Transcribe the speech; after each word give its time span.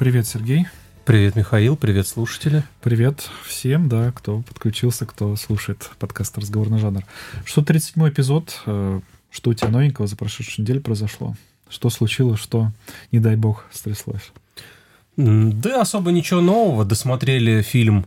Привет, 0.00 0.26
Сергей. 0.26 0.66
Привет, 1.04 1.36
Михаил, 1.36 1.76
привет, 1.76 2.06
слушатели. 2.06 2.64
Привет 2.80 3.28
всем, 3.46 3.90
да, 3.90 4.12
кто 4.12 4.40
подключился, 4.40 5.04
кто 5.04 5.36
слушает 5.36 5.90
подкаст 5.98 6.38
«Разговор 6.38 6.70
на 6.70 6.78
жанр». 6.78 7.04
Что 7.44 7.60
37-й 7.60 8.08
эпизод, 8.08 8.62
э, 8.64 9.00
что 9.30 9.50
у 9.50 9.52
тебя 9.52 9.68
новенького 9.68 10.06
за 10.06 10.16
прошедшую 10.16 10.64
неделю 10.64 10.80
произошло? 10.80 11.36
Что 11.68 11.90
случилось, 11.90 12.40
что, 12.40 12.72
не 13.12 13.20
дай 13.20 13.36
бог, 13.36 13.66
стряслось? 13.70 14.32
Да 15.18 15.82
особо 15.82 16.12
ничего 16.12 16.40
нового. 16.40 16.86
Досмотрели 16.86 17.60
фильм 17.60 18.06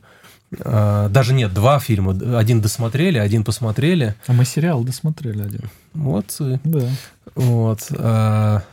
э, 0.49 1.09
даже 1.11 1.35
нет, 1.35 1.53
два 1.53 1.77
фильма. 1.77 2.39
Один 2.39 2.59
досмотрели, 2.59 3.19
один 3.19 3.43
посмотрели. 3.43 4.15
А 4.25 4.33
мы 4.33 4.45
сериал 4.45 4.83
досмотрели 4.83 5.43
один. 5.43 5.69
Молодцы. 5.93 6.59
Да. 6.63 6.89
Вот. 7.35 7.85
А, 7.91 8.63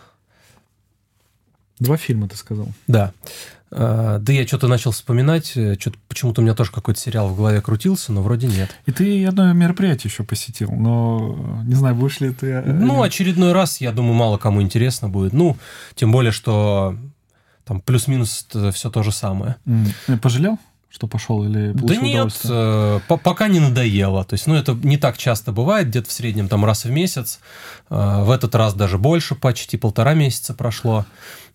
Два 1.81 1.97
фильма, 1.97 2.29
ты 2.29 2.37
сказал. 2.37 2.69
Да. 2.87 3.13
А, 3.73 4.19
да 4.19 4.33
я 4.33 4.47
что-то 4.47 4.67
начал 4.69 4.91
вспоминать, 4.91 5.53
э, 5.57 5.77
что-то 5.79 5.97
почему-то 6.09 6.41
у 6.41 6.45
меня 6.45 6.55
тоже 6.55 6.73
какой-то 6.73 6.99
сериал 7.01 7.29
в 7.29 7.37
голове 7.37 7.61
крутился, 7.61 8.13
но 8.13 8.21
вроде 8.23 8.47
нет. 8.49 8.71
И 8.87 8.93
ты 8.93 9.25
одно 9.27 9.53
мероприятие 9.53 10.11
еще 10.11 10.25
посетил, 10.25 10.73
но 10.73 11.61
не 11.65 11.75
знаю, 11.75 11.95
будешь 11.95 12.21
ли 12.21 12.33
ты... 12.33 12.47
э, 12.49 12.63
Ну, 12.73 13.03
очередной 13.03 13.53
раз, 13.53 13.81
я 13.81 13.93
думаю, 13.93 14.15
мало 14.15 14.39
кому 14.39 14.61
интересно 14.61 15.09
будет. 15.09 15.33
Ну, 15.33 15.57
тем 15.95 16.11
более, 16.13 16.33
что 16.33 16.97
там 17.65 17.81
плюс-минус 17.81 18.47
все 18.75 18.91
то 18.91 19.03
же 19.05 19.13
самое. 19.13 19.55
Э, 20.09 20.17
Пожалел, 20.21 20.59
что 20.91 21.07
пошел 21.07 21.45
или 21.45 21.71
Да 21.73 21.95
нет, 21.95 22.37
э, 22.45 22.99
по- 23.07 23.17
пока 23.19 23.47
не 23.47 23.61
надоело. 23.61 24.25
То 24.25 24.35
есть, 24.35 24.49
ну, 24.49 24.57
это 24.57 24.73
не 24.75 24.97
так 24.97 25.17
часто 25.17 25.53
бывает, 25.53 25.87
где-то 25.87 26.09
в 26.09 26.13
среднем 26.13 26.49
там 26.49 26.65
раз 26.65 26.85
в 26.85 26.91
месяц. 26.91 27.39
Э, 27.89 28.25
В 28.25 28.33
этот 28.33 28.57
раз 28.57 28.75
даже 28.75 28.99
больше, 28.99 29.37
почти 29.37 29.77
полтора 29.77 30.15
месяца 30.15 30.55
прошло. 30.55 31.07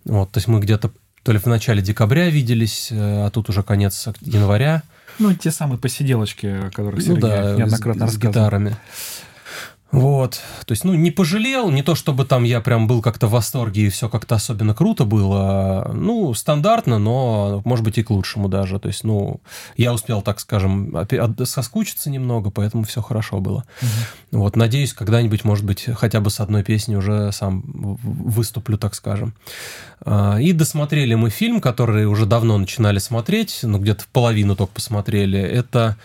Вот, 0.06 0.32
то 0.32 0.38
есть 0.38 0.48
мы 0.48 0.60
где-то 0.60 0.92
то 1.24 1.32
ли 1.32 1.40
в 1.40 1.46
начале 1.48 1.82
декабря 1.82 2.30
виделись, 2.30 2.90
э, 2.92 3.26
а 3.26 3.30
тут 3.32 3.50
уже 3.50 3.64
конец 3.64 4.08
января. 4.22 4.84
Ну, 5.18 5.34
те 5.34 5.50
самые 5.50 5.80
посиделочки, 5.80 6.46
о 6.46 6.70
которых 6.70 7.00
Ну 7.00 7.16
Сергей 7.16 7.22
да, 7.22 7.56
неоднократно 7.56 8.08
с, 8.08 8.12
с 8.12 8.14
рассказывал. 8.14 8.32
гитарами. 8.32 8.76
Вот. 9.96 10.42
То 10.66 10.74
есть, 10.74 10.84
ну, 10.84 10.94
не 10.94 11.10
пожалел, 11.10 11.72
не 11.72 11.82
то 11.82 11.96
чтобы 11.96 12.26
там 12.26 12.44
я 12.44 12.60
прям 12.60 12.86
был 12.86 13.02
как-то 13.02 13.28
в 13.28 13.32
восторге 13.32 13.84
и 13.84 13.90
все 13.90 14.10
как-то 14.10 14.36
особенно 14.36 14.74
круто 14.76 15.06
было. 15.06 15.90
Ну, 15.94 16.34
стандартно, 16.34 17.00
но, 17.00 17.62
может 17.64 17.86
быть, 17.86 17.98
и 17.98 18.04
к 18.04 18.10
лучшему 18.10 18.50
даже. 18.50 18.78
То 18.78 18.90
есть, 18.90 19.06
ну, 19.06 19.40
я 19.78 19.94
успел, 19.94 20.22
так 20.22 20.42
скажем, 20.42 20.94
соскучиться 21.46 22.10
немного, 22.10 22.50
поэтому 22.50 22.84
все 22.84 23.02
хорошо 23.02 23.40
было. 23.40 23.64
Вот, 24.32 24.58
надеюсь, 24.58 24.92
когда-нибудь, 24.92 25.46
может 25.46 25.64
быть, 25.64 25.86
хотя 25.96 26.20
бы 26.20 26.30
с 26.30 26.42
одной 26.42 26.64
песней 26.64 26.98
уже 26.98 27.32
сам 27.32 27.64
выступлю, 27.66 28.78
так 28.78 28.96
скажем. 28.96 29.34
А, 30.02 30.40
И 30.42 30.52
досмотрели 30.52 31.16
мы 31.16 31.30
фильм, 31.30 31.62
который 31.62 32.06
уже 32.06 32.26
давно 32.26 32.58
начинали 32.58 33.00
смотреть, 33.00 33.60
ну, 33.64 33.80
где-то 33.80 34.04
половину 34.12 34.58
только 34.58 34.74
посмотрели. 34.74 35.40
Это 35.40 35.96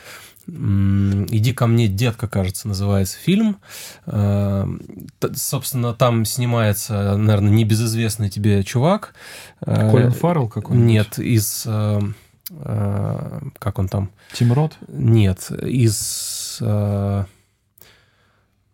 «Иди 0.52 1.52
ко 1.52 1.66
мне, 1.66 1.86
детка», 1.88 2.26
кажется, 2.28 2.66
называется 2.68 3.16
фильм. 3.18 3.58
Т- 4.04 5.34
Собственно, 5.34 5.94
там 5.94 6.24
снимается, 6.24 7.16
наверное, 7.16 7.50
небезызвестный 7.52 8.30
тебе 8.30 8.62
чувак. 8.64 9.14
А, 9.60 9.90
Колин 9.90 10.10
Фаррелл 10.10 10.48
какой-нибудь? 10.48 10.88
Нет, 10.88 11.18
из... 11.18 11.64
а, 11.66 12.00
Как 13.58 13.78
он 13.78 13.88
там? 13.88 14.10
Тим 14.32 14.52
Рот? 14.52 14.76
Нет, 14.88 15.50
из... 15.52 16.58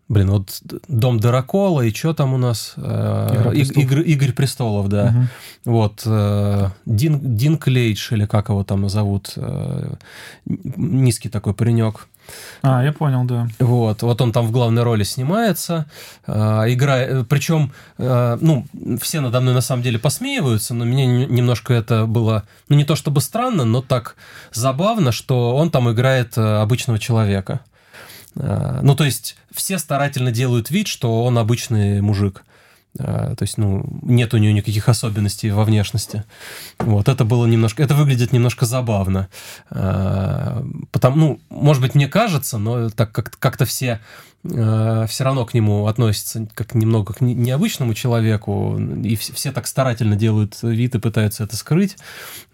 Блин, 0.09 0.31
вот 0.31 0.61
Дом 0.87 1.19
Дракола 1.19 1.81
и 1.83 1.93
что 1.93 2.15
там 2.15 2.33
у 2.33 2.39
нас? 2.39 2.75
Э, 2.77 3.29
Игра 3.35 3.53
И- 3.53 3.57
престолов. 3.57 3.85
Игры, 3.85 4.03
Игорь 4.05 4.33
престолов, 4.33 4.89
да. 4.89 5.05
Мгм. 5.11 5.29
Вот 5.65 6.03
э, 6.07 6.69
Дин, 6.87 7.37
Дин 7.37 7.59
Клейдж, 7.59 8.13
или 8.15 8.25
как 8.27 8.49
его 8.49 8.63
там 8.63 8.89
зовут, 8.89 9.33
э, 9.37 9.95
низкий 10.77 11.29
такой 11.29 11.55
паренек. 11.55 12.07
А, 12.63 12.83
я 12.85 12.93
понял, 12.93 13.25
да. 13.25 13.49
Вот, 13.61 14.03
вот 14.03 14.21
он 14.21 14.33
там 14.33 14.47
в 14.47 14.51
главной 14.53 14.83
роли 14.85 15.03
снимается, 15.05 15.87
э, 16.27 16.33
играет, 16.73 17.29
причем, 17.29 17.73
э, 17.99 18.39
ну, 18.41 18.65
все 19.01 19.21
надо 19.21 19.41
мной 19.41 19.55
на 19.55 19.61
самом 19.61 19.83
деле 19.83 19.99
посмеиваются, 19.99 20.75
но 20.75 20.85
мне 20.85 21.07
не- 21.07 21.27
немножко 21.27 21.73
это 21.75 22.07
было, 22.07 22.43
ну, 22.69 22.77
не 22.77 22.85
то 22.85 22.95
чтобы 22.97 23.21
странно, 23.21 23.65
но 23.65 23.81
так 23.81 24.17
забавно, 24.53 25.11
что 25.13 25.57
он 25.57 25.71
там 25.71 25.91
играет 25.91 26.37
обычного 26.39 26.99
человека. 26.99 27.61
Э, 28.37 28.81
Ну, 28.83 28.95
то 28.95 29.05
есть 29.05 29.37
все 29.55 29.79
старательно 29.79 30.31
делают 30.33 30.71
вид, 30.71 30.87
что 30.89 31.25
он 31.25 31.39
обычный 31.39 32.01
мужик. 32.01 32.45
Э, 32.99 33.35
То 33.37 33.43
есть, 33.43 33.59
ну, 33.59 33.85
нет 34.03 34.33
у 34.35 34.39
него 34.39 34.53
никаких 34.55 34.89
особенностей 34.89 35.51
во 35.51 35.65
внешности. 35.65 36.25
Вот, 36.79 37.09
это 37.09 37.25
было 37.25 37.47
немножко... 37.47 37.83
Это 37.83 37.95
выглядит 37.95 38.33
немножко 38.33 38.67
забавно. 38.67 39.29
Э, 39.71 40.63
Потому, 40.93 41.17
ну, 41.17 41.41
может 41.51 41.83
быть, 41.83 41.95
мне 41.95 42.09
кажется, 42.09 42.59
но 42.59 42.91
так 42.91 43.13
как- 43.13 43.37
как-то 43.39 43.65
все 43.65 44.01
все 45.09 45.25
равно 45.25 45.45
к 45.45 45.55
нему 45.55 45.87
относятся 45.87 46.47
как 46.55 46.75
немного 46.75 47.13
к 47.13 47.21
не- 47.21 47.35
необычному 47.35 47.95
человеку, 47.95 48.77
и 48.79 49.15
вс- 49.15 49.35
все 49.35 49.53
так 49.53 49.67
старательно 49.67 50.17
делают 50.17 50.59
вид 50.63 50.95
и 50.95 50.99
пытаются 50.99 51.45
это 51.45 51.57
скрыть. 51.57 51.97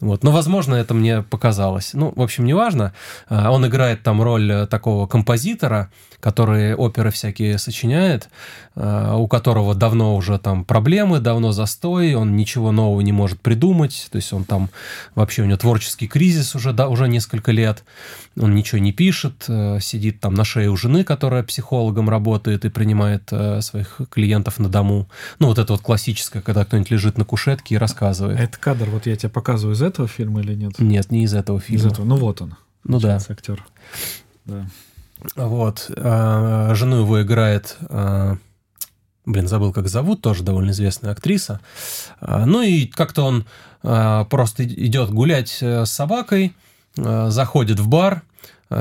Вот. 0.00 0.22
Но, 0.22 0.30
возможно, 0.32 0.74
это 0.74 0.94
мне 0.94 1.22
показалось. 1.22 1.94
Ну, 1.94 2.12
в 2.14 2.22
общем, 2.22 2.44
неважно. 2.44 2.92
А, 3.28 3.50
Он 3.50 3.66
играет 3.66 4.02
там 4.02 4.22
роль 4.22 4.50
э, 4.50 4.66
такого 4.66 5.06
композитора, 5.06 5.90
который 6.20 6.74
оперы 6.74 7.10
всякие 7.10 7.58
сочиняет, 7.58 8.28
а, 8.76 9.16
у 9.16 9.26
которого 9.26 9.74
давно 9.74 10.16
уже 10.16 10.38
там 10.38 10.64
проблемы, 10.64 11.18
давно 11.20 11.52
застой, 11.52 12.14
он 12.14 12.36
ничего 12.36 12.72
нового 12.72 13.00
не 13.00 13.12
может 13.12 13.40
придумать, 13.40 14.08
то 14.10 14.16
есть 14.16 14.32
он 14.32 14.44
там 14.44 14.70
вообще 15.14 15.42
у 15.42 15.46
него 15.46 15.58
творческий 15.58 16.06
кризис 16.06 16.54
уже, 16.54 16.72
да, 16.72 16.88
уже 16.88 17.08
несколько 17.08 17.52
лет, 17.52 17.84
он 18.40 18.54
ничего 18.54 18.78
не 18.78 18.92
пишет, 18.92 19.44
э, 19.48 19.78
сидит 19.80 20.20
там 20.20 20.34
на 20.34 20.44
шее 20.44 20.70
у 20.70 20.76
жены, 20.76 21.04
которая 21.04 21.42
психологом 21.82 22.08
работает 22.08 22.64
и 22.64 22.68
принимает 22.68 23.28
э, 23.32 23.60
своих 23.60 24.00
клиентов 24.10 24.60
на 24.60 24.68
дому. 24.68 25.08
Ну, 25.40 25.48
вот 25.48 25.58
это 25.58 25.72
вот 25.72 25.82
классическое, 25.82 26.40
когда 26.40 26.64
кто-нибудь 26.64 26.90
лежит 26.92 27.18
на 27.18 27.24
кушетке 27.24 27.74
и 27.74 27.78
рассказывает. 27.78 28.38
Это 28.38 28.56
кадр, 28.58 28.88
вот 28.88 29.06
я 29.06 29.16
тебе 29.16 29.30
показываю 29.30 29.74
из 29.74 29.82
этого 29.82 30.06
фильма 30.06 30.40
или 30.42 30.54
нет? 30.54 30.78
Нет, 30.78 31.10
не 31.10 31.24
из 31.24 31.34
этого 31.34 31.58
Из 31.58 31.64
фильма. 31.64 31.90
этого. 31.90 32.06
Ну 32.06 32.16
вот 32.16 32.40
он. 32.40 32.54
Ну 32.84 33.00
да. 33.00 33.18
Актер. 33.28 33.64
Да. 34.44 34.66
Вот. 35.34 35.90
а, 35.96 36.72
Жену 36.74 37.00
его 37.00 37.20
играет... 37.22 37.76
а, 37.88 38.36
Блин, 39.24 39.46
забыл, 39.48 39.72
как 39.72 39.88
зовут, 39.88 40.20
тоже 40.20 40.42
довольно 40.42 40.70
известная 40.70 41.12
актриса. 41.12 41.60
А, 42.20 42.46
Ну 42.46 42.62
и 42.62 42.86
как-то 42.86 43.24
он 43.24 43.44
просто 43.82 44.64
идет 44.64 45.10
гулять 45.10 45.58
э, 45.60 45.84
с 45.84 45.90
собакой, 45.90 46.54
заходит 46.94 47.80
в 47.80 47.88
бар, 47.88 48.22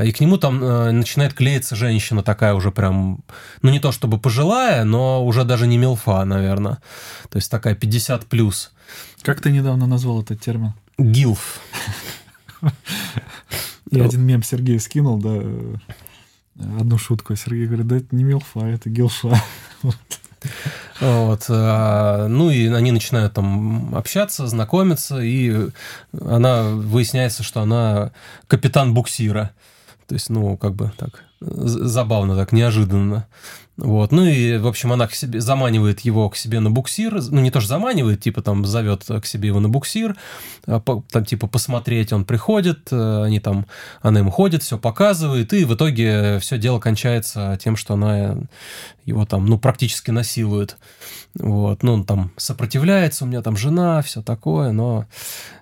и 0.03 0.11
к 0.11 0.19
нему 0.19 0.37
там 0.37 0.59
а, 0.61 0.91
начинает 0.91 1.33
клеиться 1.33 1.75
женщина 1.75 2.23
такая 2.23 2.53
уже 2.53 2.71
прям, 2.71 3.19
ну 3.61 3.71
не 3.71 3.79
то 3.79 3.91
чтобы 3.91 4.19
пожилая, 4.19 4.83
но 4.83 5.25
уже 5.25 5.43
даже 5.43 5.67
не 5.67 5.77
милфа, 5.77 6.23
наверное. 6.25 6.79
То 7.29 7.37
есть 7.37 7.49
такая 7.51 7.75
50 7.75 8.25
плюс. 8.27 8.71
Как 9.21 9.41
ты 9.41 9.51
недавно 9.51 9.87
назвал 9.87 10.21
этот 10.21 10.41
термин? 10.41 10.73
Гилф. 10.97 11.59
Я 13.91 14.05
один 14.05 14.21
мем 14.21 14.41
Сергею 14.43 14.79
скинул, 14.79 15.17
да, 15.17 15.29
э, 15.33 15.75
одну 16.79 16.97
шутку. 16.97 17.35
Сергей 17.35 17.67
говорит, 17.67 17.87
да 17.87 17.97
это 17.97 18.15
не 18.15 18.23
милфа, 18.23 18.61
это 18.61 18.89
гилфа. 18.89 19.41
Вот, 20.99 21.45
а, 21.49 22.27
ну 22.27 22.49
и 22.49 22.67
они 22.67 22.91
начинают 22.91 23.33
там 23.33 23.95
общаться, 23.95 24.47
знакомиться, 24.47 25.19
и 25.19 25.69
она 26.13 26.63
выясняется, 26.63 27.43
что 27.43 27.61
она 27.61 28.11
капитан 28.47 28.93
буксира. 28.93 29.51
То 30.11 30.15
есть, 30.15 30.29
ну, 30.29 30.57
как 30.57 30.75
бы 30.75 30.91
так 30.97 31.23
забавно, 31.39 32.35
так 32.35 32.51
неожиданно. 32.51 33.27
Вот. 33.77 34.11
Ну 34.11 34.25
и, 34.25 34.57
в 34.57 34.67
общем, 34.67 34.91
она 34.91 35.07
к 35.07 35.13
себе, 35.13 35.39
заманивает 35.39 36.01
его 36.01 36.29
к 36.29 36.35
себе 36.35 36.59
на 36.59 36.69
буксир. 36.69 37.21
Ну, 37.29 37.39
не 37.39 37.49
то, 37.49 37.61
что 37.61 37.69
заманивает, 37.69 38.19
типа 38.19 38.41
там 38.41 38.65
зовет 38.65 39.05
к 39.05 39.25
себе 39.25 39.47
его 39.47 39.61
на 39.61 39.69
буксир, 39.69 40.17
а 40.67 40.81
там 40.81 41.23
типа 41.23 41.47
посмотреть, 41.47 42.11
он 42.11 42.25
приходит, 42.25 42.89
э, 42.91 43.23
они 43.23 43.39
там, 43.39 43.67
она 44.01 44.19
ему 44.19 44.31
ходит, 44.31 44.63
все 44.63 44.77
показывает, 44.77 45.53
и 45.53 45.63
в 45.63 45.75
итоге 45.75 46.39
все 46.39 46.57
дело 46.57 46.81
кончается 46.81 47.57
тем, 47.63 47.77
что 47.77 47.93
она 47.93 48.35
его 49.05 49.25
там, 49.25 49.45
ну, 49.45 49.57
практически 49.57 50.11
насилует. 50.11 50.75
Вот. 51.35 51.83
Ну, 51.83 51.93
он 51.93 52.03
там 52.03 52.31
сопротивляется, 52.35 53.23
у 53.23 53.29
меня 53.29 53.41
там 53.41 53.55
жена, 53.55 54.01
все 54.01 54.21
такое, 54.21 54.73
но... 54.73 55.05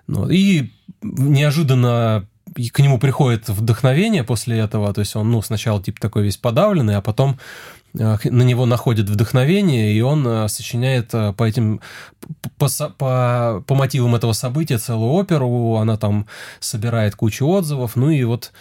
но... 0.08 0.28
И 0.28 0.72
неожиданно 1.02 2.26
и 2.56 2.68
к 2.68 2.78
нему 2.80 2.98
приходит 2.98 3.48
вдохновение 3.48 4.24
после 4.24 4.58
этого, 4.58 4.92
то 4.92 5.00
есть 5.00 5.14
он, 5.16 5.30
ну, 5.30 5.42
сначала 5.42 5.82
типа 5.82 6.00
такой 6.00 6.24
весь 6.24 6.36
подавленный, 6.36 6.96
а 6.96 7.00
потом 7.00 7.38
э, 7.98 8.16
на 8.24 8.42
него 8.42 8.66
находит 8.66 9.08
вдохновение, 9.08 9.92
и 9.92 10.00
он 10.00 10.26
э, 10.26 10.48
сочиняет 10.48 11.14
э, 11.14 11.32
по 11.32 11.44
этим, 11.44 11.80
по, 12.58 12.68
по, 12.98 13.62
по 13.66 13.74
мотивам 13.74 14.14
этого 14.14 14.32
события 14.32 14.78
целую 14.78 15.12
оперу, 15.12 15.76
она 15.76 15.96
там 15.96 16.26
собирает 16.58 17.14
кучу 17.14 17.46
отзывов, 17.46 17.96
ну 17.96 18.10
и 18.10 18.24
вот 18.24 18.52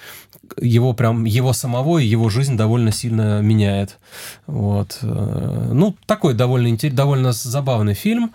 его 0.60 0.94
прям, 0.94 1.26
его 1.26 1.54
самого 1.54 2.00
и 2.00 2.06
его 2.06 2.30
жизнь 2.30 2.58
довольно 2.58 2.92
сильно 2.92 3.42
меняет. 3.42 4.00
Вот. 4.48 4.98
Ну, 5.02 5.96
такой 6.08 6.34
довольно, 6.34 6.76
довольно 6.92 7.34
забавный 7.34 7.94
фильм. 7.94 8.34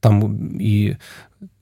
Там 0.00 0.58
и 0.58 0.98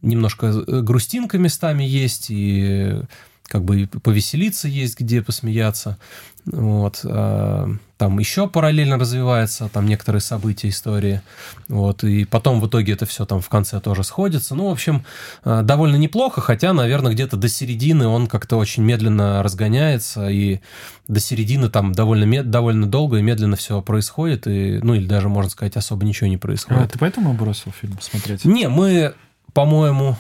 немножко 0.03 0.53
грустинка 0.83 1.39
местами 1.39 1.85
есть, 1.85 2.27
и 2.31 3.03
как 3.51 3.65
бы 3.65 3.89
повеселиться 4.03 4.69
есть, 4.69 4.99
где 4.99 5.23
посмеяться. 5.23 5.99
Вот. 6.47 7.01
А, 7.05 7.69
там 7.99 8.19
еще 8.19 8.49
параллельно 8.49 8.97
развивается, 8.97 9.69
там 9.69 9.87
некоторые 9.87 10.21
события 10.21 10.69
истории. 10.69 11.21
Вот. 11.69 12.05
И 12.05 12.25
потом 12.25 12.61
в 12.61 12.69
итоге 12.69 12.93
это 12.93 13.07
все 13.07 13.27
там 13.27 13.41
в 13.41 13.49
конце 13.49 13.81
тоже 13.81 14.05
сходится. 14.05 14.55
Ну, 14.55 14.69
в 14.69 14.73
общем, 14.73 15.05
а, 15.43 15.63
довольно 15.63 15.97
неплохо, 15.97 16.41
хотя, 16.41 16.73
наверное, 16.73 17.13
где-то 17.13 17.37
до 17.37 17.49
середины 17.49 18.07
он 18.07 18.29
как-то 18.29 18.57
очень 18.57 18.85
медленно 18.85 19.43
разгоняется, 19.43 20.29
и 20.29 20.61
до 21.09 21.19
середины 21.19 21.69
там 21.69 21.93
довольно, 21.93 22.25
мед, 22.25 22.51
довольно 22.51 22.87
долго 22.87 23.19
и 23.19 23.23
медленно 23.23 23.57
все 23.57 23.83
происходит, 23.83 24.47
и, 24.47 24.79
ну, 24.81 24.95
или 24.95 25.07
даже, 25.07 25.29
можно 25.29 25.51
сказать, 25.51 25.77
особо 25.77 26.05
ничего 26.05 26.29
не 26.29 26.39
происходит. 26.39 26.83
А, 26.85 26.89
ты 26.89 26.99
поэтому 27.01 27.35
бросил 27.35 27.73
фильм 27.73 27.99
смотреть? 28.01 28.45
Не, 28.45 28.69
мы, 28.69 29.15
по-моему, 29.53 30.17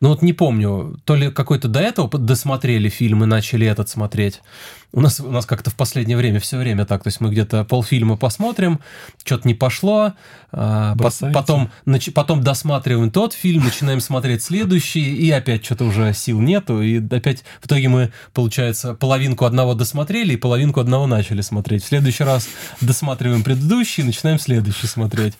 ну 0.00 0.08
вот 0.08 0.22
не 0.22 0.32
помню, 0.32 0.98
то 1.04 1.14
ли 1.14 1.30
какой-то 1.30 1.68
до 1.68 1.80
этого 1.80 2.08
досмотрели 2.18 2.88
фильм 2.88 3.22
и 3.24 3.26
начали 3.26 3.66
этот 3.66 3.88
смотреть. 3.88 4.40
У 4.92 5.00
нас, 5.00 5.20
у 5.20 5.30
нас 5.30 5.46
как-то 5.46 5.70
в 5.70 5.76
последнее 5.76 6.16
время 6.16 6.40
все 6.40 6.56
время 6.56 6.84
так. 6.84 7.04
То 7.04 7.08
есть 7.08 7.20
мы 7.20 7.30
где-то 7.30 7.64
полфильма 7.64 8.16
посмотрим, 8.16 8.80
что-то 9.22 9.46
не 9.46 9.54
пошло, 9.54 10.14
а, 10.52 10.96
потом, 11.32 11.70
нач, 11.84 12.12
потом 12.12 12.42
досматриваем 12.42 13.12
тот 13.12 13.32
фильм, 13.32 13.64
начинаем 13.64 14.00
смотреть 14.00 14.42
следующий, 14.42 15.14
и 15.14 15.30
опять 15.30 15.64
что-то 15.64 15.84
уже 15.84 16.12
сил 16.12 16.40
нету. 16.40 16.82
И 16.82 16.96
опять 17.14 17.44
в 17.60 17.66
итоге 17.66 17.88
мы, 17.88 18.12
получается, 18.32 18.94
половинку 18.94 19.44
одного 19.44 19.74
досмотрели 19.74 20.32
и 20.32 20.36
половинку 20.36 20.80
одного 20.80 21.06
начали 21.06 21.42
смотреть. 21.42 21.84
В 21.84 21.86
следующий 21.86 22.24
раз 22.24 22.48
досматриваем 22.80 23.44
предыдущий 23.44 24.02
начинаем 24.02 24.40
следующий 24.40 24.88
смотреть. 24.88 25.34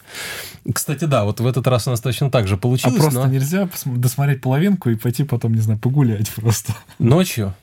Кстати, 0.73 1.07
да, 1.07 1.25
вот 1.25 1.41
в 1.41 1.47
этот 1.47 1.67
раз 1.67 1.89
у 1.89 1.91
нас 1.91 2.01
точно 2.01 2.31
так 2.31 2.47
же 2.47 2.57
получилось. 2.57 2.99
А 2.99 3.03
просто 3.03 3.21
но... 3.21 3.27
нельзя 3.27 3.69
досмотреть 3.85 4.43
половинку 4.51 4.91
и 4.91 4.97
пойти 4.97 5.23
потом, 5.23 5.55
не 5.55 5.61
знаю, 5.61 5.79
погулять 5.79 6.29
просто. 6.37 6.75
Ночью? 6.99 7.55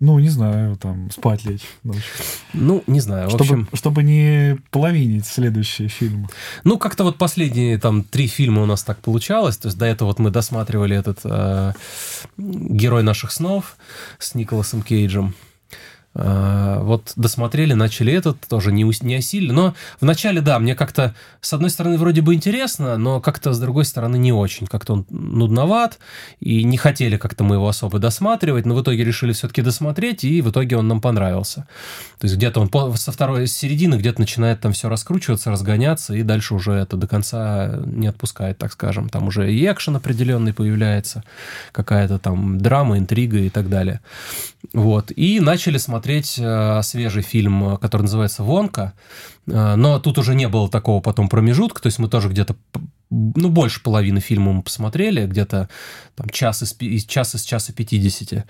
Ну, 0.00 0.18
не 0.18 0.28
знаю, 0.28 0.76
там, 0.76 1.08
спать 1.12 1.44
лечь 1.44 1.62
ночью. 1.84 2.02
Ну, 2.52 2.82
не 2.88 2.98
знаю, 3.00 3.30
чтобы, 3.30 3.44
общем... 3.44 3.68
Чтобы 3.72 4.02
не 4.02 4.58
половинить 4.70 5.24
следующие 5.24 5.86
фильмы. 5.88 6.28
Ну, 6.64 6.78
как-то 6.78 7.04
вот 7.04 7.16
последние, 7.16 7.78
там, 7.78 8.02
три 8.02 8.26
фильма 8.26 8.62
у 8.62 8.66
нас 8.66 8.82
так 8.82 8.98
получалось. 8.98 9.56
То 9.56 9.68
есть 9.68 9.78
до 9.78 9.86
этого 9.86 10.08
вот 10.08 10.18
мы 10.18 10.30
досматривали 10.30 10.96
этот 10.96 11.20
э, 11.24 11.72
«Герой 12.36 13.04
наших 13.04 13.30
снов» 13.30 13.76
с 14.18 14.34
Николасом 14.34 14.82
Кейджем. 14.82 15.32
А, 16.18 16.80
вот 16.80 17.12
досмотрели, 17.16 17.74
начали 17.74 18.12
этот, 18.12 18.40
тоже 18.48 18.72
не, 18.72 18.90
не 19.02 19.16
осилили. 19.16 19.52
Но 19.52 19.74
вначале, 20.00 20.40
да, 20.40 20.58
мне 20.58 20.74
как-то, 20.74 21.14
с 21.42 21.52
одной 21.52 21.68
стороны, 21.68 21.98
вроде 21.98 22.22
бы 22.22 22.34
интересно, 22.34 22.96
но 22.96 23.20
как-то, 23.20 23.52
с 23.52 23.60
другой 23.60 23.84
стороны, 23.84 24.16
не 24.16 24.32
очень. 24.32 24.66
Как-то 24.66 24.94
он 24.94 25.06
нудноват, 25.10 25.98
и 26.40 26.64
не 26.64 26.78
хотели 26.78 27.18
как-то 27.18 27.44
мы 27.44 27.56
его 27.56 27.68
особо 27.68 27.98
досматривать, 27.98 28.64
но 28.64 28.74
в 28.74 28.82
итоге 28.82 29.04
решили 29.04 29.32
все-таки 29.32 29.60
досмотреть, 29.60 30.24
и 30.24 30.40
в 30.40 30.50
итоге 30.50 30.78
он 30.78 30.88
нам 30.88 31.02
понравился. 31.02 31.66
То 32.18 32.24
есть 32.24 32.36
где-то 32.36 32.60
он 32.60 32.96
со 32.96 33.12
второй 33.12 33.46
середины 33.46 33.96
где-то 33.96 34.20
начинает 34.20 34.60
там 34.60 34.72
все 34.72 34.88
раскручиваться, 34.88 35.50
разгоняться, 35.50 36.14
и 36.14 36.22
дальше 36.22 36.54
уже 36.54 36.72
это 36.72 36.96
до 36.96 37.06
конца 37.06 37.78
не 37.84 38.06
отпускает, 38.06 38.56
так 38.56 38.72
скажем. 38.72 39.10
Там 39.10 39.28
уже 39.28 39.52
и 39.52 39.66
экшен 39.66 39.96
определенный 39.96 40.54
появляется, 40.54 41.24
какая-то 41.72 42.18
там 42.18 42.58
драма, 42.58 42.96
интрига 42.96 43.38
и 43.38 43.50
так 43.50 43.68
далее. 43.68 44.00
Вот. 44.72 45.12
И 45.14 45.40
начали 45.40 45.78
смотреть 45.78 46.38
э, 46.38 46.80
свежий 46.82 47.22
фильм, 47.22 47.76
который 47.78 48.02
называется 48.02 48.42
«Вонка», 48.42 48.94
э, 49.46 49.74
но 49.76 49.98
тут 49.98 50.18
уже 50.18 50.34
не 50.34 50.48
было 50.48 50.68
такого 50.68 51.00
потом 51.00 51.28
промежутка, 51.28 51.82
то 51.82 51.86
есть 51.86 51.98
мы 51.98 52.08
тоже 52.08 52.28
где-то 52.28 52.56
ну, 53.10 53.50
больше 53.50 53.82
половины 53.82 54.20
фильма 54.20 54.52
мы 54.52 54.62
посмотрели, 54.62 55.26
где-то 55.26 55.68
там 56.14 56.28
час 56.30 56.62
из, 56.62 56.76
из 56.80 57.04
часа 57.04 57.38
из 57.38 57.42
часа 57.42 57.72
50. 57.72 58.46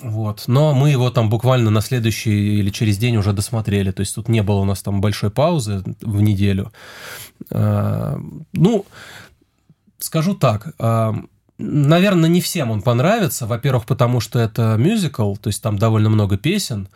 Вот. 0.00 0.44
Но 0.46 0.74
мы 0.74 0.90
его 0.90 1.10
там 1.10 1.28
буквально 1.28 1.70
на 1.70 1.80
следующий 1.80 2.58
или 2.58 2.70
через 2.70 2.98
день 2.98 3.16
уже 3.16 3.32
досмотрели. 3.32 3.90
То 3.90 4.00
есть 4.00 4.14
тут 4.14 4.28
не 4.28 4.42
было 4.42 4.60
у 4.60 4.64
нас 4.64 4.82
там 4.82 5.00
большой 5.00 5.30
паузы 5.30 5.84
в 6.00 6.20
неделю. 6.20 6.72
Э, 7.50 8.18
ну, 8.52 8.86
скажу 9.98 10.34
так. 10.34 10.74
Э, 10.78 11.12
Наверное, 11.58 12.30
не 12.30 12.40
всем 12.40 12.70
он 12.70 12.82
понравится. 12.82 13.46
Во-первых, 13.46 13.86
потому 13.86 14.20
что 14.20 14.38
это 14.38 14.76
мюзикл, 14.78 15.34
то 15.36 15.48
есть 15.48 15.62
там 15.62 15.78
довольно 15.78 16.08
много 16.08 16.36
песен. 16.36 16.88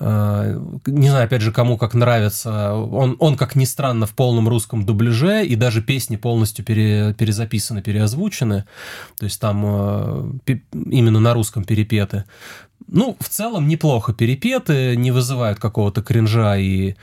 Э, 0.00 0.60
не 0.86 1.10
знаю, 1.10 1.24
опять 1.24 1.42
же, 1.42 1.52
кому 1.52 1.76
как 1.76 1.94
нравится. 1.94 2.72
Он, 2.74 3.16
он 3.18 3.36
как 3.36 3.54
ни 3.54 3.64
странно, 3.64 4.06
в 4.06 4.14
полном 4.14 4.48
русском 4.48 4.84
дубляже, 4.84 5.44
и 5.44 5.56
даже 5.56 5.82
песни 5.82 6.16
полностью 6.16 6.64
пере, 6.64 7.14
перезаписаны, 7.14 7.82
переозвучены. 7.82 8.64
То 9.18 9.24
есть 9.24 9.40
там 9.40 9.62
э, 9.66 10.56
именно 10.72 11.20
на 11.20 11.34
русском 11.34 11.64
перепеты. 11.64 12.24
Ну, 12.90 13.16
в 13.20 13.28
целом 13.28 13.68
неплохо 13.68 14.14
перепеты, 14.14 14.96
не 14.96 15.10
вызывают 15.10 15.58
какого-то 15.58 16.02
кринжа 16.02 16.56
и 16.56 16.94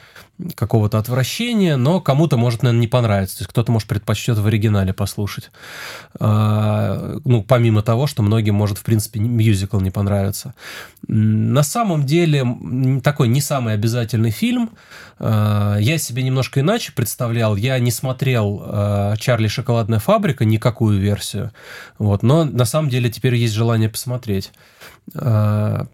какого-то 0.56 0.98
отвращения, 0.98 1.78
но 1.78 2.02
кому-то 2.02 2.38
может, 2.38 2.64
наверное, 2.64 2.82
не 2.82 2.88
понравиться. 2.88 3.38
То 3.38 3.42
есть 3.44 3.52
кто-то, 3.52 3.72
может, 3.72 3.88
предпочтет 3.88 4.38
в 4.38 4.46
оригинале 4.46 4.94
послушать. 4.94 5.50
А, 6.20 7.18
ну, 7.24 7.42
помимо 7.42 7.82
того, 7.84 8.06
что 8.06 8.22
многим 8.22 8.56
может, 8.56 8.78
в 8.78 8.84
принципе, 8.84 9.20
мюзикл 9.20 9.80
не 9.80 9.92
понравиться. 9.92 10.54
На 11.08 11.64
самом 11.64 12.06
деле, 12.06 12.46
такой 13.02 13.30
не 13.30 13.40
самый 13.40 13.76
обязательный 13.76 14.32
фильм. 14.32 14.72
А, 15.20 15.78
я 15.78 15.98
себе 15.98 16.24
немножко 16.24 16.60
иначе 16.60 16.92
представлял. 16.92 17.56
Я 17.56 17.80
не 17.80 17.92
смотрел 17.92 18.62
а, 18.66 19.16
«Чарли 19.18 19.48
шоколадная 19.48 20.00
фабрика», 20.00 20.44
никакую 20.44 21.00
версию. 21.00 21.52
Вот, 21.98 22.24
но 22.24 22.44
на 22.44 22.66
самом 22.66 22.90
деле 22.90 23.10
теперь 23.10 23.36
есть 23.36 23.54
желание 23.54 23.88
посмотреть. 23.88 24.52
uh, 25.20 25.86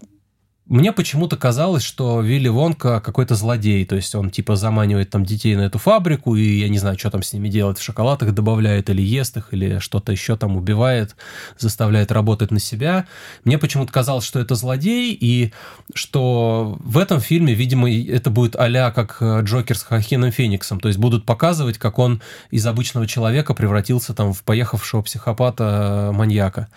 Мне 0.72 0.90
почему-то 0.90 1.36
казалось, 1.36 1.82
что 1.82 2.22
Вилли 2.22 2.48
Вонка 2.48 3.02
какой-то 3.02 3.34
злодей, 3.34 3.84
то 3.84 3.94
есть 3.94 4.14
он 4.14 4.30
типа 4.30 4.56
заманивает 4.56 5.10
там 5.10 5.22
детей 5.22 5.54
на 5.54 5.60
эту 5.60 5.76
фабрику, 5.78 6.34
и 6.34 6.60
я 6.60 6.70
не 6.70 6.78
знаю, 6.78 6.98
что 6.98 7.10
там 7.10 7.22
с 7.22 7.34
ними 7.34 7.50
делает, 7.50 7.76
в 7.76 7.82
шоколад 7.82 8.22
их 8.22 8.32
добавляет 8.32 8.88
или 8.88 9.02
ест 9.02 9.36
их, 9.36 9.52
или 9.52 9.80
что-то 9.80 10.12
еще 10.12 10.34
там 10.34 10.56
убивает, 10.56 11.14
заставляет 11.58 12.10
работать 12.10 12.50
на 12.50 12.58
себя. 12.58 13.04
Мне 13.44 13.58
почему-то 13.58 13.92
казалось, 13.92 14.24
что 14.24 14.40
это 14.40 14.54
злодей, 14.54 15.12
и 15.12 15.52
что 15.92 16.78
в 16.80 16.96
этом 16.96 17.20
фильме, 17.20 17.52
видимо, 17.52 17.92
это 17.92 18.30
будет 18.30 18.56
а 18.56 18.92
как 18.92 19.18
э, 19.20 19.42
Джокер 19.42 19.76
с 19.76 19.82
Хохином 19.82 20.30
Фениксом, 20.30 20.80
то 20.80 20.88
есть 20.88 20.98
будут 20.98 21.26
показывать, 21.26 21.76
как 21.76 21.98
он 21.98 22.22
из 22.50 22.66
обычного 22.66 23.06
человека 23.06 23.52
превратился 23.52 24.14
там 24.14 24.32
в 24.32 24.42
поехавшего 24.42 25.02
психопата-маньяка. 25.02 26.68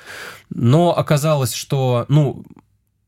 Но 0.50 0.98
оказалось, 0.98 1.54
что, 1.54 2.04
ну, 2.10 2.44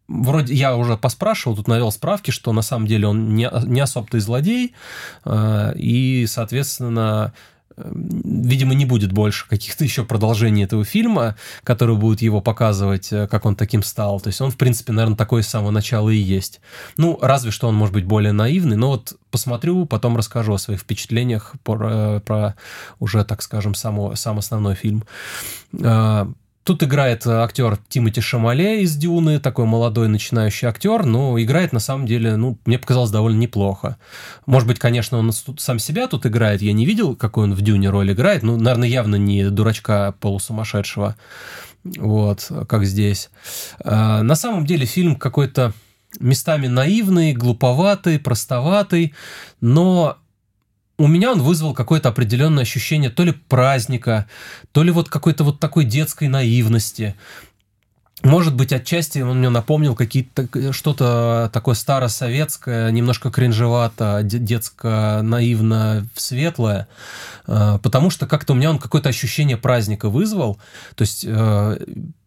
вроде 0.07 0.53
я 0.53 0.75
уже 0.75 0.97
поспрашивал, 0.97 1.55
тут 1.55 1.67
навел 1.67 1.91
справки, 1.91 2.31
что 2.31 2.53
на 2.53 2.61
самом 2.61 2.87
деле 2.87 3.07
он 3.07 3.35
не, 3.35 3.49
не 3.65 3.81
особо-то 3.81 4.17
и 4.17 4.19
злодей, 4.19 4.73
э, 5.25 5.73
и, 5.75 6.25
соответственно, 6.27 7.33
э, 7.75 7.91
видимо, 7.93 8.73
не 8.73 8.85
будет 8.85 9.11
больше 9.11 9.47
каких-то 9.47 9.83
еще 9.83 10.05
продолжений 10.05 10.63
этого 10.63 10.85
фильма, 10.85 11.35
которые 11.63 11.97
будут 11.97 12.21
его 12.21 12.41
показывать, 12.41 13.11
э, 13.11 13.27
как 13.27 13.45
он 13.45 13.55
таким 13.55 13.83
стал. 13.83 14.19
То 14.19 14.27
есть 14.27 14.39
он, 14.39 14.51
в 14.51 14.57
принципе, 14.57 14.93
наверное, 14.93 15.17
такой 15.17 15.43
с 15.43 15.47
самого 15.47 15.71
начала 15.71 16.09
и 16.09 16.17
есть. 16.17 16.61
Ну, 16.95 17.19
разве 17.21 17.51
что 17.51 17.67
он 17.67 17.75
может 17.75 17.93
быть 17.93 18.05
более 18.05 18.31
наивный, 18.31 18.77
но 18.77 18.91
вот 18.91 19.17
посмотрю, 19.29 19.85
потом 19.85 20.15
расскажу 20.15 20.53
о 20.53 20.59
своих 20.59 20.79
впечатлениях 20.79 21.55
про, 21.63 22.21
про 22.21 22.55
уже, 22.99 23.23
так 23.25 23.41
скажем, 23.41 23.75
само, 23.75 24.15
сам 24.15 24.39
основной 24.39 24.75
фильм. 24.75 25.03
Тут 26.67 26.83
играет 26.83 27.25
э, 27.25 27.31
актер 27.31 27.79
Тимоти 27.87 28.19
Шамале 28.19 28.81
из 28.81 28.97
Дюны, 28.97 29.39
такой 29.39 29.63
молодой 29.63 30.09
начинающий 30.09 30.67
актер, 30.67 31.05
но 31.05 31.41
играет 31.41 31.71
на 31.71 31.79
самом 31.79 32.05
деле, 32.05 32.35
ну, 32.35 32.57
мне 32.65 32.77
показалось, 32.77 33.09
довольно 33.09 33.39
неплохо. 33.39 33.95
Может 34.45 34.67
быть, 34.67 34.77
конечно, 34.77 35.17
он 35.17 35.31
сам 35.31 35.79
себя 35.79 36.07
тут 36.07 36.25
играет, 36.25 36.61
я 36.61 36.73
не 36.73 36.85
видел, 36.85 37.15
какой 37.15 37.45
он 37.45 37.53
в 37.53 37.61
Дюне 37.61 37.89
роль 37.89 38.11
играет, 38.11 38.43
ну, 38.43 38.57
наверное, 38.57 38.89
явно 38.89 39.15
не 39.15 39.49
дурачка 39.49 40.13
полусумасшедшего, 40.19 41.15
вот, 41.85 42.51
как 42.67 42.83
здесь. 42.83 43.29
А, 43.85 44.21
на 44.21 44.35
самом 44.35 44.65
деле 44.65 44.85
фильм 44.85 45.15
какой-то 45.15 45.71
местами 46.19 46.67
наивный, 46.67 47.31
глуповатый, 47.31 48.19
простоватый, 48.19 49.13
но 49.61 50.17
у 50.97 51.07
меня 51.07 51.31
он 51.31 51.41
вызвал 51.41 51.73
какое-то 51.73 52.09
определенное 52.09 52.63
ощущение 52.63 53.09
то 53.09 53.23
ли 53.23 53.31
праздника, 53.31 54.27
то 54.71 54.83
ли 54.83 54.91
вот 54.91 55.09
какой-то 55.09 55.43
вот 55.43 55.59
такой 55.59 55.85
детской 55.85 56.27
наивности. 56.27 57.15
Может 58.23 58.55
быть, 58.55 58.73
отчасти 58.73 59.19
он 59.19 59.37
мне 59.37 59.49
напомнил 59.49 59.93
какие-то 59.93 60.73
что-то 60.73 61.51
такое 61.53 61.75
старосоветское, 61.75 62.89
немножко 62.89 63.29
кринжевато, 63.29 64.21
детско 64.23 65.19
наивно 65.21 66.07
светлое, 66.15 66.87
а, 67.45 67.77
потому 67.77 68.09
что 68.09 68.25
как-то 68.25 68.53
у 68.53 68.55
меня 68.55 68.71
он 68.71 68.79
какое-то 68.79 69.09
ощущение 69.09 69.55
праздника 69.55 70.09
вызвал. 70.09 70.57
То 70.95 71.03
есть, 71.03 71.25
э, 71.27 71.79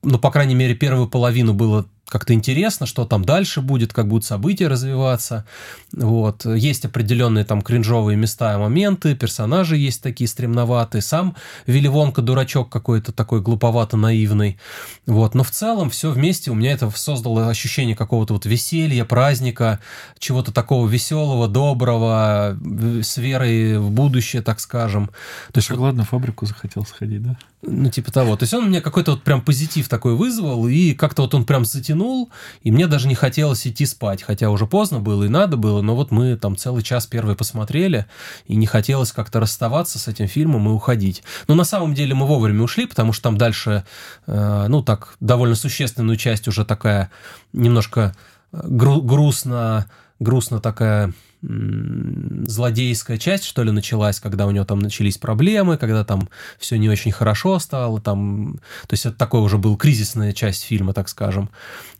ну, 0.05 0.19
по 0.21 0.31
крайней 0.31 0.55
мере, 0.55 0.77
первую 0.77 1.09
половину 1.09 1.55
было 1.55 1.87
как-то 2.11 2.35
интересно, 2.35 2.87
что 2.87 3.07
там 3.07 3.25
дальше 3.25 3.61
будет, 3.61 3.93
как 3.93 4.09
будут 4.09 4.25
события 4.25 4.69
развиваться. 4.69 5.47
Вот. 5.93 6.45
Есть 6.45 6.85
определенные 6.85 7.45
там 7.45 7.62
кринжовые 7.62 8.17
места 8.17 8.55
и 8.55 8.59
моменты, 8.59 9.14
персонажи 9.14 9.76
есть 9.76 10.02
такие 10.02 10.29
стремноватые, 10.29 11.00
сам 11.00 11.37
Вилли 11.67 11.88
Вонка 11.88 12.21
дурачок 12.21 12.69
какой-то 12.69 13.12
такой 13.12 13.40
глуповато-наивный. 13.40 14.59
Вот. 15.11 15.35
Но 15.35 15.43
в 15.43 15.50
целом 15.50 15.90
все 15.90 16.12
вместе 16.12 16.52
у 16.52 16.55
меня 16.55 16.71
это 16.71 16.88
создало 16.90 17.49
ощущение 17.49 17.97
какого-то 17.97 18.35
вот 18.35 18.47
веселья, 18.47 19.05
праздника, 19.05 19.81
чего-то 20.21 20.52
такого 20.52 20.87
веселого, 20.87 21.49
доброго, 21.49 22.57
с 23.02 23.17
верой 23.17 23.79
в 23.79 23.90
будущее, 23.90 24.40
так 24.40 24.61
скажем. 24.61 25.11
То 25.52 25.59
есть, 25.59 25.69
ладно, 25.73 26.05
фабрику 26.05 26.47
захотел 26.47 26.87
сходить, 26.87 27.25
да? 27.25 27.37
Ну, 27.62 27.90
типа 27.90 28.11
того. 28.11 28.37
То 28.37 28.45
есть 28.45 28.55
он 28.55 28.69
меня 28.69 28.81
какой-то 28.81 29.11
вот 29.11 29.23
прям 29.23 29.43
позитив 29.43 29.87
такой 29.87 30.14
вызвал, 30.14 30.67
и 30.67 30.95
как-то 30.95 31.23
вот 31.23 31.35
он 31.35 31.45
прям 31.45 31.67
затянул, 31.67 32.31
и 32.62 32.71
мне 32.71 32.87
даже 32.87 33.07
не 33.07 33.14
хотелось 33.14 33.67
идти 33.67 33.85
спать, 33.85 34.23
хотя 34.23 34.49
уже 34.49 34.67
поздно 34.67 34.99
было 34.99 35.25
и 35.25 35.29
надо 35.29 35.59
было, 35.59 35.83
но 35.83 35.95
вот 35.95 36.11
мы 36.11 36.37
там 36.37 36.57
целый 36.57 36.83
час 36.83 37.07
первый 37.07 37.37
посмотрели, 37.37 38.07
и 38.47 38.57
не 38.57 38.64
хотелось 38.64 39.12
как-то 39.12 39.40
расставаться 39.40 39.99
с 39.99 40.09
этим 40.09 40.26
фильмом 40.26 40.69
и 40.69 40.73
уходить. 40.73 41.23
Но 41.49 41.55
на 41.55 41.64
самом 41.64 41.93
деле 41.93 42.14
мы 42.14 42.26
вовремя 42.26 42.62
ушли, 42.62 42.87
потому 42.87 43.12
что 43.12 43.25
там 43.25 43.37
дальше, 43.37 43.85
э, 44.26 44.67
ну 44.69 44.83
так, 44.83 45.00
довольно 45.21 45.54
существенную 45.54 46.16
часть 46.16 46.49
уже 46.49 46.64
такая 46.64 47.11
немножко 47.52 48.14
э, 48.52 48.61
гру- 48.64 49.02
грустно, 49.02 49.87
грустно 50.19 50.61
такая 50.61 51.12
злодейская 51.42 53.16
часть, 53.16 53.45
что 53.45 53.62
ли, 53.62 53.71
началась, 53.71 54.21
когда 54.21 54.47
у 54.47 54.50
него 54.50 54.64
там 54.66 54.78
начались 54.78 55.16
проблемы, 55.16 55.78
когда 55.78 56.04
там 56.04 56.28
все 56.59 56.76
не 56.76 56.90
очень 56.90 57.12
хорошо 57.12 57.59
стало, 57.59 58.00
там, 58.00 58.59
то 58.87 58.92
есть 58.92 59.07
это 59.07 59.16
такой 59.16 59.40
уже 59.40 59.57
был 59.57 59.76
кризисная 59.78 60.33
часть 60.33 60.64
фильма, 60.64 60.92
так 60.92 61.09
скажем, 61.09 61.49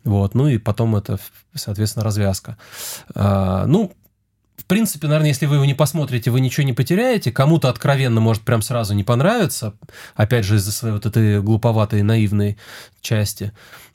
вот, 0.03 0.35
ну 0.35 0.47
и 0.47 0.59
потом 0.59 0.95
это, 0.95 1.17
соответственно, 1.55 2.05
развязка. 2.05 2.57
А, 3.15 3.65
ну, 3.65 3.93
в 4.61 4.65
принципе, 4.65 5.07
наверное, 5.07 5.29
если 5.29 5.47
вы 5.47 5.55
его 5.55 5.65
не 5.65 5.73
посмотрите, 5.73 6.29
вы 6.29 6.39
ничего 6.39 6.63
не 6.63 6.73
потеряете. 6.73 7.31
Кому-то 7.31 7.67
откровенно 7.67 8.21
может 8.21 8.43
прям 8.43 8.61
сразу 8.61 8.93
не 8.93 9.03
понравиться, 9.03 9.73
опять 10.15 10.45
же, 10.45 10.57
из-за 10.57 10.71
своей 10.71 10.93
вот 10.93 11.07
этой 11.07 11.41
глуповатой, 11.41 12.03
наивной 12.03 12.57
части. 13.01 13.53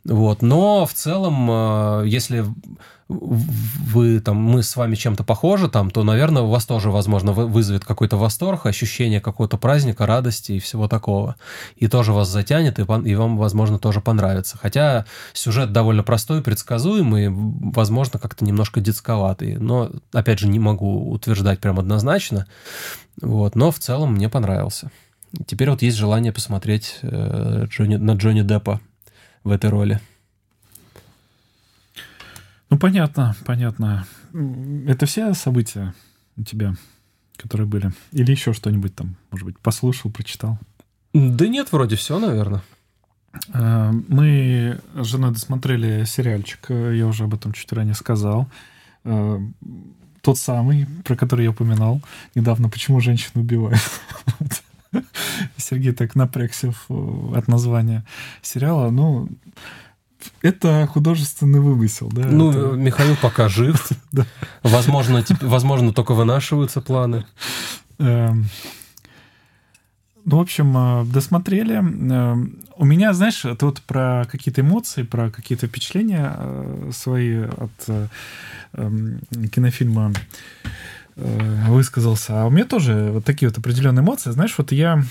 Вот. 0.08 0.42
Но 0.42 0.86
в 0.86 0.92
целом, 0.92 1.48
а, 1.50 2.02
если 2.04 2.44
вы 3.08 4.18
там, 4.20 4.36
мы 4.36 4.64
с 4.64 4.74
вами 4.74 4.96
чем-то 4.96 5.22
похожи 5.22 5.68
там, 5.68 5.92
то, 5.92 6.02
наверное, 6.02 6.42
у 6.42 6.48
вас 6.48 6.66
тоже, 6.66 6.90
возможно, 6.90 7.32
вызовет 7.32 7.84
какой-то 7.84 8.16
восторг, 8.16 8.66
ощущение 8.66 9.20
какого-то 9.20 9.58
праздника, 9.58 10.06
радости 10.06 10.52
и 10.52 10.58
всего 10.58 10.88
такого. 10.88 11.36
И 11.76 11.86
тоже 11.86 12.12
вас 12.12 12.28
затянет, 12.28 12.80
и, 12.80 12.82
и 12.82 13.14
вам, 13.14 13.38
возможно, 13.38 13.78
тоже 13.78 14.00
понравится. 14.00 14.58
Хотя 14.60 15.06
сюжет 15.34 15.72
довольно 15.72 16.02
простой, 16.02 16.42
предсказуемый, 16.42 17.28
возможно, 17.30 18.18
как-то 18.18 18.44
немножко 18.44 18.80
детсковатый. 18.80 19.56
Но, 19.56 19.90
опять 20.12 20.40
же, 20.40 20.48
не 20.48 20.58
могу 20.58 21.10
утверждать 21.10 21.60
прям 21.60 21.78
однозначно. 21.78 22.46
Вот, 23.22 23.54
но 23.54 23.70
в 23.70 23.78
целом 23.78 24.14
мне 24.14 24.28
понравился. 24.28 24.90
Теперь 25.46 25.70
вот 25.70 25.82
есть 25.82 25.96
желание 25.96 26.32
посмотреть 26.32 26.98
э, 27.02 27.66
Джонни, 27.68 27.96
на 27.96 28.12
Джонни 28.12 28.42
Деппа 28.42 28.80
в 29.46 29.52
этой 29.52 29.70
роли. 29.70 30.00
Ну, 32.68 32.78
понятно, 32.78 33.36
понятно. 33.44 34.04
Это 34.88 35.06
все 35.06 35.32
события 35.34 35.94
у 36.36 36.42
тебя, 36.42 36.74
которые 37.36 37.68
были? 37.68 37.92
Или 38.10 38.32
еще 38.32 38.52
что-нибудь 38.52 38.94
там, 38.96 39.16
может 39.30 39.46
быть, 39.46 39.58
послушал, 39.60 40.10
прочитал? 40.10 40.58
Да 41.14 41.46
нет, 41.46 41.70
вроде 41.70 41.94
все, 41.94 42.18
наверное. 42.18 42.62
Э, 43.54 43.92
мы 44.08 44.80
с 44.96 45.06
женой 45.06 45.30
досмотрели 45.30 46.04
сериальчик, 46.04 46.66
я 46.68 47.06
уже 47.06 47.24
об 47.24 47.34
этом 47.34 47.52
чуть 47.52 47.72
ранее 47.72 47.94
сказал. 47.94 48.48
Э, 49.04 49.38
тот 50.22 50.38
самый, 50.38 50.88
про 51.04 51.14
который 51.14 51.44
я 51.44 51.50
упоминал 51.50 52.02
недавно, 52.34 52.68
почему 52.68 52.98
женщину 52.98 53.44
убивают. 53.44 53.80
Сергей 55.56 55.92
так 55.92 56.14
напрягся 56.14 56.72
от 56.88 57.48
названия 57.48 58.04
сериала. 58.42 58.90
Ну, 58.90 59.28
это 60.42 60.86
художественный 60.86 61.60
вымысел, 61.60 62.08
да? 62.08 62.26
Ну, 62.26 62.50
это... 62.50 62.76
Михаил 62.76 63.16
пока 63.20 63.48
жив. 63.48 63.90
Возможно, 64.62 65.24
возможно, 65.40 65.92
только 65.92 66.14
вынашиваются 66.14 66.80
планы. 66.80 67.24
Эм, 67.98 68.46
ну, 70.24 70.38
в 70.38 70.40
общем, 70.40 70.76
э, 70.76 71.04
досмотрели. 71.04 71.76
Эм, 71.76 72.58
у 72.76 72.84
меня, 72.84 73.12
знаешь, 73.12 73.44
это 73.44 73.66
вот 73.66 73.80
про 73.82 74.26
какие-то 74.30 74.60
эмоции, 74.60 75.02
про 75.02 75.30
какие-то 75.30 75.66
впечатления 75.66 76.34
э, 76.36 76.90
свои 76.92 77.44
от 77.44 77.70
э, 77.88 78.08
эм, 78.74 79.20
кинофильма 79.52 80.12
высказался. 81.16 82.42
А 82.42 82.46
у 82.46 82.50
меня 82.50 82.64
тоже 82.64 83.10
вот 83.12 83.24
такие 83.24 83.48
вот 83.48 83.58
определенные 83.58 84.02
эмоции. 84.02 84.30
Знаешь, 84.30 84.54
вот 84.58 84.70
я 84.72 85.02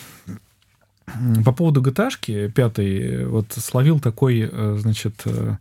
по 1.43 1.51
поводу 1.51 1.81
GTA 1.81 2.49
пятой 2.49 3.25
вот 3.25 3.51
словил 3.51 3.99
такой, 3.99 4.49
э, 4.51 4.77
значит, 4.79 5.21
э, 5.25 5.55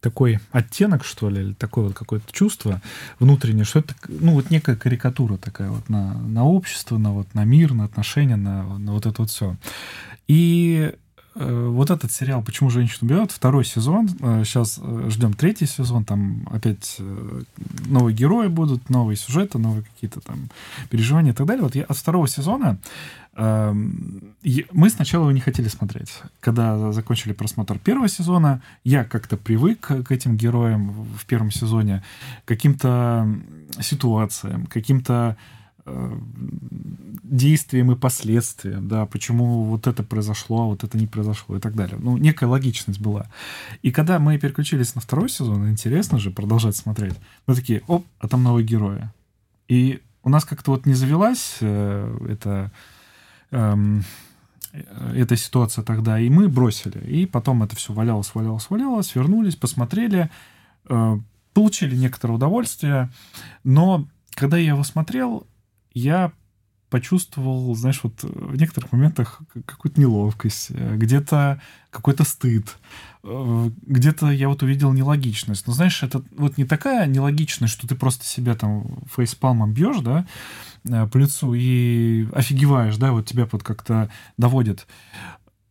такой 0.00 0.40
оттенок, 0.50 1.04
что 1.04 1.30
ли, 1.30 1.40
или 1.40 1.52
такое 1.54 1.84
вот 1.84 1.94
какое-то 1.94 2.30
чувство 2.32 2.82
внутреннее, 3.20 3.64
что 3.64 3.78
это, 3.78 3.94
ну, 4.08 4.32
вот 4.32 4.50
некая 4.50 4.76
карикатура 4.76 5.36
такая 5.36 5.70
вот 5.70 5.88
на, 5.88 6.14
на 6.14 6.44
общество, 6.44 6.98
на 6.98 7.12
вот 7.12 7.32
на 7.34 7.44
мир, 7.44 7.72
на 7.72 7.84
отношения, 7.84 8.36
на, 8.36 8.78
на 8.78 8.92
вот 8.92 9.06
это 9.06 9.22
вот 9.22 9.30
все. 9.30 9.56
И 10.26 10.92
э, 10.92 10.96
вот 11.34 11.90
этот 11.90 12.12
сериал 12.12 12.42
«Почему 12.42 12.70
женщину 12.70 12.98
убивают», 13.02 13.32
второй 13.32 13.64
сезон, 13.64 14.08
сейчас 14.44 14.78
ждем 15.08 15.32
третий 15.32 15.66
сезон, 15.66 16.04
там 16.04 16.46
опять 16.50 17.00
новые 17.86 18.14
герои 18.14 18.48
будут, 18.48 18.90
новые 18.90 19.16
сюжеты, 19.16 19.58
новые 19.58 19.84
какие-то 19.84 20.20
там 20.20 20.50
переживания 20.90 21.32
и 21.32 21.34
так 21.34 21.46
далее. 21.46 21.62
Вот 21.62 21.74
я 21.74 21.84
от 21.84 21.96
второго 21.96 22.28
сезона 22.28 22.78
Эм, 23.34 24.34
мы 24.72 24.90
сначала 24.90 25.22
его 25.22 25.32
не 25.32 25.40
хотели 25.40 25.68
смотреть. 25.68 26.20
Когда 26.40 26.92
закончили 26.92 27.32
просмотр 27.32 27.78
первого 27.78 28.08
сезона, 28.08 28.60
я 28.84 29.04
как-то 29.04 29.38
привык 29.38 29.80
к 29.80 30.12
этим 30.12 30.36
героям 30.36 30.90
в 31.16 31.24
первом 31.24 31.50
сезоне, 31.50 32.02
каким-то 32.44 33.26
ситуациям, 33.80 34.66
каким-то 34.66 35.38
э, 35.38 35.61
действиям 35.84 37.92
и 37.92 37.96
последствиям, 37.96 38.88
да, 38.88 39.06
почему 39.06 39.64
вот 39.64 39.86
это 39.86 40.02
произошло, 40.02 40.62
а 40.62 40.66
вот 40.66 40.84
это 40.84 40.96
не 40.96 41.06
произошло 41.06 41.56
и 41.56 41.60
так 41.60 41.74
далее. 41.74 41.98
Ну, 42.00 42.16
некая 42.16 42.46
логичность 42.46 43.00
была. 43.00 43.26
И 43.82 43.90
когда 43.90 44.18
мы 44.18 44.38
переключились 44.38 44.94
на 44.94 45.00
второй 45.00 45.28
сезон, 45.28 45.68
интересно 45.68 46.18
же 46.18 46.30
продолжать 46.30 46.76
смотреть, 46.76 47.14
мы 47.46 47.54
такие, 47.54 47.82
оп, 47.88 48.06
а 48.18 48.28
там 48.28 48.42
новые 48.42 48.66
герои. 48.66 49.08
И 49.66 50.00
у 50.22 50.28
нас 50.28 50.44
как-то 50.44 50.72
вот 50.72 50.86
не 50.86 50.94
завелась 50.94 51.56
э, 51.60 52.26
эта 52.28 52.70
эм, 53.50 54.04
эта 55.14 55.36
ситуация 55.36 55.84
тогда, 55.84 56.18
и 56.18 56.30
мы 56.30 56.48
бросили. 56.48 56.98
И 57.06 57.26
потом 57.26 57.62
это 57.62 57.76
все 57.76 57.92
валялось, 57.92 58.34
валялось, 58.34 58.70
валялось, 58.70 59.14
вернулись, 59.14 59.56
посмотрели, 59.56 60.30
э, 60.88 61.18
получили 61.52 61.96
некоторое 61.96 62.34
удовольствие, 62.34 63.10
но 63.64 64.06
когда 64.34 64.56
я 64.56 64.68
его 64.68 64.82
смотрел, 64.82 65.46
я 65.94 66.32
почувствовал, 66.90 67.74
знаешь, 67.74 68.00
вот 68.02 68.22
в 68.22 68.54
некоторых 68.56 68.92
моментах 68.92 69.40
какую-то 69.64 69.98
неловкость, 69.98 70.66
э, 70.70 70.96
где-то 70.96 71.60
какой-то 71.90 72.24
стыд, 72.24 72.76
э, 73.24 73.70
где-то 73.86 74.30
я 74.30 74.48
вот 74.48 74.62
увидел 74.62 74.92
нелогичность. 74.92 75.66
Но 75.66 75.72
знаешь, 75.72 76.02
это 76.02 76.22
вот 76.36 76.58
не 76.58 76.66
такая 76.66 77.06
нелогичность, 77.06 77.72
что 77.72 77.88
ты 77.88 77.94
просто 77.94 78.26
себя 78.26 78.54
там 78.54 79.04
фейспалмом 79.14 79.72
бьешь, 79.72 80.00
да, 80.00 80.26
Э, 80.88 81.06
по 81.06 81.16
лицу 81.18 81.54
и 81.54 82.26
офигеваешь, 82.32 82.96
да, 82.96 83.12
вот 83.12 83.26
тебя 83.26 83.48
вот 83.50 83.62
как-то 83.62 84.10
доводит. 84.36 84.86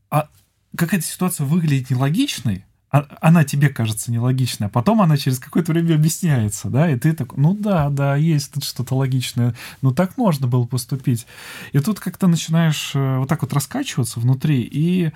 А 0.09 0.29
какая-то 0.75 1.05
ситуация 1.05 1.45
выглядит 1.45 1.89
нелогичной, 1.89 2.65
она 2.91 3.45
тебе 3.45 3.69
кажется 3.69 4.11
нелогичной, 4.11 4.67
а 4.67 4.69
потом 4.69 5.01
она 5.01 5.15
через 5.15 5.39
какое-то 5.39 5.71
время 5.71 5.95
объясняется, 5.95 6.69
да, 6.69 6.91
и 6.91 6.99
ты 6.99 7.13
такой, 7.13 7.39
ну 7.39 7.55
да, 7.55 7.89
да, 7.89 8.17
есть 8.17 8.53
тут 8.53 8.65
что-то 8.65 8.95
логичное, 8.95 9.55
ну 9.81 9.93
так 9.93 10.17
можно 10.17 10.45
было 10.45 10.65
поступить. 10.65 11.25
И 11.71 11.79
тут 11.79 12.01
как-то 12.01 12.27
начинаешь 12.27 12.91
э, 12.93 13.17
вот 13.17 13.29
так 13.29 13.41
вот 13.43 13.53
раскачиваться 13.53 14.19
внутри, 14.19 14.61
и 14.61 15.11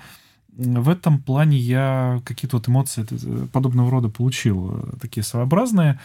в 0.48 0.88
этом 0.88 1.22
плане 1.22 1.58
я 1.58 2.22
какие-то 2.24 2.56
вот 2.56 2.68
эмоции 2.68 3.06
э, 3.10 3.46
подобного 3.52 3.90
рода 3.90 4.08
получил, 4.08 4.96
такие 5.00 5.22
своеобразные. 5.22 6.00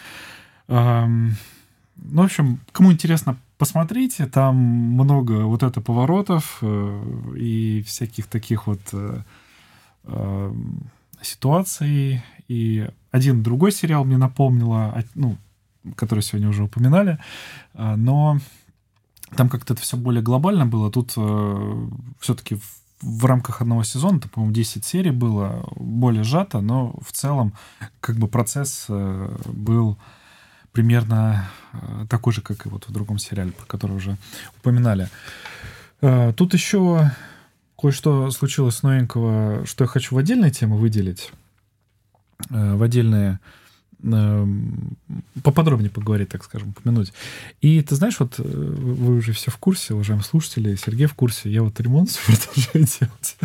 Ну, 0.68 2.22
в 2.22 2.26
общем, 2.26 2.60
кому 2.72 2.92
интересно 2.92 3.38
посмотрите, 3.58 4.26
там 4.26 4.56
много 4.56 5.44
вот 5.44 5.64
это 5.64 5.82
поворотов 5.82 6.60
э, 6.62 7.34
и 7.38 7.84
всяких 7.88 8.28
таких 8.28 8.68
вот 8.68 8.82
э, 11.22 11.24
э, 11.24 11.26
ситуаций. 11.26 12.24
И 12.48 12.88
один 13.12 13.44
другой 13.44 13.72
сериал 13.72 14.06
мне 14.06 14.18
напомнило, 14.18 15.04
ну, 15.16 15.38
который 15.96 16.22
сегодня 16.22 16.50
уже 16.50 16.64
упоминали, 16.64 17.18
но 17.74 18.40
там 19.36 19.50
как-то 19.50 19.74
это 19.74 19.82
все 19.82 19.98
более 19.98 20.22
глобально 20.22 20.66
было. 20.66 20.92
Тут 20.92 21.12
все-таки 22.20 22.60
в 23.02 23.26
рамках 23.26 23.62
одного 23.62 23.84
сезона, 23.84 24.18
это, 24.18 24.30
по-моему, 24.30 24.54
10 24.54 24.86
серий 24.86 25.12
было, 25.12 25.68
более 25.76 26.24
сжато, 26.24 26.62
но 26.62 26.94
в 27.02 27.12
целом 27.12 27.54
как 28.00 28.18
бы 28.18 28.28
процесс 28.28 28.86
э, 28.90 29.38
был 29.46 29.98
примерно 30.72 31.50
э, 31.74 32.06
такой 32.10 32.34
же, 32.34 32.42
как 32.42 32.66
и 32.66 32.70
вот 32.70 32.88
в 32.88 32.92
другом 32.92 33.18
сериале, 33.18 33.52
про 33.52 33.66
который 33.66 33.96
уже 33.96 34.18
упоминали. 34.60 35.10
Э, 36.02 36.34
тут 36.36 36.54
еще 36.54 37.12
кое-что 37.82 38.30
случилось 38.32 38.84
новенького, 38.84 39.66
что 39.66 39.84
я 39.84 39.88
хочу 39.88 40.16
в 40.16 40.18
отдельной 40.18 40.52
теме 40.52 40.76
выделить, 40.76 41.32
в 42.50 42.84
отдельные 42.84 43.40
Эм, 44.04 44.98
поподробнее 45.44 45.92
поговорить, 45.92 46.30
так 46.30 46.44
скажем, 46.44 46.70
упомянуть. 46.70 47.14
И 47.62 47.82
ты 47.84 47.96
знаешь, 47.96 48.20
вот 48.20 48.40
э, 48.40 48.44
вы 48.44 49.18
уже 49.18 49.32
все 49.32 49.52
в 49.52 49.58
курсе, 49.58 49.94
уважаемые 49.94 50.26
слушатели, 50.26 50.76
Сергей 50.76 51.06
в 51.06 51.14
курсе, 51.14 51.52
я 51.52 51.62
вот 51.62 51.80
ремонт 51.80 52.10
продолжаю 52.26 52.88
делать. 53.00 53.38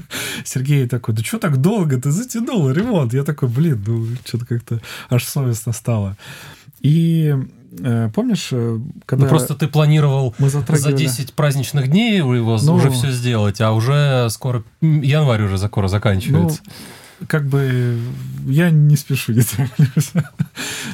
Сергей 0.44 0.88
такой, 0.88 1.14
да 1.14 1.22
что 1.22 1.38
так 1.38 1.60
долго, 1.60 2.00
ты 2.00 2.10
затянул 2.10 2.70
ремонт? 2.70 3.12
Я 3.12 3.24
такой, 3.24 3.50
блин, 3.50 3.84
ну 3.86 4.06
что-то 4.24 4.46
как-то 4.46 4.80
аж 5.10 5.24
совестно 5.24 5.72
стало. 5.72 6.16
И 6.80 7.34
э, 7.36 7.44
помнишь, 8.14 8.48
э, 8.52 8.78
когда... 9.04 9.24
Ну, 9.24 9.30
просто 9.30 9.54
ты 9.54 9.68
планировал 9.68 10.34
за 10.38 10.92
10 10.92 11.34
праздничных 11.34 11.88
дней 11.88 12.16
его 12.16 12.58
ну, 12.62 12.74
уже 12.74 12.90
все 12.90 13.10
сделать, 13.10 13.60
а 13.60 13.72
уже 13.72 14.28
скоро, 14.30 14.64
январь 14.80 15.42
уже 15.42 15.58
скоро 15.58 15.88
заканчивается. 15.88 16.60
Ну, 16.64 16.72
как 17.28 17.46
бы 17.46 17.98
я 18.46 18.70
не 18.70 18.96
спешу, 18.96 19.32
не 19.32 19.42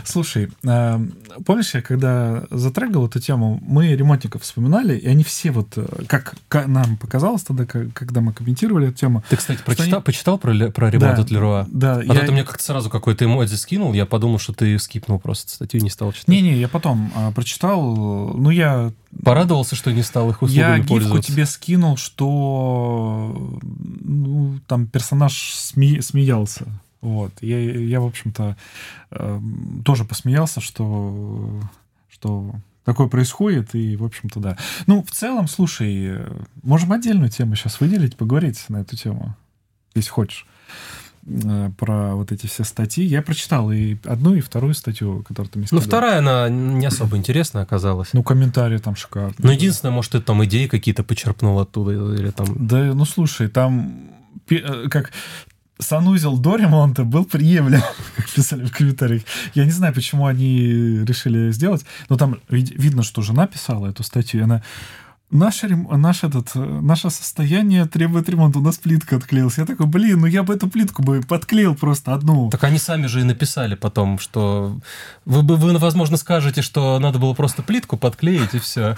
Слушай, 0.05 0.50
а, 0.67 1.00
помнишь, 1.45 1.75
я 1.75 1.83
когда 1.83 2.45
затрагивал 2.50 3.07
эту 3.07 3.21
тему, 3.21 3.61
мы 3.62 3.95
ремонтников 3.95 4.43
вспоминали, 4.43 4.97
и 4.97 5.07
они 5.09 5.25
все 5.25 5.50
вот, 5.50 5.73
э, 5.76 5.87
как, 6.07 6.35
нам 6.67 6.97
показалось 6.97 7.43
тогда, 7.43 7.64
когда 7.64 8.21
мы 8.21 8.33
комментировали 8.33 8.88
эту 8.88 8.99
тему. 8.99 9.25
Ты, 9.29 9.37
кстати, 9.37 9.61
прочитал, 9.64 9.99
они... 9.99 10.02
почитал 10.02 10.38
про, 10.38 10.71
про 10.71 10.91
ремонт 10.91 11.17
да, 11.17 11.23
от 11.23 11.31
Леруа? 11.31 11.69
Да. 11.71 11.97
А 11.97 12.02
я... 12.05 12.14
то 12.14 12.26
ты 12.26 12.33
мне 12.33 12.45
как-то 12.45 12.62
сразу 12.62 12.91
какой-то 12.91 13.25
эмодзи 13.25 13.57
скинул, 13.57 13.93
я 13.93 14.07
подумал, 14.07 14.38
что 14.38 14.52
ты 14.52 14.79
скипнул 14.79 15.19
просто 15.19 15.50
статью 15.50 15.81
не 15.83 15.91
стал 15.91 16.12
читать. 16.12 16.29
Не-не, 16.29 16.59
я 16.59 16.69
потом 16.69 17.12
а, 17.14 17.33
прочитал, 17.33 18.35
ну 18.35 18.50
я 18.50 18.93
Порадовался, 19.25 19.76
что 19.76 19.92
не 19.92 20.02
стал 20.02 20.31
их 20.31 20.42
услугами 20.42 20.78
Я 20.78 20.78
гифку 20.78 21.19
тебе 21.21 21.47
скинул, 21.47 21.97
что 21.97 23.59
ну, 23.62 24.59
там 24.66 24.87
персонаж 24.87 25.52
сме... 25.54 26.00
смеялся. 26.00 26.66
Вот. 27.02 27.33
Я, 27.40 27.59
я 27.59 28.00
в 28.00 28.07
общем-то, 28.07 28.57
э, 29.11 29.40
тоже 29.85 30.04
посмеялся, 30.04 30.61
что, 30.61 31.61
что 32.11 32.54
такое 32.85 33.09
происходит, 33.09 33.75
и, 33.75 33.97
в 33.97 34.04
общем-то, 34.04 34.40
да. 34.40 34.57
Ну, 34.87 35.02
в 35.02 35.11
целом, 35.11 35.47
слушай, 35.47 36.16
можем 36.62 36.92
отдельную 36.92 37.28
тему 37.28 37.54
сейчас 37.54 37.81
выделить, 37.81 38.16
поговорить 38.16 38.64
на 38.69 38.78
эту 38.78 38.97
тему, 38.97 39.37
если 39.95 40.11
хочешь. 40.11 40.47
Э, 41.25 41.71
про 41.79 42.17
вот 42.17 42.33
эти 42.33 42.47
все 42.47 42.64
статьи. 42.64 43.05
Я 43.05 43.23
прочитал 43.23 43.71
и 43.71 43.97
одну, 44.05 44.35
и 44.35 44.41
вторую 44.41 44.75
статью, 44.75 45.23
которую 45.23 45.50
ты 45.50 45.59
мне 45.59 45.69
сказал. 45.69 45.83
Ну, 45.83 45.87
вторая, 45.87 46.19
она 46.19 46.49
не 46.49 46.85
особо 46.85 47.17
интересная 47.17 47.62
оказалась. 47.62 48.09
Ну, 48.12 48.25
комментарии 48.25 48.79
там 48.79 48.97
шикарные. 48.97 49.35
Ну, 49.38 49.50
единственное, 49.50 49.93
может, 49.93 50.12
ты 50.12 50.21
там 50.21 50.45
идеи 50.45 50.67
какие-то 50.67 51.05
почерпнул 51.05 51.61
оттуда, 51.61 51.93
или 51.93 52.31
там... 52.31 52.47
Да, 52.67 52.93
ну, 52.93 53.05
слушай, 53.05 53.49
там 53.49 54.11
э, 54.50 54.88
как 54.88 55.12
санузел 55.79 56.38
до 56.38 56.57
ремонта 56.57 57.05
был 57.05 57.25
приемлем, 57.25 57.83
как 58.17 58.29
писали 58.29 58.64
в 58.64 58.73
комментариях. 58.73 59.23
Я 59.55 59.64
не 59.64 59.71
знаю, 59.71 59.95
почему 59.95 60.26
они 60.26 61.05
решили 61.05 61.52
сделать, 61.52 61.85
но 62.09 62.17
там 62.17 62.41
видно, 62.49 63.05
что 63.05 63.23
жена 63.23 63.47
писала 63.47 63.87
эту 63.87 64.02
статью, 64.02 64.41
и 64.41 64.45
она 64.45 64.62
наше, 65.33 65.69
наш 65.69 66.25
этот, 66.25 66.55
наше 66.55 67.11
состояние 67.11 67.87
требует 67.87 68.29
ремонта. 68.29 68.59
У 68.59 68.62
нас 68.62 68.79
плитка 68.79 69.17
отклеилась. 69.17 69.59
Я 69.59 69.67
такой, 69.67 69.87
блин, 69.87 70.21
ну 70.21 70.27
я 70.27 70.43
бы 70.43 70.55
эту 70.55 70.69
плитку 70.69 71.03
бы 71.03 71.21
подклеил 71.21 71.75
просто 71.75 72.15
одну. 72.15 72.51
Так 72.51 72.65
они 72.65 72.79
сами 72.79 73.07
же 73.07 73.21
и 73.21 73.25
написали 73.25 73.75
потом, 73.75 74.19
что 74.19 74.79
вы 75.25 75.43
вы, 75.43 75.79
возможно, 75.79 76.17
скажете, 76.17 76.62
что 76.62 76.99
надо 76.99 77.19
было 77.19 77.35
просто 77.35 77.62
плитку 77.62 77.97
подклеить 77.97 78.55
и 78.55 78.59
все. 78.59 78.97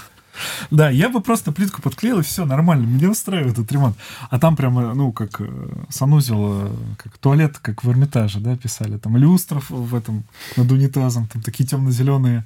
Да, 0.71 0.91
я 0.91 1.09
бы 1.09 1.21
просто 1.21 1.53
плитку 1.53 1.83
подклеил, 1.83 2.21
и 2.21 2.23
все, 2.23 2.45
нормально, 2.45 2.87
меня 2.87 3.11
устраивает 3.11 3.55
этот 3.55 3.71
ремонт. 3.73 3.97
А 4.31 4.39
там 4.39 4.57
прямо, 4.57 4.95
ну, 4.95 5.13
как 5.13 5.41
э, 5.41 5.47
санузел, 5.89 6.67
э, 6.67 6.71
как 6.97 7.19
туалет, 7.19 7.59
как 7.59 7.85
в 7.85 7.91
Эрмитаже, 7.91 8.41
да, 8.41 8.57
писали. 8.57 8.99
Там 8.99 9.17
люстров 9.17 9.71
в 9.71 9.95
этом, 9.95 10.25
над 10.57 10.71
унитазом, 10.71 11.27
там 11.27 11.43
такие 11.43 11.67
темно-зеленые 11.67 12.45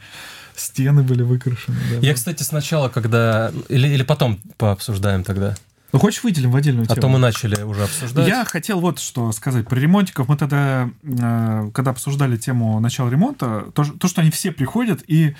стены 0.55 1.03
были 1.03 1.22
выкрашены. 1.22 1.77
Да. 1.90 2.07
Я, 2.07 2.14
кстати, 2.14 2.42
сначала, 2.42 2.88
когда... 2.88 3.53
Или, 3.68 3.88
или 3.88 4.03
потом 4.03 4.40
пообсуждаем 4.57 5.24
тогда. 5.24 5.57
Ну, 5.92 5.98
хочешь, 5.98 6.22
выделим 6.22 6.51
в 6.51 6.57
отдельную 6.57 6.87
тему? 6.87 6.98
А 6.98 7.01
то 7.01 7.09
мы 7.09 7.18
начали 7.18 7.62
уже 7.62 7.85
обсуждать. 7.85 8.29
Я 8.29 8.44
хотел 8.44 8.81
вот 8.81 8.98
что 8.98 9.33
сказать 9.33 9.66
про 9.66 9.79
ремонтиков. 9.79 10.29
Мы 10.29 10.37
тогда, 10.37 10.90
э, 11.03 11.70
когда 11.72 11.92
обсуждали 11.92 12.37
тему 12.37 12.79
начала 12.81 13.09
ремонта, 13.09 13.70
то, 13.74 13.85
то 13.85 14.09
что 14.09 14.20
они 14.20 14.31
все 14.31 14.53
приходят 14.53 15.03
и 15.07 15.35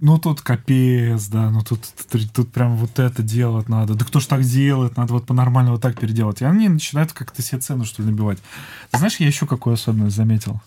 ну 0.00 0.18
тут 0.18 0.40
капец, 0.42 1.26
да, 1.26 1.50
ну 1.50 1.62
тут, 1.64 1.80
тут, 2.10 2.32
тут 2.32 2.52
прям 2.52 2.76
вот 2.76 3.00
это 3.00 3.22
делать 3.22 3.68
надо. 3.68 3.94
Да 3.94 4.04
кто 4.04 4.20
ж 4.20 4.26
так 4.26 4.42
делает? 4.42 4.96
Надо 4.96 5.12
вот 5.14 5.26
по-нормальному 5.26 5.76
вот 5.76 5.82
так 5.82 5.98
переделать. 5.98 6.40
И 6.40 6.44
они 6.44 6.68
начинают 6.68 7.12
как-то 7.12 7.42
себе 7.42 7.60
цену, 7.60 7.84
что 7.84 8.02
ли, 8.02 8.10
набивать. 8.10 8.38
Ты 8.92 8.98
знаешь, 8.98 9.16
я 9.16 9.26
еще 9.26 9.46
какую 9.46 9.74
особенность 9.74 10.14
заметил? 10.14 10.60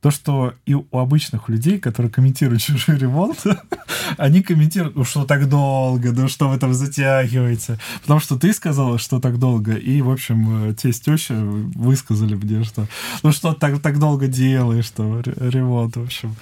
То, 0.00 0.10
что 0.10 0.54
и 0.66 0.74
у 0.74 0.86
обычных 0.92 1.48
людей, 1.48 1.78
которые 1.78 2.12
комментируют 2.12 2.62
чужой 2.62 2.98
ремонт, 2.98 3.44
они 4.18 4.42
комментируют, 4.42 4.94
ну 4.96 5.04
что 5.04 5.24
так 5.24 5.48
долго, 5.48 6.12
ну 6.12 6.28
что 6.28 6.48
вы 6.48 6.58
там 6.58 6.74
затягиваете. 6.74 7.78
Потому 8.02 8.20
что 8.20 8.38
ты 8.38 8.52
сказала, 8.52 8.98
что 8.98 9.20
так 9.20 9.38
долго, 9.38 9.74
и, 9.74 10.02
в 10.02 10.10
общем, 10.10 10.74
тесть 10.74 11.04
теща 11.04 11.34
высказали 11.34 12.34
мне, 12.34 12.64
что 12.64 12.86
ну 13.22 13.32
что 13.32 13.54
так, 13.54 13.80
так 13.80 13.98
долго 13.98 14.26
делаешь, 14.28 14.86
что 14.86 15.22
ремонт, 15.24 15.96
в 15.96 16.02
общем. 16.02 16.36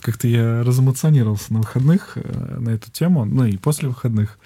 Как-то 0.00 0.28
я 0.28 0.62
разэмоционировался 0.62 1.52
на 1.52 1.60
выходных 1.60 2.12
э, 2.16 2.56
на 2.58 2.70
эту 2.70 2.90
тему, 2.90 3.24
ну 3.24 3.44
и 3.44 3.56
после 3.56 3.88
выходных. 3.88 4.38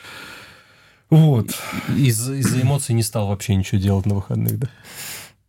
Вот. 1.11 1.51
Из- 1.89 2.29
из-за 2.29 2.63
эмоций 2.63 2.95
не 2.95 3.03
стал 3.03 3.29
вообще 3.29 3.55
ничего 3.55 3.81
делать 3.81 4.07
на 4.07 4.15
выходных, 4.15 4.59
да? 4.59 4.69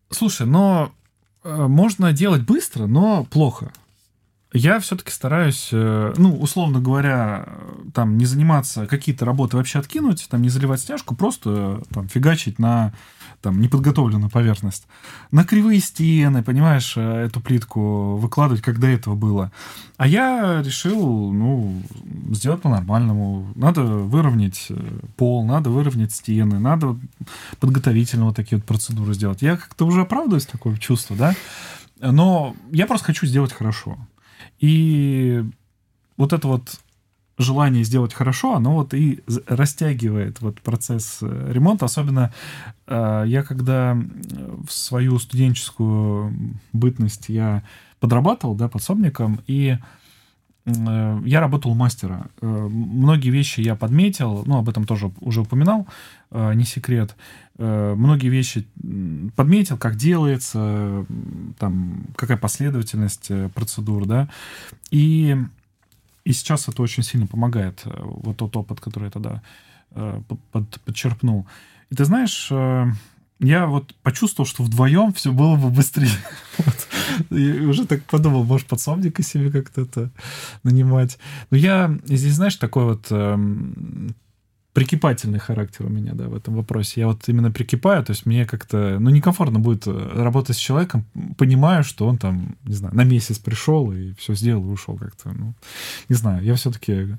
Слушай, 0.09 0.45
но 0.45 0.91
Э, 0.93 1.02
можно 1.43 2.13
делать 2.13 2.43
быстро, 2.43 2.87
но 2.87 3.25
плохо. 3.25 3.71
Я 4.53 4.79
все-таки 4.79 5.11
стараюсь, 5.11 5.69
э, 5.71 6.13
ну, 6.17 6.37
условно 6.37 6.79
говоря, 6.79 7.47
там, 7.93 8.19
не 8.19 8.25
заниматься, 8.25 8.85
какие-то 8.85 9.25
работы 9.25 9.57
вообще 9.57 9.79
откинуть, 9.79 10.27
там, 10.29 10.43
не 10.43 10.49
заливать 10.49 10.79
стяжку, 10.79 11.15
просто 11.15 11.81
там 11.91 12.07
фигачить 12.07 12.59
на 12.59 12.93
там, 13.43 13.59
неподготовленную 13.59 14.31
поверхность. 14.31 14.87
На 15.31 15.43
кривые 15.43 15.81
стены, 15.81 16.41
понимаешь, 16.43 16.93
э, 16.95 17.25
эту 17.25 17.41
плитку 17.41 18.15
выкладывать, 18.15 18.63
как 18.63 18.79
до 18.79 18.87
этого 18.87 19.15
было. 19.15 19.51
А 19.97 20.07
я 20.07 20.63
решил, 20.65 21.31
ну, 21.31 21.83
сделать 22.31 22.61
по-нормальному. 22.61 23.51
Надо 23.55 23.83
выровнять 23.83 24.71
пол, 25.17 25.45
надо 25.45 25.69
выровнять 25.69 26.13
стены, 26.13 26.57
надо 26.57 26.97
подготовительно 27.59 28.25
вот 28.25 28.35
такие 28.35 28.57
вот 28.57 28.65
процедуры 28.65 29.13
сделать. 29.13 29.41
Я 29.41 29.57
как-то 29.57 29.85
уже 29.85 30.01
оправдываюсь 30.01 30.45
такое 30.45 30.77
чувство, 30.77 31.15
да? 31.15 31.35
Но 31.99 32.55
я 32.71 32.87
просто 32.87 33.07
хочу 33.07 33.27
сделать 33.27 33.51
хорошо. 33.51 33.97
И 34.59 35.43
вот 36.15 36.31
это 36.31 36.47
вот 36.47 36.79
желание 37.43 37.83
сделать 37.83 38.13
хорошо, 38.13 38.55
оно 38.55 38.73
вот 38.73 38.93
и 38.93 39.21
растягивает 39.47 40.41
вот 40.41 40.61
процесс 40.61 41.19
э, 41.21 41.51
ремонта. 41.51 41.85
Особенно 41.85 42.33
э, 42.87 43.23
я 43.27 43.43
когда 43.43 43.95
в 44.67 44.71
свою 44.71 45.19
студенческую 45.19 46.33
бытность 46.71 47.29
я 47.29 47.63
подрабатывал, 47.99 48.55
да, 48.55 48.67
подсобником, 48.67 49.41
и 49.47 49.77
э, 50.65 51.21
я 51.25 51.39
работал 51.39 51.75
мастера. 51.75 52.27
Многие 52.41 53.29
вещи 53.29 53.61
я 53.61 53.75
подметил, 53.75 54.43
ну, 54.45 54.57
об 54.57 54.69
этом 54.69 54.85
тоже 54.85 55.11
уже 55.19 55.41
упоминал, 55.41 55.87
не 56.31 56.63
секрет. 56.63 57.15
Многие 57.57 58.29
вещи 58.29 58.65
подметил, 59.35 59.77
как 59.77 59.95
делается, 59.95 61.05
там, 61.59 62.07
какая 62.15 62.37
последовательность 62.37 63.29
процедур, 63.53 64.05
да. 64.07 64.27
И, 64.89 65.37
и 66.25 66.33
сейчас 66.33 66.67
это 66.67 66.81
очень 66.81 67.03
сильно 67.03 67.27
помогает, 67.27 67.81
э, 67.85 67.91
вот 68.03 68.37
тот 68.37 68.55
опыт, 68.55 68.79
который 68.79 69.05
я 69.05 69.11
тогда 69.11 69.41
э, 69.91 70.21
под, 70.51 70.79
подчерпнул. 70.81 71.47
И 71.89 71.95
ты 71.95 72.05
знаешь, 72.05 72.47
э, 72.49 72.85
я 73.39 73.67
вот 73.67 73.93
почувствовал, 74.03 74.47
что 74.47 74.63
вдвоем 74.63 75.11
все 75.13 75.31
было 75.31 75.55
бы 75.55 75.69
быстрее. 75.69 76.09
вот. 76.57 76.87
И 77.29 77.59
уже 77.59 77.85
так 77.85 78.03
подумал, 78.03 78.43
может, 78.45 78.67
подсобника 78.67 79.21
себе 79.21 79.51
как-то 79.51 79.81
это 79.81 80.11
нанимать. 80.63 81.17
Но 81.51 81.57
я 81.57 81.97
здесь, 82.05 82.33
знаешь, 82.33 82.55
такой 82.55 82.85
вот 82.85 83.07
эм, 83.09 84.15
прикипательный 84.73 85.39
характер 85.39 85.85
у 85.85 85.89
меня, 85.89 86.13
да, 86.13 86.27
в 86.27 86.35
этом 86.35 86.55
вопросе. 86.55 87.01
Я 87.01 87.07
вот 87.07 87.29
именно 87.29 87.51
прикипаю, 87.51 88.03
то 88.03 88.11
есть 88.11 88.25
мне 88.25 88.45
как-то, 88.45 88.97
ну, 88.99 89.09
некомфортно 89.11 89.59
будет 89.59 89.85
э, 89.85 90.11
работать 90.15 90.57
с 90.57 90.59
человеком, 90.59 91.05
понимаю, 91.37 91.83
что 91.83 92.07
он 92.07 92.17
там, 92.17 92.57
не 92.63 92.73
знаю, 92.73 92.95
на 92.95 93.03
месяц 93.03 93.37
пришел 93.37 93.91
и 93.91 94.13
все 94.15 94.33
сделал 94.33 94.67
и 94.67 94.71
ушел 94.71 94.97
как-то, 94.97 95.31
ну, 95.31 95.53
не 96.09 96.15
знаю, 96.15 96.43
я 96.43 96.55
все-таки 96.55 97.15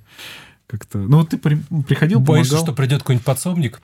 как-то, 0.66 0.98
ну, 0.98 1.18
вот 1.18 1.30
ты 1.30 1.38
при, 1.38 1.56
приходил, 1.86 2.18
Боишься, 2.18 2.52
помогал. 2.52 2.66
что 2.66 2.76
придет 2.76 3.00
какой-нибудь 3.00 3.24
подсобник, 3.24 3.80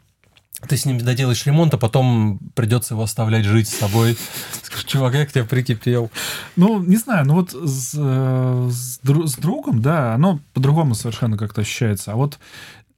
ты 0.69 0.77
с 0.77 0.85
ним 0.85 0.99
доделаешь 0.99 1.47
ремонт, 1.47 1.73
а 1.73 1.79
потом 1.79 2.39
придется 2.55 2.95
его 2.95 3.03
оставлять 3.03 3.45
жить 3.45 3.69
с 3.69 3.79
тобой. 3.79 4.17
Скажешь, 4.63 4.85
чувак, 4.85 5.15
я 5.15 5.25
к 5.25 5.33
тебе 5.33 5.45
прикипел. 5.45 6.11
Ну, 6.57 6.83
не 6.83 6.97
знаю, 6.97 7.27
ну 7.27 7.35
вот 7.35 7.53
с, 7.53 7.95
э, 7.97 8.69
с, 8.71 9.01
с 9.03 9.37
другом, 9.37 9.81
да, 9.81 10.15
оно 10.15 10.41
по-другому 10.53 10.95
совершенно 10.95 11.39
как-то 11.39 11.63
ощущается. 11.63 12.13
А 12.13 12.17
вот 12.17 12.39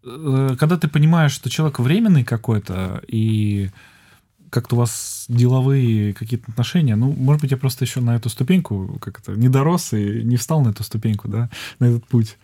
когда 0.03 0.77
ты 0.77 0.89
понимаешь, 0.89 1.33
что 1.33 1.51
человек 1.51 1.79
временный 1.79 2.25
какой-то, 2.25 3.03
и 3.07 3.71
как-то 4.51 4.77
у 4.77 4.79
вас 4.79 5.25
деловые 5.29 6.13
какие-то 6.13 6.51
отношения, 6.51 6.97
ну, 6.97 7.13
может 7.13 7.41
быть, 7.41 7.51
я 7.51 7.57
просто 7.57 7.85
еще 7.85 8.01
на 8.01 8.17
эту 8.17 8.29
ступеньку 8.29 8.99
как-то 9.01 9.33
не 9.33 9.49
дорос 9.49 9.93
и 9.95 10.23
не 10.25 10.37
встал 10.37 10.63
на 10.63 10.71
эту 10.71 10.83
ступеньку, 10.83 11.29
да, 11.29 11.49
на 11.79 11.87
этот 11.87 12.07
путь 12.07 12.37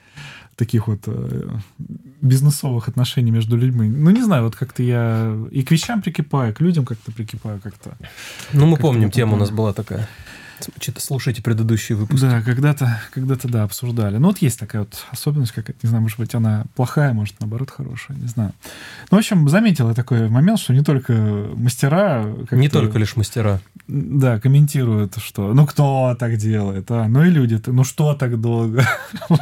таких 0.56 0.88
вот 0.88 1.00
э, 1.06 1.48
бизнесовых 2.20 2.88
отношений 2.88 3.30
между 3.30 3.56
людьми. 3.56 3.88
Ну, 3.88 4.10
не 4.10 4.22
знаю, 4.22 4.44
вот 4.44 4.56
как-то 4.56 4.82
я 4.82 5.36
и 5.50 5.62
к 5.62 5.70
вещам 5.70 6.02
прикипаю, 6.02 6.54
к 6.54 6.60
людям 6.60 6.84
как-то 6.84 7.12
прикипаю 7.12 7.60
как-то. 7.60 7.96
Ну, 8.52 8.66
мы 8.66 8.76
помним, 8.76 9.10
тема 9.10 9.34
у 9.34 9.36
нас 9.36 9.50
была 9.50 9.72
такая. 9.72 10.08
Слушайте 10.98 11.42
предыдущие 11.42 11.96
выпуски. 11.96 12.24
Да, 12.24 12.42
когда-то, 12.42 13.00
когда-то, 13.12 13.48
да, 13.48 13.62
обсуждали. 13.64 14.18
Ну, 14.18 14.28
вот 14.28 14.38
есть 14.38 14.58
такая 14.58 14.82
вот 14.82 15.04
особенность, 15.10 15.52
как 15.52 15.68
не 15.82 15.88
знаю, 15.88 16.02
может 16.02 16.18
быть, 16.18 16.34
она 16.34 16.64
плохая, 16.74 17.12
может, 17.12 17.38
наоборот, 17.40 17.70
хорошая, 17.70 18.16
не 18.16 18.26
знаю. 18.26 18.52
Ну, 19.10 19.16
в 19.16 19.18
общем, 19.18 19.48
заметил 19.48 19.88
я 19.88 19.94
такой 19.94 20.28
момент, 20.28 20.58
что 20.58 20.72
не 20.72 20.82
только 20.82 21.12
мастера... 21.54 22.24
Не 22.50 22.68
только 22.68 22.98
лишь 22.98 23.16
мастера. 23.16 23.60
Да, 23.86 24.40
комментируют, 24.40 25.16
что 25.18 25.54
ну 25.54 25.66
кто 25.66 26.16
так 26.18 26.36
делает, 26.36 26.90
а? 26.90 27.08
Ну 27.08 27.24
и 27.24 27.30
люди-то, 27.30 27.72
ну 27.72 27.84
что 27.84 28.14
так 28.14 28.40
долго? 28.40 28.86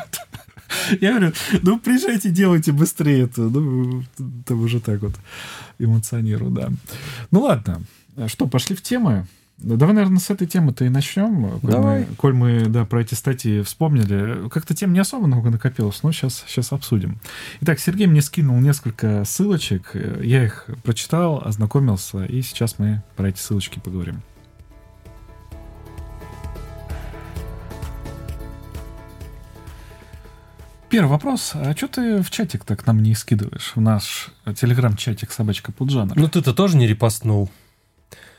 Я 1.01 1.11
говорю, 1.11 1.33
ну 1.63 1.79
приезжайте, 1.79 2.31
делайте 2.31 2.73
быстрее 2.73 3.25
это. 3.25 3.43
Ну, 3.43 4.05
там 4.45 4.63
уже 4.63 4.81
так 4.81 5.01
вот 5.03 5.15
эмоционирую, 5.79 6.51
да. 6.51 6.71
Ну 7.31 7.41
ладно, 7.41 7.83
что, 8.29 8.47
пошли 8.47 8.77
в 8.77 8.83
темы? 8.83 9.27
Давай, 9.59 9.95
наверное, 9.95 10.19
с 10.19 10.29
этой 10.29 10.47
темы-то 10.47 10.85
и 10.85 10.91
начнем. 10.91 11.59
Коль 11.61 11.71
Давай. 11.71 12.01
Мы, 12.01 12.15
коль 12.17 12.35
мы, 12.35 12.67
да, 12.67 12.85
про 12.85 13.01
эти 13.01 13.15
статьи 13.15 13.63
вспомнили. 13.63 14.49
Как-то 14.51 14.75
тем 14.75 14.93
не 14.93 14.99
особо 14.99 15.27
много 15.27 15.51
накопилось, 15.51 16.03
но 16.03 16.13
сейчас, 16.13 16.45
сейчас 16.47 16.73
обсудим. 16.73 17.19
Итак, 17.63 17.81
Сергей 17.81 18.07
мне 18.07 18.21
скинул 18.21 18.61
несколько 18.61 19.25
ссылочек. 19.25 19.97
Я 20.23 20.45
их 20.45 20.67
прочитал, 20.83 21.43
ознакомился, 21.43 22.25
и 22.25 22.43
сейчас 22.43 22.79
мы 22.79 23.03
про 23.17 23.31
эти 23.31 23.39
ссылочки 23.39 23.79
поговорим. 23.79 24.21
Первый 30.91 31.09
вопрос. 31.09 31.53
А 31.55 31.75
что 31.75 31.89
ты 31.89 32.23
в 32.23 32.31
чатик 32.31 32.65
так 32.65 32.87
нам 32.87 33.03
не 33.03 33.15
скидываешь? 33.15 33.73
В 33.75 33.81
наш 33.81 34.29
телеграм-чатик 34.45 35.33
собачка 35.33 35.73
Пуджана. 35.73 36.13
Ну 36.15 36.29
ты-то 36.29 36.55
тоже 36.55 36.77
не 36.77 36.87
репостнул. 36.87 37.51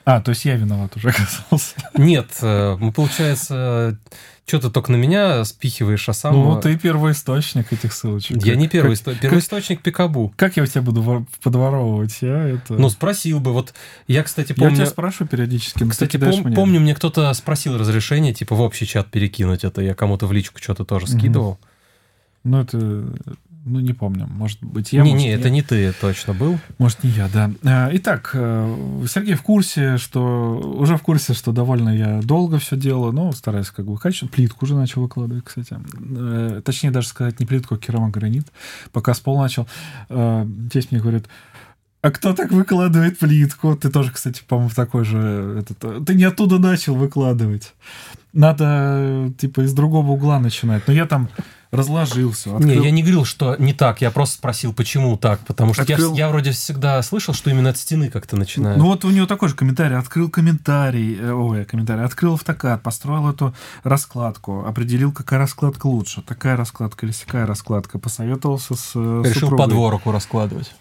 А, 0.10 0.22
то 0.22 0.30
есть 0.30 0.46
я 0.46 0.56
виноват 0.56 0.96
уже 0.96 1.10
оказался. 1.50 1.76
Нет, 1.98 2.30
мы, 2.42 2.94
получается, 2.94 4.00
что 4.46 4.62
ты 4.62 4.70
только 4.70 4.94
на 4.94 4.96
меня 4.96 5.44
спихиваешь, 5.44 6.08
а 6.08 6.14
сам... 6.14 6.34
Ну, 6.34 6.62
ты 6.62 6.78
первый 6.78 7.12
источник 7.12 7.74
этих 7.74 7.92
ссылочек. 7.92 8.38
Я 8.38 8.56
не 8.56 8.70
первый 8.70 8.94
источник. 8.94 9.22
Первый 9.22 9.40
источник 9.40 9.82
Пикабу. 9.82 10.34
Как 10.38 10.56
я 10.56 10.64
у 10.64 10.66
тебя 10.66 10.82
буду 10.82 11.28
подворовывать? 11.44 12.18
Я 12.22 12.48
это... 12.48 12.76
Ну, 12.76 12.90
спросил 12.90 13.42
бы. 13.42 13.52
Вот 13.52 13.74
я, 14.08 14.24
кстати, 14.24 14.54
помню... 14.54 14.70
Я 14.70 14.76
тебя 14.78 14.86
спрашиваю 14.86 15.28
периодически, 15.28 15.84
но 15.84 15.90
Кстати, 15.90 16.16
пом- 16.16 16.42
мне. 16.42 16.56
помню, 16.56 16.80
мне 16.80 16.96
кто-то 16.96 17.34
спросил 17.34 17.78
разрешение, 17.78 18.34
типа, 18.34 18.56
в 18.56 18.62
общий 18.62 18.88
чат 18.88 19.12
перекинуть 19.12 19.66
это. 19.66 19.82
Я 19.82 19.94
кому-то 19.94 20.26
в 20.26 20.32
личку 20.32 20.60
что-то 20.64 20.86
тоже 20.86 21.08
скидывал. 21.08 21.60
Ну, 22.46 22.62
это, 22.62 23.04
ну, 23.68 23.80
не 23.80 23.94
помню. 23.94 24.28
Может 24.28 24.64
быть, 24.64 24.94
я... 24.94 25.04
Не, 25.04 25.12
может, 25.12 25.26
не, 25.26 25.32
я... 25.32 25.38
это 25.38 25.50
не 25.50 25.62
ты 25.62 25.94
точно 25.94 26.34
был. 26.34 26.58
Может, 26.78 27.04
не 27.04 27.12
я, 27.12 27.28
да. 27.28 27.52
А, 27.64 27.90
итак, 27.94 28.32
э, 28.34 29.06
Сергей 29.10 29.36
в 29.36 29.42
курсе, 29.42 29.98
что... 29.98 30.58
Уже 30.80 30.98
в 30.98 31.02
курсе, 31.02 31.34
что 31.34 31.52
довольно 31.52 31.90
я 31.90 32.22
долго 32.22 32.60
все 32.60 32.78
делаю, 32.78 33.12
но 33.12 33.32
стараюсь 33.32 33.70
как 33.70 33.86
бы 33.86 33.98
качественно. 33.98 34.32
Плитку 34.32 34.66
уже 34.66 34.76
начал 34.76 35.02
выкладывать, 35.02 35.44
кстати. 35.44 35.78
Э, 36.00 36.62
точнее, 36.64 36.92
даже 36.92 37.08
сказать, 37.08 37.40
не 37.40 37.46
плитку, 37.46 37.76
а 37.76 37.78
керамогранит. 37.78 38.48
Пока 38.92 39.14
с 39.14 39.20
пол 39.20 39.40
начал. 39.40 39.68
Э, 40.10 40.46
здесь 40.70 40.92
мне 40.92 41.02
говорят, 41.02 41.26
а 42.02 42.12
кто 42.12 42.34
так 42.34 42.52
выкладывает 42.52 43.20
плитку? 43.20 43.76
Ты 43.76 43.90
тоже, 43.90 44.12
кстати, 44.12 44.42
по-моему, 44.48 44.72
такой 44.76 45.04
же... 45.04 45.58
Этот, 45.60 46.06
ты 46.06 46.14
не 46.14 46.24
оттуда 46.24 46.60
начал 46.60 46.96
выкладывать. 46.96 47.74
Надо, 48.34 49.34
типа, 49.38 49.62
из 49.62 49.74
другого 49.74 50.12
угла 50.12 50.40
начинать. 50.40 50.88
Но 50.88 50.94
я 50.94 51.06
там 51.06 51.28
разложился. 51.72 52.56
Открыл... 52.56 52.80
Не, 52.80 52.86
я 52.86 52.92
не 52.92 53.02
говорил, 53.02 53.26
что 53.26 53.56
не 53.58 53.74
так, 53.74 54.02
я 54.02 54.12
просто 54.12 54.38
спросил, 54.38 54.74
почему 54.74 55.18
так, 55.18 55.40
потому 55.42 55.74
что 55.74 55.84
открыл... 55.84 56.14
я, 56.14 56.26
я 56.26 56.30
вроде 56.30 56.52
всегда 56.52 57.02
слышал, 57.02 57.34
что 57.34 57.50
именно 57.50 57.70
от 57.70 57.78
стены 57.78 58.10
как-то 58.10 58.36
начинает. 58.36 58.78
Ну 58.78 58.86
вот 58.86 59.06
у 59.06 59.10
него 59.10 59.26
такой 59.26 59.50
же 59.50 59.56
комментарий, 59.56 59.98
открыл 59.98 60.30
комментарий, 60.30 61.18
э, 61.20 61.32
ой, 61.32 61.66
комментарий, 61.66 62.04
открыл 62.04 62.36
автокад, 62.36 62.82
построил 62.84 63.30
эту 63.30 63.54
раскладку, 63.84 64.66
определил, 64.66 65.12
какая 65.12 65.40
раскладка 65.40 65.88
лучше, 65.88 66.22
такая 66.22 66.56
раскладка 66.56 67.06
или 67.06 67.14
сякая 67.14 67.46
раскладка, 67.46 68.00
посоветовался 68.00 68.76
с 68.76 68.92
э, 68.96 69.24
Решил 69.26 69.50
супругой. 69.50 69.66
по 69.66 69.70
двору 69.70 70.02
раскладывать 70.06 70.72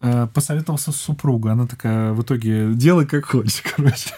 посоветовался 0.00 0.92
с 0.92 0.96
супругой. 0.96 1.52
Она 1.52 1.66
такая, 1.66 2.12
в 2.12 2.22
итоге, 2.22 2.72
делай 2.74 3.06
как 3.06 3.26
хочешь, 3.26 3.62
короче. 3.76 4.14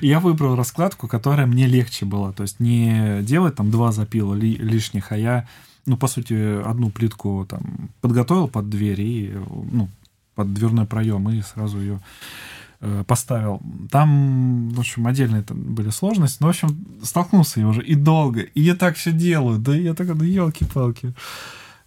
Я 0.00 0.20
выбрал 0.20 0.56
раскладку, 0.56 1.08
которая 1.08 1.46
мне 1.46 1.66
легче 1.66 2.06
была. 2.06 2.32
То 2.32 2.42
есть 2.42 2.60
не 2.60 3.20
делать 3.22 3.56
там 3.56 3.70
два 3.70 3.90
запила 3.92 4.34
ли, 4.34 4.54
лишних, 4.54 5.10
а 5.12 5.16
я 5.16 5.46
ну, 5.86 5.96
по 5.96 6.06
сути, 6.06 6.62
одну 6.62 6.90
плитку 6.90 7.46
там 7.48 7.90
подготовил 8.00 8.48
под 8.48 8.70
дверь 8.70 9.00
и, 9.00 9.32
ну, 9.72 9.88
под 10.34 10.52
дверной 10.54 10.86
проем 10.86 11.28
и 11.28 11.42
сразу 11.42 11.78
ее 11.78 12.00
э, 12.80 13.04
поставил. 13.06 13.60
Там, 13.90 14.70
в 14.70 14.80
общем, 14.80 15.06
отдельные 15.06 15.42
там 15.42 15.74
были 15.74 15.90
сложности, 15.90 16.38
но, 16.40 16.46
в 16.46 16.50
общем, 16.50 16.86
столкнулся 17.02 17.60
я 17.60 17.68
уже 17.68 17.82
и 17.82 17.94
долго, 17.94 18.40
и 18.40 18.60
я 18.60 18.74
так 18.74 18.96
все 18.96 19.12
делаю, 19.12 19.58
да 19.58 19.74
я 19.76 19.94
так, 19.94 20.16
да 20.16 20.24
елки-палки 20.24 21.12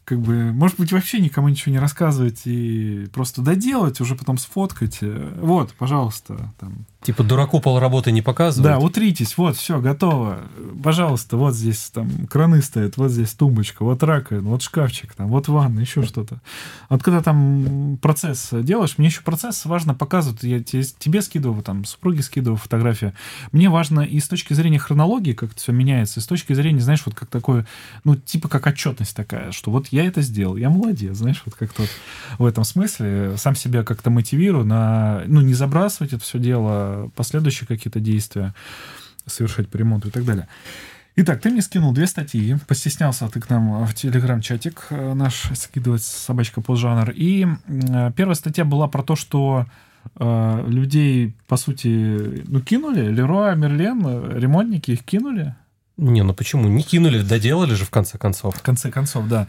как 0.07 0.21
бы, 0.21 0.53
может 0.53 0.79
быть, 0.79 0.93
вообще 0.93 1.19
никому 1.19 1.49
ничего 1.49 1.73
не 1.73 1.79
рассказывать 1.79 2.43
и 2.45 3.07
просто 3.11 3.41
доделать, 3.41 3.99
уже 3.99 4.15
потом 4.15 4.37
сфоткать. 4.37 4.99
Вот, 5.01 5.73
пожалуйста, 5.77 6.53
там, 6.57 6.85
Типа 7.07 7.23
дураку 7.23 7.61
полработы 7.61 8.11
не 8.11 8.21
показывают? 8.21 8.73
Да, 8.73 8.85
утритесь, 8.85 9.37
вот, 9.37 9.55
все, 9.55 9.79
готово. 9.79 10.39
Пожалуйста, 10.83 11.37
вот 11.37 11.55
здесь 11.55 11.89
там 11.93 12.27
краны 12.27 12.61
стоят, 12.61 12.97
вот 12.97 13.11
здесь 13.11 13.31
тумбочка, 13.31 13.85
вот 13.85 14.03
раковина, 14.03 14.49
вот 14.49 14.61
шкафчик, 14.61 15.13
там, 15.13 15.29
вот 15.29 15.47
ванна, 15.47 15.79
еще 15.79 16.03
что-то. 16.03 16.41
Вот 16.89 17.01
когда 17.01 17.23
там 17.23 17.97
процесс 18.01 18.49
делаешь, 18.51 18.95
мне 18.97 19.07
еще 19.07 19.21
процесс 19.21 19.63
важно 19.63 19.93
показывать, 19.93 20.43
я 20.43 20.61
тебе 20.61 21.21
скидываю, 21.21 21.63
там, 21.63 21.85
супруге 21.85 22.21
скидываю 22.21 22.57
фотографию. 22.57 23.13
Мне 23.53 23.69
важно 23.69 24.01
и 24.01 24.19
с 24.19 24.27
точки 24.27 24.53
зрения 24.53 24.77
хронологии, 24.77 25.31
как 25.31 25.51
это 25.51 25.61
все 25.61 25.71
меняется, 25.71 26.19
и 26.19 26.23
с 26.23 26.27
точки 26.27 26.51
зрения, 26.51 26.81
знаешь, 26.81 27.03
вот 27.05 27.15
как 27.15 27.29
такое, 27.29 27.65
ну, 28.03 28.17
типа 28.17 28.49
как 28.49 28.67
отчетность 28.67 29.15
такая, 29.15 29.53
что 29.53 29.71
вот 29.71 29.87
я 29.91 30.05
это 30.05 30.21
сделал, 30.21 30.57
я 30.57 30.69
молодец, 30.69 31.15
знаешь, 31.15 31.41
вот 31.45 31.55
как-то 31.55 31.83
вот 31.83 31.89
в 32.37 32.45
этом 32.45 32.65
смысле 32.65 33.37
сам 33.37 33.55
себя 33.55 33.83
как-то 33.83 34.09
мотивирую 34.09 34.65
на, 34.65 35.23
ну, 35.27 35.39
не 35.39 35.53
забрасывать 35.53 36.11
это 36.11 36.21
все 36.21 36.37
дело, 36.37 36.96
последующие 37.15 37.67
какие-то 37.67 37.99
действия 37.99 38.53
совершать 39.25 39.69
по 39.69 39.77
ремонту 39.77 40.07
и 40.07 40.11
так 40.11 40.25
далее. 40.25 40.47
Итак, 41.19 41.41
ты 41.41 41.49
мне 41.49 41.63
скинул 41.63 41.93
две 41.93 42.05
статьи, 42.05 42.55
постеснялся 42.67 43.27
ты 43.27 43.39
к 43.41 43.49
нам 43.49 43.85
в 43.85 43.93
телеграм-чатик 43.95 44.87
э, 44.91 45.13
наш 45.15 45.49
скидывать 45.55 46.03
собачка 46.03 46.61
жанр. 46.75 47.09
И 47.09 47.47
э, 47.67 48.11
первая 48.15 48.35
статья 48.35 48.65
была 48.65 48.87
про 48.87 49.01
то, 49.01 49.15
что 49.15 49.65
э, 50.15 50.63
людей, 50.67 51.35
по 51.47 51.57
сути, 51.57 52.43
ну, 52.47 52.61
кинули. 52.61 53.09
Леруа, 53.09 53.55
Мерлен, 53.55 54.03
э, 54.05 54.39
ремонтники 54.39 54.91
их 54.91 55.03
кинули. 55.03 55.55
Не, 55.97 56.21
ну 56.21 56.35
почему? 56.35 56.67
Не 56.67 56.83
кинули, 56.83 57.23
доделали 57.23 57.73
же 57.73 57.85
в 57.85 57.89
конце 57.89 58.19
концов. 58.19 58.55
В 58.55 58.61
конце 58.61 58.91
концов, 58.91 59.27
да. 59.27 59.47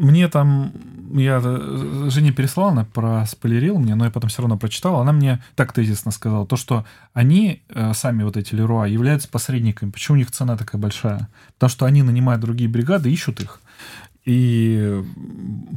Мне 0.00 0.28
там, 0.28 0.72
я 1.12 1.42
э, 1.44 2.08
Жене 2.08 2.32
переслала, 2.32 2.70
она 2.70 2.84
проспойлерила 2.86 3.78
мне, 3.78 3.94
но 3.94 4.06
я 4.06 4.10
потом 4.10 4.30
все 4.30 4.40
равно 4.40 4.56
прочитал. 4.56 4.98
Она 4.98 5.12
мне 5.12 5.42
так 5.56 5.74
тезисно 5.74 6.10
сказала, 6.10 6.46
то, 6.46 6.56
что 6.56 6.86
они, 7.12 7.60
э, 7.68 7.92
сами 7.92 8.22
вот 8.22 8.38
эти 8.38 8.54
Леруа, 8.54 8.86
являются 8.86 9.28
посредниками. 9.28 9.90
Почему 9.90 10.14
у 10.14 10.18
них 10.18 10.30
цена 10.30 10.56
такая 10.56 10.80
большая? 10.80 11.28
Потому 11.52 11.68
что 11.68 11.84
они 11.84 12.02
нанимают 12.02 12.40
другие 12.40 12.70
бригады, 12.70 13.12
ищут 13.12 13.42
их. 13.42 13.60
И 14.24 15.04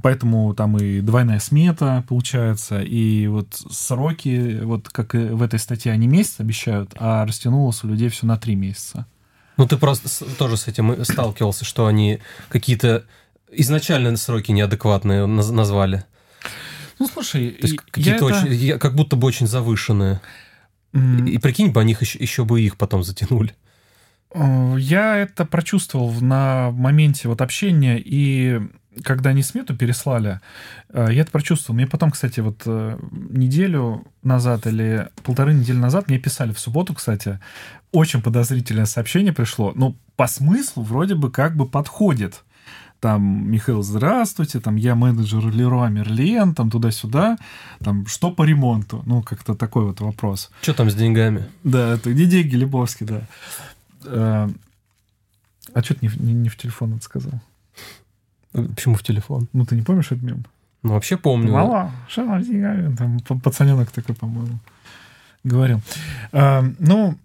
поэтому 0.02 0.54
там 0.54 0.78
и 0.78 1.02
двойная 1.02 1.40
смета 1.40 2.06
получается, 2.08 2.82
и 2.82 3.28
вот 3.28 3.48
сроки, 3.72 4.62
вот 4.64 4.88
как 4.88 5.16
в 5.16 5.42
этой 5.42 5.60
статье 5.60 5.92
они 5.92 6.08
месяц 6.08 6.40
обещают, 6.40 6.92
а 6.96 7.26
растянулось 7.26 7.84
у 7.84 7.90
людей 7.90 8.08
все 8.08 8.26
на 8.26 8.38
три 8.38 8.56
месяца. 8.56 9.06
Ну, 9.58 9.68
ты 9.68 9.76
просто 9.76 10.26
тоже 10.36 10.56
с 10.56 10.70
этим 10.70 11.04
сталкивался, 11.04 11.66
что 11.66 11.88
они 11.88 12.20
какие-то 12.48 13.04
изначально 13.56 14.16
сроки 14.18 14.52
неадекватные 14.52 15.26
назвали. 15.26 16.04
Ну, 17.00 17.08
слушай, 17.08 17.52
То 17.52 17.68
есть 17.68 17.80
какие-то 17.92 18.30
это... 18.30 18.46
очень, 18.46 18.80
как 18.80 18.96
будто 18.96 19.16
бы 19.16 19.28
очень 19.28 19.48
завышенные. 19.48 20.22
Mm. 20.94 21.28
И, 21.28 21.34
и 21.34 21.38
прикинь 21.40 21.72
бы, 21.72 21.84
них 21.84 22.02
еще, 22.02 22.20
еще 22.20 22.46
бы 22.46 22.62
их 22.62 22.78
потом 22.78 23.04
затянули. 23.04 23.56
Э, 24.34 24.76
я 24.78 25.18
это 25.18 25.46
прочувствовал 25.46 26.12
на 26.22 26.72
моменте 26.72 27.28
вот 27.28 27.42
общения, 27.42 28.00
и 28.00 28.62
когда 29.04 29.32
они 29.32 29.42
смету 29.42 29.76
переслали, 29.76 30.40
э, 30.90 31.08
я 31.12 31.22
это 31.22 31.32
прочувствовал. 31.32 31.76
Мне 31.76 31.88
потом, 31.88 32.12
кстати, 32.12 32.40
вот 32.40 32.62
э, 32.66 33.00
неделю 33.12 34.06
назад 34.22 34.68
или 34.68 35.10
полторы 35.24 35.54
недели 35.54 35.78
назад 35.78 36.08
мне 36.08 36.20
писали 36.20 36.52
в 36.52 36.60
субботу, 36.60 36.94
кстати, 36.94 37.40
очень 37.92 38.22
подозрительное 38.22 38.86
сообщение 38.86 39.34
пришло. 39.34 39.72
Ну, 39.76 39.98
по 40.16 40.28
смыслу 40.28 40.84
вроде 40.84 41.16
бы 41.16 41.32
как 41.32 41.56
бы 41.56 41.68
подходит. 41.68 42.44
Там, 43.04 43.52
Михаил, 43.52 43.84
здравствуйте, 43.84 44.62
там, 44.62 44.78
я 44.78 44.96
менеджер 44.96 45.46
Леруа 45.54 45.90
Мерлен, 45.90 46.56
там, 46.56 46.72
туда-сюда, 46.72 47.38
там, 47.80 48.08
что 48.08 48.32
по 48.32 48.44
ремонту? 48.44 49.04
Ну, 49.06 49.22
как-то 49.22 49.56
такой 49.56 49.84
вот 49.84 50.00
вопрос. 50.00 50.50
Что 50.62 50.74
там 50.74 50.90
с 50.90 50.96
деньгами? 50.96 51.50
Да, 51.66 51.96
это 51.96 52.14
где 52.14 52.26
деньги, 52.26 52.56
Лебовский, 52.56 53.06
да. 53.06 53.22
Э, 54.06 54.48
а 55.74 55.84
что 55.84 55.96
ты 55.96 56.08
не, 56.08 56.12
не, 56.18 56.34
не 56.34 56.48
в 56.48 56.56
телефон 56.56 56.94
это 56.94 57.04
сказал? 57.04 57.34
Почему 58.54 58.96
в 58.96 59.04
телефон? 59.04 59.50
Ну, 59.52 59.66
ты 59.66 59.76
не 59.76 59.82
помнишь 59.82 60.14
этот 60.14 60.24
мем? 60.24 60.46
Ну, 60.82 60.94
вообще 60.94 61.18
помню. 61.18 61.52
Мало, 61.52 61.92
что 62.08 62.26
там 62.26 62.42
с 62.42 62.48
деньгами? 62.48 62.96
Там 62.96 63.20
пацаненок 63.42 63.92
такой, 63.92 64.16
по-моему, 64.16 64.60
говорил. 65.44 65.82
А, 66.32 66.64
ну, 66.80 67.18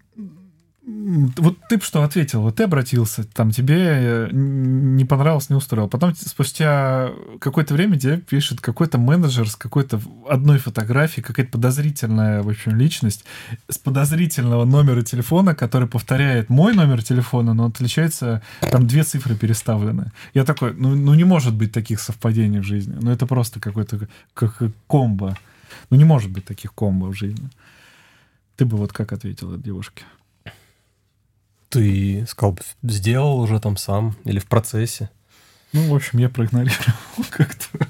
вот 1.37 1.57
ты 1.69 1.77
бы 1.77 1.83
что 1.83 2.03
ответил? 2.03 2.41
Вот 2.41 2.55
ты 2.55 2.63
обратился, 2.63 3.23
там 3.23 3.51
тебе 3.51 3.75
э, 3.77 4.29
не 4.31 5.05
понравилось, 5.05 5.49
не 5.49 5.55
устроил. 5.55 5.87
Потом 5.87 6.15
спустя 6.15 7.11
какое-то 7.39 7.73
время 7.73 7.99
тебе 7.99 8.17
пишет 8.17 8.61
какой-то 8.61 8.97
менеджер 8.97 9.49
с 9.49 9.55
какой-то 9.55 9.99
одной 10.27 10.57
фотографией, 10.57 11.23
какая-то 11.23 11.51
подозрительная, 11.51 12.43
в 12.43 12.49
общем, 12.49 12.75
личность 12.75 13.25
с 13.67 13.77
подозрительного 13.77 14.65
номера 14.65 15.01
телефона, 15.01 15.55
который 15.55 15.87
повторяет 15.87 16.49
мой 16.49 16.73
номер 16.73 17.03
телефона, 17.03 17.53
но 17.53 17.65
отличается, 17.65 18.41
там 18.61 18.87
две 18.87 19.03
цифры 19.03 19.35
переставлены. 19.35 20.11
Я 20.33 20.43
такой, 20.43 20.73
ну, 20.73 20.95
ну 20.95 21.13
не 21.13 21.23
может 21.23 21.55
быть 21.55 21.71
таких 21.71 21.99
совпадений 21.99 22.59
в 22.59 22.63
жизни. 22.63 22.97
Ну 22.99 23.11
это 23.11 23.25
просто 23.25 23.59
какой-то 23.59 24.07
как 24.33 24.61
комбо. 24.87 25.37
Ну 25.89 25.97
не 25.97 26.05
может 26.05 26.31
быть 26.31 26.45
таких 26.45 26.73
комбо 26.73 27.07
в 27.07 27.13
жизни. 27.13 27.49
Ты 28.55 28.65
бы 28.65 28.77
вот 28.77 28.91
как 28.91 29.13
ответил 29.13 29.53
этой 29.53 29.63
девушке? 29.63 30.03
Ты 31.69 32.25
сказал, 32.27 32.57
сделал 32.83 33.39
уже 33.39 33.59
там 33.59 33.77
сам 33.77 34.15
или 34.25 34.39
в 34.39 34.47
процессе? 34.47 35.09
Ну, 35.71 35.87
в 35.87 35.95
общем, 35.95 36.19
я 36.19 36.29
проигнорировал 36.29 36.83
как-то. 37.29 37.87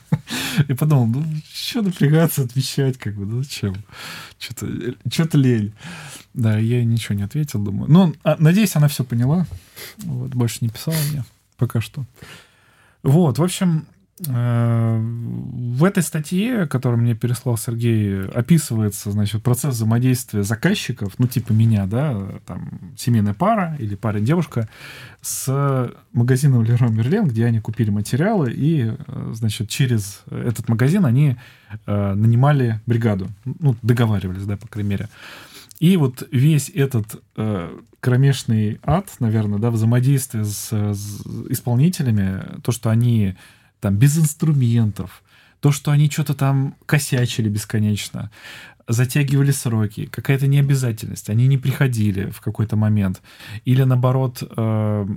И 0.68 0.74
подумал, 0.74 1.08
ну, 1.08 1.26
что 1.54 1.82
напрягаться, 1.82 2.44
отвечать, 2.44 2.98
как 2.98 3.15
бы, 3.15 3.26
ну, 3.26 3.42
зачем? 3.42 3.76
Что-то 4.38 4.68
что 5.10 5.38
лень. 5.38 5.74
Да, 6.34 6.58
я 6.58 6.84
ничего 6.84 7.15
не 7.15 7.24
ответил, 7.24 7.63
думаю. 7.63 7.89
Ну, 7.89 8.13
а, 8.24 8.36
надеюсь, 8.38 8.76
она 8.76 8.89
все 8.89 9.06
поняла. 9.06 9.48
Вот, 10.00 10.32
больше 10.32 10.58
не 10.62 10.70
писала 10.70 10.98
мне 11.12 11.24
пока 11.60 11.82
что. 11.82 12.06
Вот, 13.04 13.38
в 13.38 13.44
общем, 13.44 13.86
в 14.27 15.84
этой 15.84 16.03
статье, 16.03 16.67
которую 16.67 17.01
мне 17.01 17.15
переслал 17.15 17.58
Сергей, 17.58 18.25
описывается, 18.27 19.12
значит, 19.12 19.41
процесс 19.41 19.75
взаимодействия 19.75 20.43
заказчиков, 20.43 21.13
ну, 21.17 21.27
типа 21.27 21.53
меня, 21.53 21.86
да, 21.86 22.39
там, 22.45 22.69
семейная 22.97 23.34
пара 23.34 23.77
или 23.79 23.95
парень-девушка, 23.95 24.67
с 25.21 25.93
магазином 26.12 26.63
Leroy 26.63 26.89
Merlin, 26.89 27.27
где 27.27 27.45
они 27.45 27.60
купили 27.60 27.89
материалы, 27.89 28.51
и, 28.51 28.91
э, 28.95 29.32
значит, 29.34 29.69
через 29.69 30.21
этот 30.29 30.67
магазин 30.67 31.05
они 31.05 31.38
э, 31.86 32.13
нанимали 32.13 32.82
бригаду, 32.86 33.29
ну, 33.45 33.75
договаривались, 33.82 34.43
да, 34.43 34.58
по 34.58 34.67
крайней 34.67 34.89
мере. 34.89 35.10
И 35.79 35.95
вот 35.95 36.27
весь 36.32 36.69
этот 36.69 37.21
э, 37.38 37.79
кромешный 38.01 38.79
ад, 38.84 39.10
наверное, 39.19 39.60
да, 39.60 39.71
взаимодействие 39.71 40.43
с, 40.43 40.71
с 40.71 41.21
исполнителями, 41.49 42.62
то, 42.63 42.71
что 42.71 42.89
они 42.89 43.36
там 43.80 43.96
без 43.96 44.18
инструментов, 44.18 45.24
то, 45.60 45.72
что 45.72 45.92
они 45.92 46.10
что-то 46.10 46.34
там 46.34 46.76
косячили 46.86 47.50
бесконечно, 47.50 48.32
затягивали 48.88 49.52
сроки, 49.52 50.06
какая-то 50.08 50.48
необязательность, 50.48 51.30
они 51.30 51.48
не 51.48 51.58
приходили 51.58 52.30
в 52.32 52.42
какой-то 52.42 52.76
момент, 52.76 53.22
или 53.65 53.84
наоборот, 53.84 54.42
э, 54.42 55.08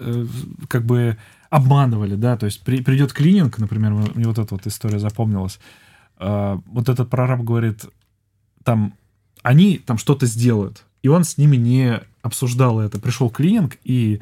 э, 0.00 0.26
как 0.68 0.84
бы 0.84 1.16
обманывали, 1.48 2.16
да, 2.16 2.36
то 2.36 2.46
есть 2.46 2.62
при, 2.62 2.82
придет 2.82 3.12
клининг, 3.12 3.58
например, 3.58 3.92
мне 3.92 4.26
вот 4.26 4.38
эта 4.38 4.54
вот 4.54 4.66
история 4.66 4.98
запомнилась, 4.98 5.60
э, 6.18 6.58
вот 6.66 6.88
этот 6.88 7.08
прораб 7.08 7.42
говорит, 7.42 7.86
там, 8.64 8.94
они 9.42 9.78
там 9.78 9.96
что-то 9.96 10.26
сделают, 10.26 10.84
и 11.02 11.08
он 11.08 11.24
с 11.24 11.38
ними 11.38 11.56
не 11.56 12.00
обсуждал 12.22 12.80
это, 12.80 12.98
пришел 12.98 13.30
клининг, 13.30 13.76
и 13.84 14.20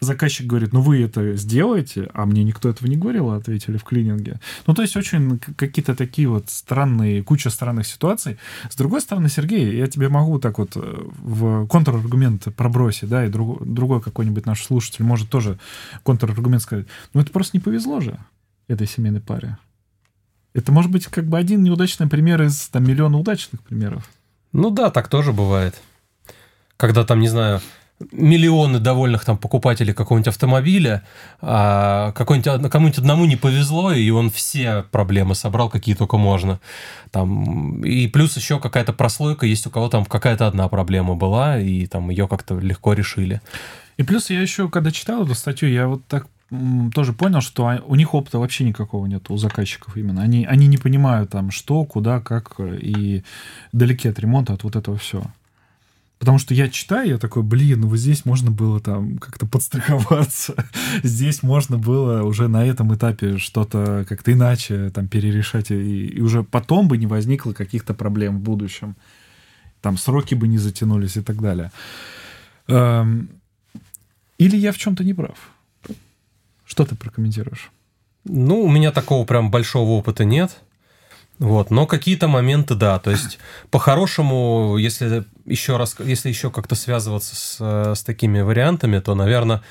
заказчик 0.00 0.46
говорит, 0.46 0.72
ну 0.72 0.80
вы 0.80 1.02
это 1.02 1.36
сделаете, 1.36 2.10
а 2.14 2.24
мне 2.24 2.42
никто 2.42 2.68
этого 2.68 2.88
не 2.88 2.96
говорил, 2.96 3.30
ответили 3.30 3.76
в 3.76 3.84
клининге. 3.84 4.40
Ну, 4.66 4.74
то 4.74 4.82
есть 4.82 4.96
очень 4.96 5.38
какие-то 5.56 5.94
такие 5.94 6.28
вот 6.28 6.48
странные, 6.48 7.22
куча 7.22 7.50
странных 7.50 7.86
ситуаций. 7.86 8.38
С 8.70 8.76
другой 8.76 9.02
стороны, 9.02 9.28
Сергей, 9.28 9.76
я 9.76 9.86
тебе 9.86 10.08
могу 10.08 10.38
так 10.38 10.58
вот 10.58 10.72
э, 10.76 10.80
в 10.80 11.66
контраргумент 11.66 12.48
пробросить, 12.56 13.08
да, 13.08 13.26
и 13.26 13.28
друг, 13.28 13.64
другой 13.66 14.00
какой-нибудь 14.00 14.46
наш 14.46 14.64
слушатель 14.64 15.04
может 15.04 15.28
тоже 15.28 15.58
контраргумент 16.02 16.62
сказать. 16.62 16.86
Ну, 17.12 17.20
это 17.20 17.30
просто 17.30 17.56
не 17.56 17.60
повезло 17.60 18.00
же 18.00 18.18
этой 18.68 18.86
семейной 18.86 19.20
паре. 19.20 19.58
Это 20.54 20.72
может 20.72 20.90
быть 20.90 21.06
как 21.06 21.26
бы 21.26 21.38
один 21.38 21.62
неудачный 21.62 22.08
пример 22.08 22.42
из 22.42 22.68
там 22.68 22.84
миллиона 22.84 23.18
удачных 23.18 23.60
примеров. 23.62 24.08
Ну 24.52 24.70
да, 24.70 24.90
так 24.90 25.08
тоже 25.08 25.32
бывает. 25.32 25.80
Когда 26.76 27.04
там, 27.04 27.20
не 27.20 27.28
знаю, 27.28 27.60
миллионы 28.12 28.78
довольных 28.78 29.24
там 29.24 29.36
покупателей 29.36 29.92
какого-нибудь 29.92 30.28
автомобиля, 30.28 31.02
а 31.40 32.12
какой-нибудь, 32.12 32.70
кому-нибудь 32.70 32.98
одному 32.98 33.26
не 33.26 33.36
повезло, 33.36 33.92
и 33.92 34.08
он 34.10 34.30
все 34.30 34.84
проблемы 34.90 35.34
собрал, 35.34 35.68
какие 35.68 35.94
только 35.94 36.16
можно. 36.16 36.60
Там, 37.10 37.82
и 37.82 38.06
плюс 38.08 38.36
еще 38.36 38.58
какая-то 38.58 38.92
прослойка, 38.92 39.46
есть 39.46 39.66
у 39.66 39.70
кого 39.70 39.88
там 39.88 40.04
какая-то 40.04 40.46
одна 40.46 40.68
проблема 40.68 41.14
была, 41.14 41.58
и 41.58 41.86
там 41.86 42.10
ее 42.10 42.26
как-то 42.26 42.58
легко 42.58 42.94
решили. 42.94 43.40
И 43.96 44.02
плюс 44.02 44.30
я 44.30 44.40
еще, 44.40 44.70
когда 44.70 44.90
читал 44.90 45.24
эту 45.24 45.34
статью, 45.34 45.68
я 45.68 45.86
вот 45.86 46.04
так 46.06 46.26
тоже 46.94 47.12
понял, 47.12 47.40
что 47.40 47.80
у 47.86 47.94
них 47.94 48.14
опыта 48.14 48.38
вообще 48.38 48.64
никакого 48.64 49.06
нет 49.06 49.30
у 49.30 49.36
заказчиков 49.36 49.96
именно. 49.96 50.22
Они, 50.22 50.44
они 50.44 50.66
не 50.66 50.78
понимают 50.78 51.30
там 51.30 51.50
что, 51.50 51.84
куда, 51.84 52.20
как, 52.20 52.58
и 52.58 53.22
далеки 53.72 54.08
от 54.08 54.18
ремонта, 54.18 54.54
от 54.54 54.64
вот 54.64 54.74
этого 54.74 54.96
всего. 54.96 55.24
Потому 56.20 56.36
что 56.36 56.52
я 56.52 56.68
читаю, 56.68 57.08
я 57.08 57.18
такой, 57.18 57.42
блин, 57.42 57.80
ну 57.80 57.88
вот 57.88 57.96
здесь 57.96 58.26
можно 58.26 58.50
было 58.50 58.78
там 58.78 59.16
как-то 59.16 59.46
подстраховаться. 59.46 60.54
здесь 61.02 61.42
можно 61.42 61.78
было 61.78 62.24
уже 62.24 62.46
на 62.46 62.62
этом 62.66 62.94
этапе 62.94 63.38
что-то 63.38 64.04
как-то 64.06 64.30
иначе 64.30 64.90
там 64.90 65.08
перерешать. 65.08 65.70
И, 65.70 66.08
и 66.08 66.20
уже 66.20 66.42
потом 66.42 66.88
бы 66.88 66.98
не 66.98 67.06
возникло 67.06 67.54
каких-то 67.54 67.94
проблем 67.94 68.36
в 68.36 68.42
будущем. 68.42 68.96
Там 69.80 69.96
сроки 69.96 70.34
бы 70.34 70.46
не 70.46 70.58
затянулись 70.58 71.16
и 71.16 71.22
так 71.22 71.40
далее. 71.40 71.72
Эм, 72.68 73.30
или 74.36 74.58
я 74.58 74.72
в 74.72 74.76
чем-то 74.78 75.02
не 75.02 75.14
прав? 75.14 75.38
Что 76.66 76.84
ты 76.84 76.96
прокомментируешь? 76.96 77.70
Ну, 78.24 78.60
у 78.60 78.70
меня 78.70 78.92
такого 78.92 79.24
прям 79.24 79.50
большого 79.50 79.92
опыта 79.92 80.26
нет. 80.26 80.60
Вот, 81.40 81.70
но 81.70 81.86
какие-то 81.86 82.28
моменты, 82.28 82.74
да. 82.74 82.98
То 82.98 83.10
есть, 83.10 83.38
по-хорошему, 83.70 84.76
если 84.76 85.24
еще 85.46 85.78
раз, 85.78 85.96
если 85.98 86.28
еще 86.28 86.50
как-то 86.50 86.74
связываться 86.74 87.34
с, 87.34 87.94
с 87.94 88.02
такими 88.02 88.42
вариантами, 88.42 88.98
то, 88.98 89.14
наверное, 89.14 89.62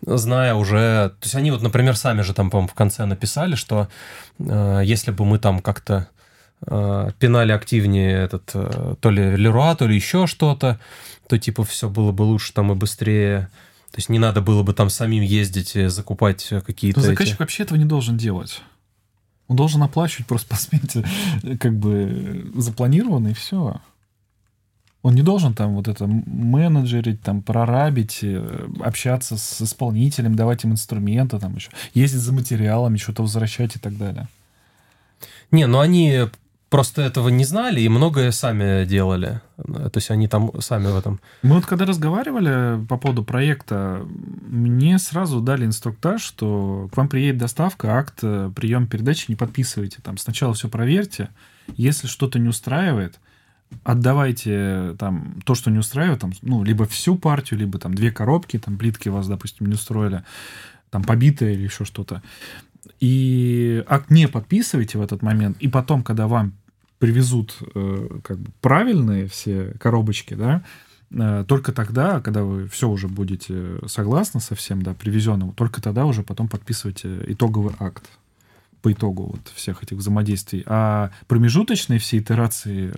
зная 0.00 0.54
уже... 0.54 1.10
То 1.20 1.24
есть, 1.24 1.34
они 1.34 1.50
вот, 1.50 1.60
например, 1.60 1.94
сами 1.94 2.22
же 2.22 2.32
там, 2.32 2.48
по-моему, 2.48 2.68
в 2.68 2.74
конце 2.74 3.04
написали, 3.04 3.54
что 3.54 3.88
э, 4.38 4.80
если 4.82 5.10
бы 5.10 5.26
мы 5.26 5.38
там 5.38 5.58
как-то 5.60 6.08
э, 6.66 7.10
пинали 7.18 7.52
активнее 7.52 8.16
этот, 8.16 8.52
э, 8.54 8.94
то 8.98 9.10
ли 9.10 9.36
Леруа, 9.36 9.76
то 9.76 9.86
ли 9.86 9.94
еще 9.94 10.26
что-то, 10.26 10.80
то, 11.28 11.38
типа, 11.38 11.64
все 11.64 11.90
было 11.90 12.12
бы 12.12 12.22
лучше 12.22 12.54
там 12.54 12.72
и 12.72 12.74
быстрее. 12.74 13.50
То 13.90 13.98
есть, 13.98 14.08
не 14.08 14.18
надо 14.18 14.40
было 14.40 14.62
бы 14.62 14.72
там 14.72 14.88
самим 14.88 15.22
ездить, 15.22 15.76
закупать 15.92 16.48
какие-то... 16.64 17.00
Но 17.00 17.06
заказчик 17.06 17.34
эти... 17.34 17.40
вообще 17.40 17.62
этого 17.64 17.76
не 17.76 17.84
должен 17.84 18.16
делать. 18.16 18.62
Он 19.50 19.56
должен 19.56 19.82
оплачивать 19.82 20.28
просто 20.28 20.48
по 20.48 20.54
смете, 20.54 21.04
как 21.58 21.76
бы 21.76 22.52
запланировано, 22.54 23.28
и 23.28 23.34
все. 23.34 23.80
Он 25.02 25.16
не 25.16 25.22
должен 25.22 25.54
там 25.54 25.74
вот 25.74 25.88
это 25.88 26.06
менеджерить, 26.06 27.20
там 27.20 27.42
прорабить, 27.42 28.20
э, 28.22 28.68
общаться 28.78 29.36
с 29.36 29.60
исполнителем, 29.60 30.36
давать 30.36 30.62
им 30.62 30.70
инструменты, 30.70 31.40
там 31.40 31.56
еще, 31.56 31.70
ездить 31.94 32.20
за 32.20 32.32
материалами, 32.32 32.96
что-то 32.96 33.22
возвращать 33.22 33.74
и 33.74 33.80
так 33.80 33.98
далее. 33.98 34.28
Не, 35.50 35.66
ну 35.66 35.80
они 35.80 36.28
просто 36.70 37.02
этого 37.02 37.28
не 37.28 37.44
знали 37.44 37.80
и 37.80 37.88
многое 37.88 38.30
сами 38.30 38.86
делали. 38.86 39.40
То 39.56 39.92
есть 39.96 40.10
они 40.10 40.28
там 40.28 40.50
сами 40.60 40.86
в 40.86 40.96
этом... 40.96 41.20
Мы 41.42 41.56
вот 41.56 41.66
когда 41.66 41.84
разговаривали 41.84 42.82
по 42.86 42.96
поводу 42.96 43.24
проекта, 43.24 44.06
мне 44.46 44.98
сразу 44.98 45.40
дали 45.40 45.66
инструктаж, 45.66 46.22
что 46.22 46.88
к 46.92 46.96
вам 46.96 47.08
приедет 47.08 47.38
доставка, 47.38 47.98
акт 47.98 48.20
э, 48.22 48.50
прием 48.54 48.86
передачи 48.86 49.26
не 49.28 49.36
подписывайте. 49.36 49.98
Там 50.02 50.16
сначала 50.16 50.54
все 50.54 50.68
проверьте. 50.68 51.28
Если 51.76 52.06
что-то 52.06 52.38
не 52.38 52.48
устраивает, 52.48 53.18
отдавайте 53.82 54.94
там 54.98 55.40
то, 55.44 55.54
что 55.54 55.70
не 55.70 55.78
устраивает, 55.78 56.20
там, 56.20 56.32
ну, 56.42 56.62
либо 56.62 56.86
всю 56.86 57.16
партию, 57.16 57.60
либо 57.60 57.78
там 57.78 57.94
две 57.94 58.12
коробки, 58.12 58.58
там 58.58 58.78
плитки 58.78 59.08
вас, 59.08 59.26
допустим, 59.26 59.66
не 59.66 59.74
устроили 59.74 60.24
там 60.90 61.04
побитое 61.04 61.52
или 61.52 61.62
еще 61.62 61.84
что-то. 61.84 62.22
И 63.00 63.82
акт 63.88 64.10
не 64.10 64.28
подписываете 64.28 64.98
в 64.98 65.02
этот 65.02 65.22
момент, 65.22 65.56
и 65.58 65.68
потом, 65.68 66.02
когда 66.02 66.28
вам 66.28 66.52
привезут 66.98 67.56
э, 67.74 68.18
как 68.22 68.38
бы 68.38 68.50
правильные 68.60 69.26
все 69.26 69.72
коробочки, 69.80 70.34
да, 70.34 70.62
э, 71.10 71.44
только 71.48 71.72
тогда, 71.72 72.20
когда 72.20 72.44
вы 72.44 72.68
все 72.68 72.88
уже 72.90 73.08
будете 73.08 73.78
согласны 73.86 74.40
со 74.40 74.54
всем, 74.54 74.82
да, 74.82 74.92
привезенным, 74.92 75.52
только 75.52 75.80
тогда 75.80 76.04
уже 76.04 76.22
потом 76.22 76.46
подписываете 76.48 77.24
итоговый 77.26 77.74
акт 77.78 78.04
по 78.82 78.92
итогу 78.92 79.26
вот 79.32 79.52
всех 79.54 79.82
этих 79.82 79.96
взаимодействий. 79.96 80.62
А 80.66 81.10
промежуточные 81.26 81.98
все 81.98 82.18
итерации, 82.18 82.92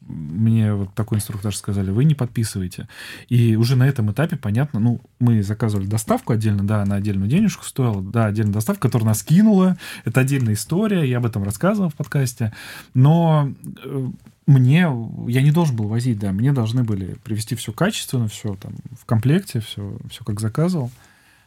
мне 0.00 0.74
вот 0.74 0.94
такой 0.94 1.18
инструктор 1.18 1.54
сказали, 1.54 1.90
вы 1.90 2.04
не 2.04 2.14
подписываете. 2.14 2.88
И 3.28 3.56
уже 3.56 3.76
на 3.76 3.86
этом 3.86 4.10
этапе 4.12 4.36
понятно, 4.36 4.80
ну, 4.80 5.00
мы 5.18 5.42
заказывали 5.42 5.86
доставку 5.86 6.32
отдельно, 6.32 6.66
да, 6.66 6.84
на 6.84 6.96
отдельную 6.96 7.28
денежку 7.28 7.64
стоила, 7.64 8.02
да, 8.02 8.26
отдельная 8.26 8.54
доставка, 8.54 8.82
которая 8.82 9.08
нас 9.08 9.22
кинула, 9.22 9.76
это 10.04 10.20
отдельная 10.20 10.54
история, 10.54 11.08
я 11.08 11.18
об 11.18 11.26
этом 11.26 11.42
рассказывал 11.44 11.88
в 11.88 11.94
подкасте, 11.94 12.52
но 12.92 13.52
э, 13.84 14.08
мне, 14.46 14.88
я 15.26 15.42
не 15.42 15.50
должен 15.50 15.76
был 15.76 15.88
возить, 15.88 16.18
да, 16.18 16.32
мне 16.32 16.52
должны 16.52 16.84
были 16.84 17.16
привезти 17.24 17.54
все 17.54 17.72
качественно, 17.72 18.28
все 18.28 18.54
там 18.56 18.74
в 19.00 19.04
комплекте, 19.06 19.60
все, 19.60 19.96
все 20.10 20.24
как 20.24 20.40
заказывал. 20.40 20.90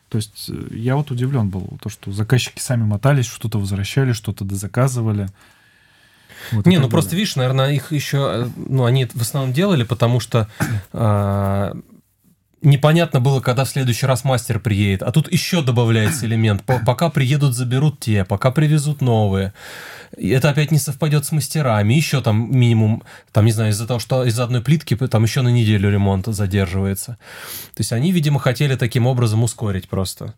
То 0.09 0.17
есть 0.17 0.49
э, 0.49 0.67
я 0.71 0.95
вот 0.95 1.11
удивлен 1.11 1.49
был, 1.49 1.77
то, 1.81 1.89
что 1.89 2.11
заказчики 2.11 2.59
сами 2.59 2.83
мотались, 2.83 3.25
что-то 3.25 3.59
возвращали, 3.59 4.13
что-то 4.13 4.45
дозаказывали. 4.45 5.27
Вот 6.51 6.65
не, 6.65 6.75
ну 6.75 6.83
далее. 6.83 6.91
просто 6.91 7.15
видишь, 7.15 7.35
наверное, 7.35 7.71
их 7.71 7.91
еще, 7.91 8.17
э, 8.17 8.49
ну 8.55 8.85
они 8.85 9.05
в 9.05 9.21
основном 9.21 9.53
делали, 9.53 9.83
потому 9.83 10.19
что 10.19 10.47
э, 10.93 11.73
непонятно 12.61 13.19
было, 13.19 13.39
когда 13.39 13.65
в 13.65 13.69
следующий 13.69 14.05
раз 14.05 14.23
мастер 14.23 14.59
приедет, 14.59 15.03
а 15.03 15.11
тут 15.11 15.31
еще 15.31 15.61
добавляется 15.61 16.25
элемент. 16.25 16.63
Пока 16.63 17.09
приедут, 17.09 17.55
заберут 17.55 17.99
те, 17.99 18.25
пока 18.25 18.51
привезут 18.51 19.01
новые 19.01 19.53
это 20.15 20.49
опять 20.49 20.71
не 20.71 20.79
совпадет 20.79 21.25
с 21.25 21.31
мастерами, 21.31 21.93
еще 21.93 22.21
там 22.21 22.55
минимум, 22.55 23.03
там, 23.31 23.45
не 23.45 23.51
знаю, 23.51 23.71
из-за 23.71 23.87
того, 23.87 23.99
что 23.99 24.23
из-за 24.25 24.43
одной 24.43 24.61
плитки 24.61 24.95
там 24.95 25.23
еще 25.23 25.41
на 25.41 25.49
неделю 25.49 25.91
ремонт 25.91 26.27
задерживается. 26.27 27.17
То 27.73 27.81
есть 27.81 27.91
они, 27.91 28.11
видимо, 28.11 28.39
хотели 28.39 28.75
таким 28.75 29.07
образом 29.07 29.43
ускорить 29.43 29.89
просто. 29.89 30.33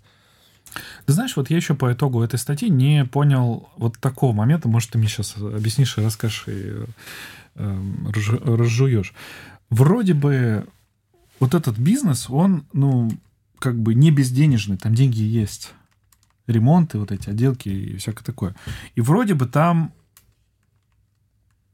Ты 1.05 1.13
знаешь, 1.13 1.35
вот 1.35 1.49
я 1.49 1.57
еще 1.57 1.73
по 1.73 1.91
итогу 1.91 2.21
этой 2.21 2.37
статьи 2.37 2.69
не 2.69 3.05
понял 3.05 3.69
вот 3.77 3.97
такого 3.99 4.33
момента, 4.33 4.67
может, 4.67 4.91
ты 4.91 4.97
мне 4.97 5.07
сейчас 5.07 5.35
объяснишь 5.37 5.97
и 5.97 6.01
расскажешь, 6.01 6.43
и 6.47 6.73
э, 7.55 7.77
разжуешь. 8.45 9.13
Вроде 9.69 10.13
бы 10.13 10.67
вот 11.39 11.53
этот 11.53 11.77
бизнес, 11.77 12.29
он, 12.29 12.65
ну, 12.73 13.11
как 13.59 13.79
бы 13.79 13.93
не 13.93 14.11
безденежный, 14.11 14.77
там 14.77 14.95
деньги 14.95 15.21
есть 15.21 15.73
ремонты, 16.47 16.97
вот 16.97 17.11
эти 17.11 17.29
отделки 17.29 17.69
и 17.69 17.97
всякое 17.97 18.23
такое. 18.23 18.55
И 18.95 19.01
вроде 19.01 19.35
бы 19.35 19.45
там, 19.45 19.93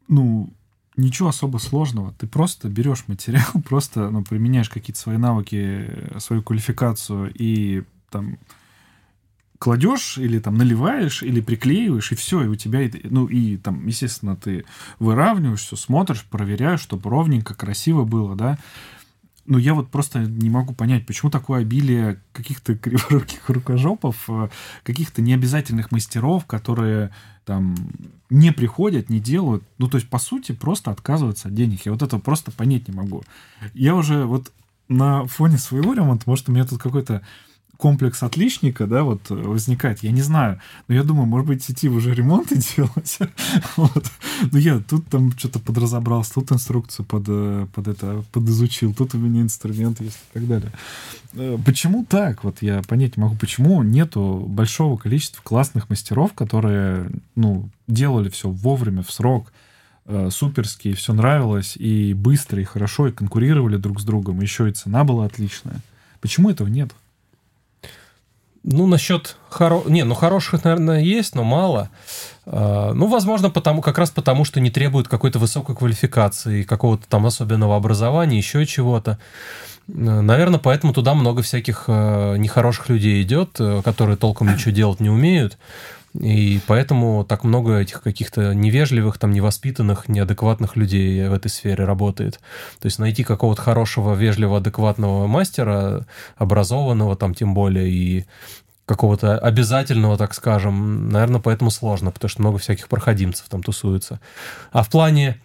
ну, 0.08 0.52
ничего 0.98 1.30
особо 1.30 1.58
сложного. 1.58 2.14
Ты 2.14 2.28
просто 2.28 2.70
берешь 2.70 3.06
материал, 3.08 3.48
просто 3.66 4.10
ну, 4.10 4.24
применяешь 4.24 4.70
какие-то 4.70 5.00
свои 5.00 5.18
навыки, 5.18 5.90
свою 6.20 6.42
квалификацию 6.44 7.32
и 7.34 7.84
там 8.10 8.38
кладешь 9.58 10.18
или 10.18 10.40
там 10.40 10.56
наливаешь 10.56 11.24
или 11.24 11.40
приклеиваешь 11.40 12.12
и 12.12 12.16
все 12.16 12.44
и 12.44 12.48
у 12.48 12.56
тебя 12.56 12.90
ну 13.06 13.26
и 13.26 13.58
там 13.58 13.88
естественно 13.88 14.36
ты 14.36 14.66
выравниваешь 15.00 15.62
все 15.62 15.78
смотришь 15.78 16.26
проверяешь 16.26 16.82
чтобы 16.82 17.10
ровненько 17.10 17.56
красиво 17.56 18.04
было 18.04 18.36
да 18.36 18.60
ну, 19.46 19.58
я 19.58 19.74
вот 19.74 19.90
просто 19.90 20.20
не 20.20 20.50
могу 20.50 20.74
понять, 20.74 21.06
почему 21.06 21.30
такое 21.30 21.62
обилие 21.62 22.20
каких-то 22.34 22.76
криворуких 22.78 23.50
рукожопов, 23.50 24.26
э, 24.30 24.50
каких-то 24.84 25.22
необязательных 25.22 25.92
мастеров, 25.92 26.46
которые 26.46 27.12
там 27.46 27.76
не 28.30 28.52
приходят, 28.52 29.10
не 29.10 29.20
делают. 29.20 29.64
Ну, 29.78 29.88
то 29.88 29.98
есть, 29.98 30.10
по 30.10 30.18
сути, 30.18 30.52
просто 30.52 30.92
отказываются 30.92 31.50
от 31.50 31.54
денег. 31.54 31.86
Я 31.86 31.92
вот 31.92 32.02
это 32.02 32.18
просто 32.18 32.52
понять 32.52 32.88
не 32.88 32.96
могу. 32.96 33.24
Я 33.74 33.96
уже 33.96 34.26
вот 34.26 34.52
на 34.88 35.26
фоне 35.26 35.58
своего 35.58 35.94
ремонта, 35.94 36.24
может, 36.28 36.50
у 36.50 36.52
меня 36.52 36.66
тут 36.66 36.82
какой-то 36.82 37.22
комплекс 37.78 38.24
отличника, 38.24 38.88
да, 38.88 39.04
вот 39.04 39.30
возникает, 39.30 40.04
я 40.04 40.12
не 40.12 40.22
знаю, 40.22 40.60
но 40.88 40.96
я 40.96 41.04
думаю, 41.04 41.26
может 41.26 41.48
быть, 41.48 41.70
идти 41.70 41.90
уже 41.90 42.14
ремонты 42.14 42.56
делать, 42.76 43.20
вот. 43.76 44.12
Ну, 44.52 44.58
я 44.58 44.80
тут 44.80 45.08
там 45.08 45.32
что-то 45.38 45.60
подразобрался, 45.60 46.36
тут 46.36 46.52
инструкцию 46.52 47.06
под, 47.06 47.26
э, 47.28 47.68
под 47.74 47.88
это, 47.88 48.24
подизучил, 48.32 48.94
тут 48.94 49.16
у 49.16 49.18
меня 49.18 49.42
инструмент 49.42 50.02
есть 50.02 50.18
и 50.32 50.34
так 50.34 50.48
далее. 50.48 50.72
Э, 51.34 51.58
почему 51.66 52.06
так? 52.06 52.44
Вот 52.44 52.62
я 52.62 52.82
понять 52.84 53.18
не 53.18 53.24
могу, 53.24 53.36
почему 53.36 53.84
нету 53.84 54.46
большого 54.48 54.98
количества 54.98 55.42
классных 55.44 55.90
мастеров, 55.90 56.34
которые, 56.34 57.10
ну, 57.36 57.70
делали 57.88 58.30
все 58.30 58.50
вовремя, 58.50 59.04
в 59.04 59.12
срок, 59.12 59.52
э, 60.06 60.30
суперски, 60.32 60.94
все 60.94 61.14
нравилось, 61.14 61.76
и 61.78 62.14
быстро, 62.14 62.62
и 62.62 62.66
хорошо, 62.66 63.08
и 63.08 63.12
конкурировали 63.12 63.78
друг 63.78 64.00
с 64.00 64.04
другом, 64.04 64.42
еще 64.42 64.70
и 64.70 64.74
цена 64.74 65.04
была 65.04 65.26
отличная. 65.26 65.82
Почему 66.22 66.50
этого 66.50 66.68
нет? 66.68 66.92
Ну, 68.68 68.88
насчет 68.88 69.38
хоро... 69.50 69.84
Не, 69.86 70.04
ну 70.04 70.16
хороших, 70.16 70.64
наверное, 70.64 71.00
есть, 71.00 71.36
но 71.36 71.44
мало. 71.44 71.92
А, 72.48 72.94
ну, 72.94 73.06
возможно, 73.08 73.52
потому, 73.52 73.84
как 73.84 74.00
раз 74.00 74.10
потому, 74.10 74.44
что 74.44 74.60
не 74.60 74.72
требуют 74.72 75.08
какой-то 75.08 75.38
высокой 75.38 75.76
квалификации, 75.76 76.64
какого-то 76.64 77.08
там 77.08 77.28
особенного 77.28 77.76
образования, 77.76 78.38
еще 78.38 78.66
чего-то. 78.66 79.20
Наверное, 79.88 80.60
поэтому 80.60 80.94
туда 80.94 81.14
много 81.14 81.44
всяких 81.44 81.84
э, 81.88 82.38
нехороших 82.38 82.90
людей 82.90 83.22
идет, 83.22 83.58
э, 83.60 83.84
которые 83.86 84.18
толком 84.18 84.52
ничего 84.52 84.72
делать 84.72 85.00
не 85.00 85.12
умеют. 85.12 85.60
И 86.20 86.60
поэтому 86.68 87.26
так 87.26 87.44
много 87.44 87.78
этих 87.78 88.02
каких-то 88.02 88.54
невежливых, 88.54 89.18
там, 89.18 89.32
невоспитанных, 89.32 90.08
неадекватных 90.08 90.76
людей 90.76 91.28
в 91.28 91.34
этой 91.34 91.50
сфере 91.50 91.84
работает. 91.84 92.40
То 92.80 92.86
есть 92.86 93.00
найти 93.00 93.24
какого-то 93.24 93.62
хорошего, 93.62 94.14
вежливого, 94.14 94.58
адекватного 94.58 95.28
мастера, 95.28 96.06
образованного 96.38 97.16
там 97.16 97.34
тем 97.34 97.54
более, 97.54 97.90
и 97.90 98.26
какого-то 98.86 99.38
обязательного, 99.40 100.18
так 100.18 100.34
скажем, 100.34 101.10
наверное, 101.10 101.42
поэтому 101.42 101.72
сложно, 101.72 102.12
потому 102.12 102.30
что 102.30 102.42
много 102.42 102.60
всяких 102.60 102.88
проходимцев 102.88 103.48
там 103.50 103.64
тусуется. 103.64 104.20
А 104.72 104.84
в 104.84 104.90
плане 104.90 105.42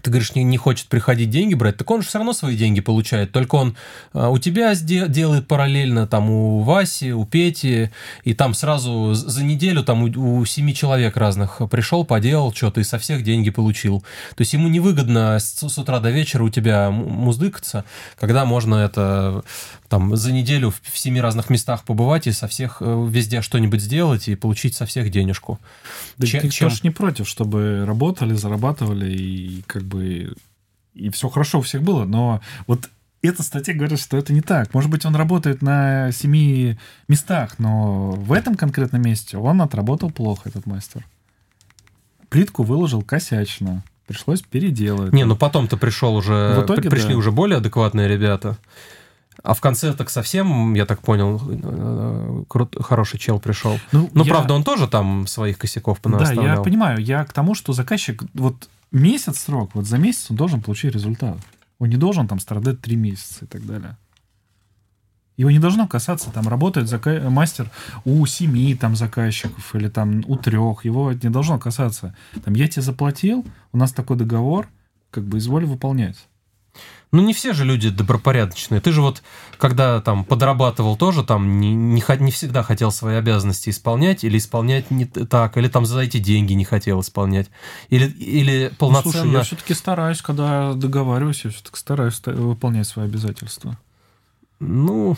ты 0.00 0.10
говоришь, 0.10 0.34
не, 0.34 0.44
не 0.44 0.56
хочет 0.56 0.88
приходить 0.88 1.30
деньги 1.30 1.54
брать, 1.54 1.76
так 1.76 1.90
он 1.90 2.02
же 2.02 2.08
все 2.08 2.18
равно 2.18 2.32
свои 2.32 2.56
деньги 2.56 2.80
получает, 2.80 3.32
только 3.32 3.56
он 3.56 3.76
а, 4.12 4.30
у 4.30 4.38
тебя 4.38 4.74
делает 4.74 5.46
параллельно, 5.46 6.06
там 6.06 6.30
у 6.30 6.62
Васи, 6.62 7.12
у 7.12 7.24
Пети, 7.24 7.90
и 8.24 8.34
там 8.34 8.54
сразу 8.54 9.14
за 9.14 9.44
неделю 9.44 9.82
там 9.82 10.02
у, 10.02 10.40
у 10.40 10.44
семи 10.44 10.74
человек 10.74 11.16
разных 11.16 11.60
пришел, 11.70 12.04
поделал 12.04 12.52
что-то 12.52 12.80
и 12.80 12.84
со 12.84 12.98
всех 12.98 13.22
деньги 13.22 13.50
получил. 13.50 14.00
То 14.36 14.42
есть 14.42 14.52
ему 14.52 14.68
невыгодно 14.68 15.38
с, 15.38 15.68
с 15.68 15.78
утра 15.78 16.00
до 16.00 16.10
вечера 16.10 16.42
у 16.42 16.50
тебя 16.50 16.90
муздыкаться, 16.90 17.84
когда 18.18 18.44
можно 18.44 18.76
это 18.76 19.42
там 19.88 20.16
за 20.16 20.32
неделю 20.32 20.70
в, 20.70 20.80
в 20.82 20.98
семи 20.98 21.20
разных 21.20 21.50
местах 21.50 21.84
побывать 21.84 22.26
и 22.26 22.32
со 22.32 22.46
всех 22.46 22.78
э, 22.80 23.06
везде 23.08 23.40
что-нибудь 23.40 23.80
сделать 23.80 24.28
и 24.28 24.34
получить 24.34 24.74
со 24.74 24.86
всех 24.86 25.10
денежку. 25.10 25.58
Да 26.18 26.26
чем, 26.26 26.42
ты 26.42 26.48
чем... 26.50 26.68
тоже 26.68 26.80
не 26.82 26.90
против, 26.90 27.26
чтобы 27.26 27.84
работали, 27.86 28.34
зарабатывали 28.34 29.10
и 29.10 29.62
как 29.66 29.84
бы 29.88 30.34
и 30.94 31.10
все 31.10 31.28
хорошо 31.28 31.58
у 31.58 31.62
всех 31.62 31.82
было, 31.82 32.04
но 32.04 32.40
вот 32.66 32.88
эта 33.22 33.42
статья 33.42 33.74
говорит, 33.74 34.00
что 34.00 34.16
это 34.16 34.32
не 34.32 34.42
так. 34.42 34.74
Может 34.74 34.90
быть, 34.90 35.04
он 35.04 35.16
работает 35.16 35.62
на 35.62 36.12
семи 36.12 36.78
местах, 37.08 37.58
но 37.58 38.12
в 38.12 38.32
этом 38.32 38.54
конкретном 38.54 39.02
месте 39.02 39.38
он 39.38 39.60
отработал 39.62 40.10
плохо, 40.10 40.48
этот 40.48 40.66
мастер. 40.66 41.04
Плитку 42.28 42.62
выложил 42.62 43.02
косячно. 43.02 43.82
Пришлось 44.06 44.40
переделать. 44.42 45.12
Не, 45.12 45.24
ну 45.24 45.36
потом-то 45.36 45.76
пришел 45.76 46.14
уже... 46.14 46.60
В 46.60 46.64
итоге, 46.64 46.88
пришли 46.88 47.12
да. 47.12 47.18
уже 47.18 47.30
более 47.30 47.58
адекватные 47.58 48.08
ребята. 48.08 48.56
А 49.42 49.54
в 49.54 49.60
конце 49.60 49.92
так 49.92 50.10
совсем, 50.10 50.74
я 50.74 50.84
так 50.86 51.00
понял, 51.00 52.44
крут, 52.48 52.76
хороший 52.80 53.18
чел 53.18 53.38
пришел. 53.38 53.78
Ну, 53.92 54.10
ну 54.12 54.24
я... 54.24 54.30
правда, 54.30 54.54
он 54.54 54.64
тоже 54.64 54.88
там 54.88 55.26
своих 55.26 55.58
косяков 55.58 56.00
понаставлял. 56.00 56.44
Да, 56.44 56.54
я 56.54 56.60
понимаю. 56.60 56.98
Я 56.98 57.24
к 57.24 57.32
тому, 57.32 57.54
что 57.54 57.72
заказчик, 57.72 58.22
вот 58.34 58.68
месяц 58.90 59.38
срок, 59.38 59.74
вот 59.74 59.86
за 59.86 59.98
месяц 59.98 60.30
он 60.30 60.36
должен 60.36 60.60
получить 60.60 60.94
результат. 60.94 61.38
Он 61.78 61.88
не 61.88 61.96
должен 61.96 62.26
там 62.26 62.40
страдать 62.40 62.80
три 62.80 62.96
месяца 62.96 63.44
и 63.44 63.48
так 63.48 63.64
далее. 63.64 63.96
Его 65.36 65.52
не 65.52 65.60
должно 65.60 65.86
касаться, 65.86 66.30
там 66.30 66.48
работает 66.48 66.88
зака... 66.88 67.30
мастер 67.30 67.70
у 68.04 68.26
семи 68.26 68.74
там 68.74 68.96
заказчиков 68.96 69.74
или 69.76 69.88
там 69.88 70.24
у 70.26 70.36
трех. 70.36 70.84
Его 70.84 71.12
не 71.12 71.30
должно 71.30 71.60
касаться. 71.60 72.16
Там 72.44 72.54
я 72.54 72.66
тебе 72.66 72.82
заплатил, 72.82 73.46
у 73.72 73.78
нас 73.78 73.92
такой 73.92 74.16
договор, 74.16 74.68
как 75.10 75.24
бы 75.24 75.38
изволь 75.38 75.64
выполнять. 75.64 76.27
Ну, 77.10 77.22
не 77.22 77.32
все 77.32 77.54
же 77.54 77.64
люди 77.64 77.88
добропорядочные. 77.88 78.80
Ты 78.82 78.92
же 78.92 79.00
вот, 79.00 79.22
когда 79.56 80.00
там 80.00 80.24
подрабатывал 80.24 80.96
тоже, 80.96 81.24
там 81.24 81.58
не, 81.58 81.74
не, 81.74 82.02
не 82.20 82.30
всегда 82.30 82.62
хотел 82.62 82.92
свои 82.92 83.16
обязанности 83.16 83.70
исполнять, 83.70 84.24
или 84.24 84.36
исполнять 84.36 84.90
не 84.90 85.06
так, 85.06 85.56
или 85.56 85.68
там 85.68 85.86
за 85.86 86.00
эти 86.00 86.18
деньги 86.18 86.52
не 86.52 86.64
хотел 86.64 87.00
исполнять. 87.00 87.50
Или, 87.88 88.08
или 88.08 88.72
полноценно... 88.78 89.04
Ну, 89.06 89.12
слушай, 89.12 89.32
я 89.32 89.42
все-таки 89.42 89.74
стараюсь, 89.74 90.20
когда 90.20 90.74
договариваюсь, 90.74 91.44
я 91.44 91.50
все-таки 91.50 91.78
стараюсь 91.78 92.20
выполнять 92.26 92.86
свои 92.86 93.06
обязательства. 93.06 93.78
Ну, 94.60 95.16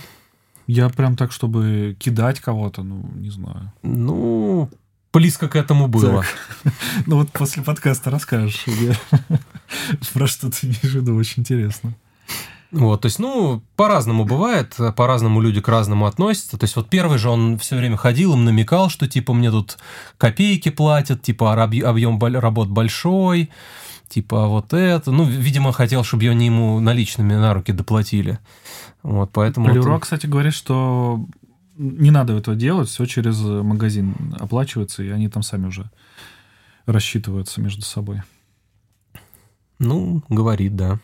Я 0.73 0.89
прям 0.89 1.17
так, 1.17 1.33
чтобы 1.33 1.97
кидать 1.99 2.39
кого-то, 2.39 2.85
ну, 2.85 3.11
не 3.17 3.31
знаю. 3.31 3.73
Ну, 3.83 4.71
близко 5.13 5.49
к 5.49 5.57
этому 5.57 5.89
было. 5.89 6.23
Так. 6.23 6.73
Ну 7.07 7.17
вот 7.17 7.31
после 7.33 7.63
подкаста 7.63 8.11
расскажешь, 8.11 8.65
про 10.13 10.27
что 10.27 10.51
ты 10.51 10.67
имеешь 10.67 10.81
в 10.81 10.95
виду, 10.95 11.17
очень 11.17 11.41
интересно. 11.41 11.95
Вот, 12.73 13.01
то 13.01 13.07
есть, 13.07 13.19
ну, 13.19 13.63
по-разному 13.75 14.25
бывает, 14.25 14.77
по-разному 14.97 15.41
люди 15.41 15.61
к 15.61 15.67
разному 15.67 16.07
относятся. 16.07 16.57
То 16.57 16.65
есть, 16.65 16.77
вот 16.77 16.89
первый 16.89 17.19
же 17.19 17.29
он 17.29 17.59
все 17.59 17.77
время 17.77 17.97
ходил, 17.97 18.35
им 18.35 18.45
намекал, 18.45 18.91
что, 18.91 19.09
типа, 19.09 19.33
мне 19.35 19.51
тут 19.51 19.79
копейки 20.19 20.69
платят, 20.69 21.21
типа, 21.21 21.53
объ- 21.57 21.83
объем 21.83 22.21
работ 22.21 22.69
большой, 22.69 23.51
типа, 24.09 24.47
вот 24.47 24.73
это. 24.73 25.11
Ну, 25.11 25.25
видимо, 25.25 25.73
хотел, 25.73 26.05
чтобы 26.05 26.29
они 26.29 26.47
ему 26.47 26.79
наличными 26.79 27.35
на 27.35 27.55
руки 27.55 27.73
доплатили. 27.73 28.39
Вот, 29.03 29.31
поэтому... 29.33 29.67
вот 29.67 29.75
Леруа, 29.75 29.95
он- 29.95 30.01
кстати, 30.01 30.27
говорит, 30.27 30.55
что 30.55 31.25
не 31.81 32.11
надо 32.11 32.35
этого 32.35 32.57
делать, 32.57 32.89
все 32.89 33.07
через 33.07 33.41
магазин 33.41 34.15
оплачивается, 34.39 35.03
и 35.03 35.09
они 35.09 35.29
там 35.29 35.43
сами 35.43 35.67
уже 35.67 35.91
рассчитываются 36.85 37.61
между 37.61 37.83
собой. 37.83 38.23
Ну, 39.79 40.23
говорит, 40.29 40.77
да. 40.77 41.01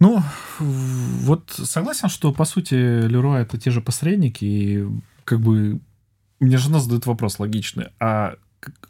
Ну, 0.00 0.22
вот 0.60 1.50
согласен, 1.50 2.08
что, 2.08 2.32
по 2.32 2.44
сути, 2.44 2.74
Леруа 2.74 3.40
это 3.40 3.58
те 3.58 3.70
же 3.70 3.82
посредники, 3.82 4.44
и 4.44 4.86
как 5.24 5.40
бы 5.40 5.80
мне 6.40 6.56
жена 6.56 6.80
задает 6.80 7.04
вопрос 7.04 7.38
логичный, 7.38 7.88
а 8.00 8.36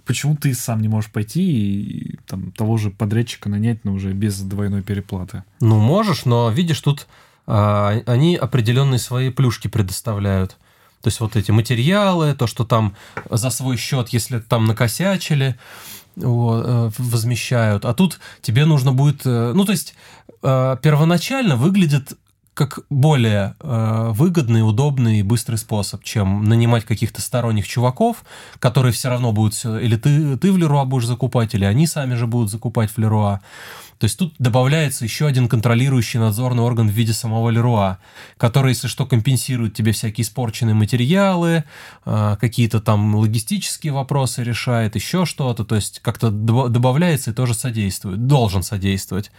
почему 0.05 0.37
ты 0.37 0.55
сам 0.55 0.81
не 0.81 0.89
можешь 0.89 1.11
пойти 1.11 1.43
и 1.43 2.17
там, 2.27 2.53
того 2.53 2.77
же 2.77 2.91
подрядчика 2.91 3.49
нанять, 3.49 3.85
но 3.85 3.93
уже 3.93 4.13
без 4.13 4.41
двойной 4.41 4.83
переплаты? 4.83 5.43
Ну, 5.61 5.81
можешь, 5.81 6.27
но 6.27 6.51
видишь, 6.51 6.81
тут 6.81 7.09
они 7.49 8.37
определенные 8.37 8.99
свои 8.99 9.31
плюшки 9.31 9.69
предоставляют. 9.69 10.57
То 11.03 11.09
есть 11.09 11.21
вот 11.21 11.37
эти 11.37 11.51
материалы, 11.53 12.35
то, 12.35 12.47
что 12.47 12.65
там 12.65 12.95
за 13.31 13.51
свой 13.51 13.77
счет, 13.77 14.09
если 14.09 14.41
там 14.41 14.67
накосячили, 14.67 15.57
вот, 16.17 16.65
э, 16.67 16.91
возмещают. 16.99 17.85
А 17.85 17.95
тут 17.95 18.19
тебе 18.43 18.65
нужно 18.65 18.93
будет... 18.93 19.23
э, 19.25 19.53
Ну, 19.55 19.65
то 19.65 19.73
есть 19.73 19.95
э, 20.43 20.77
первоначально 20.83 21.57
выглядит 21.57 22.15
как 22.55 22.81
более 22.91 23.55
выгодный, 23.61 24.69
удобный 24.69 25.21
и 25.21 25.23
быстрый 25.23 25.55
способ, 25.55 26.03
чем 26.03 26.43
нанимать 26.43 26.85
каких-то 26.85 27.23
сторонних 27.23 27.69
чуваков, 27.69 28.25
которые 28.59 28.91
все 28.91 29.11
равно 29.11 29.31
будут... 29.31 29.65
Или 29.65 29.95
ты, 29.95 30.37
ты 30.37 30.51
в 30.51 30.57
Леруа 30.57 30.85
будешь 30.85 31.07
закупать, 31.07 31.55
или 31.55 31.65
они 31.65 31.87
сами 31.87 32.17
же 32.17 32.27
будут 32.27 32.51
закупать 32.51 32.91
в 32.91 32.99
Леруа. 32.99 33.43
То 33.99 34.05
есть 34.05 34.17
тут 34.17 34.35
добавляется 34.39 35.05
еще 35.05 35.27
один 35.27 35.49
контролирующий 35.49 36.21
надзорный 36.21 36.63
орган 36.63 36.89
в 36.89 36.93
виде 36.93 37.13
самого 37.13 37.51
Леруа, 37.51 37.99
который, 38.37 38.71
если 38.71 38.87
что, 38.87 39.07
компенсирует 39.07 39.75
тебе 39.75 39.93
всякие 39.93 40.23
испорченные 40.23 40.75
материалы, 40.75 41.65
а, 42.05 42.37
какие-то 42.37 42.81
там 42.81 43.17
логистические 43.17 43.93
вопросы 43.93 44.45
решает, 44.45 44.95
еще 44.95 45.27
что-то. 45.27 45.65
То 45.65 45.75
есть 45.75 45.99
как-то 46.01 46.29
доб- 46.29 46.69
добавляется 46.69 47.33
и 47.33 47.35
тоже 47.35 47.55
содействует, 47.55 48.27
должен 48.27 48.63
содействовать. 48.63 49.33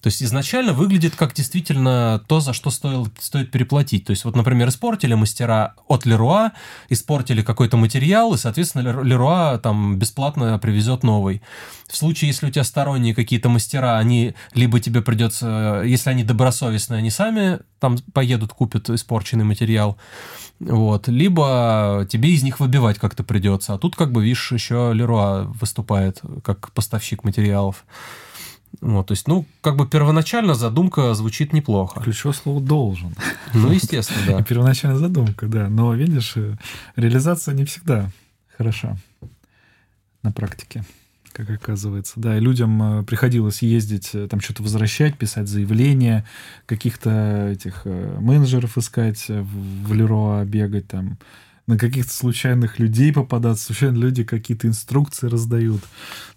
То 0.00 0.06
есть 0.06 0.22
изначально 0.22 0.72
выглядит 0.72 1.14
как 1.14 1.34
действительно 1.34 2.22
то, 2.26 2.40
за 2.40 2.54
что 2.54 2.70
стоило, 2.70 3.06
стоит 3.20 3.50
переплатить. 3.50 4.06
То 4.06 4.12
есть 4.12 4.24
вот, 4.24 4.34
например, 4.34 4.70
испортили 4.70 5.12
мастера 5.12 5.74
от 5.88 6.06
Леруа, 6.06 6.52
испортили 6.88 7.42
какой-то 7.42 7.76
материал, 7.76 8.32
и, 8.32 8.38
соответственно, 8.38 8.82
Лер- 8.82 9.04
Леруа 9.04 9.58
там 9.58 9.98
бесплатно 9.98 10.58
привезет 10.58 11.02
новый. 11.02 11.42
В 11.86 11.96
случае, 11.96 12.28
если 12.28 12.46
у 12.46 12.50
тебя 12.50 12.64
сторонние 12.64 13.14
какие-то 13.14 13.48
мастера, 13.48 13.89
они 13.98 14.34
либо 14.54 14.80
тебе 14.80 15.02
придется, 15.02 15.82
если 15.84 16.10
они 16.10 16.24
добросовестные, 16.24 16.98
они 16.98 17.10
сами 17.10 17.60
там 17.78 17.98
поедут, 18.12 18.52
купят 18.52 18.90
испорченный 18.90 19.44
материал, 19.44 19.96
вот, 20.60 21.08
либо 21.08 22.06
тебе 22.08 22.30
из 22.30 22.42
них 22.42 22.60
выбивать 22.60 22.98
как-то 22.98 23.24
придется. 23.24 23.74
А 23.74 23.78
тут, 23.78 23.96
как 23.96 24.12
бы, 24.12 24.22
видишь, 24.22 24.52
еще 24.52 24.92
Леруа 24.94 25.44
выступает 25.60 26.20
как 26.44 26.70
поставщик 26.72 27.24
материалов. 27.24 27.84
Вот, 28.80 29.08
то 29.08 29.12
есть, 29.12 29.26
ну, 29.26 29.46
как 29.62 29.76
бы 29.76 29.88
первоначально 29.88 30.54
задумка 30.54 31.14
звучит 31.14 31.52
неплохо. 31.52 32.00
Ключевое 32.00 32.34
слово 32.34 32.60
«должен». 32.60 33.14
Ну, 33.52 33.72
естественно, 33.72 34.20
да. 34.26 34.38
И 34.40 34.44
первоначальная 34.44 34.98
задумка, 34.98 35.46
да. 35.46 35.68
Но, 35.68 35.92
видишь, 35.94 36.34
э, 36.36 36.56
реализация 36.94 37.54
не 37.54 37.64
всегда 37.64 38.10
хороша 38.56 38.96
на 40.22 40.30
практике, 40.30 40.84
как 41.44 41.62
оказывается. 41.62 42.14
Да, 42.16 42.36
и 42.36 42.40
людям 42.40 43.00
э, 43.00 43.02
приходилось 43.04 43.62
ездить, 43.62 44.10
э, 44.14 44.28
там 44.28 44.40
что-то 44.40 44.62
возвращать, 44.62 45.16
писать 45.16 45.48
заявления, 45.48 46.24
каких-то 46.66 47.48
этих 47.50 47.82
э, 47.84 48.18
менеджеров 48.20 48.78
искать, 48.78 49.26
в 49.28 49.92
Леруа 49.92 50.44
бегать 50.44 50.88
там, 50.88 51.18
на 51.66 51.78
каких-то 51.78 52.12
случайных 52.12 52.78
людей 52.78 53.12
попадаться, 53.12 53.66
случайно 53.66 53.96
люди 53.96 54.24
какие-то 54.24 54.66
инструкции 54.66 55.28
раздают. 55.28 55.82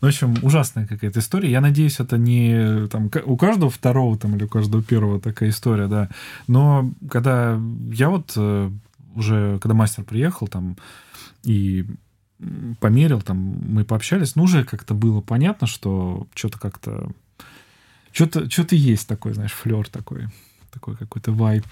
Ну, 0.01 0.07
в 0.07 0.09
общем, 0.09 0.35
ужасная 0.41 0.85
какая-то 0.85 1.19
история. 1.19 1.51
Я 1.51 1.61
надеюсь, 1.61 1.99
это 1.99 2.17
не 2.17 2.87
там, 2.87 3.09
у 3.25 3.37
каждого 3.37 3.71
второго 3.71 4.17
там, 4.17 4.35
или 4.35 4.43
у 4.43 4.49
каждого 4.49 4.83
первого 4.83 5.19
такая 5.19 5.49
история, 5.49 5.87
да. 5.87 6.09
Но 6.47 6.91
когда 7.09 7.59
я 7.91 8.09
вот 8.09 8.37
уже, 9.15 9.59
когда 9.59 9.73
мастер 9.73 10.03
приехал 10.03 10.47
там 10.47 10.77
и 11.43 11.85
померил, 12.79 13.21
там 13.21 13.37
мы 13.37 13.85
пообщались, 13.85 14.35
ну, 14.35 14.43
уже 14.43 14.63
как-то 14.63 14.93
было 14.93 15.21
понятно, 15.21 15.67
что 15.67 16.27
что-то 16.33 16.59
как-то... 16.59 17.11
Что-то 18.11 18.49
что 18.49 18.75
есть 18.75 19.07
такой, 19.07 19.33
знаешь, 19.33 19.53
флер 19.53 19.87
такой, 19.89 20.27
такой 20.71 20.95
какой-то 20.95 21.31
вайб 21.31 21.65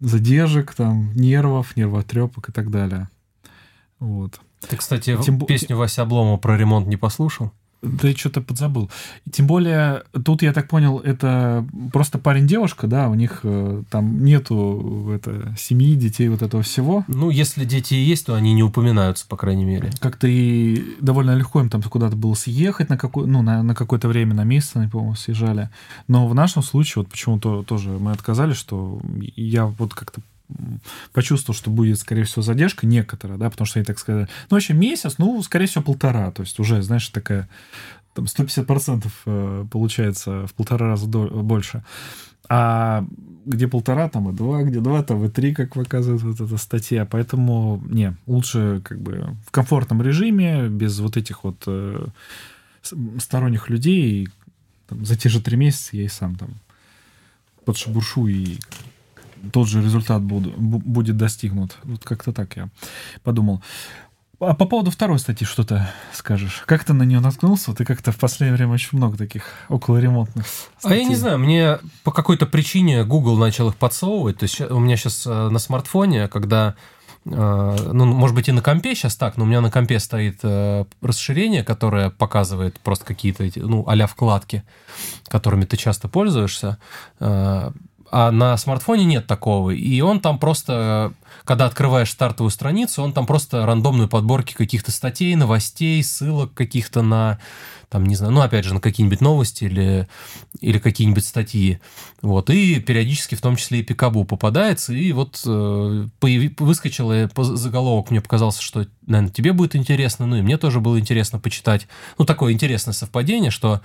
задержек, 0.00 0.74
там, 0.74 1.12
нервов, 1.14 1.76
нервотрепок 1.76 2.48
и 2.48 2.52
так 2.52 2.70
далее. 2.70 3.08
Вот. 3.98 4.40
Ты, 4.68 4.76
кстати, 4.76 5.16
Тем 5.22 5.40
песню 5.40 5.76
Вася 5.76 6.02
Обломова 6.02 6.36
про 6.36 6.56
ремонт 6.56 6.86
не 6.86 6.96
послушал? 6.96 7.52
Да 7.84 8.10
и 8.10 8.14
что-то 8.14 8.40
подзабыл. 8.40 8.90
Тем 9.30 9.46
более, 9.46 10.04
тут, 10.24 10.42
я 10.42 10.52
так 10.52 10.68
понял, 10.68 10.98
это 10.98 11.66
просто 11.92 12.18
парень-девушка, 12.18 12.86
да, 12.86 13.08
у 13.08 13.14
них 13.14 13.40
э, 13.42 13.82
там 13.90 14.24
нету 14.24 15.10
это, 15.14 15.54
семьи, 15.58 15.94
детей, 15.94 16.28
вот 16.28 16.42
этого 16.42 16.62
всего. 16.62 17.04
Ну, 17.08 17.30
если 17.30 17.64
дети 17.64 17.94
есть, 17.94 18.26
то 18.26 18.34
они 18.34 18.54
не 18.54 18.62
упоминаются, 18.62 19.26
по 19.28 19.36
крайней 19.36 19.64
мере. 19.64 19.90
Как-то 20.00 20.26
и 20.26 20.96
довольно 21.00 21.34
легко 21.34 21.60
им 21.60 21.68
там 21.68 21.82
куда-то 21.82 22.16
было 22.16 22.34
съехать 22.34 22.88
на, 22.88 22.96
какой, 22.96 23.26
ну, 23.26 23.42
на, 23.42 23.62
на 23.62 23.74
какое-то 23.74 24.08
время, 24.08 24.34
на 24.34 24.44
месяц, 24.44 24.72
они, 24.74 24.88
по-моему, 24.88 25.14
съезжали. 25.14 25.68
Но 26.08 26.26
в 26.26 26.34
нашем 26.34 26.62
случае 26.62 27.02
вот 27.02 27.10
почему-то 27.10 27.62
тоже 27.62 27.90
мы 27.90 28.12
отказались, 28.12 28.56
что 28.56 29.00
я 29.36 29.66
вот 29.66 29.94
как-то 29.94 30.20
почувствовал, 31.12 31.56
что 31.56 31.70
будет, 31.70 31.98
скорее 31.98 32.24
всего, 32.24 32.42
задержка 32.42 32.86
некоторая, 32.86 33.38
да, 33.38 33.50
потому 33.50 33.66
что 33.66 33.78
они 33.78 33.84
так 33.84 33.98
сказали, 33.98 34.28
ну, 34.50 34.56
вообще 34.56 34.74
месяц, 34.74 35.14
ну, 35.18 35.42
скорее 35.42 35.66
всего, 35.66 35.82
полтора, 35.82 36.30
то 36.30 36.42
есть 36.42 36.58
уже, 36.60 36.82
знаешь, 36.82 37.08
такая, 37.08 37.48
там, 38.14 38.26
150% 38.26 39.06
э, 39.26 39.66
получается 39.70 40.46
в 40.46 40.54
полтора 40.54 40.88
раза 40.88 41.06
больше. 41.06 41.82
А 42.48 43.06
где 43.46 43.68
полтора, 43.68 44.08
там 44.08 44.30
и 44.30 44.32
два, 44.34 44.62
где 44.62 44.80
два, 44.80 45.02
там 45.02 45.24
и 45.24 45.30
три, 45.30 45.54
как 45.54 45.74
показывает 45.74 46.22
вот 46.22 46.40
эта 46.40 46.56
статья. 46.58 47.06
Поэтому, 47.06 47.82
не, 47.88 48.14
лучше 48.26 48.82
как 48.84 49.00
бы 49.00 49.34
в 49.46 49.50
комфортном 49.50 50.02
режиме, 50.02 50.68
без 50.68 50.98
вот 51.00 51.16
этих 51.16 51.44
вот 51.44 51.62
э, 51.66 52.06
сторонних 53.18 53.70
людей. 53.70 54.28
Там, 54.88 55.04
за 55.04 55.16
те 55.16 55.28
же 55.28 55.40
три 55.40 55.56
месяца 55.56 55.96
я 55.96 56.04
и 56.04 56.08
сам 56.08 56.36
там 56.36 56.50
подшебуршу, 57.64 58.26
и 58.26 58.58
тот 59.52 59.68
же 59.68 59.82
результат 59.82 60.22
буду, 60.22 60.50
бу- 60.50 60.82
будет 60.84 61.16
достигнут. 61.16 61.76
Вот 61.84 62.04
как-то 62.04 62.32
так 62.32 62.56
я 62.56 62.68
подумал. 63.22 63.62
А 64.40 64.54
по 64.54 64.66
поводу 64.66 64.90
второй 64.90 65.18
статьи 65.20 65.46
что 65.46 65.62
ты 65.64 65.86
скажешь? 66.12 66.64
Как 66.66 66.84
ты 66.84 66.92
на 66.92 67.04
нее 67.04 67.20
наткнулся? 67.20 67.72
Ты 67.72 67.84
как-то 67.84 68.10
в 68.12 68.18
последнее 68.18 68.56
время 68.56 68.72
очень 68.74 68.90
много 68.98 69.16
таких 69.16 69.44
околоремонтных 69.68 70.44
А 70.82 70.90
я 70.90 70.96
не 70.98 71.04
статей. 71.04 71.20
знаю, 71.20 71.38
мне 71.38 71.78
по 72.02 72.10
какой-то 72.10 72.44
причине 72.46 73.04
Google 73.04 73.38
начал 73.38 73.68
их 73.68 73.76
подсовывать. 73.76 74.38
То 74.38 74.44
есть 74.44 74.56
ща- 74.56 74.66
у 74.66 74.80
меня 74.80 74.96
сейчас 74.96 75.24
на 75.24 75.58
смартфоне, 75.58 76.28
когда 76.28 76.74
э, 77.24 77.30
ну, 77.92 78.04
может 78.06 78.34
быть, 78.36 78.48
и 78.48 78.52
на 78.52 78.60
компе 78.60 78.94
сейчас 78.94 79.16
так, 79.16 79.36
но 79.38 79.44
у 79.44 79.46
меня 79.46 79.60
на 79.62 79.70
компе 79.70 79.98
стоит 80.00 80.40
э, 80.42 80.84
расширение, 81.00 81.62
которое 81.64 82.10
показывает 82.10 82.78
просто 82.80 83.04
какие-то 83.06 83.44
эти, 83.44 83.60
ну, 83.60 83.84
а 83.86 84.06
вкладки, 84.06 84.62
которыми 85.28 85.64
ты 85.64 85.76
часто 85.78 86.08
пользуешься. 86.08 86.76
А 88.16 88.30
на 88.30 88.56
смартфоне 88.56 89.04
нет 89.04 89.26
такого. 89.26 89.70
И 89.70 90.00
он 90.00 90.20
там 90.20 90.38
просто 90.38 91.14
когда 91.44 91.66
открываешь 91.66 92.10
стартовую 92.10 92.50
страницу, 92.50 93.02
он 93.02 93.12
там 93.12 93.26
просто 93.26 93.66
рандомные 93.66 94.08
подборки 94.08 94.54
каких-то 94.54 94.92
статей, 94.92 95.34
новостей, 95.34 96.02
ссылок 96.02 96.54
каких-то 96.54 97.02
на 97.02 97.38
там, 97.94 98.06
не 98.06 98.16
знаю, 98.16 98.32
ну, 98.32 98.40
опять 98.40 98.64
же, 98.64 98.74
на 98.74 98.80
какие-нибудь 98.80 99.20
новости 99.20 99.66
или, 99.66 100.08
или 100.60 100.80
какие-нибудь 100.80 101.24
статьи. 101.24 101.78
Вот, 102.22 102.50
и 102.50 102.80
периодически 102.80 103.36
в 103.36 103.40
том 103.40 103.54
числе 103.54 103.78
и 103.78 103.82
Пикабу 103.84 104.24
попадается, 104.24 104.92
и 104.92 105.12
вот 105.12 105.40
э, 105.46 106.08
появи, 106.18 106.52
выскочил 106.58 107.12
заголовок, 107.36 108.10
мне 108.10 108.20
показался, 108.20 108.62
что, 108.62 108.88
наверное, 109.06 109.30
тебе 109.30 109.52
будет 109.52 109.76
интересно, 109.76 110.26
ну, 110.26 110.34
и 110.34 110.42
мне 110.42 110.58
тоже 110.58 110.80
было 110.80 110.98
интересно 110.98 111.38
почитать. 111.38 111.86
Ну, 112.18 112.24
такое 112.24 112.52
интересное 112.52 112.94
совпадение, 112.94 113.52
что 113.52 113.80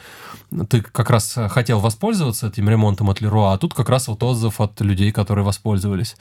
ты 0.72 0.82
как 0.82 1.12
раз 1.12 1.38
хотел 1.50 1.80
воспользоваться 1.80 2.48
этим 2.48 2.68
ремонтом 2.68 3.12
от 3.12 3.22
Леруа, 3.22 3.54
а 3.54 3.60
тут 3.60 3.76
как 3.76 3.90
раз 3.90 4.08
вот 4.08 4.24
отзыв 4.24 4.60
от 4.60 4.82
людей, 4.82 5.12
которые 5.12 5.46
воспользовались. 5.46 6.16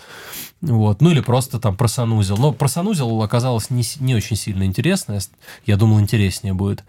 Вот, 0.61 1.01
ну, 1.01 1.11
или 1.19 1.25
просто 1.25 1.59
там 1.59 1.77
про 1.77 1.89
санузел. 1.89 2.37
Но 2.37 2.53
про 2.53 2.69
санузел 2.69 3.23
оказалось 3.23 3.71
не, 3.71 3.83
не 4.01 4.15
очень 4.15 4.37
сильно 4.37 4.65
интересно, 4.65 5.19
я 5.67 5.77
думал, 5.77 6.01
интереснее 6.01 6.55
будет. 6.55 6.85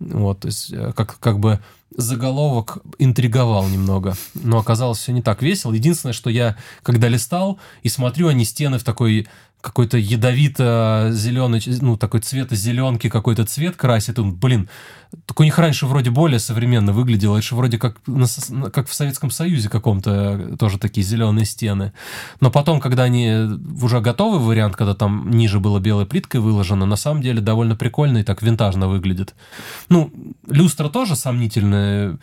Вот, 0.00 0.40
то 0.40 0.46
есть 0.48 0.72
э, 0.72 0.92
как, 0.94 1.18
как 1.18 1.38
бы 1.38 1.60
заголовок 1.96 2.78
интриговал 2.98 3.66
немного, 3.68 4.16
но 4.34 4.58
оказалось 4.58 4.98
все 4.98 5.12
не 5.12 5.22
так 5.22 5.42
весело. 5.42 5.72
Единственное, 5.72 6.12
что 6.12 6.30
я, 6.30 6.56
когда 6.82 7.08
листал 7.08 7.58
и 7.82 7.88
смотрю, 7.88 8.28
они 8.28 8.44
стены 8.44 8.78
в 8.78 8.84
такой 8.84 9.26
какой-то 9.60 9.98
ядовито-зеленый, 9.98 11.60
ну, 11.80 11.96
такой 11.96 12.20
цвета 12.20 12.54
зеленки, 12.54 13.08
какой-то 13.08 13.44
цвет 13.44 13.76
красит. 13.76 14.18
Он, 14.18 14.34
блин, 14.34 14.68
так 15.26 15.40
у 15.40 15.42
них 15.42 15.58
раньше 15.58 15.86
вроде 15.86 16.10
более 16.10 16.38
современно 16.38 16.92
выглядело. 16.92 17.36
Это 17.36 17.46
же 17.46 17.54
вроде 17.54 17.78
как, 17.78 17.96
как 18.72 18.88
в 18.88 18.94
Советском 18.94 19.30
Союзе 19.30 19.68
каком-то 19.68 20.56
тоже 20.58 20.78
такие 20.78 21.04
зеленые 21.04 21.44
стены. 21.44 21.92
Но 22.40 22.50
потом, 22.50 22.80
когда 22.80 23.04
они 23.04 23.58
уже 23.82 24.00
готовый 24.00 24.40
вариант, 24.40 24.76
когда 24.76 24.94
там 24.94 25.30
ниже 25.30 25.58
было 25.60 25.80
белой 25.80 26.06
плиткой 26.06 26.40
выложено, 26.40 26.86
на 26.86 26.96
самом 26.96 27.22
деле 27.22 27.40
довольно 27.40 27.74
прикольно 27.74 28.18
и 28.18 28.22
так 28.24 28.42
винтажно 28.42 28.88
выглядит. 28.88 29.34
Ну, 29.88 30.12
люстра 30.46 30.88
тоже 30.88 31.16
сомнительная, 31.16 32.18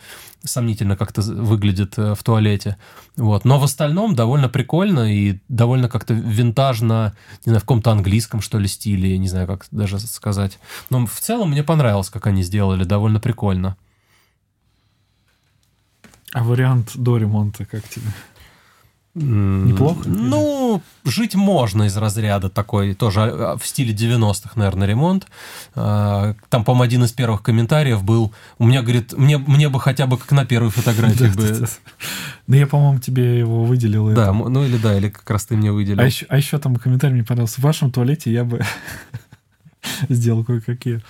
сомнительно 0.46 0.96
как-то 0.96 1.20
выглядит 1.22 1.98
э, 1.98 2.14
в 2.14 2.22
туалете. 2.22 2.76
Вот. 3.16 3.44
Но 3.44 3.58
в 3.58 3.64
остальном 3.64 4.14
довольно 4.14 4.48
прикольно 4.48 5.12
и 5.12 5.40
довольно 5.48 5.88
как-то 5.88 6.14
винтажно, 6.14 7.14
не 7.44 7.50
знаю, 7.50 7.60
в 7.60 7.64
каком-то 7.64 7.90
английском, 7.90 8.40
что 8.40 8.58
ли, 8.58 8.68
стиле, 8.68 9.18
не 9.18 9.28
знаю, 9.28 9.46
как 9.46 9.66
даже 9.70 9.98
сказать. 9.98 10.58
Но 10.90 11.06
в 11.06 11.20
целом 11.20 11.50
мне 11.50 11.62
понравилось, 11.62 12.10
как 12.10 12.26
они 12.26 12.42
сделали, 12.42 12.84
довольно 12.84 13.20
прикольно. 13.20 13.76
А 16.32 16.44
вариант 16.44 16.92
до 16.94 17.16
ремонта 17.16 17.64
как 17.64 17.88
тебе? 17.88 18.06
Неплохо? 19.18 20.06
Ну, 20.06 20.82
жить 21.04 21.34
можно 21.34 21.84
из 21.84 21.96
разряда 21.96 22.50
такой, 22.50 22.94
тоже 22.94 23.22
а, 23.22 23.56
в 23.56 23.66
стиле 23.66 23.94
90-х, 23.94 24.50
наверное, 24.56 24.86
ремонт. 24.86 25.26
А, 25.74 26.34
там, 26.50 26.64
по-моему, 26.64 26.82
один 26.84 27.04
из 27.04 27.12
первых 27.12 27.42
комментариев 27.42 28.04
был, 28.04 28.34
у 28.58 28.66
меня, 28.66 28.82
говорит, 28.82 29.14
мне, 29.16 29.38
мне 29.38 29.70
бы 29.70 29.80
хотя 29.80 30.06
бы 30.06 30.18
как 30.18 30.32
на 30.32 30.44
первой 30.44 30.70
фотографии 30.70 31.34
бы... 31.34 31.66
Да 32.46 32.56
я, 32.58 32.66
по-моему, 32.66 32.98
тебе 32.98 33.38
его 33.38 33.64
выделил. 33.64 34.12
Да, 34.14 34.34
ну 34.34 34.64
или 34.64 34.76
да, 34.76 34.98
или 34.98 35.08
как 35.08 35.28
раз 35.30 35.46
ты 35.46 35.56
мне 35.56 35.72
выделил. 35.72 35.98
А 36.00 36.04
еще, 36.04 36.56
а 36.56 36.58
там 36.58 36.76
комментарий 36.76 37.14
мне 37.14 37.24
понравился. 37.24 37.62
В 37.62 37.64
вашем 37.64 37.90
туалете 37.90 38.30
я 38.30 38.44
бы 38.44 38.60
сделал 40.10 40.44
кое-какие 40.44 41.00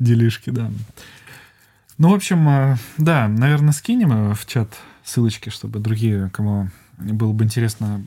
делишки, 0.00 0.50
да. 0.50 0.68
Ну, 1.96 2.10
в 2.10 2.14
общем, 2.14 2.76
да, 2.98 3.28
наверное, 3.28 3.72
скинем 3.72 4.34
в 4.34 4.46
чат 4.46 4.74
ссылочки, 5.04 5.50
чтобы 5.50 5.78
другие, 5.78 6.28
кому 6.30 6.68
было 7.02 7.32
бы 7.32 7.44
интересно, 7.44 8.02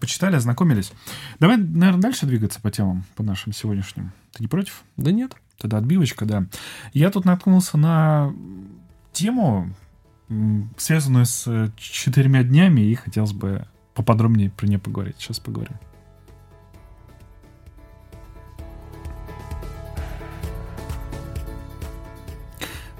почитали, 0.00 0.36
ознакомились. 0.36 0.92
Давай, 1.38 1.56
наверное, 1.56 2.00
дальше 2.00 2.26
двигаться 2.26 2.60
по 2.60 2.70
темам, 2.70 3.04
по 3.16 3.22
нашим 3.22 3.52
сегодняшним. 3.52 4.12
Ты 4.32 4.42
не 4.42 4.48
против? 4.48 4.82
Да 4.96 5.12
нет. 5.12 5.34
Тогда 5.58 5.78
отбивочка, 5.78 6.24
да. 6.24 6.46
Я 6.92 7.10
тут 7.10 7.24
наткнулся 7.24 7.76
на 7.76 8.32
тему, 9.12 9.74
связанную 10.76 11.26
с 11.26 11.72
четырьмя 11.76 12.42
днями, 12.44 12.80
и 12.80 12.94
хотелось 12.94 13.32
бы 13.32 13.66
поподробнее 13.94 14.50
про 14.50 14.66
нее 14.66 14.78
поговорить. 14.78 15.16
Сейчас 15.18 15.38
поговорим. 15.38 15.76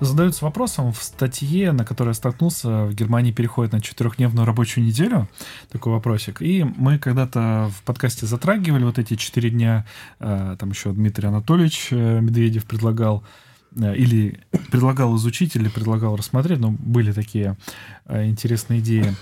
Задаются 0.01 0.44
вопросом 0.44 0.92
в 0.92 1.03
статье, 1.03 1.72
на 1.72 1.84
которой 1.84 2.09
я 2.09 2.14
столкнулся, 2.14 2.86
в 2.86 2.94
Германии 2.94 3.32
переходит 3.32 3.72
на 3.72 3.80
четырехдневную 3.80 4.46
рабочую 4.46 4.84
неделю, 4.84 5.28
такой 5.70 5.92
вопросик. 5.92 6.42
И 6.42 6.64
мы 6.64 6.98
когда-то 6.98 7.70
в 7.76 7.82
подкасте 7.82 8.26
затрагивали 8.26 8.84
вот 8.84 8.98
эти 8.98 9.16
четыре 9.16 9.51
дня, 9.51 9.86
э, 10.18 10.57
там 10.59 10.70
еще 10.70 10.92
Дмитрий 10.92 11.28
Анатольевич 11.28 11.88
э, 11.90 12.20
Медведев 12.20 12.64
предлагал, 12.64 13.24
э, 13.76 13.94
или 13.96 14.40
предлагал 14.70 15.16
изучить, 15.16 15.57
или 15.57 15.68
предлагал 15.68 16.16
рассмотреть, 16.16 16.59
но 16.59 16.70
были 16.70 17.12
такие 17.12 17.57
интересные 18.09 18.80
идеи. 18.80 19.14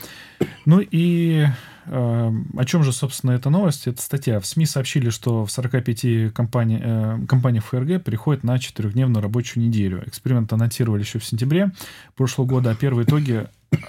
Ну 0.65 0.81
и 0.81 1.47
о 1.91 2.65
чем 2.67 2.85
же, 2.85 2.93
собственно, 2.93 3.33
эта 3.33 3.51
новость? 3.51 3.87
Это 3.87 4.03
статья. 4.03 4.41
В 4.41 4.47
СМИ 4.47 4.67
сообщили, 4.67 5.11
что 5.11 5.45
в 5.45 5.51
45 5.51 6.33
компаний, 6.33 6.79
э, 6.83 7.19
компаниях 7.27 7.65
ФРГ 7.65 8.03
переходят 8.03 8.45
на 8.45 8.59
четырехдневную 8.59 9.23
рабочую 9.23 9.65
неделю. 9.65 10.03
Эксперимент 10.07 10.53
анонсировали 10.53 11.01
еще 11.01 11.19
в 11.19 11.25
сентябре 11.25 11.73
прошлого 12.15 12.47
года, 12.47 12.71
а 12.71 12.75
первые 12.75 13.07
итоги 13.07 13.47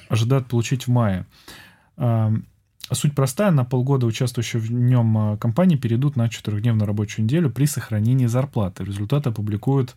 ожидают 0.08 0.47
получить 0.47 0.88
в 0.88 0.89
мае. 0.89 1.26
Эм, 1.97 2.45
суть 2.91 3.16
простая. 3.16 3.52
На 3.52 3.66
полгода 3.66 4.06
участвующие 4.06 4.62
в 4.62 4.72
нем 4.72 5.34
э, 5.34 5.38
компании 5.38 5.76
перейдут 5.76 6.16
на 6.16 6.30
четырехдневную 6.30 6.88
рабочую 6.88 7.26
неделю 7.26 7.50
при 7.50 7.66
сохранении 7.66 8.28
зарплаты. 8.28 8.86
Результаты 8.86 9.30
опубликуют, 9.30 9.95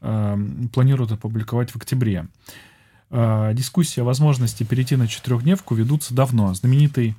эм, 0.00 0.68
планируют 0.72 1.12
опубликовать 1.12 1.70
в 1.70 1.76
октябре. 1.76 2.26
Э, 3.10 3.52
дискуссии 3.54 4.00
о 4.00 4.04
возможности 4.04 4.64
перейти 4.64 4.96
на 4.96 5.06
четырехдневку 5.06 5.74
ведутся 5.74 6.14
давно. 6.14 6.54
Знаменитый 6.54 7.14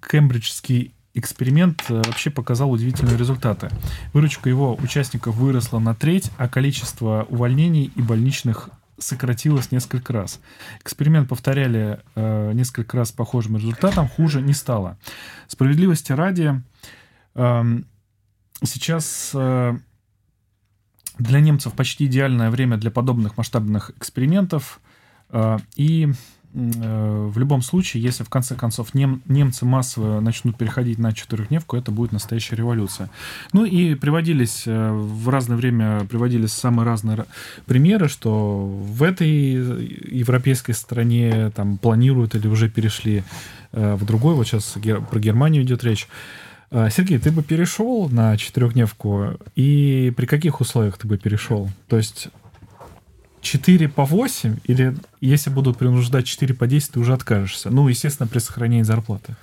кембриджский 0.00 0.94
эксперимент 1.14 1.84
э, 1.88 1.94
вообще 1.94 2.30
показал 2.30 2.70
удивительные 2.70 3.16
результаты. 3.16 3.68
Выручка 4.12 4.48
его 4.48 4.74
участников 4.76 5.36
выросла 5.36 5.78
на 5.78 5.94
треть, 5.94 6.30
а 6.38 6.48
количество 6.48 7.26
увольнений 7.28 7.90
и 7.94 8.02
больничных 8.02 8.70
сократилось 8.98 9.70
несколько 9.70 10.12
раз. 10.12 10.40
Эксперимент 10.80 11.28
повторяли 11.28 12.00
э, 12.14 12.52
несколько 12.52 12.96
раз 12.96 13.12
похожим 13.12 13.56
результатом, 13.56 14.08
хуже 14.08 14.40
не 14.42 14.54
стало. 14.54 14.98
Справедливости 15.46 16.12
ради, 16.12 16.62
э, 17.34 17.64
сейчас 18.64 19.30
э, 19.34 19.76
для 21.18 21.40
немцев 21.40 21.72
почти 21.74 22.06
идеальное 22.06 22.50
время 22.50 22.76
для 22.76 22.90
подобных 22.90 23.36
масштабных 23.36 23.90
экспериментов, 23.96 24.80
э, 25.30 25.58
и 25.76 26.08
Э, 26.08 26.12
в 26.54 27.38
любом 27.38 27.62
случае, 27.62 28.02
если 28.02 28.24
в 28.24 28.30
конце 28.30 28.54
концов 28.54 28.94
нем, 28.94 29.22
немцы 29.26 29.66
массово 29.66 30.20
начнут 30.20 30.56
переходить 30.56 30.98
на 30.98 31.12
четырехдневку, 31.12 31.76
это 31.76 31.90
будет 31.90 32.12
настоящая 32.12 32.56
революция. 32.56 33.10
Ну 33.52 33.64
и 33.64 33.94
приводились 33.94 34.62
э, 34.66 34.90
в 34.92 35.28
разное 35.28 35.56
время 35.56 36.06
приводились 36.06 36.52
самые 36.52 36.86
разные 36.86 37.26
примеры, 37.66 38.08
что 38.08 38.66
в 38.66 39.02
этой 39.02 39.28
европейской 39.30 40.72
стране 40.72 41.50
там 41.54 41.76
планируют 41.76 42.34
или 42.34 42.48
уже 42.48 42.70
перешли 42.70 43.24
э, 43.72 43.94
в 43.94 44.04
другой. 44.06 44.34
Вот 44.34 44.46
сейчас 44.46 44.76
про 45.10 45.20
Германию 45.20 45.62
идет 45.62 45.84
речь. 45.84 46.08
Сергей, 46.70 47.18
ты 47.18 47.30
бы 47.30 47.42
перешел 47.42 48.10
на 48.10 48.36
четырехдневку, 48.36 49.38
и 49.54 50.12
при 50.14 50.26
каких 50.26 50.60
условиях 50.60 50.98
ты 50.98 51.06
бы 51.06 51.16
перешел? 51.16 51.70
То 51.88 51.96
есть 51.96 52.28
4 53.48 53.88
по 53.88 54.04
8, 54.04 54.58
или 54.64 54.94
если 55.20 55.48
будут 55.48 55.78
принуждать 55.78 56.26
4 56.26 56.54
по 56.54 56.66
10, 56.66 56.92
ты 56.92 57.00
уже 57.00 57.14
откажешься? 57.14 57.70
Ну, 57.70 57.88
естественно, 57.88 58.26
при 58.26 58.40
сохранении 58.40 58.82
зарплаты. 58.82 59.36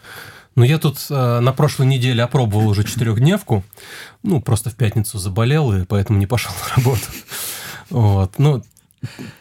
Ну, 0.56 0.64
я 0.64 0.78
тут 0.78 1.00
э, 1.10 1.40
на 1.40 1.52
прошлой 1.52 1.88
неделе 1.88 2.24
опробовал 2.24 2.68
уже 2.68 2.84
четырехдневку. 2.84 3.64
Ну, 4.22 4.42
просто 4.42 4.70
в 4.70 4.76
пятницу 4.76 5.18
заболел, 5.18 5.74
и 5.74 5.86
поэтому 5.86 6.20
не 6.20 6.28
пошел 6.28 6.54
на 6.70 6.76
работу. 6.76 7.08
Вот. 7.90 8.38
Ну, 8.38 8.64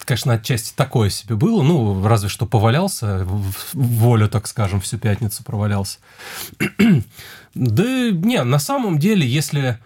конечно, 0.06 0.32
отчасти 0.32 0.72
такое 0.74 1.10
себе 1.10 1.36
было. 1.36 1.62
Ну, 1.62 2.02
разве 2.06 2.30
что 2.30 2.46
повалялся, 2.46 3.24
в 3.24 3.74
волю, 3.74 4.28
так 4.28 4.46
скажем, 4.46 4.80
всю 4.80 4.96
пятницу 4.96 5.44
провалялся. 5.44 5.98
да, 7.54 8.10
не, 8.10 8.42
на 8.42 8.58
самом 8.58 8.98
деле, 8.98 9.26
если 9.26 9.78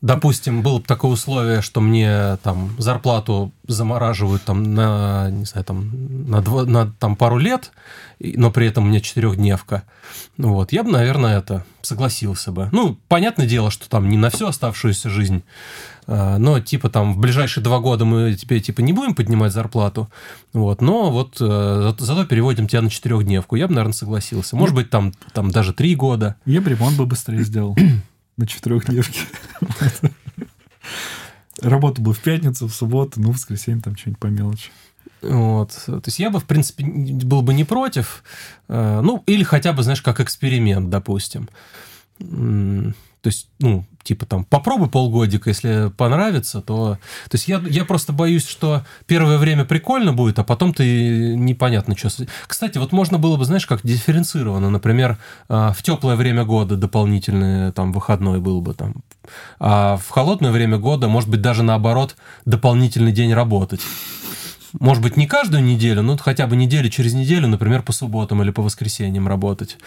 допустим, 0.00 0.62
было 0.62 0.78
бы 0.78 0.84
такое 0.84 1.12
условие, 1.12 1.60
что 1.60 1.80
мне 1.80 2.36
там 2.42 2.70
зарплату 2.78 3.52
замораживают 3.66 4.42
там 4.42 4.74
на, 4.74 5.30
не 5.30 5.44
знаю, 5.44 5.64
там 5.64 5.90
на, 6.28 6.40
два, 6.40 6.64
на 6.64 6.92
там 6.98 7.16
пару 7.16 7.38
лет, 7.38 7.72
но 8.20 8.50
при 8.50 8.66
этом 8.66 8.84
у 8.84 8.86
меня 8.88 9.00
четырехдневка, 9.00 9.82
вот, 10.36 10.72
я 10.72 10.84
бы, 10.84 10.90
наверное, 10.90 11.38
это 11.38 11.64
согласился 11.82 12.52
бы. 12.52 12.68
Ну, 12.72 12.98
понятное 13.08 13.46
дело, 13.46 13.70
что 13.70 13.88
там 13.88 14.08
не 14.08 14.16
на 14.16 14.30
всю 14.30 14.46
оставшуюся 14.46 15.10
жизнь, 15.10 15.42
а, 16.06 16.38
но 16.38 16.60
типа 16.60 16.88
там 16.88 17.12
в 17.14 17.18
ближайшие 17.18 17.62
два 17.62 17.80
года 17.80 18.04
мы 18.04 18.34
тебе 18.34 18.60
типа 18.60 18.80
не 18.80 18.92
будем 18.92 19.14
поднимать 19.14 19.52
зарплату, 19.52 20.08
вот, 20.52 20.80
но 20.80 21.10
вот 21.10 21.36
э, 21.40 21.92
зато 21.98 22.24
переводим 22.24 22.66
тебя 22.66 22.82
на 22.82 22.90
четырехдневку. 22.90 23.56
Я 23.56 23.68
бы, 23.68 23.74
наверное, 23.74 23.94
согласился. 23.94 24.56
Может 24.56 24.74
быть, 24.74 24.90
там, 24.90 25.12
там 25.32 25.50
даже 25.50 25.72
три 25.72 25.94
года. 25.94 26.36
Я 26.46 26.60
бы 26.60 26.70
ремонт 26.70 26.96
бы 26.96 27.04
быстрее 27.04 27.42
сделал 27.42 27.76
на 28.38 28.46
четырехдневке. 28.46 29.20
Работа 31.60 32.00
бы 32.00 32.14
в 32.14 32.20
пятницу, 32.20 32.68
в 32.68 32.74
субботу, 32.74 33.20
ну, 33.20 33.32
в 33.32 33.34
воскресенье 33.34 33.82
там 33.82 33.96
что-нибудь 33.96 34.20
по 34.20 34.26
мелочи. 34.28 34.70
Вот. 35.20 35.72
То 35.86 36.02
есть 36.06 36.20
я 36.20 36.30
бы, 36.30 36.38
в 36.38 36.44
принципе, 36.44 36.84
был 36.84 37.42
бы 37.42 37.52
не 37.52 37.64
против. 37.64 38.22
Э, 38.68 39.00
ну, 39.02 39.24
или 39.26 39.42
хотя 39.42 39.72
бы, 39.72 39.82
знаешь, 39.82 40.00
как 40.00 40.20
эксперимент, 40.20 40.88
допустим. 40.88 41.48
То 42.18 42.94
есть, 43.24 43.48
ну, 43.58 43.84
типа 44.08 44.24
там, 44.24 44.44
попробуй 44.44 44.88
полгодика, 44.88 45.50
если 45.50 45.92
понравится, 45.94 46.62
то... 46.62 46.98
То 47.28 47.34
есть 47.34 47.46
я, 47.46 47.62
я 47.68 47.84
просто 47.84 48.14
боюсь, 48.14 48.48
что 48.48 48.84
первое 49.06 49.36
время 49.36 49.66
прикольно 49.66 50.14
будет, 50.14 50.38
а 50.38 50.44
потом 50.44 50.72
ты 50.72 51.36
непонятно 51.36 51.94
что... 51.96 52.08
Кстати, 52.46 52.78
вот 52.78 52.92
можно 52.92 53.18
было 53.18 53.36
бы, 53.36 53.44
знаешь, 53.44 53.66
как 53.66 53.80
дифференцированно, 53.82 54.70
например, 54.70 55.18
а, 55.48 55.74
в 55.74 55.82
теплое 55.82 56.16
время 56.16 56.44
года 56.44 56.76
дополнительный 56.76 57.70
там 57.72 57.92
выходной 57.92 58.40
был 58.40 58.62
бы 58.62 58.72
там, 58.72 58.94
а 59.60 59.98
в 59.98 60.08
холодное 60.08 60.52
время 60.52 60.78
года, 60.78 61.06
может 61.08 61.28
быть, 61.28 61.42
даже 61.42 61.62
наоборот, 61.62 62.16
дополнительный 62.46 63.12
день 63.12 63.34
работать 63.34 63.82
может 64.80 65.02
быть, 65.02 65.16
не 65.16 65.26
каждую 65.26 65.62
неделю, 65.64 66.02
но 66.02 66.16
хотя 66.16 66.46
бы 66.46 66.56
неделю 66.56 66.88
через 66.88 67.14
неделю, 67.14 67.48
например, 67.48 67.82
по 67.82 67.92
субботам 67.92 68.42
или 68.42 68.50
по 68.50 68.62
воскресеньям 68.62 69.26
работать. 69.26 69.78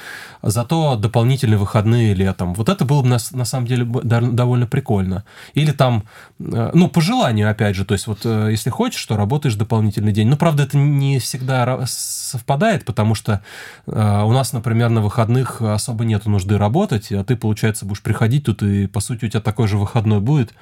Зато 0.42 0.96
дополнительные 0.96 1.58
выходные 1.58 2.14
летом. 2.14 2.54
Вот 2.54 2.68
это 2.68 2.84
было 2.84 3.02
бы 3.02 3.08
на, 3.08 3.18
на 3.32 3.46
самом 3.46 3.68
деле 3.68 3.86
довольно 3.86 4.68
прикольно. 4.68 5.24
Или 5.54 5.72
там, 5.72 6.04
э, 6.39 6.72
ну, 6.74 6.89
по 6.89 7.00
желанию, 7.00 7.50
опять 7.50 7.76
же, 7.76 7.86
то 7.86 7.94
есть 7.94 8.08
вот 8.08 8.20
э, 8.26 8.50
если 8.52 8.70
хочешь, 8.70 9.06
то 9.06 9.16
работаешь 9.16 9.56
дополнительный 9.56 10.12
день. 10.12 10.28
Ну, 10.28 10.36
правда, 10.36 10.64
это 10.64 10.78
не 10.78 11.20
всегда 11.20 11.86
совпадает, 11.86 12.84
потому 12.84 13.16
что 13.16 13.42
э, 13.88 13.92
у 13.92 14.32
нас, 14.32 14.52
например, 14.52 14.89
на 14.89 15.02
выходных 15.02 15.62
особо 15.62 16.04
нету 16.04 16.30
нужды 16.30 16.58
работать, 16.58 17.12
а 17.12 17.24
ты, 17.24 17.38
получается, 17.38 17.86
будешь 17.86 18.02
приходить 18.02 18.46
тут, 18.46 18.62
и, 18.64 18.88
по 18.88 19.00
сути, 19.00 19.26
у 19.26 19.30
тебя 19.30 19.42
такой 19.42 19.68
же 19.68 19.78
выходной 19.78 20.20
будет. 20.20 20.54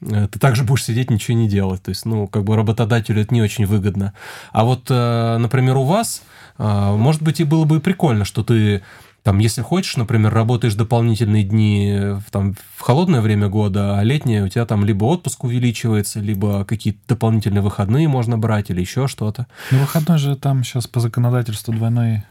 Ты 0.00 0.38
также 0.38 0.62
будешь 0.62 0.84
сидеть, 0.84 1.10
ничего 1.10 1.36
не 1.36 1.48
делать. 1.48 1.82
То 1.82 1.88
есть, 1.88 2.04
ну, 2.04 2.28
как 2.28 2.44
бы 2.44 2.56
работодателю 2.56 3.22
это 3.22 3.34
не 3.34 3.42
очень 3.42 3.66
выгодно. 3.72 4.12
А 4.52 4.64
вот, 4.64 4.86
э, 4.90 5.36
например, 5.38 5.76
у 5.76 5.84
вас, 5.84 6.22
э, 6.58 6.96
может 6.96 7.22
быть, 7.22 7.40
и 7.40 7.44
было 7.44 7.64
бы 7.64 7.80
прикольно, 7.80 8.24
что 8.24 8.44
ты 8.44 8.82
там, 9.22 9.38
если 9.38 9.62
хочешь, 9.62 9.96
например, 9.96 10.34
работаешь 10.34 10.74
дополнительные 10.74 11.44
дни 11.44 11.96
в, 12.26 12.30
там, 12.30 12.54
в 12.76 12.80
холодное 12.80 13.20
время 13.20 13.48
года, 13.48 13.98
а 13.98 14.02
летнее 14.02 14.42
у 14.42 14.48
тебя 14.48 14.66
там 14.66 14.84
либо 14.84 15.04
отпуск 15.04 15.44
увеличивается, 15.44 16.18
либо 16.18 16.64
какие-то 16.64 16.98
дополнительные 17.06 17.62
выходные 17.62 18.08
можно 18.08 18.36
брать 18.36 18.70
или 18.70 18.80
еще 18.80 19.06
что-то. 19.06 19.46
Ну, 19.70 19.78
выходной 19.78 20.18
же 20.18 20.34
там 20.34 20.64
сейчас 20.64 20.88
по 20.88 20.98
законодательству 20.98 21.72
двойной 21.72 22.24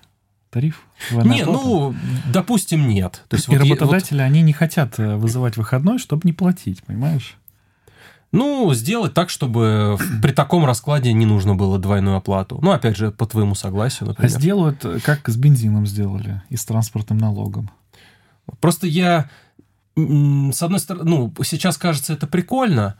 тариф? 0.50 0.82
Не, 1.12 1.46
ну, 1.46 1.96
допустим, 2.28 2.88
нет. 2.90 3.24
То 3.30 3.38
есть 3.38 3.48
и 3.48 3.52
вот 3.52 3.62
работодатели, 3.62 4.18
вот... 4.18 4.26
они 4.26 4.42
не 4.42 4.54
хотят 4.54 5.00
э, 5.00 5.16
вызывать 5.16 5.56
выходной, 5.56 5.98
чтобы 5.98 6.24
не 6.26 6.34
платить, 6.34 6.84
понимаешь? 6.84 7.38
Ну, 8.32 8.74
сделать 8.74 9.14
так, 9.14 9.30
чтобы 9.30 9.98
при 10.22 10.32
таком 10.32 10.66
раскладе 10.66 11.12
не 11.12 11.26
нужно 11.26 11.56
было 11.56 11.78
двойную 11.78 12.16
оплату. 12.16 12.60
Ну, 12.62 12.72
опять 12.72 12.96
же, 12.96 13.12
по 13.12 13.26
твоему 13.26 13.56
согласию, 13.56 14.10
например. 14.10 14.34
А 14.34 14.40
сделают, 14.40 14.86
как 15.04 15.28
с 15.28 15.36
бензином 15.36 15.86
сделали 15.86 16.42
и 16.50 16.56
с 16.56 16.64
транспортным 16.64 17.18
налогом. 17.18 17.70
Просто 18.62 18.88
я, 18.88 19.30
с 19.96 20.64
одной 20.64 20.80
стороны, 20.80 21.10
ну, 21.10 21.34
сейчас 21.44 21.78
кажется 21.78 22.14
это 22.14 22.26
прикольно, 22.26 22.96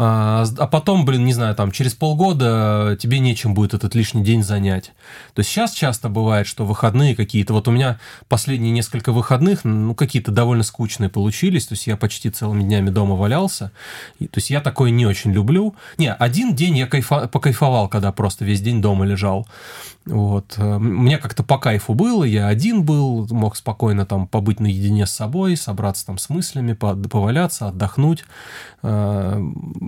а, 0.00 0.44
а 0.58 0.68
потом, 0.68 1.04
блин, 1.04 1.24
не 1.24 1.32
знаю, 1.32 1.56
там 1.56 1.72
через 1.72 1.92
полгода 1.92 2.96
тебе 3.00 3.18
нечем 3.18 3.52
будет 3.52 3.74
этот 3.74 3.96
лишний 3.96 4.22
день 4.22 4.44
занять. 4.44 4.92
То 5.34 5.40
есть 5.40 5.50
сейчас 5.50 5.72
часто 5.72 6.08
бывает, 6.08 6.46
что 6.46 6.64
выходные 6.64 7.16
какие-то, 7.16 7.52
вот 7.52 7.66
у 7.66 7.72
меня 7.72 7.98
последние 8.28 8.70
несколько 8.70 9.10
выходных, 9.10 9.64
ну, 9.64 9.96
какие-то 9.96 10.30
довольно 10.30 10.62
скучные 10.62 11.10
получились, 11.10 11.66
то 11.66 11.72
есть 11.72 11.88
я 11.88 11.96
почти 11.96 12.30
целыми 12.30 12.62
днями 12.62 12.90
дома 12.90 13.16
валялся, 13.16 13.72
и, 14.20 14.28
то 14.28 14.38
есть 14.38 14.50
я 14.50 14.60
такое 14.60 14.92
не 14.92 15.04
очень 15.04 15.32
люблю. 15.32 15.74
Не, 15.96 16.12
один 16.12 16.54
день 16.54 16.76
я 16.76 16.86
кайфа, 16.86 17.26
покайфовал, 17.26 17.88
когда 17.88 18.12
просто 18.12 18.44
весь 18.44 18.60
день 18.60 18.80
дома 18.80 19.04
лежал. 19.04 19.48
Вот. 20.06 20.54
Э, 20.58 20.78
мне 20.78 21.18
как-то 21.18 21.42
по 21.42 21.58
кайфу 21.58 21.94
было, 21.94 22.24
я 22.24 22.46
один 22.46 22.84
был, 22.84 23.26
мог 23.30 23.56
спокойно 23.56 24.06
там 24.06 24.26
побыть 24.26 24.60
наедине 24.60 25.06
с 25.06 25.10
собой, 25.10 25.56
собраться 25.56 26.06
там 26.06 26.18
с 26.18 26.28
мыслями, 26.28 26.72
поваляться, 26.72 27.68
отдохнуть. 27.68 28.24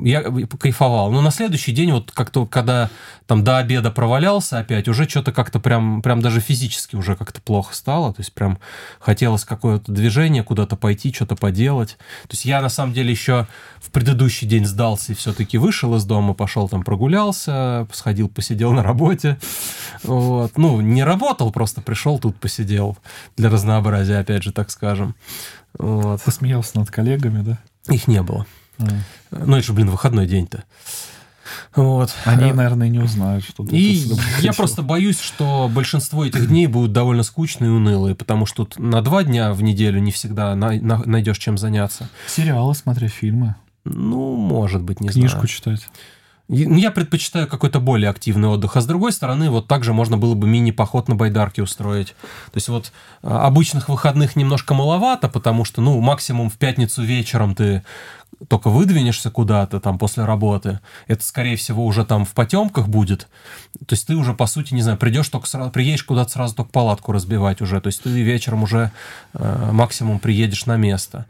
Я 0.05 0.23
кайфовал. 0.23 1.11
Но 1.11 1.21
на 1.21 1.31
следующий 1.31 1.73
день, 1.73 1.93
вот 1.93 2.11
как-то, 2.13 2.47
когда 2.47 2.91
там 3.27 3.45
до 3.45 3.59
обеда 3.59 3.91
провалялся 3.91 4.59
опять, 4.59 4.89
уже 4.89 5.09
что-то 5.09 5.33
как-то 5.33 5.61
прям, 5.61 6.03
прям 6.03 6.21
даже 6.21 6.41
физически 6.41 6.97
уже 6.97 7.17
как-то 7.17 7.41
плохо 7.41 7.75
стало. 7.75 8.13
То 8.13 8.21
есть 8.21 8.33
прям 8.33 8.59
хотелось 8.99 9.45
какое-то 9.45 9.93
движение, 9.93 10.43
куда-то 10.43 10.77
пойти, 10.77 11.13
что-то 11.13 11.37
поделать. 11.37 11.97
То 12.23 12.33
есть 12.33 12.45
я 12.45 12.61
на 12.61 12.69
самом 12.69 12.93
деле 12.93 13.11
еще 13.11 13.47
в 13.81 13.91
предыдущий 13.91 14.47
день 14.47 14.67
сдался 14.67 15.13
и 15.13 15.15
все-таки 15.15 15.59
вышел 15.59 15.95
из 15.97 16.05
дома, 16.05 16.35
пошел 16.35 16.69
там 16.69 16.83
прогулялся, 16.83 17.87
сходил, 17.93 18.29
посидел 18.29 18.73
на 18.73 18.83
работе. 18.83 19.39
Вот. 20.03 20.57
Ну, 20.57 20.81
не 20.81 21.05
работал, 21.05 21.53
просто 21.53 21.81
пришел 21.81 22.19
тут, 22.19 22.37
посидел. 22.37 22.97
Для 23.37 23.51
разнообразия, 23.51 24.19
опять 24.19 24.43
же, 24.43 24.53
так 24.53 24.71
скажем. 24.71 25.15
Вот. 25.79 26.23
Посмеялся 26.23 26.79
над 26.79 26.91
коллегами, 26.91 27.43
да? 27.43 27.59
Их 27.93 28.09
не 28.09 28.23
было. 28.23 28.47
А. 28.81 29.45
Ну, 29.47 29.57
это 29.57 29.67
же, 29.67 29.73
блин, 29.73 29.91
выходной 29.91 30.27
день-то. 30.27 30.65
Вот. 31.75 32.15
Они, 32.25 32.53
наверное, 32.53 32.89
не 32.89 32.99
узнают, 32.99 33.45
что 33.45 33.65
ты 33.65 33.77
И 33.77 34.07
я 34.41 34.53
просто 34.53 34.83
боюсь, 34.83 35.21
что 35.21 35.71
большинство 35.73 36.25
этих 36.25 36.49
дней 36.49 36.67
будут 36.67 36.93
довольно 36.93 37.23
скучные 37.23 37.71
и 37.71 37.73
унылые, 37.73 38.15
потому 38.15 38.47
что 38.47 38.65
тут 38.65 38.79
на 38.79 39.03
два 39.03 39.25
дня 39.25 39.53
в 39.53 39.63
неделю 39.63 40.01
не 40.01 40.13
всегда 40.13 40.55
найдешь 40.55 41.39
чем 41.39 41.59
заняться. 41.59 42.09
Сериалы 42.27 42.75
смотреть, 42.75 43.13
фильмы. 43.13 43.55
Ну, 43.85 44.37
может 44.37 44.83
быть, 44.83 45.01
не 45.01 45.09
Книжку 45.09 45.29
знаю. 45.31 45.47
Книжку 45.47 45.47
читать. 45.47 45.89
Ну, 46.53 46.77
я 46.79 46.91
предпочитаю 46.91 47.47
какой-то 47.47 47.79
более 47.79 48.11
активный 48.11 48.49
отдых. 48.49 48.77
А 48.77 48.81
с 48.81 48.87
другой 48.87 49.13
стороны, 49.13 49.51
вот 49.51 49.69
также 49.69 49.93
можно 49.93 50.19
было 50.19 50.35
бы 50.35 50.49
мини-поход 50.49 51.09
на 51.09 51.15
байдарке 51.15 51.63
устроить. 51.63 52.09
То 52.09 52.57
есть 52.57 52.69
вот 52.69 52.91
а, 53.23 53.47
обычных 53.47 53.89
выходных 53.89 54.35
немножко 54.35 54.75
маловато, 54.75 55.29
потому 55.29 55.65
что, 55.65 55.81
ну, 55.81 56.01
максимум 56.01 56.51
в 56.51 56.59
пятницу 56.59 57.05
вечером 57.05 57.55
ты 57.55 57.85
только 58.49 58.71
выдвинешься 58.71 59.31
куда-то 59.31 59.81
там 59.81 59.99
после 59.99 60.25
работы, 60.25 60.81
это, 61.07 61.25
скорее 61.25 61.57
всего, 61.57 61.85
уже 61.85 62.05
там 62.05 62.25
в 62.25 62.31
потемках 62.33 62.89
будет. 62.89 63.29
То 63.87 63.95
есть 63.95 64.07
ты 64.07 64.17
уже, 64.17 64.35
по 64.35 64.47
сути, 64.47 64.75
не 64.75 64.83
знаю, 64.83 64.99
придешь 64.99 65.29
только 65.29 65.47
сразу, 65.47 65.71
приедешь 65.71 66.05
куда-то 66.05 66.31
сразу 66.31 66.55
только 66.55 66.71
палатку 66.71 67.13
разбивать 67.13 67.61
уже. 67.61 67.81
То 67.81 67.89
есть 67.89 68.03
ты 68.03 68.11
вечером 68.11 68.63
уже 68.63 68.93
э, 69.35 69.71
максимум 69.73 70.19
приедешь 70.19 70.67
на 70.67 70.77
место. 70.77 71.27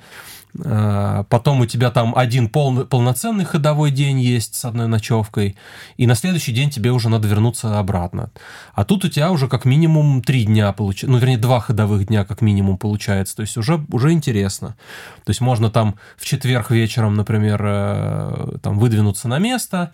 Э, 0.58 1.24
потом 1.28 1.60
у 1.60 1.66
тебя 1.66 1.90
там 1.90 2.14
один 2.16 2.48
пол, 2.48 2.84
полноценный 2.84 3.44
ходовой 3.44 3.90
день 3.90 4.20
есть 4.20 4.54
с 4.54 4.64
одной 4.64 4.88
ночевкой, 4.88 5.56
и 5.96 6.06
на 6.06 6.14
следующий 6.14 6.52
день 6.52 6.70
тебе 6.70 6.90
уже 6.90 7.08
надо 7.08 7.28
вернуться 7.28 7.78
обратно. 7.78 8.30
А 8.74 8.84
тут 8.84 9.04
у 9.04 9.08
тебя 9.08 9.30
уже 9.30 9.48
как 9.48 9.64
минимум 9.64 10.22
три 10.22 10.44
дня 10.44 10.72
получается, 10.72 11.10
ну, 11.12 11.18
вернее, 11.18 11.38
два 11.38 11.60
ходовых 11.60 12.06
дня 12.06 12.24
как 12.24 12.40
минимум 12.40 12.78
получается, 12.78 13.36
то 13.36 13.42
есть 13.42 13.56
уже, 13.56 13.84
уже 13.90 14.12
интересно. 14.12 14.76
То 15.24 15.30
есть 15.30 15.40
можно 15.40 15.70
там 15.70 15.96
в 16.16 16.24
четверг 16.24 16.70
вечером, 16.70 17.14
например, 17.14 17.60
э, 17.62 18.58
там 18.62 18.78
выдвинуться 18.78 19.28
на 19.28 19.38
место, 19.38 19.92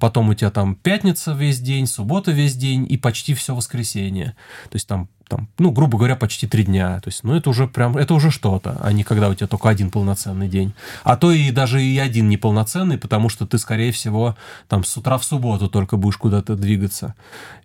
потом 0.00 0.28
у 0.28 0.34
тебя 0.34 0.50
там 0.50 0.74
пятница 0.74 1.32
весь 1.32 1.60
день, 1.60 1.86
суббота 1.86 2.32
весь 2.32 2.54
день 2.54 2.86
и 2.88 2.96
почти 2.96 3.34
все 3.34 3.54
воскресенье. 3.54 4.36
То 4.70 4.76
есть 4.76 4.86
там 4.86 5.08
там, 5.28 5.48
ну, 5.58 5.70
грубо 5.70 5.98
говоря, 5.98 6.16
почти 6.16 6.46
три 6.46 6.64
дня. 6.64 7.00
То 7.00 7.08
есть, 7.08 7.22
ну, 7.22 7.34
это 7.34 7.50
уже 7.50 7.68
прям, 7.68 7.96
это 7.96 8.14
уже 8.14 8.30
что-то, 8.30 8.78
а 8.82 8.92
не 8.92 9.04
когда 9.04 9.28
у 9.28 9.34
тебя 9.34 9.46
только 9.46 9.68
один 9.68 9.90
полноценный 9.90 10.48
день. 10.48 10.72
А 11.04 11.16
то 11.16 11.30
и 11.30 11.50
даже 11.50 11.82
и 11.82 11.98
один 11.98 12.28
неполноценный, 12.28 12.98
потому 12.98 13.28
что 13.28 13.46
ты, 13.46 13.58
скорее 13.58 13.92
всего, 13.92 14.36
там 14.68 14.84
с 14.84 14.96
утра 14.96 15.18
в 15.18 15.24
субботу 15.24 15.68
только 15.68 15.96
будешь 15.96 16.16
куда-то 16.16 16.56
двигаться. 16.56 17.14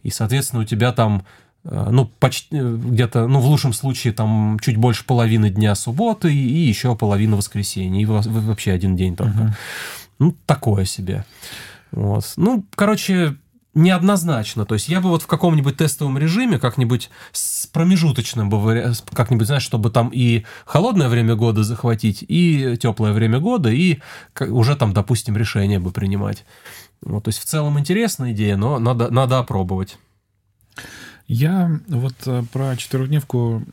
И, 0.04 0.10
соответственно, 0.10 0.64
у 0.64 0.66
тебя 0.66 0.92
там 0.92 1.24
э, 1.64 1.88
ну, 1.90 2.06
почти 2.20 2.48
э, 2.52 2.76
где-то, 2.76 3.28
ну, 3.28 3.40
в 3.40 3.46
лучшем 3.46 3.74
случае, 3.74 4.14
там 4.14 4.60
чуть 4.62 4.78
больше 4.78 5.06
половины 5.06 5.50
дня 5.50 5.74
субботы 5.76 6.34
и, 6.34 6.68
еще 6.68 6.96
половина 6.96 7.38
воскресенья, 7.38 8.02
и 8.02 8.06
вообще 8.06 8.72
один 8.72 8.96
день 8.96 9.16
только. 9.16 9.40
Uh-huh. 9.40 9.52
Ну, 10.20 10.36
такое 10.46 10.86
себе. 10.86 11.26
Вот. 11.94 12.34
Ну, 12.38 12.66
короче, 12.76 13.38
неоднозначно. 13.76 14.66
То 14.66 14.76
есть 14.76 14.90
я 14.90 15.00
бы 15.00 15.10
вот 15.10 15.24
в 15.24 15.28
каком-нибудь 15.28 15.78
тестовом 15.78 16.18
режиме 16.18 16.60
как-нибудь 16.60 17.10
с 17.32 17.68
промежуточным 17.68 18.50
бы, 18.50 18.94
как-нибудь, 19.14 19.48
знаешь, 19.48 19.64
чтобы 19.64 19.90
там 19.90 20.10
и 20.14 20.44
холодное 20.66 21.10
время 21.10 21.36
года 21.36 21.64
захватить, 21.64 22.24
и 22.28 22.78
теплое 22.78 23.14
время 23.14 23.40
года, 23.40 23.70
и 23.70 24.00
уже 24.40 24.76
там, 24.76 24.94
допустим, 24.94 25.38
решение 25.38 25.80
бы 25.80 25.92
принимать. 25.92 26.46
Вот, 27.02 27.26
то 27.26 27.30
есть 27.30 27.40
в 27.40 27.46
целом 27.46 27.80
интересная 27.80 28.32
идея, 28.32 28.58
но 28.58 28.80
надо, 28.80 29.10
надо 29.12 29.40
опробовать. 29.40 29.98
Я 31.28 31.80
вот 31.88 32.16
э, 32.26 32.44
про 32.52 32.76
четырехдневку, 32.76 33.64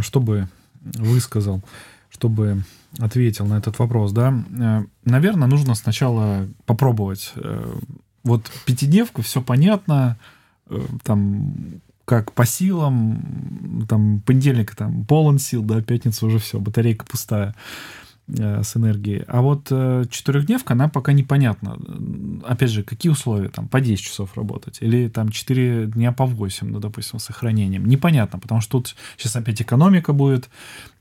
чтобы 0.00 0.48
высказал, 0.82 1.62
чтобы 2.10 2.64
ответил 2.98 3.46
на 3.46 3.58
этот 3.58 3.78
вопрос, 3.78 4.12
да, 4.12 4.32
э, 4.32 4.84
наверное, 5.04 5.48
нужно 5.48 5.74
сначала 5.74 6.48
попробовать 6.66 7.32
э, 7.36 7.74
вот 8.24 8.50
пятидневку, 8.66 9.22
все 9.22 9.40
понятно, 9.42 10.18
э, 10.68 10.80
там 11.02 11.54
как 12.04 12.32
по 12.32 12.44
силам, 12.44 13.86
там 13.88 14.20
понедельник 14.20 14.74
там 14.74 15.04
полон 15.04 15.38
сил, 15.38 15.62
да, 15.62 15.80
пятница 15.80 16.26
уже 16.26 16.38
все, 16.38 16.58
батарейка 16.58 17.06
пустая 17.06 17.54
с 18.34 18.76
энергией. 18.76 19.24
А 19.26 19.42
вот 19.42 19.68
э, 19.70 20.04
четырехдневка, 20.10 20.74
она 20.74 20.88
пока 20.88 21.12
непонятна. 21.12 21.78
Опять 22.46 22.70
же, 22.70 22.82
какие 22.82 23.10
условия? 23.12 23.48
Там 23.48 23.68
по 23.68 23.80
10 23.80 24.02
часов 24.02 24.36
работать? 24.36 24.78
Или 24.80 25.08
там 25.08 25.30
4 25.30 25.86
дня 25.86 26.12
по 26.12 26.26
8, 26.26 26.68
ну, 26.68 26.80
допустим, 26.80 27.18
с 27.18 27.24
сохранением? 27.24 27.86
Непонятно, 27.86 28.38
потому 28.38 28.60
что 28.60 28.78
тут 28.78 28.96
сейчас 29.16 29.36
опять 29.36 29.60
экономика 29.60 30.12
будет, 30.12 30.48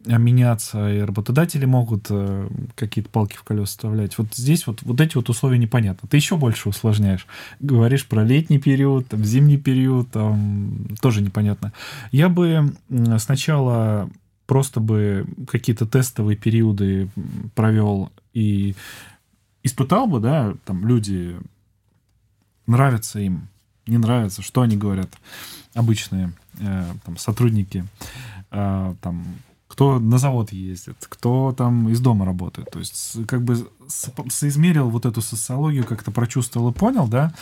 Э, 0.06 0.18
меняться, 0.18 0.92
и 0.92 1.02
работодатели 1.02 1.66
могут 1.66 2.08
э, 2.10 2.48
какие-то 2.76 3.10
палки 3.10 3.36
в 3.36 3.44
колеса 3.44 3.66
вставлять. 3.66 4.18
Вот 4.18 4.34
здесь 4.34 4.66
вот, 4.66 4.82
вот 4.82 5.00
эти 5.00 5.16
вот 5.16 5.30
условия 5.30 5.58
непонятны. 5.58 6.08
Ты 6.10 6.18
еще 6.18 6.38
больше 6.38 6.70
усложняешь. 6.70 7.28
Говоришь 7.60 8.08
про 8.08 8.24
летний 8.24 8.58
период, 8.58 9.08
там, 9.10 9.24
зимний 9.24 9.58
период, 9.58 10.10
там 10.12 10.88
тоже 11.02 11.22
непонятно. 11.22 11.72
Я 12.12 12.30
бы 12.30 12.74
сначала 13.18 14.10
просто 14.52 14.82
бы 14.82 15.26
какие-то 15.47 15.86
тестовые 15.86 16.36
периоды 16.36 17.08
провел 17.56 18.12
и 18.34 18.76
испытал 19.64 20.08
бы, 20.08 20.20
да, 20.20 20.56
там 20.66 20.86
люди 20.86 21.38
нравится 22.68 23.20
им, 23.20 23.47
не 23.88 23.97
нравится, 23.97 24.41
что 24.41 24.60
они 24.60 24.76
говорят, 24.76 25.10
обычные 25.74 26.34
э, 26.60 26.86
там, 27.06 27.16
сотрудники, 27.16 27.86
э, 28.52 28.95
там, 28.99 29.26
кто 29.70 29.99
на 29.99 30.18
завод 30.18 30.52
ездит, 30.52 30.97
кто 31.08 31.54
там 31.58 31.88
из 31.88 32.02
дома 32.02 32.26
работает. 32.26 32.72
То 32.72 32.80
есть 32.80 33.26
как 33.28 33.43
бы 33.43 33.70
соизмерил 33.88 34.89
вот 34.89 35.06
эту 35.06 35.22
социологию, 35.22 35.86
как-то 35.86 36.12
прочувствовал 36.12 36.72
и 36.72 36.74
понял, 36.74 37.08
да. 37.08 37.34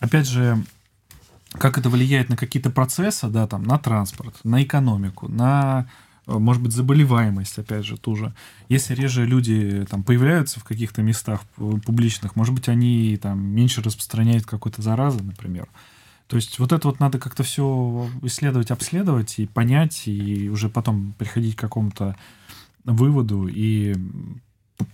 Опять 0.00 0.26
же, 0.26 0.60
как 1.52 1.78
это 1.78 1.88
влияет 1.88 2.28
на 2.28 2.36
какие-то 2.36 2.70
процессы, 2.70 3.28
да, 3.28 3.46
там, 3.46 3.62
на 3.62 3.78
транспорт, 3.78 4.34
на 4.42 4.60
экономику, 4.60 5.28
на, 5.28 5.86
может 6.28 6.62
быть, 6.62 6.72
заболеваемость, 6.72 7.58
опять 7.58 7.84
же, 7.84 7.96
ту 7.96 8.14
же. 8.14 8.34
Если 8.68 8.94
реже 8.94 9.24
люди 9.24 9.86
там 9.90 10.04
появляются 10.04 10.60
в 10.60 10.64
каких-то 10.64 11.02
местах 11.02 11.40
публичных, 11.56 12.36
может 12.36 12.54
быть, 12.54 12.68
они 12.68 13.18
там 13.20 13.40
меньше 13.40 13.82
распространяют 13.82 14.44
какой-то 14.44 14.82
заразы, 14.82 15.22
например. 15.22 15.68
То 16.26 16.36
есть 16.36 16.58
вот 16.58 16.72
это 16.72 16.86
вот 16.88 17.00
надо 17.00 17.18
как-то 17.18 17.42
все 17.42 18.06
исследовать, 18.22 18.70
обследовать 18.70 19.38
и 19.38 19.46
понять, 19.46 20.06
и 20.06 20.50
уже 20.50 20.68
потом 20.68 21.14
приходить 21.16 21.56
к 21.56 21.60
какому-то 21.60 22.16
выводу 22.84 23.48
и 23.48 23.96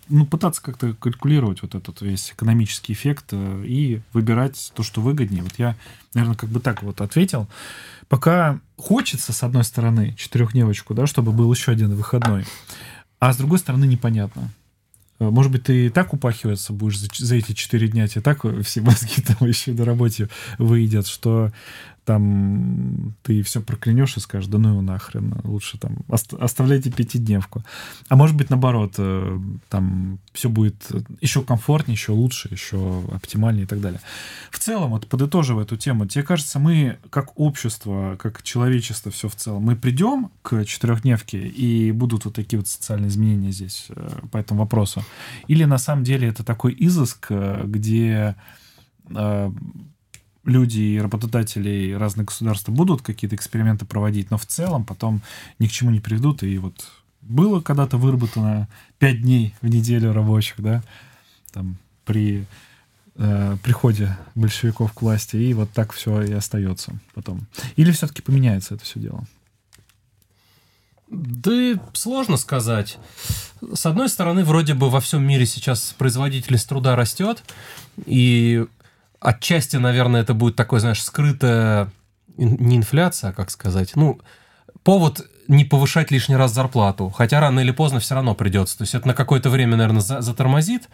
ну, 0.08 0.26
пытаться 0.26 0.62
как-то 0.62 0.94
калькулировать 0.94 1.62
вот 1.62 1.74
этот 1.74 2.00
весь 2.02 2.32
экономический 2.32 2.92
эффект 2.92 3.26
э, 3.32 3.64
и 3.66 4.00
выбирать 4.12 4.72
то, 4.74 4.82
что 4.82 5.00
выгоднее. 5.00 5.42
Вот 5.42 5.54
я, 5.58 5.76
наверное, 6.14 6.36
как 6.36 6.50
бы 6.50 6.60
так 6.60 6.82
вот 6.82 7.00
ответил. 7.00 7.48
Пока 8.08 8.60
хочется, 8.76 9.32
с 9.32 9.42
одной 9.42 9.64
стороны, 9.64 10.14
четырехдневочку, 10.16 10.94
да, 10.94 11.06
чтобы 11.06 11.32
был 11.32 11.52
еще 11.52 11.72
один 11.72 11.94
выходной, 11.94 12.44
а 13.18 13.32
с 13.32 13.36
другой 13.36 13.58
стороны 13.58 13.86
непонятно. 13.86 14.50
Э, 15.18 15.30
может 15.30 15.52
быть, 15.52 15.64
ты 15.64 15.86
и 15.86 15.90
так 15.90 16.12
упахиваться 16.12 16.72
будешь 16.72 16.98
за, 16.98 17.08
за 17.16 17.36
эти 17.36 17.52
четыре 17.52 17.88
дня, 17.88 18.08
тебе 18.08 18.22
так 18.22 18.44
все 18.62 18.80
мозги 18.82 19.22
там 19.22 19.48
еще 19.48 19.72
на 19.72 19.84
работе 19.84 20.28
выйдет, 20.58 21.06
что 21.06 21.52
там 22.04 23.14
ты 23.22 23.42
все 23.42 23.60
проклянешь 23.60 24.16
и 24.16 24.20
скажешь, 24.20 24.48
да 24.48 24.58
ну 24.58 24.70
его 24.70 24.82
нахрен, 24.82 25.34
лучше 25.44 25.78
там 25.78 25.98
оставляйте 26.08 26.90
пятидневку. 26.90 27.62
А 28.08 28.16
может 28.16 28.36
быть, 28.36 28.50
наоборот, 28.50 28.94
э, 28.98 29.38
там 29.68 30.18
все 30.32 30.48
будет 30.48 30.76
еще 31.20 31.42
комфортнее, 31.42 31.94
еще 31.94 32.12
лучше, 32.12 32.48
еще 32.50 33.02
оптимальнее 33.12 33.64
и 33.64 33.66
так 33.66 33.80
далее. 33.80 34.00
В 34.50 34.58
целом, 34.58 34.90
вот 34.90 35.06
подытоживая 35.06 35.64
эту 35.64 35.76
тему, 35.76 36.06
тебе 36.06 36.24
кажется, 36.24 36.58
мы 36.58 36.98
как 37.10 37.38
общество, 37.38 38.16
как 38.20 38.42
человечество 38.42 39.10
все 39.10 39.28
в 39.28 39.36
целом, 39.36 39.62
мы 39.62 39.76
придем 39.76 40.30
к 40.42 40.64
четырехдневке 40.64 41.40
и 41.46 41.90
будут 41.92 42.26
вот 42.26 42.34
такие 42.34 42.58
вот 42.58 42.68
социальные 42.68 43.08
изменения 43.08 43.50
здесь 43.50 43.86
э, 43.88 44.20
по 44.30 44.36
этому 44.36 44.60
вопросу? 44.60 45.02
Или 45.48 45.64
на 45.64 45.78
самом 45.78 46.04
деле 46.04 46.28
это 46.28 46.44
такой 46.44 46.74
изыск, 46.78 47.26
э, 47.30 47.62
где 47.64 48.36
люди 50.44 50.80
и 50.80 50.98
работодатели 50.98 51.92
разных 51.92 52.26
государств 52.26 52.68
будут 52.68 53.02
какие-то 53.02 53.36
эксперименты 53.36 53.84
проводить, 53.84 54.30
но 54.30 54.38
в 54.38 54.46
целом 54.46 54.84
потом 54.84 55.22
ни 55.58 55.66
к 55.66 55.70
чему 55.70 55.90
не 55.90 56.00
приведут. 56.00 56.42
И 56.42 56.58
вот 56.58 56.86
было 57.22 57.60
когда-то 57.60 57.96
выработано 57.96 58.68
5 58.98 59.22
дней 59.22 59.54
в 59.62 59.68
неделю 59.68 60.12
рабочих, 60.12 60.56
да, 60.58 60.82
там 61.52 61.76
при 62.04 62.44
э, 63.16 63.56
приходе 63.62 64.16
большевиков 64.34 64.92
к 64.92 65.02
власти, 65.02 65.36
и 65.36 65.54
вот 65.54 65.70
так 65.70 65.92
все 65.92 66.22
и 66.22 66.32
остается 66.32 66.92
потом. 67.14 67.46
Или 67.76 67.92
все-таки 67.92 68.22
поменяется 68.22 68.74
это 68.74 68.84
все 68.84 69.00
дело? 69.00 69.24
Да 71.08 71.80
сложно 71.92 72.36
сказать. 72.36 72.98
С 73.72 73.86
одной 73.86 74.08
стороны, 74.08 74.44
вроде 74.44 74.74
бы 74.74 74.90
во 74.90 75.00
всем 75.00 75.26
мире 75.26 75.46
сейчас 75.46 75.94
производительность 75.96 76.68
труда 76.68 76.96
растет, 76.96 77.42
и 78.04 78.66
Отчасти, 79.24 79.76
наверное, 79.76 80.20
это 80.20 80.34
будет 80.34 80.54
такой, 80.54 80.80
знаешь, 80.80 81.02
скрытая 81.02 81.90
не 82.36 82.76
инфляция, 82.76 83.30
а 83.30 83.32
как 83.32 83.50
сказать, 83.50 83.96
ну, 83.96 84.20
повод 84.82 85.26
не 85.48 85.64
повышать 85.64 86.10
лишний 86.10 86.36
раз 86.36 86.52
зарплату, 86.52 87.08
хотя 87.08 87.40
рано 87.40 87.60
или 87.60 87.70
поздно 87.70 88.00
все 88.00 88.14
равно 88.14 88.34
придется. 88.34 88.76
То 88.76 88.82
есть 88.82 88.94
это 88.94 89.08
на 89.08 89.14
какое-то 89.14 89.48
время, 89.48 89.76
наверное, 89.76 90.02
затормозит, 90.02 90.90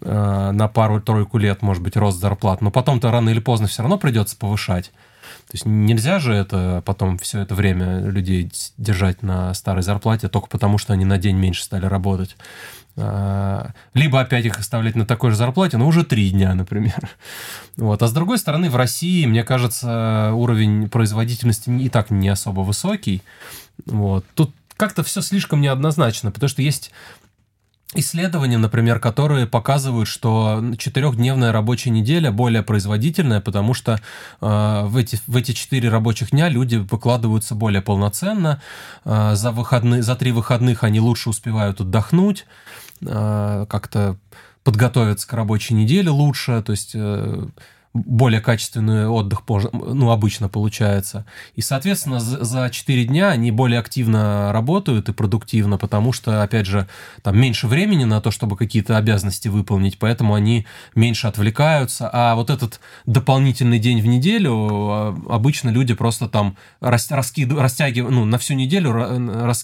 э, 0.00 0.50
на 0.52 0.68
пару-тройку 0.68 1.36
лет, 1.36 1.60
может 1.60 1.82
быть, 1.82 1.98
рост 1.98 2.18
зарплат, 2.18 2.62
но 2.62 2.70
потом-то 2.70 3.10
рано 3.10 3.28
или 3.28 3.40
поздно 3.40 3.66
все 3.66 3.82
равно 3.82 3.98
придется 3.98 4.38
повышать. 4.38 4.90
То 5.46 5.54
есть 5.54 5.66
нельзя 5.66 6.18
же 6.18 6.32
это 6.32 6.82
потом 6.86 7.18
все 7.18 7.40
это 7.40 7.54
время 7.54 8.00
людей 8.00 8.50
держать 8.78 9.22
на 9.22 9.52
старой 9.52 9.82
зарплате 9.82 10.28
только 10.28 10.48
потому, 10.48 10.78
что 10.78 10.94
они 10.94 11.04
на 11.04 11.18
день 11.18 11.36
меньше 11.36 11.62
стали 11.62 11.84
работать. 11.84 12.36
А, 12.96 13.72
либо 13.94 14.20
опять 14.20 14.44
их 14.44 14.58
оставлять 14.58 14.94
на 14.94 15.06
такой 15.06 15.30
же 15.30 15.36
зарплате, 15.36 15.76
но 15.76 15.86
уже 15.86 16.04
три 16.04 16.30
дня, 16.30 16.54
например. 16.54 17.10
Вот. 17.76 18.02
А 18.02 18.08
с 18.08 18.12
другой 18.12 18.38
стороны, 18.38 18.68
в 18.68 18.76
России, 18.76 19.26
мне 19.26 19.42
кажется, 19.44 20.32
уровень 20.34 20.88
производительности 20.88 21.70
и 21.70 21.88
так 21.88 22.10
не 22.10 22.28
особо 22.28 22.60
высокий. 22.60 23.22
Вот. 23.86 24.26
Тут 24.34 24.54
как-то 24.76 25.02
все 25.02 25.20
слишком 25.20 25.60
неоднозначно, 25.60 26.30
потому 26.30 26.48
что 26.48 26.62
есть 26.62 26.90
исследования, 27.94 28.58
например, 28.58 29.00
которые 29.00 29.46
показывают, 29.46 30.08
что 30.08 30.62
четырехдневная 30.78 31.50
рабочая 31.50 31.90
неделя 31.90 32.30
более 32.30 32.62
производительная, 32.62 33.40
потому 33.40 33.74
что 33.74 34.00
э, 34.40 34.82
в 34.84 34.96
эти 34.96 35.18
в 35.26 35.36
эти 35.36 35.52
четыре 35.52 35.88
рабочих 35.88 36.30
дня 36.30 36.48
люди 36.48 36.76
выкладываются 36.76 37.54
более 37.54 37.82
полноценно, 37.82 38.62
э, 39.04 39.34
за 39.34 39.50
выходные 39.50 40.02
за 40.02 40.14
три 40.14 40.30
выходных 40.30 40.84
они 40.84 41.00
лучше 41.00 41.30
успевают 41.30 41.80
отдохнуть, 41.80 42.46
э, 43.02 43.66
как-то 43.68 44.16
подготовиться 44.62 45.26
к 45.26 45.32
рабочей 45.32 45.74
неделе 45.74 46.10
лучше, 46.10 46.62
то 46.62 46.72
есть 46.72 46.92
э, 46.94 47.46
более 47.92 48.40
качественный 48.40 49.08
отдых 49.08 49.42
ну, 49.72 50.10
обычно 50.10 50.48
получается. 50.48 51.26
И, 51.56 51.60
соответственно, 51.60 52.20
за 52.20 52.70
4 52.70 53.04
дня 53.04 53.30
они 53.30 53.50
более 53.50 53.80
активно 53.80 54.52
работают 54.52 55.08
и 55.08 55.12
продуктивно, 55.12 55.76
потому 55.76 56.12
что, 56.12 56.42
опять 56.42 56.66
же, 56.66 56.86
там 57.22 57.38
меньше 57.38 57.66
времени 57.66 58.04
на 58.04 58.20
то, 58.20 58.30
чтобы 58.30 58.56
какие-то 58.56 58.96
обязанности 58.96 59.48
выполнить, 59.48 59.98
поэтому 59.98 60.34
они 60.34 60.66
меньше 60.94 61.26
отвлекаются. 61.26 62.08
А 62.12 62.36
вот 62.36 62.50
этот 62.50 62.80
дополнительный 63.06 63.80
день 63.80 64.00
в 64.00 64.06
неделю 64.06 64.52
а, 64.52 65.16
обычно 65.28 65.70
люди 65.70 65.94
просто 65.94 66.28
там 66.28 66.56
раскидывают, 66.80 67.62
растягивают, 67.62 68.14
ну, 68.14 68.24
на 68.24 68.38
всю 68.38 68.54
неделю 68.54 68.92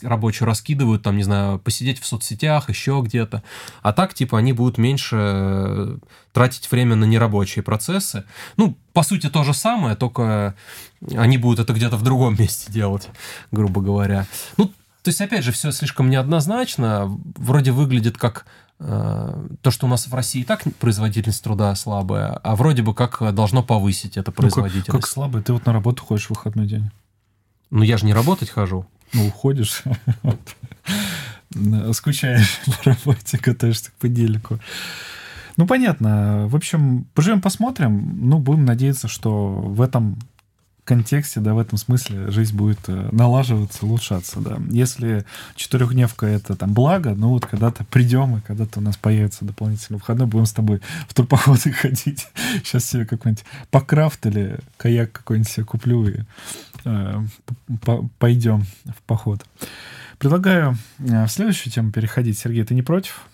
рабочую 0.03 0.47
раскидывают, 0.49 1.03
там, 1.03 1.17
не 1.17 1.23
знаю, 1.23 1.61
посидеть 1.61 2.01
в 2.01 2.07
соцсетях, 2.07 2.69
еще 2.71 3.01
где-то. 3.05 3.45
А 3.83 3.93
так, 3.93 4.15
типа, 4.15 4.39
они 4.39 4.53
будут 4.53 4.79
меньше 4.79 6.01
тратить 6.37 6.71
время 6.71 6.97
на 6.97 7.07
нерабочие 7.07 7.63
процессы. 7.63 8.16
Ну, 8.57 8.77
по 8.93 9.03
сути, 9.03 9.29
то 9.29 9.45
же 9.45 9.55
самое, 9.55 9.97
только 9.97 10.55
они 11.15 11.39
будут 11.39 11.61
это 11.61 11.73
где-то 11.73 11.97
в 11.97 12.03
другом 12.03 12.37
месте 12.39 12.73
делать, 12.73 13.09
грубо 13.51 13.81
говоря. 13.81 14.27
Ну, 14.57 14.67
то 15.03 15.11
есть, 15.11 15.21
опять 15.21 15.45
же, 15.45 15.53
все 15.53 15.71
слишком 15.71 16.11
неоднозначно. 16.11 17.17
Вроде 17.37 17.71
выглядит 17.71 18.19
как 18.19 18.45
э, 18.81 19.47
то, 19.63 19.71
что 19.71 19.87
у 19.87 19.89
нас 19.89 20.09
в 20.09 20.15
России 20.15 20.41
и 20.41 20.45
так 20.45 20.65
производительность 20.81 21.45
труда 21.45 21.75
слабая, 21.77 22.33
а 22.43 22.57
вроде 22.57 22.83
бы 22.83 22.95
как 22.95 23.35
должно 23.35 23.63
повысить 23.63 24.17
это 24.17 24.33
производительность. 24.33 24.89
Ну, 24.89 24.93
как, 24.95 25.03
как 25.03 25.11
слабая? 25.11 25.43
Ты 25.43 25.53
вот 25.53 25.65
на 25.67 25.73
работу 25.73 26.03
ходишь 26.03 26.27
в 26.27 26.31
выходной 26.31 26.67
день. 26.67 26.91
Ну, 27.71 27.83
я 27.83 27.99
же 27.99 28.07
не 28.07 28.15
работать 28.15 28.51
хожу. 28.51 28.87
Ну, 29.13 29.29
уходишь, 29.29 29.83
скучаешь 31.93 32.61
по 32.67 32.91
работе, 32.91 33.39
готовишься 33.39 33.91
к 33.91 33.95
понедельнику. 33.95 34.59
Ну, 35.57 35.67
понятно. 35.67 36.47
В 36.49 36.57
общем, 36.57 37.07
поживем, 37.15 37.41
посмотрим. 37.41 38.29
Ну, 38.29 38.39
будем 38.39 38.65
надеяться, 38.65 39.09
что 39.09 39.49
в 39.49 39.81
этом 39.81 40.19
контексте, 40.87 41.41
да, 41.41 41.53
в 41.53 41.59
этом 41.59 41.77
смысле 41.77 42.31
жизнь 42.31 42.57
будет 42.57 42.79
э, 42.87 43.09
налаживаться, 43.11 43.85
улучшаться, 43.85 44.41
да. 44.41 44.59
Если 44.71 45.27
четырехдневка 45.57 46.27
это 46.27 46.55
там 46.55 46.73
благо, 46.73 47.15
ну 47.15 47.31
вот 47.31 47.45
когда-то 47.45 47.85
придем, 47.85 48.37
и 48.37 48.41
когда-то 48.41 48.79
у 48.79 48.83
нас 48.83 48.97
появится 48.97 49.45
дополнительный 49.45 49.99
выходной, 49.99 50.29
будем 50.29 50.47
с 50.47 50.53
тобой 50.53 50.81
в 51.09 51.15
турпоходы 51.15 51.73
ходить. 51.73 52.29
Сейчас 52.63 52.85
себе 52.85 53.05
какой-нибудь 53.05 53.45
покрафт 53.71 54.25
или 54.27 54.61
каяк 54.77 55.11
какой-нибудь 55.11 55.51
себе 55.51 55.67
куплю 55.67 56.07
и 56.09 56.21
э, 56.85 57.25
пойдем 58.19 58.65
в 58.85 59.03
поход. 59.07 59.45
Предлагаю 60.19 60.79
э, 61.01 61.25
в 61.25 61.29
следующую 61.29 61.73
тему 61.73 61.91
переходить. 61.91 62.39
Сергей, 62.39 62.65
ты 62.65 62.75
не 62.75 62.83
против? 62.83 63.27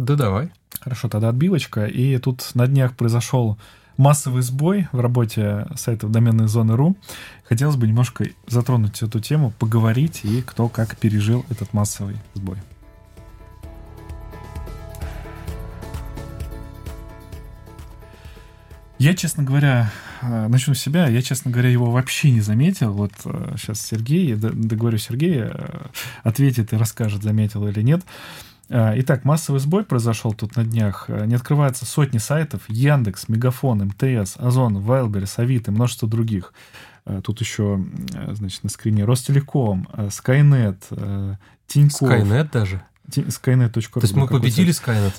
Да 0.00 0.16
давай. 0.16 0.48
Хорошо, 0.80 1.10
тогда 1.10 1.28
отбивочка. 1.28 1.84
И 1.84 2.16
тут 2.16 2.54
на 2.54 2.66
днях 2.66 2.96
произошел 2.96 3.58
массовый 3.98 4.40
сбой 4.40 4.88
в 4.92 5.00
работе 5.00 5.66
сайтов 5.76 6.10
доменной 6.10 6.48
зоны 6.48 6.74
.ру. 6.74 6.96
Хотелось 7.44 7.76
бы 7.76 7.86
немножко 7.86 8.24
затронуть 8.46 9.02
эту 9.02 9.20
тему, 9.20 9.52
поговорить 9.58 10.20
и 10.24 10.40
кто 10.40 10.70
как 10.70 10.96
пережил 10.96 11.44
этот 11.50 11.74
массовый 11.74 12.16
сбой. 12.32 12.56
Я, 18.98 19.14
честно 19.14 19.42
говоря, 19.42 19.92
э, 20.22 20.48
начну 20.48 20.72
с 20.72 20.78
себя. 20.80 21.08
Я, 21.08 21.20
честно 21.20 21.50
говоря, 21.50 21.68
его 21.68 21.90
вообще 21.90 22.30
не 22.30 22.40
заметил. 22.40 22.94
Вот 22.94 23.12
сейчас 23.58 23.82
э, 23.82 23.96
Сергей, 23.96 24.34
договорю 24.34 24.96
Сергея, 24.96 25.50
э, 25.52 25.86
ответит 26.22 26.72
и 26.72 26.76
расскажет, 26.76 27.22
заметил 27.22 27.68
или 27.68 27.82
нет. 27.82 28.02
А, 28.72 28.92
итак, 28.96 29.24
массовый 29.24 29.60
сбой 29.60 29.84
произошел 29.84 30.32
тут 30.32 30.54
на 30.54 30.64
днях. 30.64 31.06
А, 31.08 31.26
не 31.26 31.34
открываются 31.34 31.84
сотни 31.84 32.18
сайтов. 32.18 32.62
Яндекс, 32.68 33.28
Мегафон, 33.28 33.84
МТС, 33.84 34.36
Озон, 34.36 34.78
Вайлберс, 34.78 35.40
Авито 35.40 35.72
и 35.72 35.74
множество 35.74 36.08
других. 36.08 36.54
А, 37.04 37.20
тут 37.20 37.40
еще, 37.40 37.84
значит, 38.32 38.62
на 38.62 38.70
скрине 38.70 39.04
Ростелеком, 39.04 39.88
Skynet, 39.92 41.36
Тинькофф. 41.66 42.12
Skynet 42.12 42.50
даже? 42.52 42.82
Skynet.ru. 43.08 43.70
То 43.70 44.00
есть 44.02 44.14
мы 44.14 44.28
победили 44.28 44.72
Skynet? 44.72 45.14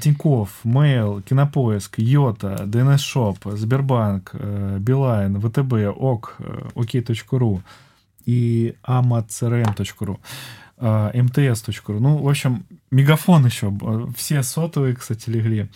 Тинькофф, 0.00 0.64
Mail, 0.64 1.22
Кинопоиск, 1.22 1.98
Йота, 1.98 2.62
DNS 2.64 2.96
Shop, 2.96 3.56
Сбербанк, 3.56 4.34
Билайн, 4.34 5.38
ВТБ, 5.38 5.94
ОК, 5.94 6.36
OK.ru 6.74 7.60
и 8.24 8.74
amacrm.ru. 8.86 10.18
mts.ru. 10.78 11.98
Ну, 11.98 12.18
в 12.18 12.28
общем, 12.28 12.64
мегафон 12.90 13.46
еще. 13.46 13.72
Все 14.16 14.42
сотовые, 14.42 14.94
кстати, 14.94 15.30
легли. 15.30 15.70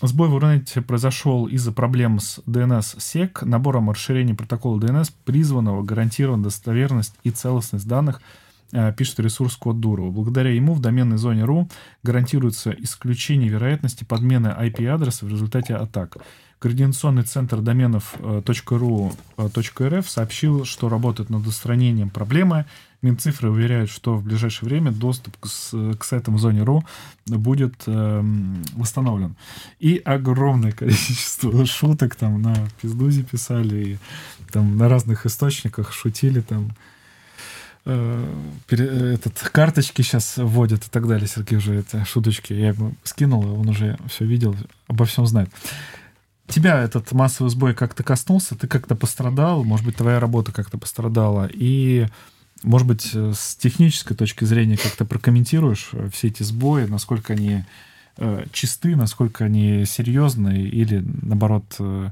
Сбой 0.00 0.28
в 0.28 0.38
Рунете 0.38 0.80
произошел 0.80 1.46
из-за 1.46 1.72
проблем 1.72 2.20
с 2.20 2.38
DNS-SEC, 2.46 3.44
набором 3.44 3.90
расширения 3.90 4.34
протокола 4.34 4.78
DNS, 4.78 5.12
призванного 5.24 5.82
гарантировать 5.82 6.42
достоверность 6.42 7.14
и 7.24 7.30
целостность 7.30 7.88
данных, 7.88 8.22
пишет 8.96 9.18
ресурс 9.18 9.56
Код 9.56 9.80
Дурова. 9.80 10.10
Благодаря 10.10 10.50
ему 10.50 10.74
в 10.74 10.80
доменной 10.80 11.16
зоне 11.16 11.42
RU 11.42 11.68
гарантируется 12.04 12.70
исключение 12.70 13.48
вероятности 13.48 14.04
подмены 14.04 14.48
IP-адреса 14.48 15.26
в 15.26 15.30
результате 15.30 15.74
атак. 15.74 16.18
Координационный 16.58 17.22
центр 17.22 17.60
доменов 17.60 18.16
.ru, 18.18 19.14
.rf 19.36 20.08
сообщил, 20.08 20.64
что 20.64 20.88
работает 20.88 21.30
над 21.30 21.46
устранением 21.46 22.10
проблемы 22.10 22.66
Минцифры 23.00 23.48
уверяют, 23.48 23.90
что 23.90 24.16
в 24.16 24.24
ближайшее 24.24 24.68
время 24.68 24.90
доступ 24.90 25.36
к, 25.36 25.46
к 25.46 26.04
сайтам 26.04 26.34
в 26.34 26.40
зоне 26.40 26.64
РУ 26.64 26.84
будет 27.26 27.84
э, 27.86 28.24
восстановлен. 28.74 29.36
И 29.78 30.02
огромное 30.04 30.72
количество 30.72 31.64
шуток 31.66 32.16
там 32.16 32.42
на 32.42 32.56
Пиздузе 32.82 33.22
писали, 33.22 33.84
и 33.84 33.98
там 34.50 34.76
на 34.76 34.88
разных 34.88 35.26
источниках 35.26 35.92
шутили 35.92 36.40
там 36.40 36.72
э, 37.84 38.34
этот, 38.68 39.48
карточки 39.52 40.02
сейчас 40.02 40.36
вводят 40.36 40.84
и 40.84 40.90
так 40.90 41.06
далее. 41.06 41.28
Сергей 41.28 41.58
уже 41.58 41.74
это 41.74 42.04
шуточки. 42.04 42.52
Я 42.52 42.68
ему 42.68 42.94
скинул, 43.04 43.60
он 43.60 43.68
уже 43.68 43.96
все 44.08 44.24
видел, 44.24 44.56
обо 44.88 45.04
всем 45.04 45.24
знает. 45.24 45.50
Тебя 46.48 46.82
этот 46.82 47.12
массовый 47.12 47.50
сбой 47.50 47.74
как-то 47.74 48.02
коснулся, 48.02 48.56
ты 48.56 48.66
как-то 48.66 48.94
пострадал, 48.96 49.64
может 49.64 49.84
быть, 49.84 49.96
твоя 49.96 50.18
работа 50.18 50.50
как-то 50.50 50.78
пострадала, 50.78 51.48
и 51.52 52.06
может 52.62 52.88
быть, 52.88 53.10
э, 53.14 53.32
с 53.36 53.54
технической 53.56 54.16
точки 54.16 54.44
зрения 54.44 54.76
как-то 54.76 55.04
прокомментируешь 55.04 55.90
э, 55.92 56.08
все 56.12 56.28
эти 56.28 56.42
сбои, 56.42 56.86
насколько 56.86 57.34
они 57.34 57.64
э, 58.16 58.44
чисты, 58.52 58.96
насколько 58.96 59.44
они 59.44 59.84
серьезные, 59.84 60.66
или 60.68 61.04
наоборот, 61.22 61.64
э, 61.78 62.10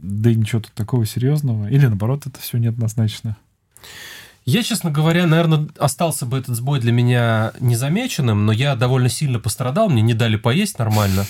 да 0.00 0.30
и 0.30 0.34
ничего 0.34 0.62
тут 0.62 0.72
такого 0.72 1.04
серьезного, 1.04 1.68
или 1.68 1.86
наоборот, 1.86 2.26
это 2.26 2.40
все 2.40 2.58
неоднозначно? 2.58 3.36
Я, 4.46 4.62
честно 4.62 4.90
говоря, 4.90 5.26
наверное, 5.26 5.68
остался 5.78 6.26
бы 6.26 6.38
этот 6.38 6.54
сбой 6.56 6.78
для 6.78 6.92
меня 6.92 7.52
незамеченным, 7.60 8.44
но 8.44 8.52
я 8.52 8.76
довольно 8.76 9.08
сильно 9.08 9.40
пострадал, 9.40 9.88
мне 9.88 10.02
не 10.02 10.12
дали 10.12 10.36
поесть 10.36 10.78
нормально. 10.78 11.24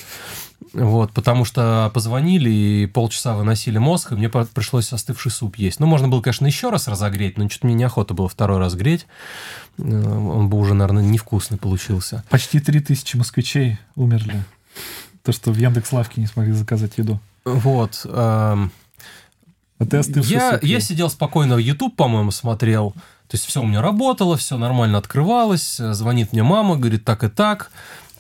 Вот, 0.73 1.13
потому 1.13 1.45
что 1.45 1.91
позвонили 1.95 2.51
и 2.51 2.87
полчаса 2.87 3.35
выносили 3.35 3.79
мозг, 3.79 4.13
и 4.13 4.15
мне 4.17 4.29
пришлось 4.29 4.93
остывший 4.93 5.31
суп 5.31 5.57
есть. 5.57 5.79
Ну, 5.79 5.87
можно 5.87 6.09
было, 6.09 6.21
конечно, 6.21 6.47
еще 6.47 6.71
раз 6.71 6.89
разогреть, 6.89 7.39
но 7.39 7.49
что-то 7.49 7.67
мне 7.67 7.77
неохота 7.77 8.15
было 8.15 8.29
второй 8.29 8.59
раз 8.59 8.75
греть. 8.75 9.07
Э, 9.79 9.83
он 9.83 10.49
бы 10.49 10.59
уже, 10.59 10.75
наверное, 10.75 11.03
невкусный 11.03 11.59
получился. 11.59 12.25
Почти 12.29 12.59
3000 12.59 13.17
москвичей 13.17 13.79
умерли. 13.95 14.45
То, 15.23 15.33
что 15.33 15.53
в 15.53 15.57
Яндекс.Лавке 15.57 16.21
не 16.21 16.27
смогли 16.27 16.53
заказать 16.53 16.99
еду. 16.99 17.21
Вот. 17.45 18.03
Эм... 18.05 18.73
А 19.79 19.87
ты 19.87 19.99
остывший 19.99 20.33
я, 20.33 20.53
суп 20.53 20.65
я 20.65 20.81
сидел 20.81 21.11
спокойно, 21.11 21.55
YouTube, 21.55 21.97
по-моему, 21.97 22.31
смотрел. 22.31 22.93
То 23.29 23.37
есть 23.37 23.45
все 23.47 23.63
у 23.63 23.67
меня 23.67 23.83
работало, 23.83 24.37
все 24.37 24.57
нормально 24.57 24.99
открывалось. 24.99 25.77
Звонит 25.77 26.33
мне 26.33 26.43
мама, 26.43 26.77
говорит 26.77 27.05
так 27.05 27.25
и 27.25 27.29
так 27.29 27.71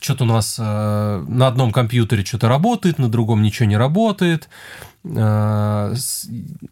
что-то 0.04 0.24
у 0.24 0.26
нас 0.26 0.56
э, 0.58 1.24
на 1.26 1.46
одном 1.46 1.72
компьютере 1.72 2.24
что-то 2.24 2.48
работает, 2.48 2.98
на 2.98 3.08
другом 3.08 3.42
ничего 3.42 3.66
не 3.66 3.76
работает. 3.76 4.48
Э, 5.02 5.94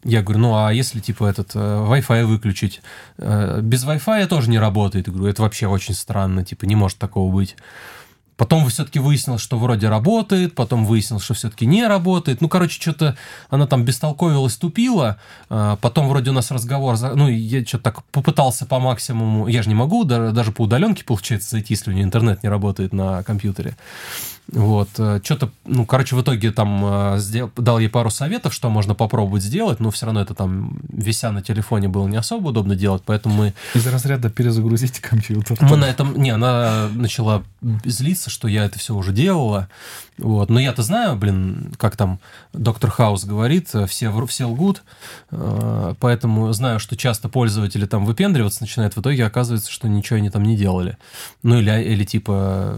я 0.03 0.21
говорю, 0.21 0.39
ну 0.39 0.55
а 0.55 0.71
если 0.71 0.99
типа 0.99 1.25
этот 1.25 1.55
э, 1.55 1.59
Wi-Fi 1.59 2.25
выключить? 2.25 2.81
Без 3.17 3.85
Wi-Fi 3.85 4.27
тоже 4.27 4.49
не 4.49 4.59
работает. 4.59 5.07
Я 5.07 5.13
говорю, 5.13 5.31
это 5.31 5.41
вообще 5.41 5.67
очень 5.67 5.95
странно, 5.95 6.45
типа 6.45 6.65
не 6.65 6.75
может 6.75 6.99
такого 6.99 7.33
быть. 7.33 7.55
Потом 8.43 8.67
все-таки 8.67 8.99
выяснилось, 8.99 9.41
что 9.41 9.57
вроде 9.57 9.87
работает, 9.87 10.53
потом 10.53 10.85
выяснилось, 10.85 11.23
что 11.23 11.33
все-таки 11.33 11.65
не 11.65 11.87
работает. 11.87 12.41
Ну, 12.41 12.49
короче, 12.49 12.77
что-то 12.77 13.15
она 13.49 13.67
там 13.67 13.85
бестолковилась, 13.85 14.57
тупила. 14.57 15.17
А, 15.49 15.77
потом 15.77 16.09
вроде 16.09 16.31
у 16.31 16.33
нас 16.33 16.51
разговор, 16.51 16.97
ну, 17.15 17.29
я 17.29 17.65
что-то 17.65 17.85
так 17.85 18.03
попытался 18.11 18.65
по 18.65 18.81
максимуму. 18.81 19.47
Я 19.47 19.63
же 19.63 19.69
не 19.69 19.75
могу 19.75 20.03
даже 20.03 20.51
по 20.51 20.63
удаленке, 20.63 21.05
получается, 21.05 21.51
зайти, 21.51 21.73
если 21.75 21.91
у 21.91 21.93
нее 21.93 22.03
интернет 22.03 22.43
не 22.43 22.49
работает 22.49 22.91
на 22.91 23.23
компьютере. 23.23 23.77
Вот, 24.51 24.89
э, 24.97 25.21
что-то, 25.23 25.51
ну, 25.65 25.85
короче, 25.85 26.15
в 26.15 26.21
итоге 26.21 26.51
там 26.51 27.15
э, 27.15 27.19
сделал, 27.19 27.49
дал 27.55 27.79
ей 27.79 27.87
пару 27.87 28.09
советов, 28.09 28.53
что 28.53 28.69
можно 28.69 28.93
попробовать 28.93 29.41
сделать, 29.41 29.79
но 29.79 29.89
все 29.89 30.05
равно 30.05 30.21
это 30.21 30.33
там, 30.33 30.79
вися 30.89 31.31
на 31.31 31.41
телефоне, 31.41 31.87
было 31.87 32.07
не 32.07 32.17
особо 32.17 32.49
удобно 32.49 32.75
делать, 32.75 33.03
поэтому 33.05 33.35
мы... 33.35 33.53
Из 33.73 33.87
разряда 33.87 34.29
перезагрузить 34.29 34.99
компьютер. 34.99 35.57
Мы 35.61 35.77
на 35.77 35.85
этом... 35.85 36.21
Не, 36.21 36.31
она 36.31 36.89
начала 36.93 37.43
злиться, 37.85 38.29
что 38.29 38.49
я 38.49 38.65
это 38.65 38.77
все 38.79 38.93
уже 38.93 39.13
делала, 39.13 39.69
вот. 40.17 40.49
Но 40.49 40.59
я-то 40.59 40.83
знаю, 40.83 41.15
блин, 41.15 41.73
как 41.77 41.95
там 41.95 42.19
доктор 42.51 42.91
Хаус 42.91 43.23
говорит, 43.23 43.69
все, 43.87 44.25
все 44.27 44.45
лгут, 44.45 44.83
э, 45.31 45.95
поэтому 45.99 46.51
знаю, 46.51 46.79
что 46.79 46.97
часто 46.97 47.29
пользователи 47.29 47.85
там 47.85 48.05
выпендриваться 48.05 48.61
начинают, 48.61 48.95
в 48.95 48.99
итоге 48.99 49.25
оказывается, 49.25 49.71
что 49.71 49.87
ничего 49.87 50.17
они 50.17 50.29
там 50.29 50.43
не 50.43 50.57
делали. 50.57 50.97
Ну, 51.43 51.59
или, 51.59 51.71
или 51.81 52.03
типа 52.03 52.77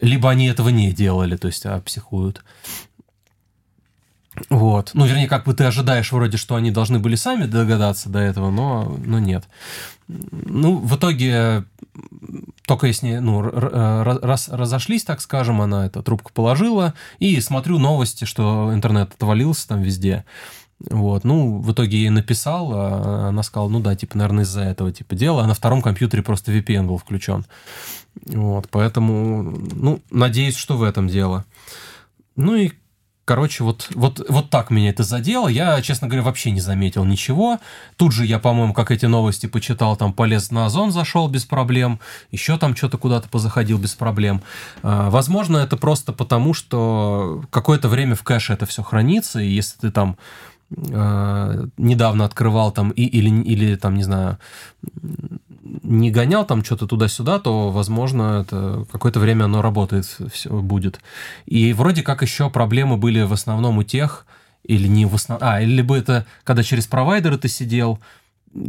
либо 0.00 0.30
они 0.30 0.46
этого 0.46 0.68
не 0.68 0.92
делали, 0.92 1.36
то 1.36 1.48
есть 1.48 1.66
а 1.66 1.80
психуют. 1.80 2.42
Вот. 4.48 4.92
Ну, 4.94 5.04
вернее, 5.04 5.28
как 5.28 5.44
бы 5.44 5.54
ты 5.54 5.64
ожидаешь 5.64 6.12
вроде, 6.12 6.36
что 6.36 6.54
они 6.54 6.70
должны 6.70 6.98
были 6.98 7.16
сами 7.16 7.44
догадаться 7.44 8.08
до 8.08 8.20
этого, 8.20 8.50
но, 8.50 8.96
но 9.04 9.18
нет. 9.18 9.44
Ну, 10.08 10.76
в 10.76 10.96
итоге, 10.96 11.64
только 12.66 12.86
если 12.86 13.18
ну, 13.18 13.42
раз, 13.42 14.48
разошлись, 14.48 15.04
так 15.04 15.20
скажем, 15.20 15.60
она 15.60 15.86
эту 15.86 16.02
трубку 16.02 16.32
положила, 16.32 16.94
и 17.18 17.40
смотрю 17.40 17.78
новости, 17.78 18.24
что 18.24 18.70
интернет 18.72 19.12
отвалился 19.12 19.68
там 19.68 19.82
везде. 19.82 20.24
Вот, 20.88 21.24
ну, 21.24 21.58
в 21.58 21.72
итоге 21.72 21.98
ей 21.98 22.08
написал, 22.08 22.70
а 22.72 23.28
она 23.28 23.42
сказала, 23.42 23.68
ну 23.68 23.80
да, 23.80 23.94
типа, 23.94 24.16
наверное, 24.16 24.44
из-за 24.44 24.62
этого 24.62 24.90
типа 24.90 25.14
дела, 25.14 25.44
а 25.44 25.46
на 25.46 25.52
втором 25.52 25.82
компьютере 25.82 26.22
просто 26.22 26.52
VPN 26.52 26.86
был 26.86 26.96
включен. 26.96 27.44
Вот, 28.26 28.68
поэтому, 28.70 29.42
ну, 29.42 30.00
надеюсь, 30.10 30.56
что 30.56 30.76
в 30.76 30.82
этом 30.82 31.08
дело. 31.08 31.44
Ну 32.36 32.56
и 32.56 32.72
Короче, 33.30 33.62
вот, 33.62 33.86
вот, 33.94 34.26
вот 34.28 34.50
так 34.50 34.70
меня 34.70 34.90
это 34.90 35.04
задело. 35.04 35.46
Я, 35.46 35.80
честно 35.82 36.08
говоря, 36.08 36.24
вообще 36.24 36.50
не 36.50 36.60
заметил 36.60 37.04
ничего. 37.04 37.60
Тут 37.94 38.12
же 38.12 38.26
я, 38.26 38.40
по-моему, 38.40 38.74
как 38.74 38.90
эти 38.90 39.06
новости 39.06 39.46
почитал, 39.46 39.96
там 39.96 40.12
полез 40.12 40.50
на 40.50 40.66
Озон, 40.66 40.90
зашел 40.90 41.28
без 41.28 41.44
проблем. 41.44 42.00
Еще 42.32 42.58
там 42.58 42.74
что-то 42.74 42.98
куда-то 42.98 43.28
позаходил 43.28 43.78
без 43.78 43.94
проблем. 43.94 44.42
А, 44.82 45.10
возможно, 45.10 45.58
это 45.58 45.76
просто 45.76 46.12
потому, 46.12 46.54
что 46.54 47.44
какое-то 47.50 47.88
время 47.88 48.16
в 48.16 48.24
кэше 48.24 48.52
это 48.52 48.66
все 48.66 48.82
хранится, 48.82 49.38
и 49.38 49.48
если 49.48 49.78
ты 49.78 49.92
там 49.92 50.16
а, 50.92 51.68
недавно 51.76 52.24
открывал 52.24 52.72
там 52.72 52.90
и, 52.90 53.04
или, 53.04 53.30
или 53.42 53.76
там, 53.76 53.94
не 53.94 54.02
знаю, 54.02 54.38
не 55.82 56.10
гонял 56.10 56.44
там 56.44 56.64
что-то 56.64 56.86
туда-сюда, 56.86 57.38
то, 57.38 57.70
возможно, 57.70 58.42
это 58.42 58.86
какое-то 58.90 59.20
время 59.20 59.44
оно 59.44 59.62
работает, 59.62 60.04
все 60.32 60.50
будет. 60.50 61.00
И 61.46 61.72
вроде 61.72 62.02
как 62.02 62.22
еще 62.22 62.50
проблемы 62.50 62.96
были 62.96 63.22
в 63.22 63.32
основном 63.32 63.78
у 63.78 63.82
тех, 63.82 64.26
или 64.64 64.88
не 64.88 65.06
в 65.06 65.14
основном... 65.14 65.48
А, 65.48 65.60
или 65.60 65.70
либо 65.70 65.96
это 65.96 66.26
когда 66.44 66.62
через 66.62 66.86
провайдеры 66.86 67.38
ты 67.38 67.48
сидел, 67.48 68.00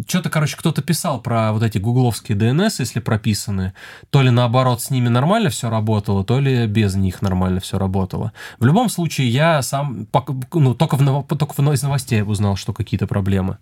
что-то, 0.07 0.29
короче, 0.29 0.57
кто-то 0.57 0.81
писал 0.81 1.19
про 1.21 1.53
вот 1.53 1.63
эти 1.63 1.79
гугловские 1.79 2.37
DNS, 2.37 2.75
если 2.79 2.99
прописаны, 2.99 3.73
то 4.11 4.21
ли 4.21 4.29
наоборот 4.29 4.81
с 4.81 4.91
ними 4.91 5.07
нормально 5.07 5.49
все 5.49 5.69
работало, 5.69 6.23
то 6.23 6.39
ли 6.39 6.67
без 6.67 6.95
них 6.95 7.21
нормально 7.21 7.59
все 7.59 7.79
работало. 7.79 8.31
В 8.59 8.65
любом 8.65 8.89
случае, 8.89 9.29
я 9.29 9.61
сам, 9.63 10.07
ну, 10.53 10.75
только, 10.75 10.97
в, 10.97 11.23
только 11.23 11.71
из 11.71 11.83
новостей 11.83 12.21
узнал, 12.21 12.55
что 12.55 12.73
какие-то 12.73 13.07
проблемы. 13.07 13.57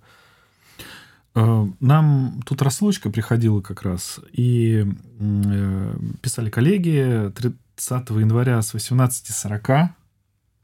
Э, 1.40 1.68
нам 1.80 2.42
тут 2.46 2.62
рассылочка 2.62 3.10
приходила 3.10 3.62
как 3.62 3.84
раз, 3.84 4.20
и 4.34 4.86
э, 5.20 5.96
писали 6.22 6.50
коллеги 6.50 7.32
30 7.34 8.10
января 8.10 8.62
с 8.62 8.74
18.40. 8.74 9.88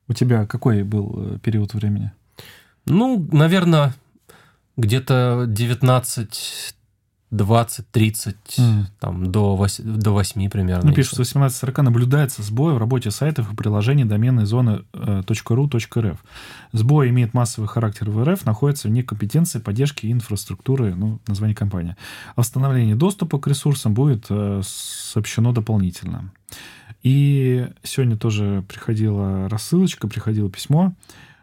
У 0.07 0.13
тебя 0.13 0.45
какой 0.45 0.83
был 0.83 1.35
э, 1.35 1.39
период 1.39 1.73
времени? 1.73 2.11
Ну, 2.85 3.25
наверное, 3.31 3.95
где-то 4.75 5.45
19 5.47 6.74
20, 7.35 7.91
30, 7.91 8.35
mm. 8.57 8.83
там, 8.99 9.31
до 9.31 9.55
8, 9.55 9.83
до 9.83 10.11
8 10.11 10.49
примерно. 10.49 10.89
Ну, 10.89 10.95
пишут, 10.95 11.15
с 11.15 11.35
18.40 11.35 11.81
наблюдается 11.81 12.43
сбой 12.43 12.73
в 12.73 12.77
работе 12.77 13.11
сайтов 13.11 13.51
и 13.51 13.55
приложений 13.55 14.05
доменной 14.05 14.45
зоны 14.45 14.83
.ru.rf. 14.93 16.17
Сбой 16.71 17.09
имеет 17.09 17.33
массовый 17.33 17.67
характер 17.67 18.09
в 18.09 18.23
РФ, 18.23 18.45
находится 18.45 18.87
вне 18.87 19.03
компетенции 19.03 19.59
поддержки 19.59 20.11
инфраструктуры, 20.11 20.95
ну, 20.95 21.19
название 21.27 21.55
компании. 21.55 21.95
О 22.35 22.41
восстановлении 22.41 22.93
доступа 22.93 23.39
к 23.39 23.47
ресурсам 23.47 23.93
будет 23.93 24.25
э, 24.29 24.61
сообщено 24.63 25.51
дополнительно. 25.51 26.31
И 27.03 27.67
сегодня 27.83 28.17
тоже 28.17 28.63
приходила 28.67 29.47
рассылочка, 29.49 30.07
приходило 30.07 30.49
письмо, 30.49 30.93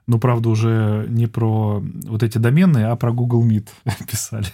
но, 0.06 0.18
правда, 0.18 0.48
уже 0.48 1.06
не 1.08 1.26
про 1.26 1.80
вот 1.80 2.22
эти 2.22 2.38
доменные, 2.38 2.86
а 2.86 2.96
про 2.96 3.12
Google 3.12 3.46
Meet 3.46 3.68
писали. 4.10 4.46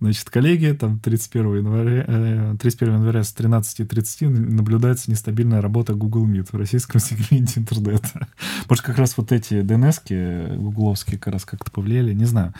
Значит, 0.00 0.30
коллеги, 0.30 0.72
там 0.72 0.98
31 0.98 1.56
января, 1.56 2.56
31 2.56 2.94
э, 2.94 2.96
января 2.98 3.22
с 3.22 3.34
13.30 3.34 4.28
наблюдается 4.28 5.10
нестабильная 5.10 5.60
работа 5.60 5.94
Google 5.94 6.26
Meet 6.26 6.48
в 6.52 6.56
российском 6.56 7.00
сегменте 7.00 7.60
интернета. 7.60 8.28
Может, 8.68 8.84
как 8.84 8.98
раз 8.98 9.16
вот 9.16 9.32
эти 9.32 9.54
DNS-ки 9.54 10.56
гугловские 10.56 11.18
как 11.18 11.32
раз 11.32 11.44
как-то 11.44 11.70
повлияли, 11.70 12.12
не 12.12 12.24
знаю 12.24 12.52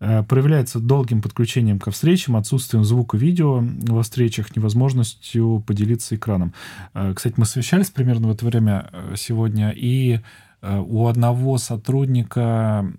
э, 0.00 0.22
проявляется 0.22 0.78
долгим 0.78 1.22
подключением 1.22 1.78
ко 1.78 1.90
встречам, 1.90 2.36
отсутствием 2.36 2.84
звука 2.84 3.16
видео 3.16 3.64
во 3.88 4.02
встречах, 4.02 4.54
невозможностью 4.54 5.64
поделиться 5.66 6.14
экраном. 6.14 6.52
Э, 6.94 7.12
кстати, 7.14 7.34
мы 7.36 7.46
совещались 7.46 7.90
примерно 7.90 8.28
в 8.28 8.32
это 8.32 8.44
время 8.44 8.90
сегодня, 9.16 9.70
и 9.70 10.20
у 10.62 11.06
одного 11.06 11.58
сотрудника 11.58 12.90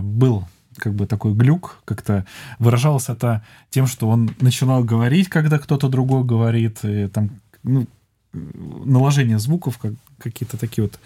был 0.00 0.46
как 0.82 0.94
бы 0.94 1.06
такой 1.06 1.32
глюк, 1.32 1.78
как-то 1.84 2.26
выражалось 2.58 3.08
это 3.08 3.40
тем, 3.70 3.86
что 3.86 4.08
он 4.08 4.34
начинал 4.40 4.82
говорить, 4.82 5.28
когда 5.28 5.60
кто-то 5.60 5.88
другой 5.88 6.24
говорит, 6.24 6.78
и 6.82 7.06
там 7.06 7.30
ну, 7.62 7.86
наложение 8.32 9.38
звуков, 9.38 9.78
как, 9.78 9.92
какие-то 10.18 10.56
такие 10.56 10.82
вот 10.82 10.98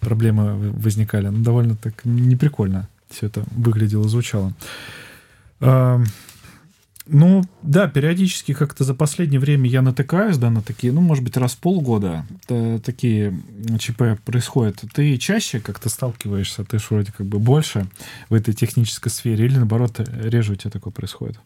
проблемы 0.00 0.72
возникали. 0.72 1.28
Ну, 1.28 1.42
довольно 1.42 1.74
так 1.74 2.04
неприкольно 2.04 2.86
все 3.08 3.28
это 3.28 3.44
выглядело, 3.56 4.06
звучало. 4.08 4.52
Ну, 7.06 7.44
да, 7.60 7.86
периодически 7.86 8.54
как-то 8.54 8.82
за 8.82 8.94
последнее 8.94 9.38
время 9.38 9.68
я 9.68 9.82
натыкаюсь, 9.82 10.38
да, 10.38 10.48
на 10.48 10.62
такие, 10.62 10.90
ну, 10.90 11.02
может 11.02 11.22
быть, 11.22 11.36
раз 11.36 11.52
в 11.52 11.58
полгода 11.58 12.24
такие 12.46 13.38
ЧП 13.78 14.18
происходят. 14.24 14.82
Ты 14.94 15.18
чаще 15.18 15.60
как-то 15.60 15.90
сталкиваешься, 15.90 16.64
ты 16.64 16.78
же 16.78 16.86
вроде 16.88 17.12
как 17.12 17.26
бы 17.26 17.38
больше 17.38 17.86
в 18.30 18.34
этой 18.34 18.54
технической 18.54 19.12
сфере, 19.12 19.44
или 19.44 19.56
наоборот, 19.56 20.00
реже 20.00 20.52
у 20.52 20.56
тебя 20.56 20.70
такое 20.70 20.92
происходит? 20.92 21.38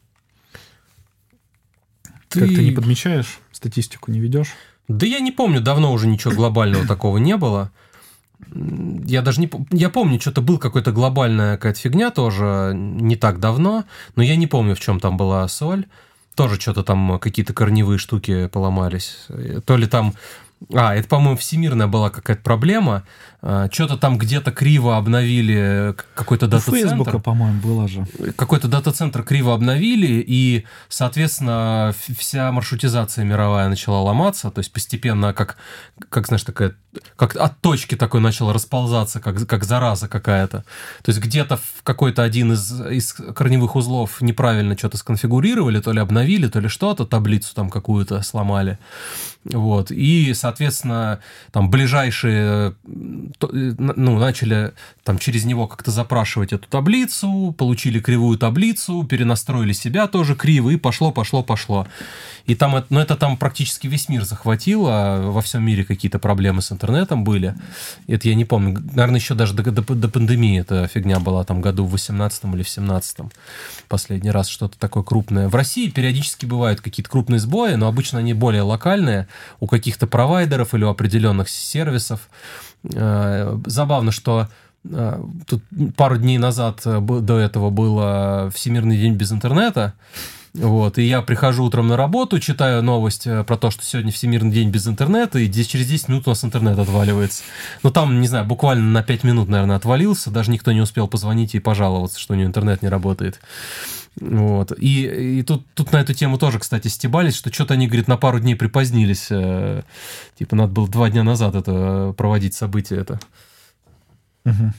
Ты... 2.28 2.40
Как 2.40 2.48
ты 2.50 2.62
не 2.62 2.72
подмечаешь, 2.72 3.40
статистику 3.50 4.12
не 4.12 4.20
ведешь? 4.20 4.54
Да 4.86 5.06
я 5.06 5.18
не 5.18 5.32
помню, 5.32 5.60
давно 5.60 5.92
уже 5.92 6.06
ничего 6.06 6.34
глобального 6.34 6.86
такого 6.86 7.18
не 7.18 7.36
было 7.36 7.72
я 8.54 9.22
даже 9.22 9.40
не... 9.40 9.50
Я 9.70 9.90
помню, 9.90 10.20
что-то 10.20 10.40
был 10.40 10.58
какой-то 10.58 10.92
глобальная 10.92 11.56
какая-то 11.56 11.80
фигня 11.80 12.10
тоже 12.10 12.72
не 12.74 13.16
так 13.16 13.40
давно, 13.40 13.84
но 14.16 14.22
я 14.22 14.36
не 14.36 14.46
помню, 14.46 14.74
в 14.74 14.80
чем 14.80 15.00
там 15.00 15.16
была 15.16 15.46
соль. 15.48 15.86
Тоже 16.34 16.60
что-то 16.60 16.84
там 16.84 17.18
какие-то 17.18 17.52
корневые 17.52 17.98
штуки 17.98 18.46
поломались. 18.46 19.26
То 19.64 19.76
ли 19.76 19.86
там 19.86 20.14
а, 20.72 20.94
это, 20.94 21.08
по-моему, 21.08 21.36
всемирная 21.36 21.86
была 21.86 22.10
какая-то 22.10 22.42
проблема. 22.42 23.04
А, 23.42 23.68
что-то 23.70 23.96
там 23.96 24.18
где-то 24.18 24.50
криво 24.50 24.96
обновили 24.96 25.94
какой-то 26.14 26.48
дата-центр. 26.48 26.88
Фейсбука, 26.88 27.18
по-моему, 27.20 27.60
было 27.60 27.86
же. 27.88 28.06
Какой-то 28.36 28.66
дата-центр 28.66 29.22
криво 29.22 29.54
обновили, 29.54 30.24
и, 30.26 30.64
соответственно, 30.88 31.94
вся 32.16 32.50
маршрутизация 32.50 33.24
мировая 33.24 33.68
начала 33.68 34.00
ломаться. 34.00 34.50
То 34.50 34.58
есть 34.58 34.72
постепенно, 34.72 35.32
как, 35.32 35.58
как 36.08 36.26
знаешь, 36.26 36.42
такая 36.42 36.74
как 37.16 37.36
от 37.36 37.60
точки 37.60 37.94
такой 37.94 38.20
начала 38.20 38.52
расползаться, 38.52 39.20
как, 39.20 39.46
как 39.46 39.64
зараза 39.64 40.08
какая-то. 40.08 40.64
То 41.02 41.10
есть 41.10 41.20
где-то 41.20 41.56
в 41.56 41.82
какой-то 41.82 42.22
один 42.22 42.52
из, 42.52 42.80
из 42.80 43.12
корневых 43.12 43.76
узлов 43.76 44.20
неправильно 44.20 44.76
что-то 44.76 44.96
сконфигурировали, 44.96 45.80
то 45.80 45.92
ли 45.92 46.00
обновили, 46.00 46.48
то 46.48 46.60
ли 46.60 46.68
что-то, 46.68 47.06
таблицу 47.06 47.54
там 47.54 47.70
какую-то 47.70 48.20
сломали. 48.22 48.78
Вот. 49.44 49.90
И, 49.90 50.34
соответственно, 50.34 51.20
там 51.52 51.70
ближайшие, 51.70 52.74
ну, 52.84 54.18
начали 54.18 54.72
там 55.04 55.18
через 55.18 55.44
него 55.44 55.66
как-то 55.66 55.90
запрашивать 55.90 56.52
эту 56.52 56.68
таблицу, 56.68 57.54
получили 57.56 58.00
кривую 58.00 58.38
таблицу, 58.38 59.04
перенастроили 59.04 59.72
себя 59.72 60.06
тоже 60.08 60.34
криво, 60.34 60.70
и 60.70 60.76
пошло, 60.76 61.12
пошло, 61.12 61.42
пошло. 61.42 61.86
И 62.46 62.54
там, 62.54 62.84
ну, 62.90 63.00
это 63.00 63.16
там 63.16 63.36
практически 63.36 63.86
весь 63.86 64.08
мир 64.08 64.24
захватило, 64.24 65.20
во 65.22 65.40
всем 65.40 65.64
мире 65.64 65.84
какие-то 65.84 66.18
проблемы 66.18 66.60
с 66.60 66.72
интернетом 66.72 66.87
были. 67.16 67.54
Это 68.06 68.28
я 68.28 68.34
не 68.34 68.44
помню, 68.44 68.82
наверное, 68.94 69.20
еще 69.20 69.34
даже 69.34 69.54
до, 69.54 69.62
до, 69.70 69.94
до 69.94 70.08
пандемии 70.08 70.60
эта 70.60 70.86
фигня 70.86 71.20
была, 71.20 71.44
там, 71.44 71.60
году 71.60 71.84
в 71.84 71.90
18 71.90 72.44
или 72.54 72.62
в 72.62 72.68
17 72.68 73.18
последний 73.88 74.30
раз 74.30 74.48
что-то 74.48 74.78
такое 74.78 75.02
крупное. 75.02 75.48
В 75.48 75.54
России 75.54 75.88
периодически 75.90 76.46
бывают 76.46 76.80
какие-то 76.80 77.10
крупные 77.10 77.40
сбои, 77.40 77.74
но 77.74 77.88
обычно 77.88 78.18
они 78.18 78.34
более 78.34 78.62
локальные, 78.62 79.28
у 79.60 79.66
каких-то 79.66 80.06
провайдеров 80.06 80.74
или 80.74 80.84
у 80.84 80.88
определенных 80.88 81.48
сервисов. 81.48 82.28
Э, 82.84 83.58
забавно, 83.66 84.12
что 84.12 84.48
э, 84.84 85.22
Тут 85.46 85.62
пару 85.96 86.16
дней 86.16 86.38
назад 86.38 86.82
э, 86.84 87.00
до 87.00 87.38
этого 87.38 87.70
было 87.70 88.50
Всемирный 88.54 88.96
день 88.96 89.14
без 89.14 89.32
интернета, 89.32 89.94
вот, 90.58 90.98
и 90.98 91.04
я 91.04 91.22
прихожу 91.22 91.64
утром 91.64 91.88
на 91.88 91.96
работу, 91.96 92.40
читаю 92.40 92.82
новость 92.82 93.26
э, 93.26 93.44
про 93.44 93.56
то, 93.56 93.70
что 93.70 93.84
сегодня 93.84 94.10
Всемирный 94.10 94.50
день 94.50 94.70
без 94.70 94.88
интернета, 94.88 95.38
и 95.38 95.50
через 95.50 95.86
10 95.86 96.08
минут 96.08 96.26
у 96.26 96.30
нас 96.30 96.44
интернет 96.44 96.78
отваливается. 96.78 97.44
Ну, 97.84 97.92
там, 97.92 98.20
не 98.20 98.26
знаю, 98.26 98.44
буквально 98.44 98.90
на 98.90 99.02
5 99.04 99.22
минут, 99.22 99.48
наверное, 99.48 99.76
отвалился, 99.76 100.30
даже 100.30 100.50
никто 100.50 100.72
не 100.72 100.80
успел 100.80 101.06
позвонить 101.06 101.54
и 101.54 101.60
пожаловаться, 101.60 102.18
что 102.18 102.34
у 102.34 102.36
него 102.36 102.48
интернет 102.48 102.82
не 102.82 102.88
работает. 102.88 103.40
Вот. 104.20 104.72
И, 104.76 105.38
и 105.38 105.42
тут, 105.42 105.64
тут 105.74 105.92
на 105.92 105.98
эту 105.98 106.12
тему 106.12 106.38
тоже, 106.38 106.58
кстати, 106.58 106.88
стебались, 106.88 107.36
что 107.36 107.52
что-то 107.52 107.74
они, 107.74 107.86
говорит, 107.86 108.08
на 108.08 108.16
пару 108.16 108.40
дней 108.40 108.56
припозднились. 108.56 109.28
Э, 109.30 109.82
типа, 110.36 110.56
надо 110.56 110.72
было 110.72 110.88
два 110.88 111.08
дня 111.08 111.22
назад 111.22 111.54
это 111.54 112.14
проводить 112.16 112.54
событие 112.54 113.00
это. 113.00 113.20
Угу. 114.44 114.72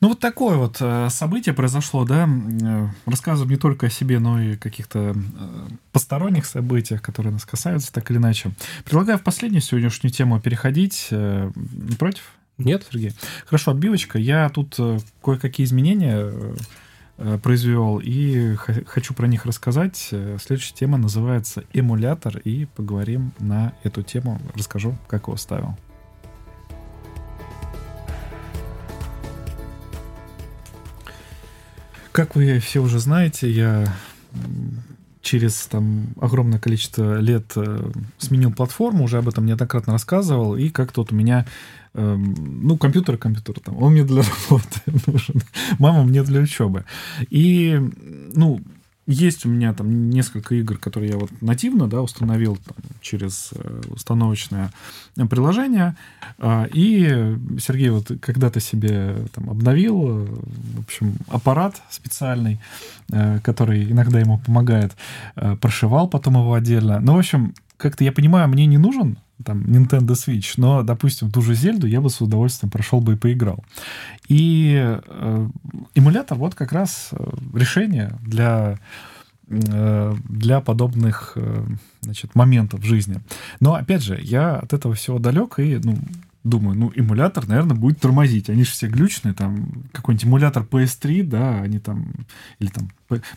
Ну, 0.00 0.08
вот 0.08 0.18
такое 0.18 0.56
вот 0.56 0.78
э, 0.80 1.08
событие 1.10 1.54
произошло, 1.54 2.06
да. 2.06 2.26
Э, 2.26 2.88
рассказываем 3.04 3.50
не 3.50 3.58
только 3.58 3.88
о 3.88 3.90
себе, 3.90 4.18
но 4.18 4.40
и 4.40 4.54
о 4.54 4.56
каких-то 4.56 5.14
э, 5.14 5.68
посторонних 5.92 6.46
событиях, 6.46 7.02
которые 7.02 7.34
нас 7.34 7.44
касаются, 7.44 7.92
так 7.92 8.10
или 8.10 8.16
иначе. 8.16 8.50
Предлагаю 8.84 9.18
в 9.18 9.22
последнюю 9.22 9.60
сегодняшнюю 9.60 10.10
тему 10.10 10.40
переходить. 10.40 11.08
Не 11.10 11.96
против? 11.98 12.22
Нет? 12.56 12.86
Сергей. 12.90 13.12
Хорошо, 13.44 13.72
отбивочка. 13.72 14.18
Я 14.18 14.48
тут 14.48 14.78
кое-какие 15.22 15.66
изменения 15.66 16.32
произвел 17.42 18.00
и 18.02 18.56
хочу 18.86 19.12
про 19.12 19.26
них 19.26 19.44
рассказать. 19.44 19.96
Следующая 19.96 20.74
тема 20.74 20.96
называется 20.96 21.64
эмулятор, 21.74 22.38
и 22.38 22.64
поговорим 22.64 23.32
на 23.38 23.74
эту 23.82 24.02
тему. 24.02 24.40
Расскажу, 24.54 24.96
как 25.08 25.26
его 25.26 25.36
ставил. 25.36 25.76
Как 32.12 32.34
вы 32.34 32.58
все 32.58 32.80
уже 32.80 32.98
знаете, 32.98 33.50
я 33.50 33.92
через 35.22 35.66
там 35.66 36.08
огромное 36.20 36.58
количество 36.58 37.20
лет 37.20 37.52
э, 37.56 37.90
сменил 38.18 38.52
платформу, 38.52 39.04
уже 39.04 39.18
об 39.18 39.28
этом 39.28 39.44
неоднократно 39.44 39.92
рассказывал, 39.92 40.56
и 40.56 40.70
как-то 40.70 41.02
вот 41.02 41.12
у 41.12 41.14
меня, 41.14 41.46
э, 41.94 42.16
ну, 42.16 42.78
компьютер 42.78 43.18
компьютер 43.18 43.60
там, 43.60 43.80
он 43.82 43.92
мне 43.92 44.04
для 44.04 44.22
работы 44.22 44.80
нужен, 45.06 45.42
мама 45.78 46.04
мне 46.04 46.22
для 46.22 46.40
учебы. 46.40 46.84
И, 47.28 47.78
ну, 48.34 48.60
есть 49.10 49.44
у 49.44 49.48
меня 49.48 49.74
там 49.74 50.08
несколько 50.10 50.54
игр, 50.54 50.78
которые 50.78 51.10
я 51.10 51.18
вот 51.18 51.30
нативно 51.42 51.88
да, 51.88 52.00
установил 52.00 52.56
там, 52.56 52.76
через 53.00 53.50
э, 53.54 53.82
установочное 53.88 54.72
приложение. 55.28 55.96
А, 56.38 56.68
и 56.72 57.36
Сергей 57.60 57.90
вот 57.90 58.10
когда-то 58.20 58.60
себе 58.60 59.16
там 59.34 59.50
обновил, 59.50 60.00
э, 60.08 60.26
в 60.76 60.80
общем, 60.80 61.14
аппарат 61.26 61.82
специальный, 61.90 62.60
э, 63.12 63.40
который 63.42 63.90
иногда 63.90 64.20
ему 64.20 64.38
помогает, 64.38 64.92
прошивал 65.60 66.08
потом 66.08 66.34
его 66.34 66.54
отдельно. 66.54 67.00
Ну, 67.00 67.14
в 67.14 67.18
общем, 67.18 67.54
как-то 67.76 68.04
я 68.04 68.12
понимаю, 68.12 68.48
мне 68.48 68.66
не 68.66 68.78
нужен 68.78 69.18
там 69.44 69.62
Nintendo 69.62 70.10
Switch, 70.10 70.54
но, 70.56 70.82
допустим, 70.82 71.32
ту 71.32 71.42
же 71.42 71.54
Зельду 71.54 71.86
я 71.86 72.00
бы 72.00 72.10
с 72.10 72.20
удовольствием 72.20 72.70
прошел 72.70 73.00
бы 73.00 73.14
и 73.14 73.16
поиграл. 73.16 73.64
И 74.28 74.98
эмулятор 75.94 76.38
вот 76.38 76.54
как 76.54 76.72
раз 76.72 77.10
э, 77.12 77.30
решение 77.54 78.18
для 78.22 78.78
э, 79.48 80.14
для 80.28 80.60
подобных 80.60 81.32
э, 81.36 81.64
значит, 82.02 82.34
моментов 82.34 82.80
в 82.80 82.84
жизни. 82.84 83.20
Но, 83.60 83.74
опять 83.74 84.02
же, 84.02 84.18
я 84.20 84.56
от 84.56 84.72
этого 84.72 84.94
всего 84.94 85.18
далек 85.18 85.58
и 85.58 85.80
ну, 85.82 85.98
думаю, 86.42 86.76
ну, 86.78 86.92
эмулятор, 86.94 87.46
наверное, 87.46 87.76
будет 87.76 88.00
тормозить. 88.00 88.48
Они 88.48 88.64
же 88.64 88.70
все 88.70 88.86
глючные, 88.86 89.34
там, 89.34 89.84
какой-нибудь 89.92 90.24
эмулятор 90.24 90.62
PS3, 90.62 91.22
да, 91.22 91.60
они 91.60 91.78
там, 91.78 92.12
или 92.58 92.70
там, 92.70 92.90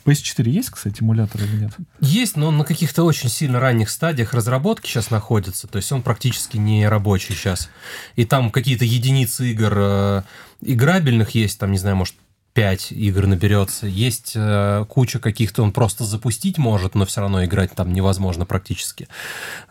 PS4 0.06 0.50
есть, 0.50 0.70
кстати, 0.70 1.02
эмулятор 1.02 1.42
или 1.42 1.64
нет? 1.64 1.74
Есть, 2.00 2.38
но 2.38 2.48
он 2.48 2.58
на 2.58 2.64
каких-то 2.64 3.04
очень 3.04 3.30
сильно 3.30 3.60
ранних 3.60 3.90
стадиях 3.90 4.34
разработки 4.34 4.88
сейчас 4.88 5.12
находится, 5.12 5.68
то 5.68 5.78
есть 5.78 5.92
он 5.92 6.02
практически 6.02 6.58
не 6.58 6.88
рабочий 6.88 7.36
сейчас. 7.36 7.70
И 8.16 8.24
там 8.26 8.52
какие-то 8.52 8.86
единицы 8.86 9.52
игр 9.52 9.74
э, 9.76 10.22
играбельных 10.62 11.32
есть, 11.32 11.60
там, 11.60 11.72
не 11.72 11.78
знаю, 11.78 11.98
может, 11.98 12.16
5 12.54 12.92
игр 12.92 13.26
наберется. 13.26 13.88
Есть 13.88 14.34
э, 14.36 14.86
куча 14.88 15.20
каких-то, 15.20 15.64
он 15.64 15.72
просто 15.72 16.04
запустить 16.04 16.58
может, 16.58 16.96
но 16.96 17.06
все 17.06 17.22
равно 17.22 17.44
играть 17.44 17.72
там 17.72 17.94
невозможно 17.94 18.46
практически. 18.46 19.08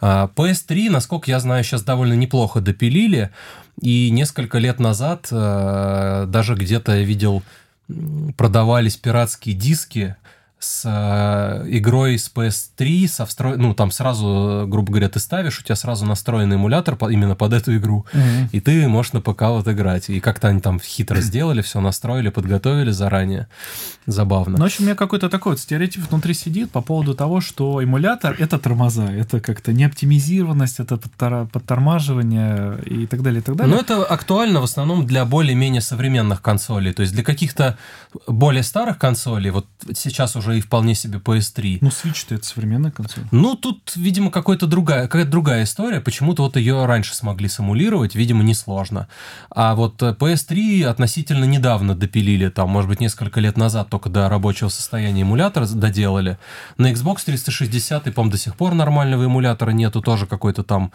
Э, 0.00 0.28
PS3, 0.34 0.90
насколько 0.90 1.30
я 1.30 1.38
знаю, 1.40 1.62
сейчас 1.64 1.82
довольно 1.82 2.14
неплохо 2.14 2.60
допилили. 2.60 3.30
И 3.80 4.10
несколько 4.10 4.58
лет 4.58 4.80
назад 4.80 5.28
э, 5.30 6.24
даже 6.28 6.54
где-то 6.54 6.96
я 6.96 7.04
видел, 7.04 7.42
продавались 8.36 8.96
пиратские 8.96 9.54
диски 9.54 10.16
с 10.62 10.82
э, 10.84 11.68
игрой 11.68 12.18
с 12.18 12.30
PS3, 12.32 13.08
со 13.08 13.26
встро... 13.26 13.56
ну, 13.56 13.74
там 13.74 13.90
сразу, 13.90 14.64
грубо 14.68 14.92
говоря, 14.92 15.08
ты 15.08 15.18
ставишь, 15.18 15.60
у 15.60 15.62
тебя 15.62 15.76
сразу 15.76 16.06
настроенный 16.06 16.56
эмулятор 16.56 16.96
по... 16.96 17.10
именно 17.10 17.34
под 17.34 17.52
эту 17.52 17.76
игру, 17.76 18.06
mm-hmm. 18.12 18.48
и 18.52 18.60
ты 18.60 18.88
можешь 18.88 19.12
на 19.12 19.20
ПК 19.20 19.42
вот 19.42 19.66
играть. 19.68 20.08
И 20.08 20.20
как-то 20.20 20.48
они 20.48 20.60
там 20.60 20.80
хитро 20.80 21.20
сделали, 21.20 21.62
все 21.62 21.80
настроили, 21.80 22.28
подготовили 22.28 22.90
заранее. 22.90 23.48
Забавно. 24.06 24.58
Ну, 24.58 24.64
в 24.64 24.66
общем, 24.66 24.84
у 24.84 24.86
меня 24.86 24.94
какой-то 24.96 25.28
такой 25.28 25.52
вот 25.52 25.60
стереотип 25.60 26.08
внутри 26.08 26.34
сидит 26.34 26.70
по 26.70 26.80
поводу 26.80 27.14
того, 27.14 27.40
что 27.40 27.82
эмулятор— 27.82 28.34
это 28.38 28.58
тормоза, 28.58 29.06
это 29.06 29.40
как-то 29.40 29.72
неоптимизированность, 29.72 30.80
это 30.80 30.96
подтормаживание 30.96 32.78
и 32.84 33.06
так 33.06 33.22
далее, 33.22 33.40
и 33.40 33.42
так 33.42 33.56
далее. 33.56 33.74
Но 33.74 33.80
это 33.80 34.04
актуально 34.04 34.60
в 34.60 34.64
основном 34.64 35.06
для 35.06 35.24
более-менее 35.24 35.80
современных 35.80 36.42
консолей. 36.42 36.92
То 36.92 37.02
есть 37.02 37.14
для 37.14 37.22
каких-то 37.22 37.78
более 38.26 38.62
старых 38.62 38.98
консолей, 38.98 39.50
вот 39.50 39.66
сейчас 39.94 40.36
уже 40.36 40.51
и 40.54 40.60
вполне 40.60 40.94
себе 40.94 41.18
PS3. 41.18 41.78
Ну, 41.80 41.88
Switch-то 41.88 42.34
это 42.34 42.44
современная 42.44 42.90
консоль. 42.90 43.24
Ну, 43.30 43.54
тут, 43.54 43.92
видимо, 43.96 44.30
какая-то 44.30 44.66
другая, 44.66 45.02
какая-то 45.02 45.30
другая 45.30 45.64
история. 45.64 46.00
Почему-то 46.00 46.42
вот 46.42 46.56
ее 46.56 46.84
раньше 46.86 47.14
смогли 47.14 47.48
симулировать, 47.48 48.14
видимо, 48.14 48.42
несложно. 48.42 49.08
А 49.50 49.74
вот 49.74 50.02
PS3 50.02 50.84
относительно 50.84 51.44
недавно 51.44 51.94
допилили, 51.94 52.48
там, 52.48 52.70
может 52.70 52.88
быть, 52.88 53.00
несколько 53.00 53.40
лет 53.40 53.56
назад 53.56 53.88
только 53.90 54.08
до 54.08 54.28
рабочего 54.28 54.68
состояния 54.68 55.22
эмулятора 55.22 55.66
доделали. 55.66 56.38
На 56.78 56.92
Xbox 56.92 57.24
360, 57.24 58.06
и, 58.06 58.10
по-моему, 58.10 58.32
до 58.32 58.38
сих 58.38 58.56
пор 58.56 58.74
нормального 58.74 59.24
эмулятора 59.24 59.70
нету, 59.70 60.00
тоже 60.00 60.26
какой-то 60.26 60.62
там 60.62 60.92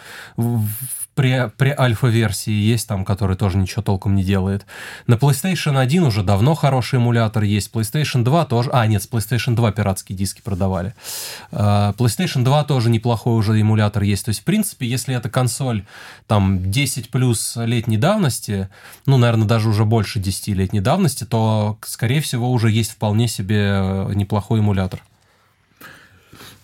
при, 1.18 1.52
при 1.58 1.74
альфа-версии 1.78 2.54
есть 2.54 2.88
там, 2.88 3.04
который 3.04 3.36
тоже 3.36 3.58
ничего 3.58 3.82
толком 3.82 4.16
не 4.16 4.24
делает. 4.24 4.68
На 5.08 5.16
PlayStation 5.16 5.80
1 5.80 6.04
уже 6.04 6.22
давно 6.22 6.54
хороший 6.54 6.98
эмулятор 6.98 7.42
есть. 7.42 7.72
PlayStation 7.74 8.24
2 8.24 8.46
тоже... 8.46 8.70
А, 8.72 8.86
нет, 8.86 9.02
с 9.02 9.10
PlayStation 9.10 9.56
2 9.56 9.72
пиратские 9.72 10.16
диски 10.16 10.42
продавали. 10.42 10.94
Uh, 11.52 11.96
PlayStation 11.96 12.44
2 12.44 12.64
тоже 12.66 12.92
неплохой 12.92 13.34
уже 13.34 13.60
эмулятор 13.60 14.04
есть. 14.04 14.26
То 14.26 14.30
есть, 14.30 14.42
в 14.42 14.44
принципе, 14.44 14.86
если 14.86 15.16
эта 15.16 15.28
консоль 15.28 15.86
там 16.28 16.72
10 16.72 17.10
плюс 17.10 17.56
летней 17.56 17.98
давности, 17.98 18.70
ну, 19.08 19.18
наверное, 19.18 19.48
даже 19.48 19.70
уже 19.70 19.86
больше 19.86 20.20
10 20.20 20.50
летней 20.50 20.82
давности, 20.82 21.24
то, 21.24 21.80
скорее 21.84 22.22
всего, 22.22 22.52
уже 22.52 22.70
есть 22.70 22.92
вполне 22.92 23.28
себе 23.28 24.06
неплохой 24.14 24.60
эмулятор. 24.60 25.02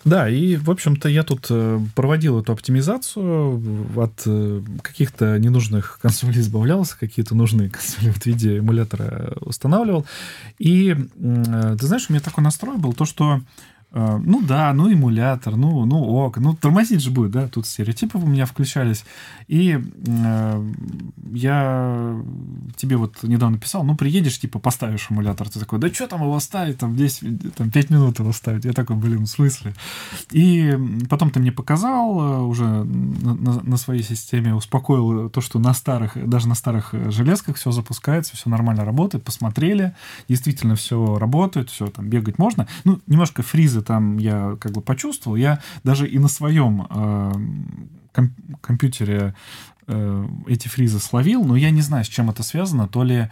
Да, 0.04 0.28
и, 0.28 0.56
в 0.56 0.70
общем-то, 0.70 1.08
я 1.08 1.22
тут 1.22 1.46
э, 1.48 1.80
проводил 1.94 2.38
эту 2.38 2.52
оптимизацию, 2.52 3.62
от 3.96 4.22
э, 4.26 4.62
каких-то 4.82 5.38
ненужных 5.38 5.98
консолей 6.02 6.40
избавлялся, 6.40 6.98
какие-то 6.98 7.34
нужные 7.34 7.70
консоли 7.70 8.10
в 8.10 8.24
виде 8.26 8.58
эмулятора 8.58 9.34
устанавливал. 9.40 10.04
И, 10.58 10.94
э, 10.94 11.76
ты 11.80 11.86
знаешь, 11.86 12.06
у 12.08 12.12
меня 12.12 12.20
такой 12.20 12.44
настрой 12.44 12.76
был, 12.76 12.92
то, 12.92 13.06
что 13.06 13.40
ну 13.96 14.42
да, 14.42 14.72
ну 14.72 14.92
эмулятор, 14.92 15.54
ну, 15.54 15.84
ну 15.84 16.02
ок, 16.02 16.38
ну 16.38 16.56
тормозить 16.56 17.00
же 17.00 17.12
будет, 17.12 17.30
да, 17.30 17.46
тут 17.46 17.64
стереотипы 17.64 18.18
у 18.18 18.26
меня 18.26 18.44
включались. 18.44 19.04
И 19.46 19.78
э, 20.06 20.72
я 21.32 22.16
тебе 22.74 22.96
вот 22.96 23.22
недавно 23.22 23.56
писал, 23.58 23.84
ну 23.84 23.94
приедешь, 23.94 24.40
типа 24.40 24.58
поставишь 24.58 25.06
эмулятор, 25.10 25.48
ты 25.48 25.60
такой, 25.60 25.78
да 25.78 25.88
что 25.92 26.08
там 26.08 26.22
его 26.22 26.40
ставить, 26.40 26.78
там 26.78 26.96
10, 26.96 27.54
там 27.54 27.70
5 27.70 27.90
минут 27.90 28.18
его 28.18 28.32
ставить. 28.32 28.64
Я 28.64 28.72
такой, 28.72 28.96
блин, 28.96 29.26
в 29.26 29.28
смысле? 29.28 29.74
И 30.32 30.76
потом 31.08 31.30
ты 31.30 31.38
мне 31.38 31.52
показал 31.52 32.20
э, 32.20 32.40
уже 32.40 32.64
на, 32.64 33.34
на, 33.34 33.60
на 33.60 33.76
своей 33.76 34.02
системе, 34.02 34.56
успокоил 34.56 35.30
то, 35.30 35.40
что 35.40 35.60
на 35.60 35.72
старых, 35.72 36.16
даже 36.28 36.48
на 36.48 36.56
старых 36.56 36.94
железках 37.12 37.56
все 37.56 37.70
запускается, 37.70 38.36
все 38.36 38.50
нормально 38.50 38.84
работает, 38.84 39.22
посмотрели, 39.22 39.94
действительно 40.28 40.74
все 40.74 41.16
работает, 41.16 41.70
все 41.70 41.86
там 41.86 42.08
бегать 42.08 42.38
можно. 42.38 42.66
Ну, 42.82 43.00
немножко 43.06 43.44
фризы 43.44 43.83
там 43.84 44.18
я 44.18 44.56
как 44.60 44.72
бы 44.72 44.80
почувствовал, 44.80 45.36
я 45.36 45.60
даже 45.84 46.08
и 46.08 46.18
на 46.18 46.28
своем 46.28 46.86
э, 46.90 47.32
ком- 48.12 48.34
компьютере 48.60 49.34
э, 49.86 50.28
эти 50.46 50.68
фризы 50.68 50.98
словил, 50.98 51.44
но 51.44 51.56
я 51.56 51.70
не 51.70 51.82
знаю, 51.82 52.04
с 52.04 52.08
чем 52.08 52.30
это 52.30 52.42
связано, 52.42 52.88
то 52.88 53.04
ли 53.04 53.30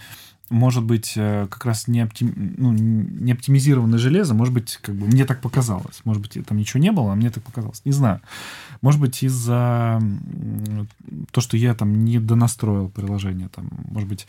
может 0.51 0.85
быть, 0.85 1.15
э, 1.17 1.47
как 1.51 1.65
раз 1.65 1.89
не, 1.89 2.01
оптим, 2.01 2.55
ну, 2.59 2.73
не 2.73 3.33
оптимизированное 3.33 3.99
железо, 3.99 4.35
может 4.35 4.53
быть, 4.53 4.79
как 4.83 4.95
бы 4.95 5.07
мне 5.07 5.25
так 5.25 5.41
показалось. 5.41 6.01
Может 6.05 6.23
быть, 6.23 6.39
там 6.47 6.59
ничего 6.59 6.81
не 6.81 6.93
было, 6.93 7.13
а 7.13 7.15
мне 7.15 7.31
так 7.31 7.43
показалось. 7.43 7.83
Не 7.85 7.93
знаю. 7.93 8.21
Может 8.83 9.01
быть, 9.01 9.23
из-за 9.23 10.01
то, 11.31 11.41
что 11.41 11.57
я 11.57 11.75
там 11.75 12.05
не 12.05 12.19
донастроил 12.19 12.89
приложение. 12.89 13.49
Там, 13.49 13.71
может 13.91 14.09
быть, 14.09 14.27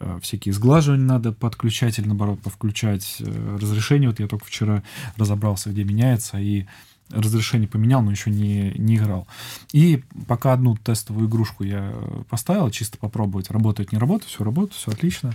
э, 0.00 0.18
всякие 0.22 0.54
сглаживания 0.54 1.04
надо 1.04 1.32
подключать 1.32 1.98
или, 1.98 2.06
наоборот, 2.06 2.40
повключать. 2.40 3.16
Э, 3.20 3.58
разрешение 3.60 4.08
вот 4.08 4.20
я 4.20 4.28
только 4.28 4.46
вчера 4.46 4.82
разобрался, 5.16 5.70
где 5.70 5.84
меняется, 5.84 6.38
и 6.38 6.66
разрешение 7.10 7.68
поменял, 7.68 8.02
но 8.02 8.10
еще 8.10 8.30
не, 8.30 8.72
не 8.76 8.96
играл. 8.96 9.26
И 9.72 10.02
пока 10.26 10.52
одну 10.52 10.76
тестовую 10.76 11.28
игрушку 11.28 11.64
я 11.64 11.92
поставил, 12.28 12.70
чисто 12.70 12.98
попробовать, 12.98 13.50
работает, 13.50 13.92
не 13.92 13.98
работает, 13.98 14.30
все 14.30 14.44
работает, 14.44 14.74
все 14.74 14.90
отлично. 14.90 15.32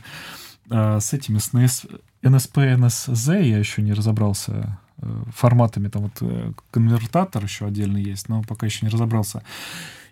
А 0.70 1.00
с 1.00 1.14
этими, 1.14 1.38
с 1.38 1.54
NS, 1.54 2.02
NSP, 2.22 2.78
NSZ 2.78 3.44
я 3.44 3.58
еще 3.58 3.82
не 3.82 3.94
разобрался 3.94 4.80
э, 4.98 5.24
форматами, 5.36 5.90
там 5.90 6.04
вот 6.04 6.18
э, 6.22 6.54
конвертатор 6.72 7.44
еще 7.44 7.66
отдельно 7.66 7.98
есть, 7.98 8.30
но 8.30 8.44
пока 8.44 8.66
еще 8.66 8.86
не 8.86 8.92
разобрался. 8.92 9.44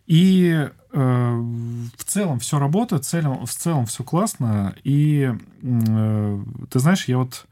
И 0.10 0.68
э, 0.92 1.44
в 1.98 2.04
целом 2.04 2.40
все 2.40 2.58
работает, 2.58 3.06
в 3.06 3.08
целом, 3.08 3.46
в 3.46 3.52
целом 3.52 3.86
все 3.86 4.04
классно. 4.04 4.76
И 4.84 5.32
э, 5.62 6.44
ты 6.70 6.80
знаешь, 6.80 7.06
я 7.08 7.20
вот 7.20 7.46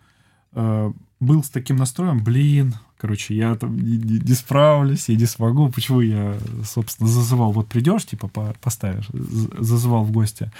э, 0.53 0.91
был 1.19 1.43
с 1.43 1.49
таким 1.49 1.77
настроем, 1.77 2.23
блин, 2.23 2.75
короче, 2.97 3.35
я 3.35 3.55
там 3.55 3.77
не, 3.77 3.97
не, 3.97 4.19
не 4.19 4.33
справлюсь, 4.33 5.09
я 5.09 5.15
не 5.15 5.25
смогу. 5.25 5.69
Почему 5.69 6.01
я, 6.01 6.37
собственно, 6.63 7.09
зазывал, 7.09 7.51
вот 7.51 7.67
придешь, 7.67 8.05
типа, 8.05 8.27
по, 8.27 8.55
поставишь, 8.61 9.07
зазывал 9.11 10.03
в 10.03 10.11
гости. 10.11 10.51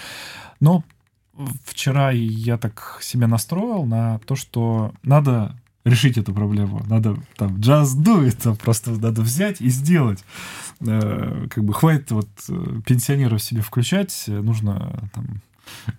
Но 0.60 0.84
вчера 1.66 2.12
я 2.12 2.58
так 2.58 3.00
себя 3.02 3.28
настроил 3.28 3.86
на 3.86 4.20
то, 4.20 4.36
что 4.36 4.94
надо 5.04 5.56
решить 5.84 6.18
эту 6.18 6.34
проблему. 6.34 6.84
Надо 6.88 7.18
там 7.38 7.60
джаз 7.60 7.94
дует, 7.94 8.38
там 8.40 8.56
просто 8.56 8.92
надо 8.92 9.22
взять 9.22 9.62
и 9.62 9.70
сделать. 9.70 10.24
Э, 10.82 11.48
как 11.50 11.64
бы 11.64 11.74
хватит 11.74 12.12
вот 12.12 12.28
э, 12.50 12.82
пенсионеров 12.86 13.42
себе 13.42 13.62
включать, 13.62 14.26
нужно 14.28 15.10
там 15.14 15.42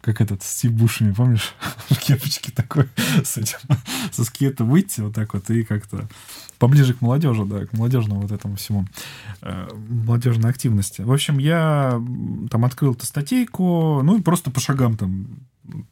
как 0.01 0.21
этот 0.21 0.43
Стив 0.43 0.73
Бушами, 0.73 1.13
помнишь, 1.13 1.55
в 1.89 1.99
кепочке 1.99 2.53
такой 2.53 2.89
с 3.25 3.37
этим, 3.37 3.59
со 4.11 4.25
скейта 4.25 4.65
выйти 4.65 5.01
вот 5.01 5.15
так 5.15 5.35
вот 5.35 5.49
и 5.51 5.65
как-то 5.65 6.09
поближе 6.59 6.95
к 6.95 7.01
молодежи, 7.01 7.45
да, 7.45 7.67
к 7.67 7.73
молодежному 7.73 8.23
вот 8.23 8.33
этому 8.33 8.57
всему, 8.57 8.87
э, 9.43 9.69
молодежной 9.89 10.51
активности. 10.51 11.03
В 11.03 11.13
общем, 11.13 11.39
я 11.39 12.03
там 12.51 12.65
открыл 12.65 12.95
эту 12.95 13.07
статейку, 13.07 14.03
ну 14.03 14.19
и 14.19 14.23
просто 14.23 14.51
по 14.51 14.61
шагам 14.61 14.97
там, 14.97 15.27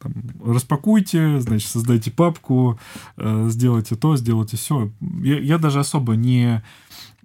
там 0.00 0.12
распакуйте, 0.44 1.40
значит, 1.40 1.68
создайте 1.68 2.10
папку, 2.10 2.78
э, 3.16 3.46
сделайте 3.50 3.94
то, 3.94 4.16
сделайте 4.16 4.56
все. 4.56 4.90
Я, 5.22 5.38
я 5.38 5.58
даже 5.58 5.80
особо 5.80 6.16
не 6.16 6.62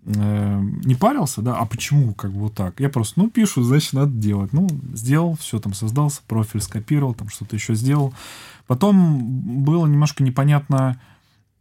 не 0.04 0.96
парился, 0.96 1.42
да, 1.42 1.58
а 1.58 1.66
почему 1.66 2.14
как 2.14 2.32
бы 2.32 2.40
вот 2.40 2.56
так? 2.56 2.80
Я 2.80 2.90
просто, 2.90 3.20
ну, 3.20 3.30
пишу, 3.30 3.62
значит, 3.62 3.94
надо 3.94 4.12
делать. 4.12 4.52
Ну, 4.52 4.68
сделал, 4.94 5.36
все 5.36 5.60
там 5.60 5.74
создался, 5.74 6.22
профиль 6.28 6.62
скопировал, 6.62 7.14
там 7.14 7.30
что-то 7.30 7.56
еще 7.56 7.76
сделал. 7.76 8.14
Потом 8.68 9.20
было 9.64 9.86
немножко 9.86 10.24
непонятно, 10.24 11.00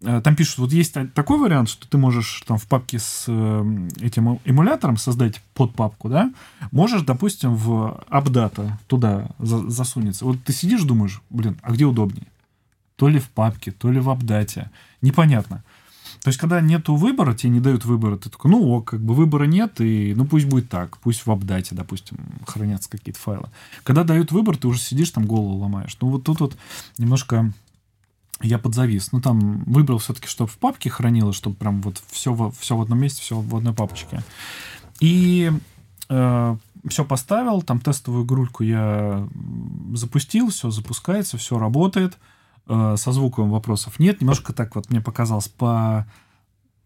э, 0.00 0.20
там 0.22 0.36
пишут, 0.36 0.58
вот 0.58 0.72
есть 0.72 0.96
такой 1.14 1.38
вариант, 1.38 1.68
что 1.68 1.88
ты 1.88 1.98
можешь 1.98 2.42
там 2.46 2.56
в 2.56 2.66
папке 2.66 2.98
с 2.98 3.24
э, 3.26 3.88
этим 4.00 4.40
эмулятором 4.44 4.96
создать 4.96 5.42
под 5.54 5.74
папку, 5.74 6.08
да, 6.08 6.32
можешь, 6.70 7.02
допустим, 7.02 7.56
в 7.56 8.02
апдата 8.08 8.78
туда 8.86 9.28
засунется. 9.38 10.24
Вот 10.24 10.42
ты 10.42 10.52
сидишь, 10.52 10.82
думаешь, 10.82 11.20
блин, 11.30 11.58
а 11.62 11.72
где 11.72 11.84
удобнее? 11.84 12.26
То 12.96 13.08
ли 13.08 13.18
в 13.18 13.28
папке, 13.30 13.70
то 13.70 13.90
ли 13.90 13.98
в 13.98 14.08
апдате. 14.08 14.70
Непонятно. 15.02 15.64
То 16.22 16.28
есть, 16.28 16.38
когда 16.38 16.60
нету 16.60 16.96
выбора, 16.96 17.34
тебе 17.34 17.50
не 17.50 17.60
дают 17.60 17.86
выбора, 17.86 18.18
ты 18.18 18.28
такой, 18.28 18.50
ну, 18.50 18.68
ок, 18.72 18.90
как 18.90 19.00
бы 19.00 19.14
выбора 19.14 19.44
нет, 19.44 19.80
и 19.80 20.12
ну 20.14 20.26
пусть 20.26 20.46
будет 20.46 20.68
так, 20.68 20.98
пусть 20.98 21.24
в 21.24 21.30
апдате, 21.30 21.74
допустим, 21.74 22.18
хранятся 22.46 22.90
какие-то 22.90 23.18
файлы. 23.18 23.48
Когда 23.84 24.04
дают 24.04 24.30
выбор, 24.30 24.58
ты 24.58 24.68
уже 24.68 24.80
сидишь 24.80 25.10
там 25.10 25.24
голову 25.24 25.56
ломаешь. 25.56 25.96
Ну, 26.00 26.08
вот 26.08 26.24
тут 26.24 26.40
вот 26.40 26.56
немножко 26.98 27.50
я 28.42 28.58
подзавис. 28.58 29.12
Ну, 29.12 29.20
там 29.20 29.64
выбрал 29.64 29.98
все-таки, 29.98 30.26
чтобы 30.26 30.50
в 30.50 30.58
папке 30.58 30.90
хранилось, 30.90 31.36
чтобы 31.36 31.56
прям 31.56 31.80
вот 31.82 32.02
все, 32.10 32.32
в, 32.32 32.52
все 32.52 32.76
в 32.76 32.82
одном 32.82 33.00
месте, 33.00 33.22
все 33.22 33.40
в 33.40 33.56
одной 33.56 33.74
папочке. 33.74 34.22
И 35.00 35.50
э, 36.10 36.56
все 36.88 37.04
поставил, 37.04 37.62
там 37.62 37.80
тестовую 37.80 38.24
игрульку 38.24 38.62
я 38.62 39.26
запустил, 39.94 40.50
все 40.50 40.70
запускается, 40.70 41.38
все 41.38 41.58
работает. 41.58 42.18
Со 42.96 43.12
звуком 43.12 43.50
вопросов 43.50 43.98
нет. 43.98 44.20
Немножко 44.20 44.52
так 44.52 44.76
вот 44.76 44.90
мне 44.90 45.00
показалось 45.00 45.48
по 45.48 46.06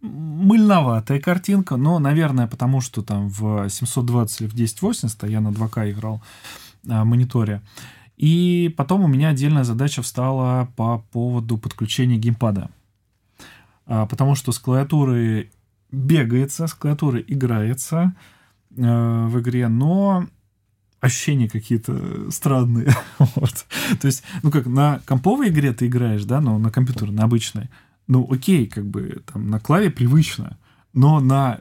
мыльноватая 0.01 1.21
картинка, 1.21 1.77
но, 1.77 1.99
наверное, 1.99 2.47
потому 2.47 2.81
что 2.81 3.03
там 3.03 3.29
в 3.29 3.69
720 3.69 4.41
или 4.41 4.49
в 4.49 4.53
1080 4.53 5.25
я 5.25 5.41
на 5.41 5.49
2К 5.49 5.91
играл 5.91 6.23
на 6.83 7.05
мониторе. 7.05 7.63
И 8.17 8.73
потом 8.77 9.03
у 9.03 9.09
меня 9.09 9.31
отдельная 9.31 9.65
задача 9.65 10.03
встала 10.03 10.69
по 10.77 10.99
поводу 11.11 11.59
подключения 11.59 12.17
геймпада. 12.17 12.71
А, 13.87 14.07
потому 14.07 14.35
что 14.35 14.53
с 14.53 14.59
клавиатуры 14.59 15.51
бегается, 15.91 16.67
с 16.67 16.75
клавиатуры 16.75 17.25
играется 17.27 18.15
э, 18.77 19.27
в 19.27 19.41
игре, 19.41 19.69
но 19.69 20.27
ощущения 21.05 21.49
какие-то 21.49 22.31
странные. 22.31 22.93
вот. 23.19 23.67
То 24.01 24.07
есть, 24.07 24.23
ну 24.43 24.51
как, 24.51 24.67
на 24.67 25.01
комповой 25.05 25.49
игре 25.49 25.73
ты 25.73 25.87
играешь, 25.87 26.25
да, 26.25 26.41
но 26.41 26.59
на 26.59 26.71
компьютере, 26.71 27.13
на 27.13 27.25
обычной. 27.25 27.69
Ну 28.07 28.27
окей, 28.31 28.67
как 28.67 28.87
бы 28.87 29.23
там 29.33 29.49
на 29.49 29.61
клаве 29.61 29.91
привычно, 29.91 30.59
но 30.93 31.21
на 31.21 31.61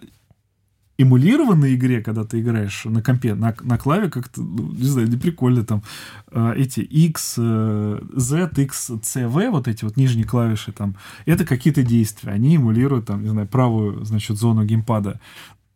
эмулированной 0.97 1.75
игре, 1.75 2.01
когда 2.01 2.23
ты 2.23 2.39
играешь 2.39 2.85
на 2.85 3.01
компе, 3.01 3.33
на, 3.33 3.55
на 3.61 3.77
клаве 3.77 4.09
как-то, 4.09 4.41
ну, 4.41 4.71
не 4.71 4.85
знаю, 4.85 5.09
не 5.09 5.17
прикольно 5.17 5.65
там 5.65 5.83
э, 6.31 6.53
эти 6.55 6.81
X, 6.81 7.35
э, 7.37 7.99
Z, 8.15 8.51
X, 8.57 8.91
C, 9.01 9.27
V, 9.27 9.49
вот 9.49 9.67
эти 9.67 9.83
вот 9.83 9.97
нижние 9.97 10.25
клавиши 10.25 10.71
там, 10.71 10.95
это 11.25 11.45
какие-то 11.45 11.83
действия, 11.83 12.31
они 12.31 12.55
эмулируют 12.55 13.07
там, 13.07 13.23
не 13.23 13.29
знаю, 13.29 13.47
правую, 13.47 14.05
значит, 14.05 14.37
зону 14.37 14.63
геймпада. 14.63 15.19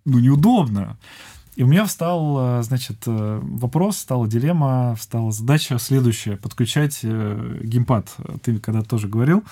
Ну, 0.05 0.19
неудобно. 0.19 0.97
И 1.57 1.63
у 1.63 1.67
меня 1.67 1.85
встал, 1.85 2.59
э, 2.59 2.63
значит, 2.63 2.97
э, 3.07 3.39
вопрос, 3.41 3.97
стала 3.97 4.27
дилемма, 4.27 4.95
встала 4.95 5.31
задача 5.31 5.79
следующая, 5.79 6.37
подключать 6.37 6.99
э, 7.01 7.61
геймпад. 7.63 8.15
Ты 8.43 8.59
когда 8.59 8.83
тоже 8.83 9.07
говорил, 9.07 9.43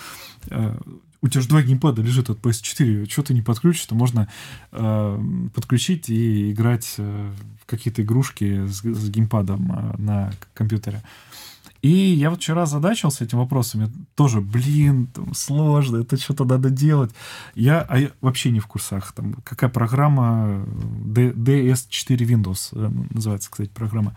у 1.22 1.28
тебя 1.28 1.42
же 1.42 1.50
два 1.50 1.64
геймпада 1.64 2.04
лежит 2.04 2.30
от 2.30 2.38
PS4, 2.38 3.10
что 3.10 3.24
ты 3.24 3.34
не 3.34 3.42
подключишь, 3.42 3.88
то 3.88 3.96
можно 3.96 4.28
э, 4.72 5.20
подключить 5.56 6.08
и 6.12 6.52
играть 6.52 6.94
в 6.98 7.66
какие-то 7.66 8.04
игрушки 8.04 8.68
с, 8.68 8.84
с 8.84 9.10
геймпадом 9.10 9.72
э, 9.72 9.98
на 9.98 10.34
компьютере. 10.54 11.02
И 11.86 12.16
я 12.16 12.32
вот 12.32 12.40
вчера 12.40 12.66
задачился 12.66 13.24
этим 13.26 13.38
вопросами. 13.38 13.92
Тоже, 14.16 14.42
блин, 14.42 15.06
там, 15.14 15.36
сложно, 15.36 15.98
это 15.98 16.18
что-то 16.18 16.44
надо 16.44 16.72
делать. 16.72 17.12
Я, 17.54 17.82
а 17.82 18.00
я 18.00 18.10
вообще 18.22 18.50
не 18.50 18.60
в 18.60 18.66
курсах. 18.66 19.12
Там, 19.12 19.36
какая 19.44 19.70
программа 19.70 20.66
D, 21.06 21.30
DS4 21.34 22.18
Windows 22.18 22.70
э, 22.72 22.90
называется, 23.14 23.52
кстати, 23.52 23.70
программа. 23.70 24.16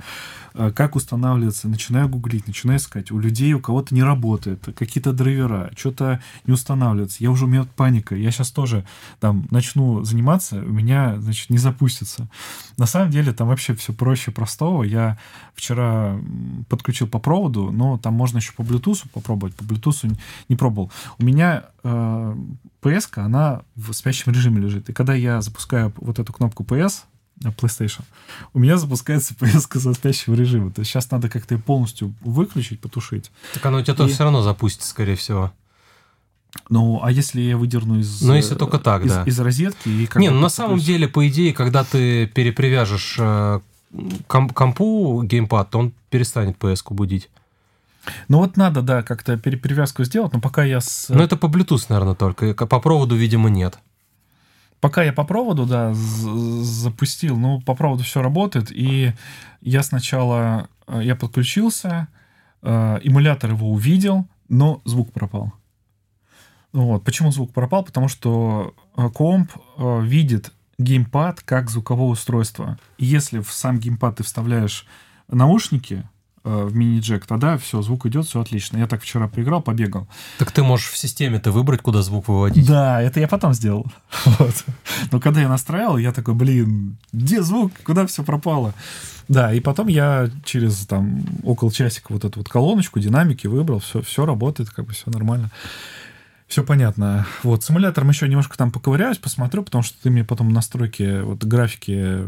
Э, 0.54 0.72
как 0.74 0.96
устанавливается. 0.96 1.68
Начинаю 1.68 2.08
гуглить, 2.08 2.46
начинаю 2.46 2.78
искать. 2.78 3.10
У 3.10 3.18
людей, 3.18 3.52
у 3.52 3.60
кого-то 3.60 3.94
не 3.94 4.02
работает. 4.02 4.64
Какие-то 4.74 5.12
драйвера, 5.12 5.70
что-то 5.76 6.22
не 6.46 6.54
устанавливается. 6.54 7.22
Я 7.22 7.30
уже 7.30 7.44
у 7.44 7.48
меня 7.48 7.66
паника. 7.76 8.16
Я 8.16 8.30
сейчас 8.30 8.50
тоже 8.50 8.86
там 9.20 9.46
начну 9.50 10.04
заниматься, 10.04 10.56
у 10.56 10.72
меня, 10.72 11.20
значит, 11.20 11.50
не 11.50 11.58
запустится. 11.58 12.30
На 12.78 12.86
самом 12.86 13.10
деле 13.10 13.34
там 13.34 13.48
вообще 13.48 13.74
все 13.74 13.92
проще 13.92 14.30
простого. 14.30 14.84
Я 14.84 15.18
вчера 15.54 16.18
подключил 16.70 17.08
по 17.08 17.18
проводу 17.18 17.57
проводу, 17.58 17.72
но 17.72 17.98
там 17.98 18.14
можно 18.14 18.38
еще 18.38 18.52
по 18.52 18.62
Bluetooth 18.62 19.04
попробовать. 19.12 19.54
По 19.54 19.62
Bluetooth 19.62 20.16
не 20.48 20.56
пробовал. 20.56 20.90
У 21.18 21.24
меня 21.24 21.64
э, 21.82 22.36
PS, 22.82 23.08
она 23.16 23.62
в 23.76 23.92
спящем 23.92 24.32
режиме 24.32 24.60
лежит. 24.60 24.88
И 24.88 24.92
когда 24.92 25.14
я 25.14 25.40
запускаю 25.40 25.92
вот 25.96 26.18
эту 26.18 26.32
кнопку 26.32 26.62
PS, 26.64 27.02
PlayStation, 27.40 28.02
у 28.52 28.58
меня 28.58 28.78
запускается 28.78 29.34
PS 29.40 29.80
со 29.80 29.94
спящего 29.94 30.34
режима. 30.34 30.70
То 30.70 30.80
есть 30.80 30.90
сейчас 30.90 31.10
надо 31.10 31.28
как-то 31.28 31.54
ее 31.54 31.60
полностью 31.60 32.14
выключить, 32.20 32.80
потушить. 32.80 33.30
Так 33.54 33.66
оно 33.66 33.78
у 33.78 33.82
тебя 33.82 33.94
и... 33.94 33.96
тоже 33.96 34.14
все 34.14 34.24
равно 34.24 34.42
запустится, 34.42 34.88
скорее 34.88 35.16
всего. 35.16 35.52
Ну, 36.70 37.00
а 37.02 37.12
если 37.12 37.42
я 37.42 37.58
выдерну 37.58 37.98
из... 37.98 38.22
Ну, 38.22 38.34
если 38.34 38.54
только 38.54 38.78
так, 38.78 39.04
из, 39.04 39.12
да. 39.12 39.22
Из 39.24 39.38
розетки 39.38 39.88
и... 39.88 40.08
Не, 40.16 40.30
ну, 40.30 40.40
на 40.40 40.48
самом 40.48 40.78
деле, 40.78 41.06
по 41.06 41.28
идее, 41.28 41.52
когда 41.52 41.84
ты 41.84 42.26
перепривяжешь 42.26 43.16
э, 43.18 43.60
комп 44.26 44.54
компу 44.54 45.22
геймпад, 45.22 45.70
то 45.70 45.78
он 45.78 45.92
перестанет 46.10 46.56
PS-ку 46.58 46.94
будить. 46.94 47.28
Ну 48.28 48.38
вот 48.38 48.56
надо, 48.56 48.82
да, 48.82 49.02
как-то 49.02 49.36
перепривязку 49.36 50.04
сделать, 50.04 50.32
но 50.32 50.40
пока 50.40 50.64
я 50.64 50.80
с... 50.80 51.08
Ну 51.08 51.22
это 51.22 51.36
по 51.36 51.46
Bluetooth, 51.46 51.86
наверное, 51.88 52.14
только. 52.14 52.54
По 52.54 52.80
проводу, 52.80 53.16
видимо, 53.16 53.48
нет. 53.48 53.78
Пока 54.80 55.02
я 55.02 55.12
по 55.12 55.24
проводу, 55.24 55.66
да, 55.66 55.92
запустил, 55.92 57.36
ну, 57.36 57.60
по 57.60 57.74
проводу 57.74 58.04
все 58.04 58.22
работает, 58.22 58.70
и 58.70 59.12
я 59.60 59.82
сначала, 59.82 60.68
э, 60.86 61.00
я 61.02 61.16
подключился, 61.16 62.06
э, 62.62 63.00
эмулятор 63.02 63.50
его 63.50 63.72
увидел, 63.72 64.28
но 64.48 64.80
звук 64.84 65.12
пропал. 65.12 65.52
Вот. 66.72 67.02
Почему 67.02 67.32
звук 67.32 67.52
пропал? 67.52 67.84
Потому 67.84 68.06
что 68.06 68.74
э, 68.96 69.08
комп 69.08 69.50
видит 69.78 70.52
геймпад 70.78 71.40
как 71.40 71.70
звуковое 71.70 72.10
устройство. 72.10 72.78
И 72.98 73.04
если 73.04 73.40
в 73.40 73.50
сам 73.50 73.80
геймпад 73.80 74.16
ты 74.16 74.22
вставляешь 74.22 74.86
наушники, 75.26 76.04
Э, 76.04 76.17
в 76.48 76.74
мини-джек, 76.74 77.26
тогда 77.26 77.58
все, 77.58 77.82
звук 77.82 78.06
идет, 78.06 78.26
все 78.26 78.40
отлично. 78.40 78.78
Я 78.78 78.86
так 78.86 79.02
вчера 79.02 79.28
поиграл, 79.28 79.62
побегал. 79.62 80.06
Так 80.38 80.50
ты 80.52 80.62
можешь 80.62 80.88
в 80.88 80.96
системе-то 80.96 81.52
выбрать, 81.52 81.82
куда 81.82 82.02
звук 82.02 82.28
выводить. 82.28 82.66
Да, 82.66 83.00
это 83.02 83.20
я 83.20 83.28
потом 83.28 83.54
сделал. 83.54 83.86
Вот. 84.38 84.64
Но 85.10 85.20
когда 85.20 85.40
я 85.40 85.48
настраивал, 85.48 85.98
я 85.98 86.12
такой, 86.12 86.34
блин, 86.34 86.96
где 87.12 87.42
звук, 87.42 87.72
куда 87.84 88.06
все 88.06 88.22
пропало? 88.22 88.74
Да, 89.28 89.52
и 89.52 89.60
потом 89.60 89.88
я 89.88 90.30
через 90.44 90.86
там 90.86 91.22
около 91.42 91.70
часика 91.70 92.12
вот 92.12 92.24
эту 92.24 92.40
вот 92.40 92.48
колоночку, 92.48 92.98
динамики 92.98 93.46
выбрал, 93.46 93.78
все, 93.80 94.00
все 94.02 94.24
работает, 94.24 94.70
как 94.70 94.86
бы 94.86 94.92
все 94.92 95.10
нормально. 95.10 95.50
Все 96.48 96.64
понятно. 96.64 97.26
Вот, 97.42 97.62
с 97.62 97.70
эмулятором 97.70 98.08
еще 98.08 98.26
немножко 98.26 98.56
там 98.56 98.72
поковыряюсь, 98.72 99.18
посмотрю, 99.18 99.62
потому 99.62 99.82
что 99.84 100.02
ты 100.02 100.08
мне 100.08 100.24
потом 100.24 100.50
настройки, 100.50 101.20
вот 101.20 101.44
графики 101.44 102.20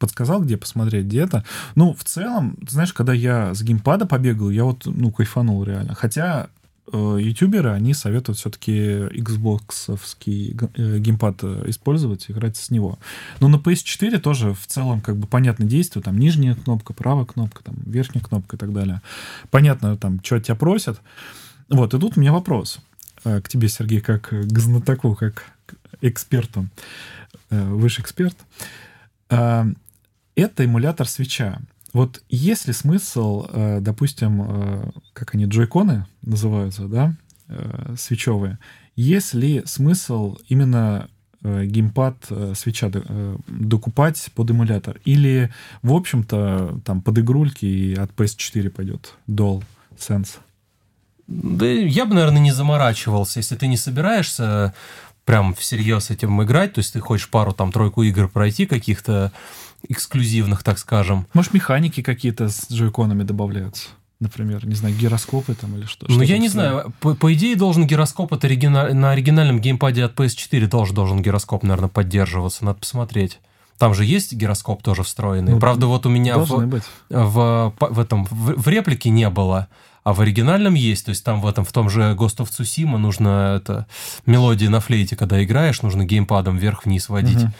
подсказал, 0.00 0.42
где 0.42 0.56
посмотреть, 0.56 1.06
где 1.06 1.20
это. 1.20 1.44
Ну, 1.76 1.94
в 1.94 2.02
целом, 2.02 2.56
знаешь, 2.68 2.92
когда 2.92 3.12
я 3.12 3.54
с 3.54 3.62
геймпада 3.62 4.04
побегал, 4.04 4.50
я 4.50 4.64
вот, 4.64 4.84
ну, 4.86 5.12
кайфанул 5.12 5.62
реально. 5.62 5.94
Хотя 5.94 6.48
э, 6.92 7.18
ютуберы, 7.20 7.70
они 7.70 7.94
советуют 7.94 8.36
все-таки 8.36 8.72
Xbox-овский 8.72 10.58
э, 10.74 10.98
геймпад 10.98 11.44
использовать, 11.68 12.28
играть 12.32 12.56
с 12.56 12.68
него. 12.72 12.98
Но 13.38 13.46
на 13.46 13.56
PS4 13.56 14.18
тоже 14.18 14.54
в 14.54 14.66
целом 14.66 15.00
как 15.00 15.16
бы 15.16 15.28
понятно 15.28 15.66
действие, 15.66 16.02
там 16.02 16.18
нижняя 16.18 16.56
кнопка, 16.56 16.94
правая 16.94 17.26
кнопка, 17.26 17.62
там 17.62 17.76
верхняя 17.86 18.24
кнопка 18.24 18.56
и 18.56 18.58
так 18.58 18.72
далее. 18.72 19.02
Понятно, 19.52 19.96
там, 19.96 20.18
что 20.20 20.40
тебя 20.40 20.56
просят. 20.56 21.00
Вот, 21.68 21.94
и 21.94 21.98
тут 22.00 22.16
у 22.16 22.20
меня 22.20 22.32
вопрос 22.32 22.80
к 23.22 23.42
тебе, 23.48 23.68
Сергей, 23.68 24.00
как 24.00 24.28
к 24.28 24.58
знатоку, 24.58 25.14
как 25.14 25.52
к 25.66 25.74
эксперту, 26.00 26.68
высший 27.50 28.02
эксперт. 28.02 28.36
Это 29.28 30.64
эмулятор 30.64 31.06
свеча. 31.06 31.60
Вот 31.92 32.22
есть 32.30 32.66
ли 32.66 32.72
смысл, 32.72 33.46
э, 33.50 33.80
допустим, 33.80 34.42
э, 34.42 34.90
как 35.12 35.34
они, 35.34 35.44
джойконы 35.44 36.06
называются, 36.22 36.88
да, 36.88 37.14
э, 37.48 37.94
свечевые, 37.98 38.58
есть 38.96 39.34
ли 39.34 39.62
смысл 39.66 40.38
именно 40.48 41.08
геймпад 41.42 42.30
свеча 42.54 42.88
докупать 43.48 44.30
под 44.34 44.50
эмулятор? 44.50 45.00
Или, 45.04 45.52
в 45.82 45.92
общем-то, 45.92 46.80
там 46.84 47.02
под 47.02 47.18
игрульки 47.18 47.64
и 47.64 47.94
от 47.94 48.12
PS4 48.12 48.70
пойдет 48.70 49.14
Dual 49.26 49.64
Sense? 49.98 50.38
Да 51.32 51.66
я 51.66 52.04
бы, 52.06 52.14
наверное, 52.14 52.40
не 52.40 52.52
заморачивался. 52.52 53.38
Если 53.38 53.56
ты 53.56 53.66
не 53.66 53.76
собираешься 53.76 54.74
прям 55.24 55.54
всерьез 55.54 56.10
этим 56.10 56.42
играть, 56.42 56.74
то 56.74 56.78
есть 56.80 56.92
ты 56.92 57.00
хочешь 57.00 57.28
пару, 57.28 57.52
там, 57.52 57.70
тройку 57.72 58.02
игр 58.02 58.28
пройти 58.28 58.66
каких-то, 58.66 59.32
эксклюзивных, 59.88 60.62
так 60.62 60.78
скажем. 60.78 61.26
Может, 61.34 61.54
механики 61.54 62.02
какие-то 62.02 62.48
с 62.48 62.70
джойконами 62.70 63.22
добавляются? 63.22 63.88
Например, 64.20 64.64
не 64.64 64.76
знаю, 64.76 64.94
гироскопы 64.94 65.54
там 65.54 65.76
или 65.76 65.84
что? 65.84 66.06
Ну, 66.08 66.22
я 66.22 66.38
не 66.38 66.48
знаю. 66.48 66.92
По, 67.00 67.14
по 67.14 67.34
идее, 67.34 67.56
должен 67.56 67.86
гироскоп 67.88 68.32
от 68.32 68.44
оригина... 68.44 68.94
на 68.94 69.10
оригинальном 69.10 69.60
геймпаде 69.60 70.04
от 70.04 70.14
PS4 70.14 70.68
тоже 70.68 70.92
должен 70.92 71.20
гироскоп, 71.22 71.64
наверное, 71.64 71.88
поддерживаться. 71.88 72.64
Надо 72.64 72.78
посмотреть. 72.78 73.40
Там 73.78 73.94
же 73.94 74.04
есть 74.04 74.32
гироскоп 74.32 74.80
тоже 74.80 75.02
встроенный. 75.02 75.54
Ну, 75.54 75.58
Правда, 75.58 75.88
вот 75.88 76.06
у 76.06 76.08
меня 76.08 76.38
в. 76.38 76.46
В, 76.46 76.84
в, 77.10 77.74
в 77.80 77.98
этом 77.98 78.24
в, 78.26 78.62
в 78.62 78.68
реплике 78.68 79.10
не 79.10 79.28
было, 79.28 79.66
а 80.04 80.12
в 80.14 80.20
оригинальном 80.20 80.74
есть. 80.74 81.04
То 81.06 81.10
есть 81.10 81.24
там 81.24 81.40
в 81.40 81.46
этом 81.46 81.64
в 81.64 81.72
том 81.72 81.88
же 81.88 82.14
Ghost 82.18 82.38
of 82.38 82.50
Tsushima 82.50 82.96
нужно 82.96 83.56
это 83.56 83.86
мелодии 84.26 84.66
на 84.66 84.80
флейте, 84.80 85.16
когда 85.16 85.42
играешь, 85.42 85.82
нужно 85.82 86.04
геймпадом 86.04 86.56
вверх-вниз 86.56 87.08
водить. 87.08 87.44
Угу. 87.44 87.52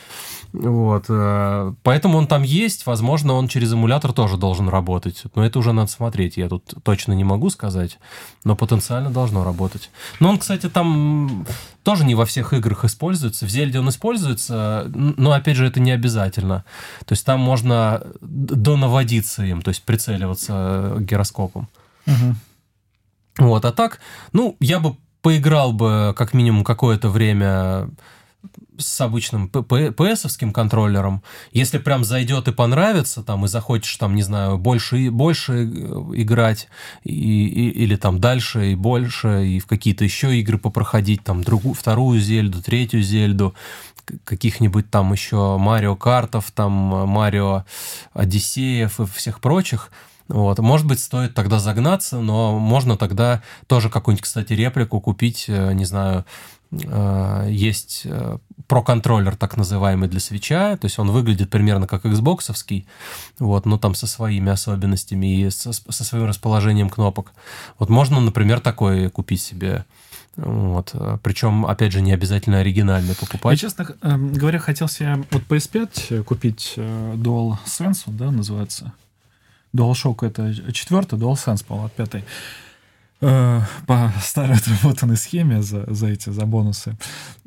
Вот. 0.53 1.07
Э, 1.09 1.73
поэтому 1.83 2.19
он 2.19 2.27
там 2.27 2.43
есть. 2.43 2.85
Возможно, 2.85 3.33
он 3.33 3.49
через 3.49 3.73
эмулятор 3.73 4.13
тоже 4.13 4.37
должен 4.37 4.69
работать. 4.69 5.23
Но 5.35 5.45
это 5.45 5.59
уже 5.59 5.73
надо 5.73 5.91
смотреть. 5.91 6.37
Я 6.37 6.49
тут 6.49 6.75
точно 6.83 7.15
не 7.15 7.25
могу 7.25 7.49
сказать. 7.49 7.99
Но 8.45 8.55
потенциально 8.55 9.11
должно 9.11 9.45
работать. 9.45 9.91
Но 10.21 10.29
он, 10.29 10.39
кстати, 10.39 10.69
там 10.69 11.47
тоже 11.85 12.05
не 12.05 12.15
во 12.15 12.27
всех 12.27 12.53
играх 12.53 12.85
используется. 12.85 13.47
В 13.47 13.49
Зельде 13.49 13.79
он 13.81 13.89
используется, 13.89 14.91
но, 14.95 15.33
опять 15.33 15.57
же, 15.57 15.67
это 15.67 15.81
не 15.81 15.91
обязательно. 15.91 16.65
То 17.07 17.13
есть 17.13 17.25
там 17.25 17.41
можно 17.41 18.03
донаводиться 18.21 19.45
им, 19.45 19.63
то 19.63 19.71
есть 19.71 19.83
прицеливаться 19.83 20.97
гироскопом. 21.01 21.69
Угу. 22.07 22.35
Вот. 23.39 23.65
А 23.65 23.73
так, 23.73 24.01
ну, 24.33 24.57
я 24.61 24.79
бы 24.79 24.97
поиграл 25.23 25.73
бы 25.73 26.15
как 26.17 26.35
минимум 26.35 26.65
какое-то 26.65 27.09
время 27.09 27.89
с 28.79 29.01
обычным 29.01 29.49
PS-овским 29.49 30.53
контроллером, 30.53 31.23
если 31.53 31.79
прям 31.79 32.05
зайдет 32.05 32.49
и 32.49 32.53
понравится, 32.53 33.23
там, 33.23 33.45
и 33.45 33.49
захочешь, 33.49 33.97
там, 33.97 34.17
не 34.17 34.23
знаю, 34.23 34.59
больше, 34.59 35.11
больше 35.11 35.53
э, 35.53 35.65
играть, 36.15 36.69
и, 37.05 37.47
и, 37.47 37.69
или 37.71 37.97
там 37.97 38.19
дальше 38.19 38.73
и 38.73 38.75
больше, 38.75 39.47
и 39.47 39.61
в 39.61 39.67
какие-то 39.67 40.05
еще 40.05 40.37
игры 40.39 40.59
попроходить, 40.59 41.23
там, 41.23 41.45
другую, 41.45 41.75
вторую 41.75 42.19
Зельду, 42.21 42.63
третью 42.63 43.03
Зельду, 43.03 43.55
каких-нибудь 44.25 44.91
там 44.91 45.13
еще 45.13 45.59
Марио 45.59 45.95
Картов, 45.95 46.51
там, 46.51 46.73
Марио 46.73 47.65
Одиссеев 48.15 49.01
и 49.01 49.07
всех 49.07 49.41
прочих, 49.41 49.91
вот. 50.29 50.59
Может 50.59 50.87
быть, 50.87 51.01
стоит 51.01 51.35
тогда 51.35 51.59
загнаться, 51.59 52.21
но 52.21 52.59
можно 52.59 52.97
тогда 52.97 53.43
тоже 53.67 53.91
какую-нибудь, 53.91 54.25
кстати, 54.25 54.53
реплику 54.53 55.01
купить, 55.01 55.47
э, 55.49 55.73
не 55.73 55.85
знаю, 55.85 56.25
Э, 56.73 57.47
есть 57.51 58.03
э, 58.05 58.39
про-контроллер 58.67 59.37
так 59.37 59.57
называемый 59.57 60.09
для 60.09 60.21
свеча, 60.21 60.77
то 60.77 60.87
есть 60.87 60.99
он 60.99 61.11
выглядит 61.11 61.51
примерно 61.51 61.87
как 61.87 62.07
Xbox, 62.07 62.85
вот, 63.39 63.67
но 63.67 63.79
там 63.79 63.95
со 63.95 64.07
своими 64.07 64.51
особенностями 64.51 65.43
и 65.43 65.51
со, 65.51 65.73
со 65.73 66.05
своим 66.05 66.25
расположением 66.25 66.89
кнопок. 66.89 67.33
Вот 67.79 67.91
можно, 67.91 68.21
например, 68.21 68.61
такой 68.61 69.11
купить 69.11 69.43
себе. 69.43 69.85
Вот. 70.37 70.95
Причем, 71.23 71.67
опять 71.67 71.93
же, 71.93 72.01
не 72.01 72.13
обязательно 72.13 72.61
оригинальный 72.61 73.15
покупать. 73.15 73.61
Я, 73.61 73.69
честно 73.69 73.87
говоря, 74.03 74.59
хотел 74.59 74.89
себе 74.89 75.23
вот 75.31 75.43
PS5 75.43 76.25
купить 76.25 76.75
Dual 76.77 77.59
Sense, 77.67 78.05
да, 78.07 78.31
называется. 78.31 78.95
DualShock 79.75 80.27
это 80.27 80.73
четвертый, 80.73 81.19
DualSense, 81.19 81.65
по-моему, 81.65 81.87
от 81.87 81.93
пятой. 81.93 82.25
Э, 83.25 83.61
по 83.87 84.13
старой 84.21 84.57
отработанной 84.57 85.17
схеме 85.17 85.63
за, 85.63 85.85
за 85.87 86.09
эти, 86.09 86.31
за 86.31 86.45
бонусы. 86.45 86.97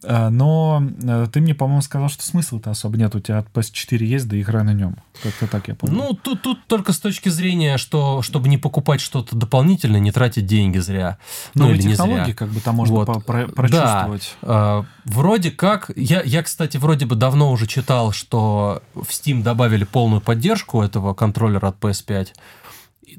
Э, 0.03 0.29
но 0.29 0.81
э, 1.03 1.27
ты 1.29 1.41
мне, 1.41 1.53
по-моему, 1.53 1.81
сказал, 1.81 2.07
что 2.07 2.23
смысла-то 2.23 2.71
особо 2.71 2.97
нет. 2.97 3.13
У 3.13 3.19
тебя 3.19 3.39
от 3.39 3.51
PS4 3.51 4.01
есть, 4.05 4.29
да 4.29 4.39
игра 4.39 4.63
на 4.63 4.73
нем. 4.73 4.95
Как-то 5.21 5.47
так 5.47 5.67
я 5.67 5.75
помню. 5.75 5.97
Ну, 5.97 6.13
тут, 6.13 6.41
тут 6.41 6.65
только 6.67 6.93
с 6.93 6.99
точки 6.99 7.27
зрения, 7.27 7.77
что 7.77 8.21
чтобы 8.21 8.47
не 8.47 8.57
покупать 8.57 9.01
что-то 9.01 9.35
дополнительное, 9.35 9.99
не 9.99 10.13
тратить 10.13 10.45
деньги 10.45 10.77
зря. 10.77 11.17
Ну, 11.55 11.65
ну 11.65 11.71
или 11.73 11.81
не 11.81 11.95
зря. 11.95 12.33
как 12.33 12.49
бы 12.51 12.61
там 12.61 12.75
можно 12.75 12.95
вот. 12.95 13.25
про 13.25 13.47
прочувствовать. 13.47 14.37
Да. 14.41 14.85
Вроде 15.03 15.51
как... 15.51 15.91
Я, 15.97 16.21
я, 16.21 16.41
кстати, 16.41 16.77
вроде 16.77 17.05
бы 17.05 17.15
давно 17.15 17.51
уже 17.51 17.67
читал, 17.67 18.13
что 18.13 18.81
в 18.93 19.09
Steam 19.09 19.43
добавили 19.43 19.83
полную 19.83 20.21
поддержку 20.21 20.81
этого 20.81 21.13
контроллера 21.13 21.67
от 21.67 21.79
PS5 21.79 22.29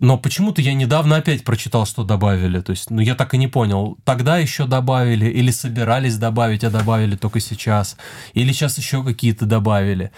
но 0.01 0.19
почему-то 0.19 0.63
я 0.63 0.75
недавно 0.75 1.17
опять 1.17 1.45
прочитал, 1.45 1.87
что 1.87 2.05
добавили. 2.05 2.61
То 2.61 2.71
есть, 2.71 2.91
ну, 2.91 3.01
я 3.01 3.15
так 3.15 3.35
и 3.35 3.39
не 3.39 3.49
понял, 3.49 3.99
тогда 4.05 4.39
еще 4.39 4.67
добавили, 4.67 5.27
или 5.27 5.51
собирались 5.51 6.19
добавить, 6.19 6.65
а 6.65 6.71
добавили 6.71 7.17
только 7.17 7.41
сейчас, 7.41 7.97
или 8.35 8.53
сейчас 8.53 8.79
еще 8.79 9.03
какие-то 9.03 9.47
добавили. 9.47 10.11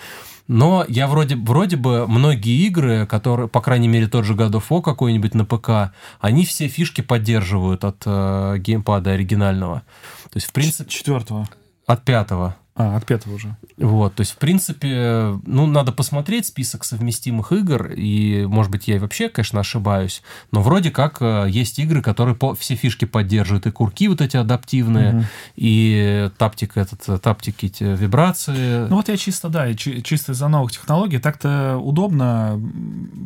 Но 0.48 0.86
я 0.88 1.06
вроде, 1.06 1.36
вроде 1.36 1.76
бы 1.76 2.09
многие 2.09 2.66
игры, 2.66 3.06
которые, 3.06 3.48
по 3.48 3.60
крайней 3.60 3.88
мере, 3.88 4.09
тот 4.09 4.24
же 4.24 4.34
God 4.34 4.52
of 4.52 4.64
War 4.70 4.82
какой-нибудь 4.82 5.34
на 5.34 5.44
ПК, 5.44 5.92
они 6.20 6.46
все 6.46 6.68
фишки 6.68 7.02
поддерживают 7.02 7.84
от 7.84 8.02
э, 8.06 8.56
геймпада 8.59 9.12
оригинального. 9.12 9.82
То 10.30 10.36
есть, 10.36 10.46
в 10.46 10.52
принципе... 10.52 10.90
Четвертого. 10.90 11.46
От 11.86 12.05
пятого. 12.05 12.56
А, 12.78 12.96
от 12.96 13.05
пятого 13.05 13.34
уже. 13.34 13.56
Вот, 13.76 14.14
то 14.14 14.20
есть, 14.20 14.32
в 14.32 14.36
принципе, 14.36 15.36
ну, 15.44 15.66
надо 15.66 15.90
посмотреть 15.90 16.46
список 16.46 16.84
совместимых 16.84 17.50
игр, 17.50 17.90
и, 17.90 18.46
может 18.46 18.70
быть, 18.70 18.86
я 18.86 18.96
и 18.96 18.98
вообще, 19.00 19.28
конечно, 19.28 19.59
ошибаюсь, 19.59 20.22
но 20.52 20.62
вроде 20.62 20.92
как 20.92 21.16
э, 21.20 21.46
есть 21.48 21.80
игры, 21.80 22.02
которые 22.02 22.36
по, 22.36 22.55
все 22.55 22.76
фишки 22.76 23.05
поддерживают, 23.05 23.66
и 23.66 23.72
курки 23.72 24.06
вот 24.06 24.20
эти 24.20 24.36
адаптивные, 24.36 25.12
угу. 25.12 25.24
и 25.56 26.30
таптик 26.38 26.76
этот, 26.76 27.20
таптики 27.20 27.66
эти 27.66 27.82
вибрации. 27.82 28.86
Ну, 28.88 28.94
вот 28.94 29.09
я 29.09 29.16
чисто, 29.16 29.48
да, 29.48 29.74
чисто 29.74 30.30
из-за 30.30 30.46
новых 30.46 30.70
технологий, 30.70 31.18
так-то 31.18 31.78
удобно, 31.78 32.62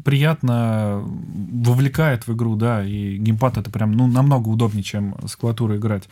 приятно, 0.03 1.03
вовлекает 1.05 2.27
в 2.27 2.33
игру, 2.33 2.57
да, 2.57 2.83
и 2.83 3.19
геймпад 3.19 3.59
это 3.59 3.71
прям, 3.71 3.93
ну, 3.93 4.07
намного 4.07 4.49
удобнее, 4.49 4.83
чем 4.83 5.15
с 5.27 5.37
клавиатурой 5.37 5.77
играть. 5.77 6.09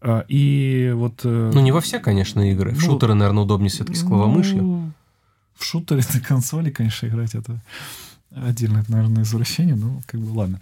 А, 0.00 0.24
и 0.28 0.92
вот... 0.94 1.20
Э, 1.24 1.50
ну, 1.52 1.60
не 1.60 1.72
во 1.72 1.82
все, 1.82 1.98
конечно, 1.98 2.40
игры. 2.50 2.69
В 2.70 2.74
ну, 2.74 2.80
шутеры, 2.80 3.14
наверное, 3.14 3.44
удобнее 3.44 3.70
все-таки 3.70 3.98
с 3.98 4.02
клавомышью. 4.02 4.62
Ну, 4.62 4.92
в 5.56 5.64
шутере 5.64 6.02
на 6.14 6.20
консоли, 6.20 6.70
конечно, 6.70 7.06
играть 7.06 7.34
это 7.34 7.60
отдельное, 8.34 8.84
наверное, 8.88 9.22
извращение, 9.22 9.74
но 9.74 10.00
как 10.06 10.20
бы 10.20 10.30
ладно. 10.32 10.60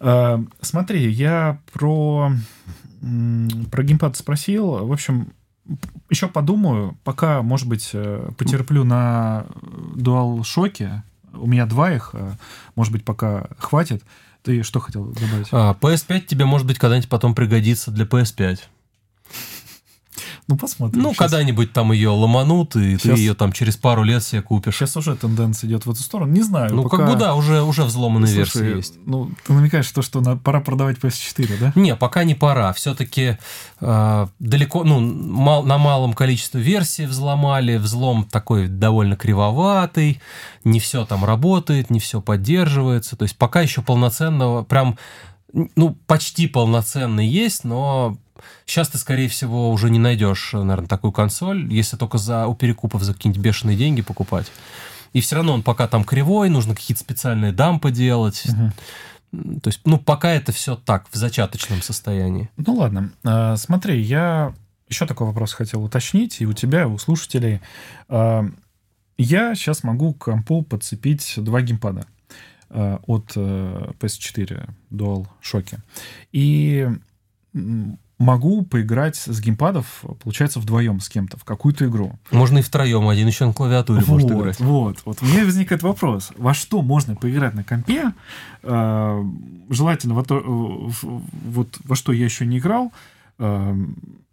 А, 0.00 0.42
смотри, 0.60 1.10
я 1.10 1.60
про, 1.72 2.32
про 3.00 3.82
геймпад 3.82 4.16
спросил. 4.16 4.86
В 4.86 4.92
общем, 4.92 5.32
еще 6.10 6.28
подумаю, 6.28 6.96
пока, 7.04 7.42
может 7.42 7.68
быть, 7.68 7.90
э, 7.92 8.30
потерплю 8.36 8.84
на 8.84 9.46
DualShock. 9.94 11.00
У 11.34 11.46
меня 11.46 11.66
два 11.66 11.92
их, 11.92 12.10
э, 12.12 12.32
может 12.74 12.92
быть, 12.92 13.04
пока 13.04 13.48
хватит. 13.58 14.02
Ты 14.42 14.62
что 14.62 14.78
хотел 14.78 15.06
добавить? 15.06 15.48
А, 15.50 15.76
PS5 15.80 16.20
тебе, 16.20 16.44
может 16.44 16.66
быть, 16.66 16.78
когда-нибудь 16.78 17.08
потом 17.08 17.34
пригодится 17.34 17.90
для 17.90 18.04
PS5. 18.04 18.60
Ну, 20.48 20.56
посмотрим. 20.56 21.02
Ну, 21.02 21.12
когда-нибудь 21.12 21.72
там 21.72 21.90
ее 21.90 22.10
ломанут, 22.10 22.76
и 22.76 22.96
сейчас... 22.98 23.14
ты 23.16 23.20
ее 23.20 23.34
там 23.34 23.52
через 23.52 23.76
пару 23.76 24.04
лет 24.04 24.22
себе 24.22 24.42
купишь. 24.42 24.76
Сейчас 24.76 24.96
уже 24.96 25.16
тенденция 25.16 25.66
идет 25.66 25.86
в 25.86 25.90
эту 25.90 26.00
сторону. 26.00 26.32
Не 26.32 26.42
знаю. 26.42 26.72
Ну, 26.72 26.84
пока... 26.84 26.98
как 26.98 27.10
бы 27.10 27.16
да, 27.16 27.34
уже, 27.34 27.62
уже 27.62 27.82
взломанные 27.82 28.32
Слушай, 28.32 28.62
версии 28.62 28.76
есть. 28.76 28.94
Ну, 29.06 29.32
ты 29.44 29.52
намекаешь 29.52 29.90
то, 29.90 30.02
что 30.02 30.20
на... 30.20 30.36
пора 30.36 30.60
продавать 30.60 30.98
PS4, 30.98 31.58
да? 31.58 31.72
Не, 31.74 31.96
пока 31.96 32.22
не 32.22 32.36
пора. 32.36 32.72
Все-таки 32.74 33.38
э, 33.80 34.26
далеко, 34.38 34.84
ну, 34.84 35.00
мал, 35.00 35.64
на 35.64 35.78
малом 35.78 36.12
количестве 36.12 36.60
версий 36.60 37.06
взломали. 37.06 37.76
Взлом 37.76 38.24
такой 38.24 38.68
довольно 38.68 39.16
кривоватый. 39.16 40.20
Не 40.62 40.78
все 40.78 41.04
там 41.04 41.24
работает, 41.24 41.90
не 41.90 41.98
все 41.98 42.20
поддерживается. 42.20 43.16
То 43.16 43.24
есть 43.24 43.36
пока 43.36 43.62
еще 43.62 43.82
полноценного, 43.82 44.62
прям 44.62 44.96
ну, 45.74 45.96
почти 46.06 46.46
полноценный 46.46 47.26
есть, 47.26 47.64
но 47.64 48.16
сейчас 48.64 48.88
ты, 48.88 48.98
скорее 48.98 49.28
всего, 49.28 49.70
уже 49.70 49.90
не 49.90 49.98
найдешь, 49.98 50.52
наверное, 50.52 50.88
такую 50.88 51.12
консоль, 51.12 51.72
если 51.72 51.96
только 51.96 52.18
за, 52.18 52.46
у 52.46 52.54
перекупов 52.54 53.02
за 53.02 53.14
какие-нибудь 53.14 53.42
бешеные 53.42 53.76
деньги 53.76 54.02
покупать. 54.02 54.50
И 55.12 55.20
все 55.20 55.36
равно 55.36 55.54
он 55.54 55.62
пока 55.62 55.88
там 55.88 56.04
кривой, 56.04 56.48
нужно 56.48 56.74
какие-то 56.74 57.00
специальные 57.00 57.52
дампы 57.52 57.90
делать. 57.90 58.44
Угу. 58.46 59.60
То 59.60 59.68
есть, 59.68 59.80
ну, 59.84 59.98
пока 59.98 60.32
это 60.32 60.52
все 60.52 60.76
так, 60.76 61.06
в 61.10 61.16
зачаточном 61.16 61.82
состоянии. 61.82 62.50
Ну, 62.56 62.74
ладно. 62.74 63.12
А, 63.24 63.56
смотри, 63.56 64.00
я 64.00 64.54
еще 64.88 65.06
такой 65.06 65.26
вопрос 65.26 65.52
хотел 65.52 65.82
уточнить, 65.82 66.40
и 66.40 66.46
у 66.46 66.52
тебя, 66.52 66.82
и 66.82 66.86
у 66.86 66.98
слушателей. 66.98 67.60
А, 68.08 68.44
я 69.18 69.54
сейчас 69.54 69.82
могу 69.82 70.14
к 70.14 70.24
компу 70.24 70.62
подцепить 70.62 71.34
два 71.36 71.60
геймпада 71.62 72.06
а, 72.70 73.00
от 73.06 73.32
э, 73.36 73.90
PS4 73.98 74.70
Dual 74.90 75.26
Shock. 75.42 75.78
И 76.32 76.88
могу 78.18 78.62
поиграть 78.62 79.16
с 79.16 79.40
геймпадов, 79.40 80.04
получается, 80.22 80.58
вдвоем 80.58 81.00
с 81.00 81.08
кем-то 81.08 81.36
в 81.36 81.44
какую-то 81.44 81.86
игру. 81.86 82.18
Можно 82.30 82.58
и 82.58 82.62
втроем, 82.62 83.08
один 83.08 83.26
еще 83.26 83.46
на 83.46 83.52
клавиатуре 83.52 84.00
вот, 84.00 84.08
может 84.08 84.30
играть. 84.30 84.60
Вот, 84.60 84.98
вот. 85.04 85.18
У 85.22 85.26
меня 85.26 85.44
возникает 85.44 85.82
вопрос, 85.82 86.32
во 86.36 86.54
что 86.54 86.82
можно 86.82 87.14
поиграть 87.14 87.54
на 87.54 87.62
компе, 87.62 88.12
э, 88.62 89.24
желательно 89.68 90.14
во, 90.14 90.24
то, 90.24 90.40
вот, 90.42 91.78
во 91.84 91.96
что 91.96 92.12
я 92.12 92.24
еще 92.24 92.46
не 92.46 92.58
играл, 92.58 92.92
э, 93.38 93.76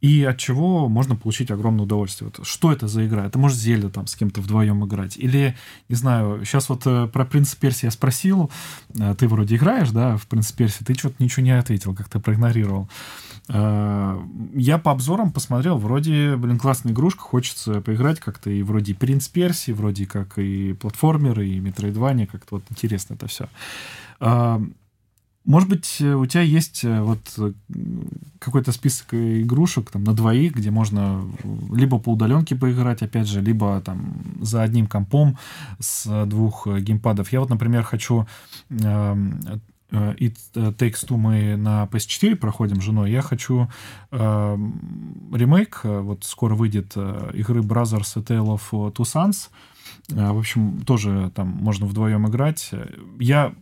и 0.04 0.26
от 0.26 0.38
чего 0.38 0.90
можно 0.90 1.16
получить 1.16 1.50
огромное 1.50 1.86
удовольствие. 1.86 2.30
Вот, 2.30 2.46
что 2.46 2.74
это 2.74 2.90
за 2.90 3.08
игра? 3.08 3.26
Это 3.26 3.40
может 3.40 3.58
Зельда 3.58 3.90
там 3.90 4.06
с 4.06 4.18
кем-то 4.18 4.42
вдвоем 4.42 4.84
играть. 4.86 5.16
Или, 5.16 5.56
не 5.88 5.96
знаю, 5.96 6.44
сейчас 6.44 6.68
вот 6.68 6.82
э, 6.86 7.08
про 7.08 7.24
Принц 7.24 7.56
Перси 7.56 7.86
я 7.86 7.92
спросил, 7.92 8.52
э, 9.00 9.16
ты 9.18 9.30
вроде 9.30 9.56
играешь, 9.56 9.92
да, 9.92 10.18
в 10.18 10.28
Принц 10.28 10.52
Перси, 10.52 10.84
ты 10.84 10.94
что-то 10.94 11.24
ничего 11.24 11.46
не 11.46 11.58
ответил, 11.58 11.96
как-то 11.96 12.20
проигнорировал. 12.20 12.90
Э, 13.48 14.22
я 14.54 14.78
по 14.78 14.92
обзорам 14.92 15.32
посмотрел, 15.32 15.78
вроде, 15.78 16.36
блин, 16.36 16.60
классная 16.60 16.92
игрушка, 16.92 17.22
хочется 17.22 17.80
поиграть 17.80 18.20
как-то 18.20 18.50
и 18.50 18.62
вроде 18.62 18.94
Принц 18.96 19.30
Перси, 19.30 19.72
вроде 19.72 20.06
как 20.06 20.38
и 20.38 20.74
платформеры, 20.74 21.48
и 21.48 21.62
Метроидвания, 21.62 22.26
как-то 22.26 22.56
вот 22.56 22.64
интересно 22.70 23.14
это 23.14 23.28
все. 23.28 23.48
Э, 25.46 25.50
может 25.50 25.70
быть, 25.70 26.02
у 26.02 26.26
тебя 26.26 26.42
есть 26.42 26.84
э, 26.84 27.02
вот 27.02 27.20
какой-то 28.40 28.72
список 28.72 29.14
игрушек 29.14 29.92
там 29.92 30.04
на 30.04 30.14
двоих, 30.14 30.56
где 30.56 30.72
можно 30.72 31.24
либо 31.72 32.00
по 32.00 32.12
удаленке 32.14 32.56
поиграть, 32.56 33.02
опять 33.02 33.28
же, 33.28 33.42
либо 33.42 33.82
там 33.82 34.38
за 34.42 34.64
одним 34.64 34.88
компом 34.88 35.38
с 35.80 36.26
двух 36.26 36.68
геймпадов. 36.68 37.32
Я 37.32 37.40
вот, 37.40 37.50
например, 37.50 37.84
хочу 37.84 38.28
эм, 38.70 39.62
It 39.94 40.38
э, 40.56 40.72
Takes 40.72 41.08
Two 41.08 41.18
мы 41.18 41.56
на 41.56 41.86
PS4 41.86 42.36
проходим 42.36 42.82
с 42.82 42.84
женой. 42.84 43.12
Я 43.12 43.22
хочу 43.22 43.70
э, 44.12 44.58
ремейк, 45.32 45.82
э, 45.84 46.00
вот 46.00 46.24
скоро 46.24 46.56
выйдет 46.56 46.94
э, 46.96 47.32
игры 47.36 47.62
Brothers 47.62 48.14
A 48.16 48.22
Tale 48.22 48.60
of 48.60 48.92
Two 48.94 49.04
Sons. 49.04 49.50
Э, 50.10 50.32
в 50.32 50.40
общем, 50.40 50.82
тоже 50.82 51.32
там 51.36 51.48
можно 51.48 51.86
вдвоем 51.86 52.28
играть. 52.28 52.72
Я 53.20 53.54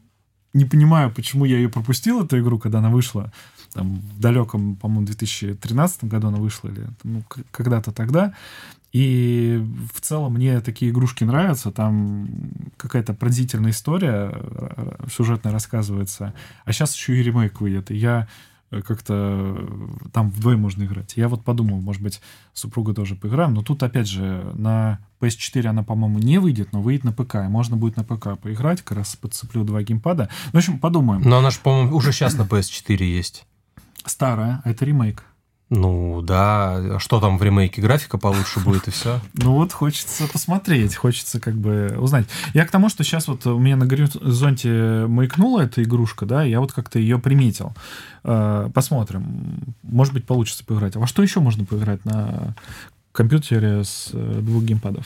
не 0.53 0.65
понимаю, 0.65 1.11
почему 1.11 1.45
я 1.45 1.57
ее 1.57 1.69
пропустил, 1.69 2.23
эту 2.23 2.39
игру, 2.39 2.59
когда 2.59 2.79
она 2.79 2.89
вышла. 2.89 3.31
Там, 3.73 4.01
в 4.01 4.19
далеком, 4.19 4.75
по-моему, 4.75 5.05
2013 5.05 6.03
году 6.05 6.27
она 6.27 6.37
вышла, 6.37 6.67
или 6.69 6.87
ну, 7.03 7.23
когда-то 7.51 7.91
тогда. 7.91 8.33
И 8.91 9.65
в 9.93 10.01
целом 10.01 10.33
мне 10.33 10.59
такие 10.59 10.91
игрушки 10.91 11.23
нравятся. 11.23 11.71
Там 11.71 12.27
какая-то 12.75 13.13
пронзительная 13.13 13.71
история 13.71 14.31
э, 14.33 15.05
сюжетная 15.09 15.53
рассказывается. 15.53 16.33
А 16.65 16.73
сейчас 16.73 16.93
еще 16.93 17.17
и 17.17 17.23
ремейк 17.23 17.61
выйдет. 17.61 17.89
И 17.91 17.95
я 17.95 18.27
как-то 18.71 19.55
э, 19.57 20.09
там 20.13 20.29
вдвоем 20.29 20.61
можно 20.61 20.83
играть. 20.83 21.13
Я 21.17 21.27
вот 21.27 21.43
подумал, 21.43 21.81
может 21.81 22.01
быть, 22.01 22.21
супруга 22.53 22.93
тоже 22.93 23.15
поиграем. 23.15 23.53
Но 23.53 23.63
тут, 23.63 23.83
опять 23.83 24.07
же, 24.07 24.51
на 24.55 24.99
PS4 25.19 25.67
она, 25.67 25.83
по-моему, 25.83 26.19
не 26.19 26.37
выйдет, 26.39 26.71
но 26.71 26.81
выйдет 26.81 27.03
на 27.03 27.11
ПК. 27.11 27.35
И 27.35 27.49
можно 27.49 27.75
будет 27.75 27.97
на 27.97 28.03
ПК 28.03 28.39
поиграть. 28.39 28.81
Как 28.81 28.97
раз 28.97 29.15
подцеплю 29.15 29.63
два 29.65 29.83
геймпада. 29.83 30.29
В 30.53 30.57
общем, 30.57 30.79
подумаем. 30.79 31.21
Но 31.21 31.39
она 31.39 31.51
же, 31.51 31.59
по-моему, 31.59 31.95
уже 31.95 32.13
сейчас 32.13 32.35
на 32.35 32.43
PS4 32.43 33.03
есть. 33.03 33.45
Старая, 34.05 34.61
а 34.63 34.69
это 34.71 34.85
ремейк. 34.85 35.25
Ну 35.73 36.21
да, 36.21 36.95
а 36.95 36.99
что 36.99 37.21
там 37.21 37.37
в 37.37 37.43
ремейке? 37.43 37.81
Графика 37.81 38.17
получше 38.17 38.59
будет 38.59 38.89
и 38.89 38.91
все. 38.91 39.21
Ну 39.33 39.53
вот 39.53 39.71
хочется 39.71 40.27
посмотреть, 40.27 40.95
хочется 40.95 41.39
как 41.39 41.55
бы 41.55 41.95
узнать. 41.97 42.27
Я 42.53 42.65
к 42.65 42.71
тому, 42.71 42.89
что 42.89 43.05
сейчас 43.05 43.29
вот 43.29 43.47
у 43.47 43.57
меня 43.57 43.77
на 43.77 43.85
горизонте 43.85 45.05
маякнула 45.07 45.61
эта 45.61 45.81
игрушка, 45.81 46.25
да, 46.25 46.43
я 46.43 46.59
вот 46.59 46.73
как-то 46.73 46.99
ее 46.99 47.19
приметил. 47.19 47.73
Э, 48.25 48.69
посмотрим. 48.73 49.73
Может 49.81 50.13
быть, 50.13 50.25
получится 50.25 50.65
поиграть. 50.65 50.97
А 50.97 50.99
во 50.99 51.07
что 51.07 51.23
еще 51.23 51.39
можно 51.39 51.63
поиграть 51.63 52.03
на 52.03 52.53
компьютере 53.13 53.85
с 53.85 54.09
э, 54.11 54.39
двух 54.41 54.63
геймпадов? 54.63 55.05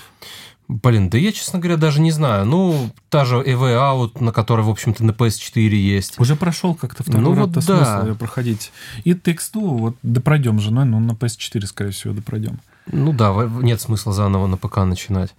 Блин, 0.68 1.10
да 1.10 1.18
я, 1.18 1.32
честно 1.32 1.60
говоря, 1.60 1.78
даже 1.78 2.02
не 2.02 2.12
знаю. 2.12 2.46
Ну, 2.46 2.90
та 3.10 3.24
же 3.26 3.38
EV 3.38 3.76
Out, 3.76 4.24
на 4.24 4.32
которой, 4.32 4.62
в 4.62 4.70
общем-то, 4.70 5.04
на 5.04 5.12
PS4 5.12 5.70
есть. 5.76 6.20
Уже 6.20 6.36
прошел 6.36 6.74
как-то 6.74 7.04
второй 7.04 7.22
ну, 7.22 7.36
раз 7.36 7.48
вот 7.48 7.66
да. 7.66 7.96
смысл 8.02 8.18
проходить. 8.18 8.72
И 9.04 9.14
тексту 9.14 9.62
вот 9.62 9.96
допройдем 10.02 10.60
же, 10.60 10.72
но 10.72 10.84
ну, 10.86 11.00
на 11.00 11.12
PS4, 11.12 11.66
скорее 11.68 11.92
всего, 11.92 12.14
допройдем. 12.14 12.60
Ну 12.92 13.14
да, 13.14 13.34
нет 13.62 13.80
смысла 13.80 14.14
заново 14.14 14.48
на 14.48 14.58
ПК 14.58 14.78
начинать. 14.78 15.34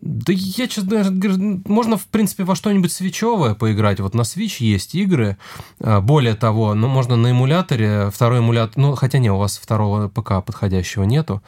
Да 0.00 0.32
я, 0.32 0.66
честно 0.66 1.04
говоря, 1.10 1.60
можно, 1.64 1.96
в 1.96 2.06
принципе, 2.06 2.44
во 2.44 2.56
что-нибудь 2.56 2.92
свечевое 2.92 3.54
поиграть. 3.54 4.00
Вот 4.00 4.14
на 4.14 4.22
Switch 4.22 4.56
есть 4.58 4.94
игры. 4.94 5.36
А, 5.80 6.00
более 6.00 6.34
того, 6.34 6.74
ну, 6.74 6.88
можно 6.88 7.16
на 7.16 7.30
эмуляторе, 7.30 8.10
второй 8.12 8.40
эмулятор, 8.40 8.76
ну, 8.76 8.94
хотя 8.94 9.18
не, 9.18 9.30
у 9.30 9.38
вас 9.38 9.58
второго 9.58 10.08
ПК 10.08 10.44
подходящего 10.44 11.04
нету. 11.04 11.42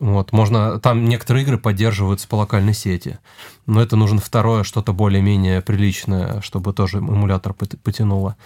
Вот, 0.00 0.32
можно, 0.32 0.80
там 0.80 1.04
некоторые 1.04 1.44
игры 1.44 1.58
поддерживаются 1.58 2.26
по 2.26 2.36
локальной 2.36 2.74
сети. 2.74 3.18
Но 3.66 3.80
это 3.80 3.96
нужно 3.96 4.20
второе, 4.20 4.64
что-то 4.64 4.92
более-менее 4.92 5.60
приличное, 5.60 6.40
чтобы 6.40 6.72
тоже 6.72 6.98
эмулятор 6.98 7.54
потянуло. 7.54 8.36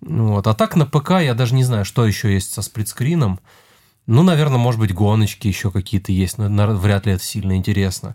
Вот. 0.00 0.46
А 0.46 0.54
так 0.54 0.74
на 0.76 0.86
ПК 0.86 1.10
я 1.22 1.34
даже 1.34 1.54
не 1.54 1.64
знаю, 1.64 1.84
что 1.84 2.06
еще 2.06 2.32
есть 2.32 2.52
со 2.52 2.62
сплитскрином. 2.62 3.40
Ну, 4.06 4.22
наверное, 4.22 4.58
может 4.58 4.78
быть, 4.78 4.94
гоночки 4.94 5.48
еще 5.48 5.72
какие-то 5.72 6.12
есть, 6.12 6.38
но 6.38 6.48
вряд 6.76 7.06
ли 7.06 7.12
это 7.12 7.24
сильно 7.24 7.56
интересно. 7.56 8.14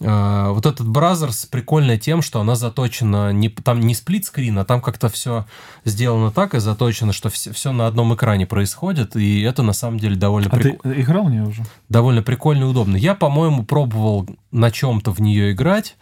А, 0.00 0.52
вот 0.52 0.66
этот 0.66 0.86
Brothers 0.86 1.48
прикольная 1.50 1.98
тем, 1.98 2.22
что 2.22 2.40
она 2.40 2.54
заточена, 2.54 3.32
не, 3.32 3.48
там 3.48 3.80
не 3.80 3.94
сплитскрин, 3.94 4.56
а 4.58 4.64
там 4.64 4.80
как-то 4.80 5.08
все 5.08 5.46
сделано 5.84 6.30
так 6.30 6.54
и 6.54 6.60
заточено, 6.60 7.12
что 7.12 7.28
все, 7.28 7.52
все 7.52 7.72
на 7.72 7.88
одном 7.88 8.14
экране 8.14 8.46
происходит, 8.46 9.16
и 9.16 9.40
это 9.42 9.62
на 9.62 9.72
самом 9.72 9.98
деле 9.98 10.14
довольно 10.14 10.48
а 10.48 10.56
прикольно. 10.56 10.94
ты 10.94 11.00
играл 11.00 11.24
в 11.24 11.30
нее 11.30 11.44
уже? 11.44 11.64
Довольно 11.88 12.22
прикольно 12.22 12.62
и 12.62 12.66
удобно. 12.66 12.96
Я, 12.96 13.16
по-моему, 13.16 13.64
пробовал 13.64 14.28
на 14.52 14.70
чем-то 14.70 15.12
в 15.12 15.20
нее 15.20 15.52
играть, 15.52 15.96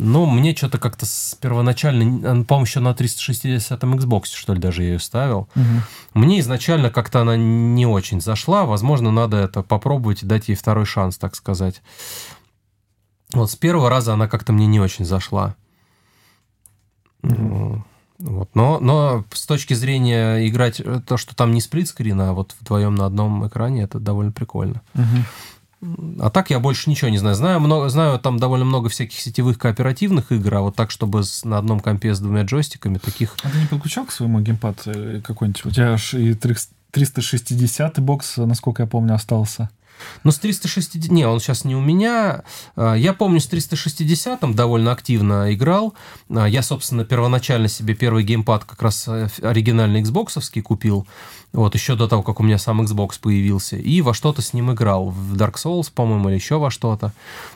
но 0.00 0.24
мне 0.24 0.56
что-то 0.56 0.78
как-то 0.78 1.04
с 1.04 1.36
первоначально, 1.40 2.44
по-моему, 2.44 2.64
еще 2.64 2.80
на 2.80 2.92
360-м 2.92 3.94
Xbox, 3.94 4.24
что 4.34 4.54
ли, 4.54 4.60
даже 4.60 4.82
я 4.82 4.92
ее 4.92 4.98
ставил. 4.98 5.48
Угу. 5.54 5.64
Мне 6.14 6.40
изначально 6.40 6.90
как-то 6.90 7.20
она 7.20 7.36
не 7.36 7.86
очень 7.86 8.22
зашла. 8.22 8.64
Возможно, 8.64 9.10
надо 9.10 9.36
это 9.36 9.62
попробовать 9.62 10.22
и 10.22 10.26
дать 10.26 10.48
ей 10.48 10.54
второй 10.54 10.86
шанс, 10.86 11.18
так 11.18 11.36
сказать. 11.36 11.82
Вот 13.34 13.50
с 13.50 13.56
первого 13.56 13.90
раза 13.90 14.14
она 14.14 14.26
как-то 14.26 14.54
мне 14.54 14.66
не 14.66 14.80
очень 14.80 15.04
зашла. 15.04 15.54
Угу. 17.22 17.84
Вот. 18.20 18.50
Но, 18.54 18.80
но 18.80 19.24
с 19.32 19.44
точки 19.44 19.74
зрения 19.74 20.48
играть 20.48 20.80
э, 20.80 21.00
то, 21.06 21.18
что 21.18 21.36
там 21.36 21.52
не 21.52 21.60
сплитскрин, 21.60 22.20
а 22.20 22.32
вот 22.32 22.54
вдвоем 22.58 22.94
на 22.94 23.04
одном 23.04 23.46
экране, 23.46 23.82
это 23.82 24.00
довольно 24.00 24.32
прикольно. 24.32 24.80
Угу. 24.94 25.24
А 26.18 26.28
так 26.28 26.50
я 26.50 26.60
больше 26.60 26.90
ничего 26.90 27.10
не 27.10 27.16
знаю. 27.16 27.34
Знаю, 27.34 27.60
много, 27.60 27.88
знаю 27.88 28.18
там 28.18 28.38
довольно 28.38 28.66
много 28.66 28.90
всяких 28.90 29.18
сетевых 29.18 29.58
кооперативных 29.58 30.30
игр, 30.30 30.54
а 30.56 30.60
вот 30.60 30.76
так, 30.76 30.90
чтобы 30.90 31.24
с, 31.24 31.44
на 31.44 31.56
одном 31.56 31.80
компе 31.80 32.14
с 32.14 32.20
двумя 32.20 32.42
джойстиками 32.42 32.98
таких... 32.98 33.36
А 33.42 33.50
ты 33.50 33.58
не 33.58 33.66
подключал 33.66 34.04
к 34.04 34.12
своему 34.12 34.40
геймпад 34.40 34.82
э, 34.86 35.20
какой-нибудь? 35.24 35.64
У 35.64 35.70
тебя 35.70 35.94
аж 35.94 36.12
и 36.12 36.34
360 36.34 37.98
бокс, 38.00 38.36
насколько 38.36 38.82
я 38.82 38.86
помню, 38.86 39.14
остался. 39.14 39.70
Ну, 40.24 40.30
с 40.30 40.38
360... 40.38 41.10
Не, 41.10 41.26
он 41.26 41.40
сейчас 41.40 41.64
не 41.64 41.76
у 41.76 41.80
меня. 41.80 42.42
А, 42.76 42.94
я 42.94 43.12
помню, 43.12 43.40
с 43.40 43.46
360 43.46 44.54
довольно 44.54 44.92
активно 44.92 45.52
играл. 45.52 45.94
А, 46.28 46.46
я, 46.46 46.62
собственно, 46.62 47.04
первоначально 47.04 47.68
себе 47.68 47.94
первый 47.94 48.24
геймпад 48.24 48.64
как 48.64 48.82
раз 48.82 49.06
э, 49.08 49.28
оригинальный 49.42 50.02
Xbox 50.02 50.62
купил. 50.62 51.06
Вот, 51.52 51.74
еще 51.74 51.96
до 51.96 52.06
того, 52.06 52.22
как 52.22 52.40
у 52.40 52.42
меня 52.42 52.58
сам 52.58 52.80
Xbox 52.82 53.20
появился. 53.20 53.76
И 53.76 54.00
во 54.02 54.14
что-то 54.14 54.40
с 54.42 54.52
ним 54.52 54.72
играл. 54.72 55.08
В 55.08 55.36
Dark 55.36 55.54
Souls, 55.54 55.90
по-моему, 55.92 56.28
или 56.28 56.36
еще 56.36 56.58
во 56.58 56.70
что-то. 56.70 57.08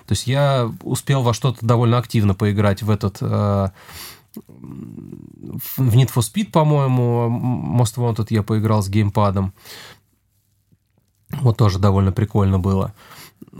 То 0.07 0.13
есть 0.13 0.27
я 0.27 0.71
успел 0.83 1.23
во 1.23 1.33
что-то 1.33 1.65
довольно 1.65 1.99
активно 1.99 2.35
поиграть 2.35 2.83
в 2.83 2.91
этот... 2.91 3.19
Э, 3.21 3.69
в 4.37 5.97
Need 5.97 6.11
for 6.13 6.23
Speed, 6.23 6.51
по-моему, 6.51 7.29
Most 7.81 7.97
Wanted 7.97 8.27
я 8.31 8.43
поиграл 8.43 8.83
с 8.83 8.89
геймпадом. 8.89 9.53
Вот 11.31 11.57
тоже 11.57 11.79
довольно 11.79 12.13
прикольно 12.13 12.59
было. 12.59 12.93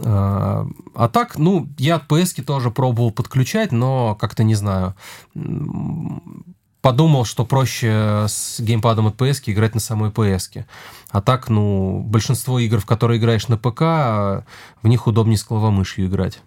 А, 0.03 0.67
а 0.93 1.07
так, 1.07 1.37
ну, 1.37 1.67
я 1.77 1.95
от 1.95 2.07
PS 2.11 2.43
тоже 2.43 2.71
пробовал 2.71 3.11
подключать, 3.11 3.71
но 3.71 4.15
как-то 4.15 4.43
не 4.43 4.55
знаю. 4.55 4.95
подумал, 6.81 7.25
что 7.25 7.45
проще 7.45 8.25
с 8.27 8.59
геймпадом 8.59 9.07
от 9.07 9.15
PS 9.15 9.43
играть 9.47 9.73
на 9.73 9.79
самой 9.79 10.11
PS. 10.11 10.65
А 11.09 11.21
так, 11.21 11.49
ну, 11.49 12.01
большинство 12.01 12.59
игр, 12.59 12.79
в 12.79 12.85
которые 12.85 13.19
играешь 13.19 13.47
на 13.47 13.57
ПК, 13.57 14.45
в 14.81 14.87
них 14.87 15.07
удобнее 15.07 15.37
с 15.37 15.43
клавомышью 15.43 16.07
играть. 16.07 16.41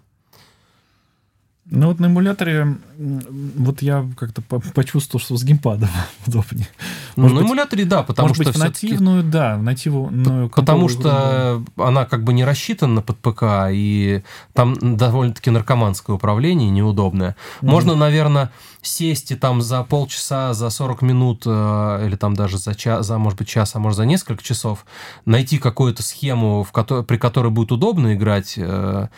Ну 1.71 1.89
вот 1.89 2.01
на 2.01 2.07
эмуляторе, 2.07 2.79
вот 2.97 3.83
я 3.83 4.07
как-то 4.17 4.41
почувствовал, 4.75 5.23
что 5.23 5.37
с 5.37 5.45
геймпадом 5.45 5.91
удобнее. 6.27 6.69
Ну, 7.15 7.25
может 7.25 7.35
на 7.35 7.43
быть, 7.43 7.51
эмуляторе, 7.51 7.85
да, 7.85 8.03
потому 8.03 8.29
может 8.29 8.43
что 8.43 8.53
быть, 8.53 8.59
нативную, 8.59 9.23
да, 9.23 9.59
нативную 9.59 10.49
Потому 10.49 10.89
что 10.89 11.63
игру. 11.63 11.85
она 11.85 12.07
как 12.07 12.25
бы 12.25 12.33
не 12.33 12.45
рассчитана 12.45 13.03
под 13.03 13.19
ПК, 13.19 13.43
и 13.71 14.23
там 14.55 14.97
довольно-таки 14.97 15.51
наркоманское 15.51 16.17
управление, 16.17 16.71
неудобное. 16.71 17.37
Mm-hmm. 17.61 17.69
Можно, 17.69 17.95
наверное, 17.97 18.51
сесть 18.81 19.31
и 19.31 19.35
там 19.35 19.61
за 19.61 19.83
полчаса, 19.83 20.55
за 20.55 20.71
40 20.71 21.03
минут, 21.03 21.43
э, 21.45 22.07
или 22.07 22.17
там 22.17 22.35
даже 22.35 22.57
за 22.57 22.75
час, 22.75 23.07
за, 23.07 23.19
может 23.19 23.39
быть, 23.39 23.49
час, 23.49 23.75
а 23.75 23.79
может, 23.79 23.97
за 23.97 24.07
несколько 24.07 24.43
часов, 24.43 24.87
найти 25.27 25.59
какую-то 25.59 26.03
схему, 26.03 26.65
в 26.65 26.73
которой, 26.73 27.05
при 27.05 27.19
которой 27.19 27.51
будет 27.51 27.73
удобно 27.73 28.15
играть 28.15 28.55
э, 28.57 29.09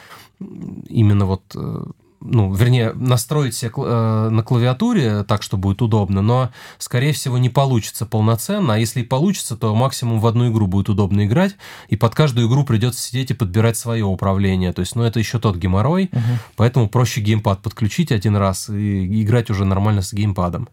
именно 0.40 1.26
вот 1.26 1.42
э, 1.54 1.84
ну, 2.20 2.52
вернее, 2.52 2.92
настроить 2.94 3.54
себе 3.54 3.72
э, 3.76 4.28
на 4.30 4.42
клавиатуре 4.42 5.24
так, 5.24 5.42
что 5.42 5.56
будет 5.56 5.80
удобно, 5.82 6.22
но, 6.22 6.50
скорее 6.78 7.12
всего, 7.12 7.38
не 7.38 7.48
получится 7.48 8.06
полноценно, 8.06 8.74
а 8.74 8.78
если 8.78 9.00
и 9.00 9.04
получится, 9.04 9.56
то 9.56 9.74
максимум 9.74 10.20
в 10.20 10.26
одну 10.26 10.50
игру 10.50 10.66
будет 10.66 10.88
удобно 10.88 11.24
играть, 11.24 11.56
и 11.88 11.96
под 11.96 12.14
каждую 12.14 12.48
игру 12.48 12.64
придется 12.64 13.00
сидеть 13.00 13.30
и 13.30 13.34
подбирать 13.34 13.76
свое 13.76 14.04
управление, 14.04 14.72
то 14.72 14.80
есть, 14.80 14.96
ну, 14.96 15.02
это 15.02 15.18
еще 15.18 15.38
тот 15.38 15.56
геморрой, 15.56 16.10
угу. 16.12 16.22
поэтому 16.56 16.88
проще 16.88 17.20
геймпад 17.20 17.62
подключить 17.62 18.12
один 18.12 18.36
раз 18.36 18.68
и 18.68 19.22
играть 19.22 19.50
уже 19.50 19.64
нормально 19.64 20.02
с 20.02 20.12
геймпадом 20.12 20.68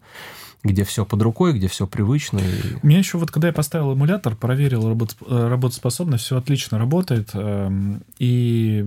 где 0.64 0.84
все 0.84 1.04
под 1.04 1.22
рукой, 1.22 1.52
где 1.52 1.68
все 1.68 1.86
привычно. 1.86 2.38
И... 2.38 2.76
У 2.82 2.86
меня 2.86 2.98
еще 2.98 3.18
вот, 3.18 3.30
когда 3.30 3.48
я 3.48 3.54
поставил 3.54 3.92
эмулятор, 3.92 4.34
проверил 4.34 4.88
работ... 4.88 5.16
Э, 5.26 5.48
работоспособность, 5.48 6.24
все 6.24 6.36
отлично 6.36 6.78
работает. 6.78 7.30
Эм, 7.34 8.02
и 8.18 8.84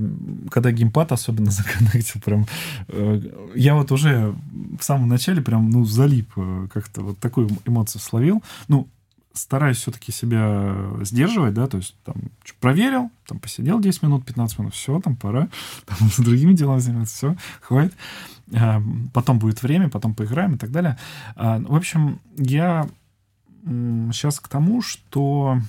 когда 0.49 0.72
геймпад 0.72 1.11
особенно 1.11 1.52
законнектил, 1.52 2.22
прям 2.22 2.48
э, 2.89 3.22
я 3.56 3.76
вот 3.76 3.91
уже 3.91 4.35
в 4.77 4.84
самом 4.84 5.07
начале 5.07 5.41
прям, 5.41 5.69
ну, 5.69 5.85
залип 5.85 6.31
э, 6.35 6.68
как-то 6.73 7.02
вот 7.02 7.19
такую 7.19 7.49
эмоцию 7.65 8.02
словил. 8.02 8.43
Ну, 8.68 8.88
стараюсь 9.34 9.78
все-таки 9.78 10.12
себя 10.12 10.76
сдерживать, 11.02 11.53
да, 11.53 11.68
то 11.68 11.78
есть 11.78 11.95
там 12.03 12.16
проверил, 12.60 13.12
там 13.28 13.40
посидел 13.40 13.80
10 13.80 14.03
минут, 14.03 14.26
15 14.26 14.60
минут, 14.60 14.74
все, 14.74 14.99
там 14.99 15.16
пора, 15.16 15.49
там 15.86 16.10
с 16.10 16.18
другими 16.18 16.53
делами 16.53 16.80
заниматься, 16.80 17.16
все, 17.16 17.36
хватит. 17.62 17.94
А, 18.53 18.82
потом 19.14 19.40
будет 19.40 19.64
время, 19.64 19.90
потом 19.90 20.14
поиграем 20.14 20.56
и 20.56 20.58
так 20.58 20.72
далее. 20.72 20.98
А, 21.36 21.60
в 21.60 21.76
общем, 21.76 22.20
я 22.38 22.88
сейчас 23.66 24.40
к 24.40 24.48
тому, 24.48 24.82
что 24.82 25.60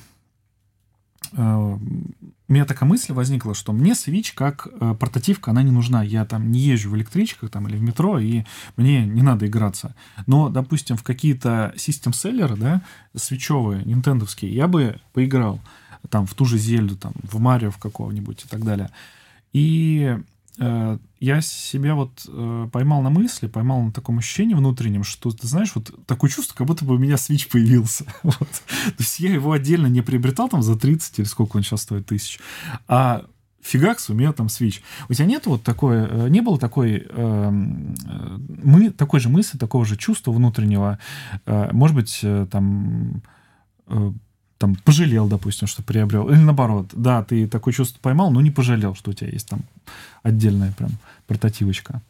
у 1.35 2.53
меня 2.53 2.65
такая 2.65 2.89
мысль 2.89 3.13
возникла, 3.13 3.55
что 3.55 3.73
мне 3.73 3.93
Switch 3.93 4.33
как 4.35 4.69
э, 4.71 4.95
портативка, 4.99 5.51
она 5.51 5.63
не 5.63 5.71
нужна. 5.71 6.03
Я 6.03 6.25
там 6.25 6.53
не 6.53 6.61
езжу 6.61 6.91
в 6.91 6.97
электричках 6.97 7.51
там, 7.51 7.67
или 7.69 7.77
в 7.77 7.83
метро, 7.83 8.19
и 8.19 8.45
мне 8.77 9.07
не 9.07 9.23
надо 9.23 9.47
играться. 9.47 9.95
Но, 10.27 10.49
допустим, 10.51 10.97
в 10.97 11.03
какие-то 11.03 11.73
систем-селлеры, 11.77 12.57
да, 12.57 12.83
свечевые, 13.17 13.85
нинтендовские, 13.85 14.55
я 14.55 14.69
бы 14.69 15.01
поиграл 15.13 15.61
там 16.11 16.27
в 16.27 16.35
ту 16.35 16.45
же 16.45 16.59
Зельду, 16.59 16.97
там, 16.97 17.13
в 17.23 17.39
Марио 17.41 17.71
в 17.71 17.79
какого-нибудь 17.79 18.45
и 18.45 18.49
так 18.49 18.65
далее. 18.65 18.91
И 19.53 20.17
Э, 20.17 20.21
я 20.59 21.41
себя 21.41 21.95
вот 21.95 22.27
э, 22.29 22.69
поймал 22.73 23.01
на 23.01 23.11
мысли, 23.11 23.47
поймал 23.47 23.83
на 23.83 23.93
таком 23.93 24.19
ощущении 24.19 24.55
внутреннем, 24.55 25.05
что, 25.05 25.31
ты 25.31 25.47
знаешь, 25.47 25.73
вот 25.75 25.91
такое 26.07 26.31
чувство, 26.31 26.55
как 26.57 26.67
будто 26.67 26.85
бы 26.85 26.97
у 26.97 26.99
меня 26.99 27.15
Switch 27.15 27.49
появился. 27.51 28.05
вот. 28.23 28.37
То 28.39 28.95
есть 28.99 29.21
я 29.21 29.33
его 29.33 29.53
отдельно 29.53 29.87
не 29.87 30.03
приобретал 30.03 30.49
там 30.49 30.63
за 30.63 30.77
30 30.77 31.21
или 31.21 31.27
сколько 31.27 31.57
он 31.57 31.63
сейчас 31.63 31.83
стоит 31.83 32.07
тысяч, 32.07 32.41
а 32.89 33.25
фигакс, 33.63 34.11
у 34.11 34.15
меня 34.15 34.33
там 34.33 34.49
Switch. 34.49 34.81
У 35.09 35.15
тебя 35.15 35.27
нет 35.27 35.47
вот 35.47 35.63
такой, 35.63 35.99
э, 35.99 36.29
не 36.29 36.41
было 36.41 36.59
такой, 36.59 37.07
э, 37.09 37.51
мы, 37.51 38.91
такой 38.91 39.21
же 39.21 39.29
мысли, 39.29 39.57
такого 39.57 39.85
же 39.87 39.97
чувства 39.97 40.33
внутреннего, 40.33 40.99
э, 41.47 41.71
может 41.73 41.97
быть, 41.97 42.21
э, 42.23 42.47
там 42.51 43.23
э, 43.87 44.13
там 44.63 44.77
пожалел, 44.77 45.27
допустим, 45.27 45.67
что 45.67 45.83
приобрел, 45.83 46.29
или 46.29 46.39
наоборот, 46.39 46.87
да, 46.93 47.25
ты 47.25 47.49
такое 47.49 47.75
чувство 47.75 47.99
поймал, 48.01 48.31
но 48.31 48.41
не 48.41 48.53
пожалел, 48.53 48.95
что 48.95 49.11
у 49.11 49.13
тебя 49.13 49.29
есть 49.31 49.49
там 49.49 49.63
отдельная 50.23 50.73
прям 50.79 50.91
портативочка. 51.27 52.01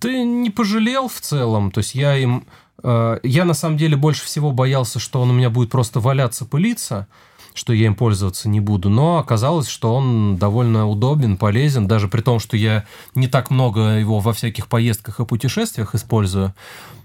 Ты 0.00 0.22
не 0.22 0.50
пожалел 0.50 1.08
в 1.08 1.20
целом, 1.20 1.72
то 1.72 1.78
есть 1.78 1.96
я 1.96 2.16
им, 2.16 2.44
э, 2.84 3.18
я 3.24 3.44
на 3.44 3.54
самом 3.54 3.76
деле 3.76 3.96
больше 3.96 4.24
всего 4.24 4.52
боялся, 4.52 5.00
что 5.00 5.20
он 5.20 5.30
у 5.30 5.32
меня 5.32 5.50
будет 5.50 5.70
просто 5.70 5.98
валяться, 5.98 6.44
пылиться, 6.44 7.08
что 7.54 7.72
я 7.72 7.86
им 7.86 7.96
пользоваться 7.96 8.48
не 8.48 8.60
буду, 8.60 8.88
но 8.88 9.18
оказалось, 9.18 9.66
что 9.66 9.92
он 9.92 10.36
довольно 10.36 10.86
удобен, 10.86 11.36
полезен, 11.36 11.88
даже 11.88 12.06
при 12.06 12.20
том, 12.20 12.38
что 12.38 12.56
я 12.56 12.84
не 13.16 13.26
так 13.26 13.50
много 13.50 13.98
его 13.98 14.20
во 14.20 14.32
всяких 14.32 14.68
поездках 14.68 15.18
и 15.18 15.24
путешествиях 15.24 15.96
использую. 15.96 16.54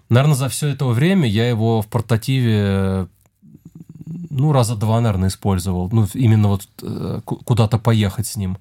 Наверное, 0.09 0.35
за 0.35 0.47
все 0.49 0.67
это 0.67 0.85
время 0.85 1.27
я 1.27 1.49
его 1.49 1.81
в 1.81 1.87
портативе 1.87 3.07
ну, 4.29 4.51
раза 4.51 4.75
два, 4.75 5.01
наверное, 5.01 5.29
использовал. 5.29 5.89
Ну, 5.91 6.07
именно 6.13 6.49
вот 6.49 6.67
э, 6.81 7.21
куда-то 7.25 7.79
поехать 7.79 8.27
с 8.27 8.35
ним. 8.35 8.57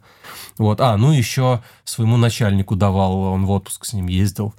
Вот. 0.59 0.81
А, 0.81 0.97
ну, 0.97 1.13
еще 1.13 1.63
своему 1.85 2.17
начальнику 2.17 2.77
давал, 2.77 3.17
он 3.17 3.47
в 3.47 3.51
отпуск 3.51 3.85
с 3.85 3.93
ним 3.93 4.07
ездил. 4.07 4.55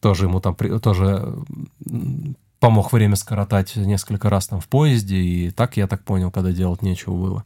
Тоже 0.00 0.26
ему 0.26 0.40
там, 0.40 0.54
тоже 0.54 1.34
помог 2.60 2.92
время 2.92 3.16
скоротать 3.16 3.74
несколько 3.76 4.30
раз 4.30 4.48
там 4.48 4.60
в 4.60 4.68
поезде. 4.68 5.16
И 5.16 5.50
так, 5.50 5.76
я 5.76 5.86
так 5.86 6.04
понял, 6.04 6.30
когда 6.30 6.52
делать 6.52 6.82
нечего 6.82 7.14
было. 7.14 7.44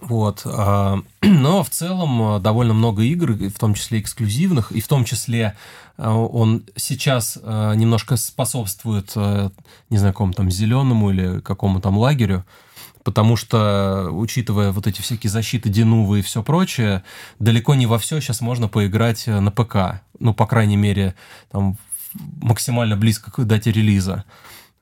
Вот. 0.00 0.42
А, 0.44 1.00
но 1.22 1.62
в 1.62 1.70
целом 1.70 2.36
э, 2.36 2.40
довольно 2.40 2.74
много 2.74 3.02
игр, 3.02 3.32
в 3.32 3.58
том 3.58 3.74
числе 3.74 4.00
эксклюзивных, 4.00 4.72
и 4.72 4.80
в 4.80 4.88
том 4.88 5.04
числе 5.04 5.56
э, 5.98 6.08
он 6.08 6.64
сейчас 6.76 7.38
э, 7.42 7.74
немножко 7.76 8.16
способствует, 8.16 9.14
не 9.90 9.98
знаю, 9.98 10.12
какому 10.14 10.32
там 10.32 10.50
зеленому 10.50 11.10
или 11.10 11.40
какому 11.40 11.80
там 11.80 11.98
лагерю, 11.98 12.44
потому 13.04 13.36
что, 13.36 14.08
учитывая 14.12 14.72
вот 14.72 14.86
эти 14.86 15.00
всякие 15.00 15.30
защиты 15.30 15.68
Денувы 15.68 16.20
и 16.20 16.22
все 16.22 16.42
прочее, 16.42 17.02
далеко 17.38 17.74
не 17.74 17.86
во 17.86 17.98
все 17.98 18.20
сейчас 18.20 18.40
можно 18.40 18.68
поиграть 18.68 19.26
на 19.26 19.50
ПК. 19.50 20.02
Ну, 20.18 20.34
по 20.34 20.46
крайней 20.46 20.76
мере, 20.76 21.14
там 21.50 21.76
максимально 22.40 22.96
близко 22.96 23.30
к 23.30 23.44
дате 23.44 23.72
релиза. 23.72 24.24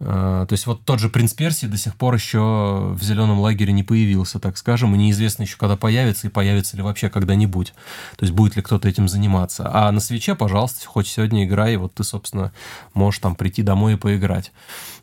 А, 0.01 0.47
то 0.47 0.53
есть 0.53 0.67
вот 0.67 0.85
тот 0.85 1.01
же 1.01 1.09
«Принц 1.09 1.33
Персии» 1.35 1.67
до 1.67 1.77
сих 1.77 1.97
пор 1.97 2.15
еще 2.15 2.93
в 2.93 3.03
зеленом 3.03 3.41
лагере 3.41 3.73
не 3.73 3.83
появился, 3.83 4.39
так 4.39 4.57
скажем, 4.57 4.95
и 4.95 4.99
неизвестно 4.99 5.43
еще, 5.43 5.57
когда 5.57 5.77
появится, 5.77 6.29
и 6.29 6.31
появится 6.31 6.77
ли 6.77 6.83
вообще 6.83 7.09
когда-нибудь. 7.09 7.75
То 8.17 8.25
есть 8.25 8.33
будет 8.33 8.55
ли 8.57 8.63
кто-то 8.63 8.89
этим 8.89 9.09
заниматься. 9.09 9.69
А 9.73 9.91
на 9.91 10.01
свече, 10.01 10.35
пожалуйста, 10.35 10.87
хоть 10.87 11.09
сегодня 11.09 11.45
играй, 11.45 11.75
и 11.75 11.77
вот 11.77 11.95
ты, 11.95 12.05
собственно, 12.05 12.53
можешь 12.95 13.21
там 13.21 13.35
прийти 13.35 13.63
домой 13.63 13.95
и 13.95 13.97
поиграть. 13.97 14.53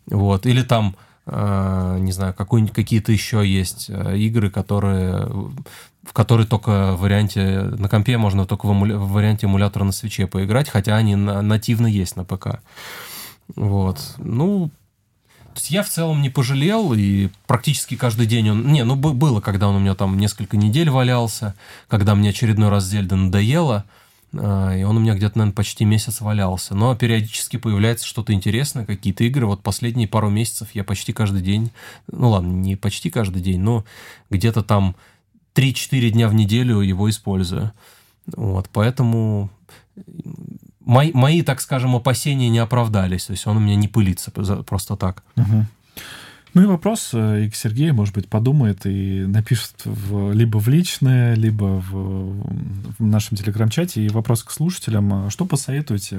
Вот. 0.05 0.45
Или 0.45 0.61
там, 0.61 0.95
а, 1.25 1.97
не 1.97 2.13
знаю, 2.13 2.33
какие-то 2.33 3.11
еще 3.11 3.45
есть 3.45 3.89
а, 3.89 4.13
игры, 4.13 4.49
которые 4.49 5.27
в 6.05 6.13
которые 6.13 6.45
только 6.45 6.93
в 6.93 7.01
варианте 7.01 7.61
на 7.61 7.89
компе 7.89 8.17
можно 8.19 8.45
только 8.45 8.67
в, 8.67 8.71
эмуля... 8.71 8.95
в 8.95 9.09
варианте 9.11 9.47
эмулятора 9.47 9.83
на 9.85 9.91
свече 9.91 10.27
поиграть, 10.27 10.69
хотя 10.69 10.95
они 10.95 11.15
на... 11.15 11.41
нативно 11.41 11.87
есть 11.87 12.15
на 12.15 12.23
ПК. 12.23 12.59
Вот. 13.55 13.99
Ну, 14.19 14.69
то 15.55 15.59
есть 15.59 15.71
я 15.71 15.83
в 15.83 15.89
целом 15.89 16.21
не 16.21 16.29
пожалел, 16.29 16.93
и 16.93 17.29
практически 17.47 17.95
каждый 17.95 18.25
день 18.25 18.49
он... 18.49 18.67
Не, 18.73 18.83
ну 18.83 18.97
было, 18.97 19.39
когда 19.39 19.69
он 19.69 19.77
у 19.77 19.79
меня 19.79 19.95
там 19.95 20.17
несколько 20.17 20.57
недель 20.57 20.89
валялся, 20.89 21.55
когда 21.87 22.13
мне 22.13 22.31
очередной 22.31 22.67
раз 22.67 22.83
Зельда 22.83 23.15
надоело, 23.15 23.85
а, 24.33 24.75
и 24.75 24.83
он 24.83 24.97
у 24.97 24.99
меня 24.99 25.15
где-то, 25.15 25.37
наверное, 25.37 25.55
почти 25.55 25.85
месяц 25.85 26.19
валялся. 26.19 26.75
Но 26.75 26.93
периодически 26.93 27.55
появляется 27.55 28.05
что-то 28.05 28.33
интересное, 28.33 28.85
какие-то 28.85 29.23
игры. 29.23 29.45
Вот 29.45 29.63
последние 29.63 30.09
пару 30.09 30.29
месяцев 30.29 30.67
я 30.73 30.83
почти 30.83 31.13
каждый 31.13 31.41
день, 31.41 31.71
ну 32.11 32.31
ладно, 32.31 32.51
не 32.51 32.75
почти 32.75 33.09
каждый 33.09 33.41
день, 33.41 33.61
но 33.61 33.85
где-то 34.29 34.61
там 34.61 34.97
3-4 35.55 36.09
дня 36.09 36.27
в 36.27 36.33
неделю 36.33 36.81
его 36.81 37.09
использую. 37.09 37.71
Вот, 38.35 38.69
поэтому 38.73 39.49
мои, 40.85 41.11
мои, 41.13 41.41
так 41.41 41.61
скажем, 41.61 41.95
опасения 41.95 42.49
не 42.49 42.59
оправдались. 42.59 43.25
То 43.25 43.31
есть 43.31 43.45
он 43.47 43.57
у 43.57 43.59
меня 43.59 43.75
не 43.75 43.87
пылится 43.87 44.31
просто 44.31 44.95
так. 44.95 45.23
Угу. 45.35 45.65
Ну 46.55 46.63
и 46.63 46.65
вопрос 46.67 47.13
и 47.13 47.49
к 47.49 47.55
Сергею, 47.55 47.93
может 47.93 48.15
быть, 48.15 48.29
подумает 48.29 48.85
и 48.85 49.25
напишет 49.27 49.75
в, 49.83 50.31
либо 50.31 50.57
в 50.57 50.69
личное, 50.69 51.35
либо 51.35 51.81
в, 51.81 51.91
в 52.97 53.05
нашем 53.05 53.35
телеграм-чате. 53.35 54.05
И 54.05 54.09
вопрос 54.09 54.41
к 54.41 54.51
слушателям. 54.51 55.29
Что 55.29 55.45
посоветуете? 55.45 56.17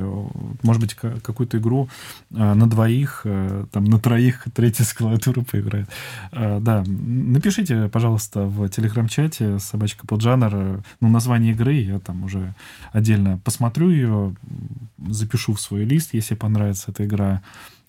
Может 0.63 0.83
быть, 0.83 0.95
какую-то 0.95 1.57
игру 1.57 1.89
на 2.29 2.69
двоих, 2.69 3.25
там, 3.73 3.85
на 3.85 3.99
троих, 3.99 4.45
третья 4.55 4.85
с 4.85 4.93
клавиатуры 4.93 5.43
поиграет. 5.43 5.89
Да, 6.31 6.85
напишите, 6.87 7.89
пожалуйста, 7.89 8.43
в 8.43 8.69
телеграм-чате 8.69 9.59
собачка 9.59 10.07
под 10.07 10.21
жанр, 10.21 10.83
ну, 11.01 11.09
название 11.09 11.53
игры, 11.55 11.77
я 11.77 11.99
там 11.99 12.25
уже 12.25 12.55
отдельно 12.93 13.41
посмотрю 13.43 13.89
ее, 13.89 14.35
запишу 15.09 15.55
в 15.55 15.61
свой 15.63 15.85
лист, 15.85 16.13
если 16.13 16.35
понравится 16.35 16.91
эта 16.91 17.07
игра, 17.07 17.41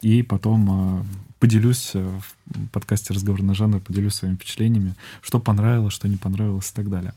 и 0.02 0.24
потом 0.24 1.02
э, 1.02 1.04
поделюсь 1.40 1.92
э, 1.94 2.20
в 2.46 2.68
подкасте 2.70 3.14
«Разговор 3.14 3.42
на 3.42 3.54
жанр», 3.54 3.80
поделюсь 3.80 4.16
своими 4.16 4.36
впечатлениями, 4.36 4.96
что 5.22 5.40
понравилось, 5.40 5.94
что 5.94 6.08
не 6.08 6.18
понравилось 6.18 6.72
и 6.72 6.76
так 6.76 6.90
далее. 6.90 7.14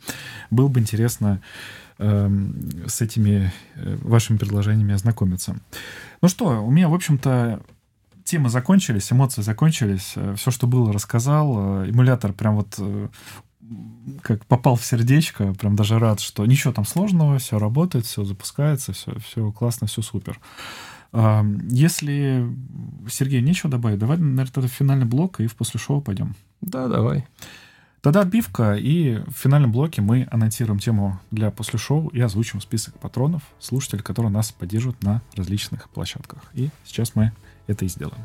Было 0.50 0.68
бы 0.68 0.80
интересно 0.80 1.40
э, 1.98 2.30
с 2.86 3.00
этими 3.00 3.52
э, 3.76 3.96
вашими 4.02 4.36
предложениями 4.36 4.94
ознакомиться. 4.94 5.56
Ну 6.22 6.28
что, 6.28 6.64
у 6.64 6.70
меня, 6.70 6.88
в 6.88 6.94
общем-то, 6.94 7.62
темы 8.24 8.48
закончились, 8.48 9.12
эмоции 9.12 9.42
закончились, 9.42 10.12
э, 10.16 10.34
все, 10.36 10.50
что 10.50 10.66
было, 10.66 10.92
рассказал. 10.92 11.84
Эмулятор 11.84 12.32
прям 12.32 12.56
вот 12.56 12.78
как 14.22 14.44
попал 14.46 14.76
в 14.76 14.84
сердечко, 14.84 15.54
прям 15.54 15.76
даже 15.76 15.98
рад, 15.98 16.20
что 16.20 16.44
ничего 16.44 16.72
там 16.72 16.84
сложного, 16.84 17.38
все 17.38 17.58
работает, 17.58 18.04
все 18.04 18.24
запускается, 18.24 18.92
все, 18.92 19.12
все 19.20 19.52
классно, 19.52 19.86
все 19.86 20.02
супер. 20.02 20.40
Если, 21.12 22.46
Сергей, 23.08 23.40
нечего 23.40 23.70
добавить, 23.70 23.98
давай, 23.98 24.16
наверное, 24.18 24.46
тогда 24.46 24.68
финальный 24.68 25.06
блок 25.06 25.40
и 25.40 25.46
в 25.46 25.56
после 25.56 25.80
шоу 25.80 26.00
пойдем. 26.00 26.34
Да, 26.60 26.88
давай. 26.88 27.26
Тогда 28.00 28.22
отбивка, 28.22 28.76
и 28.76 29.22
в 29.26 29.32
финальном 29.32 29.72
блоке 29.72 30.00
мы 30.00 30.26
анонсируем 30.30 30.78
тему 30.78 31.20
для 31.30 31.50
после 31.50 31.78
шоу 31.78 32.08
и 32.08 32.20
озвучим 32.20 32.60
список 32.60 32.98
патронов, 32.98 33.42
слушателей, 33.58 34.02
которые 34.02 34.32
нас 34.32 34.52
поддерживают 34.52 35.02
на 35.02 35.20
различных 35.36 35.90
площадках. 35.90 36.44
И 36.54 36.70
сейчас 36.84 37.14
мы 37.14 37.32
это 37.66 37.84
и 37.84 37.88
сделаем. 37.88 38.24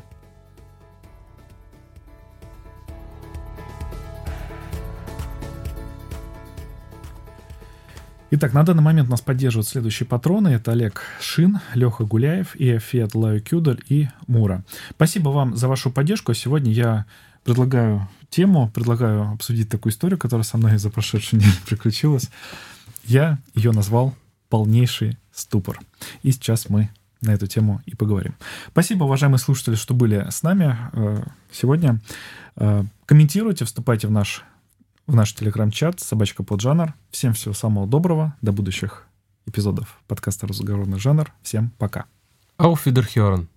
Итак, 8.28 8.52
на 8.52 8.64
данный 8.64 8.82
момент 8.82 9.08
нас 9.08 9.20
поддерживают 9.20 9.68
следующие 9.68 10.04
патроны. 10.04 10.48
Это 10.48 10.72
Олег 10.72 11.02
Шин, 11.20 11.60
Леха 11.74 12.04
Гуляев, 12.04 12.56
и 12.56 12.76
Фиат 12.78 13.14
Лаю 13.14 13.40
Кюдаль 13.40 13.80
и 13.88 14.08
Мура. 14.26 14.64
Спасибо 14.90 15.28
вам 15.28 15.56
за 15.56 15.68
вашу 15.68 15.92
поддержку. 15.92 16.34
Сегодня 16.34 16.72
я 16.72 17.06
предлагаю 17.44 18.08
тему, 18.28 18.68
предлагаю 18.74 19.30
обсудить 19.30 19.68
такую 19.68 19.92
историю, 19.92 20.18
которая 20.18 20.42
со 20.42 20.58
мной 20.58 20.76
за 20.78 20.90
прошедшую 20.90 21.40
неделю 21.40 21.54
приключилась. 21.66 22.28
Я 23.04 23.38
ее 23.54 23.70
назвал 23.70 24.12
«Полнейший 24.48 25.18
ступор». 25.32 25.78
И 26.24 26.32
сейчас 26.32 26.68
мы 26.68 26.90
на 27.22 27.30
эту 27.30 27.46
тему 27.46 27.80
и 27.86 27.94
поговорим. 27.94 28.34
Спасибо, 28.72 29.04
уважаемые 29.04 29.38
слушатели, 29.38 29.76
что 29.76 29.94
были 29.94 30.26
с 30.30 30.42
нами 30.42 30.76
э, 30.92 31.22
сегодня. 31.52 32.00
Э, 32.56 32.82
комментируйте, 33.06 33.64
вступайте 33.64 34.08
в 34.08 34.10
наш 34.10 34.44
в 35.06 35.14
наш 35.14 35.32
телеграм-чат 35.34 36.00
«Собачка 36.00 36.42
под 36.42 36.60
жанр». 36.60 36.94
Всем 37.10 37.32
всего 37.32 37.54
самого 37.54 37.86
доброго. 37.86 38.34
До 38.42 38.52
будущих 38.52 39.06
эпизодов 39.46 40.00
подкаста 40.08 40.46
«Разговорный 40.46 40.98
жанр». 40.98 41.32
Всем 41.42 41.70
пока. 41.78 42.06
Auf 42.58 42.80
Wiederhören. 42.86 43.48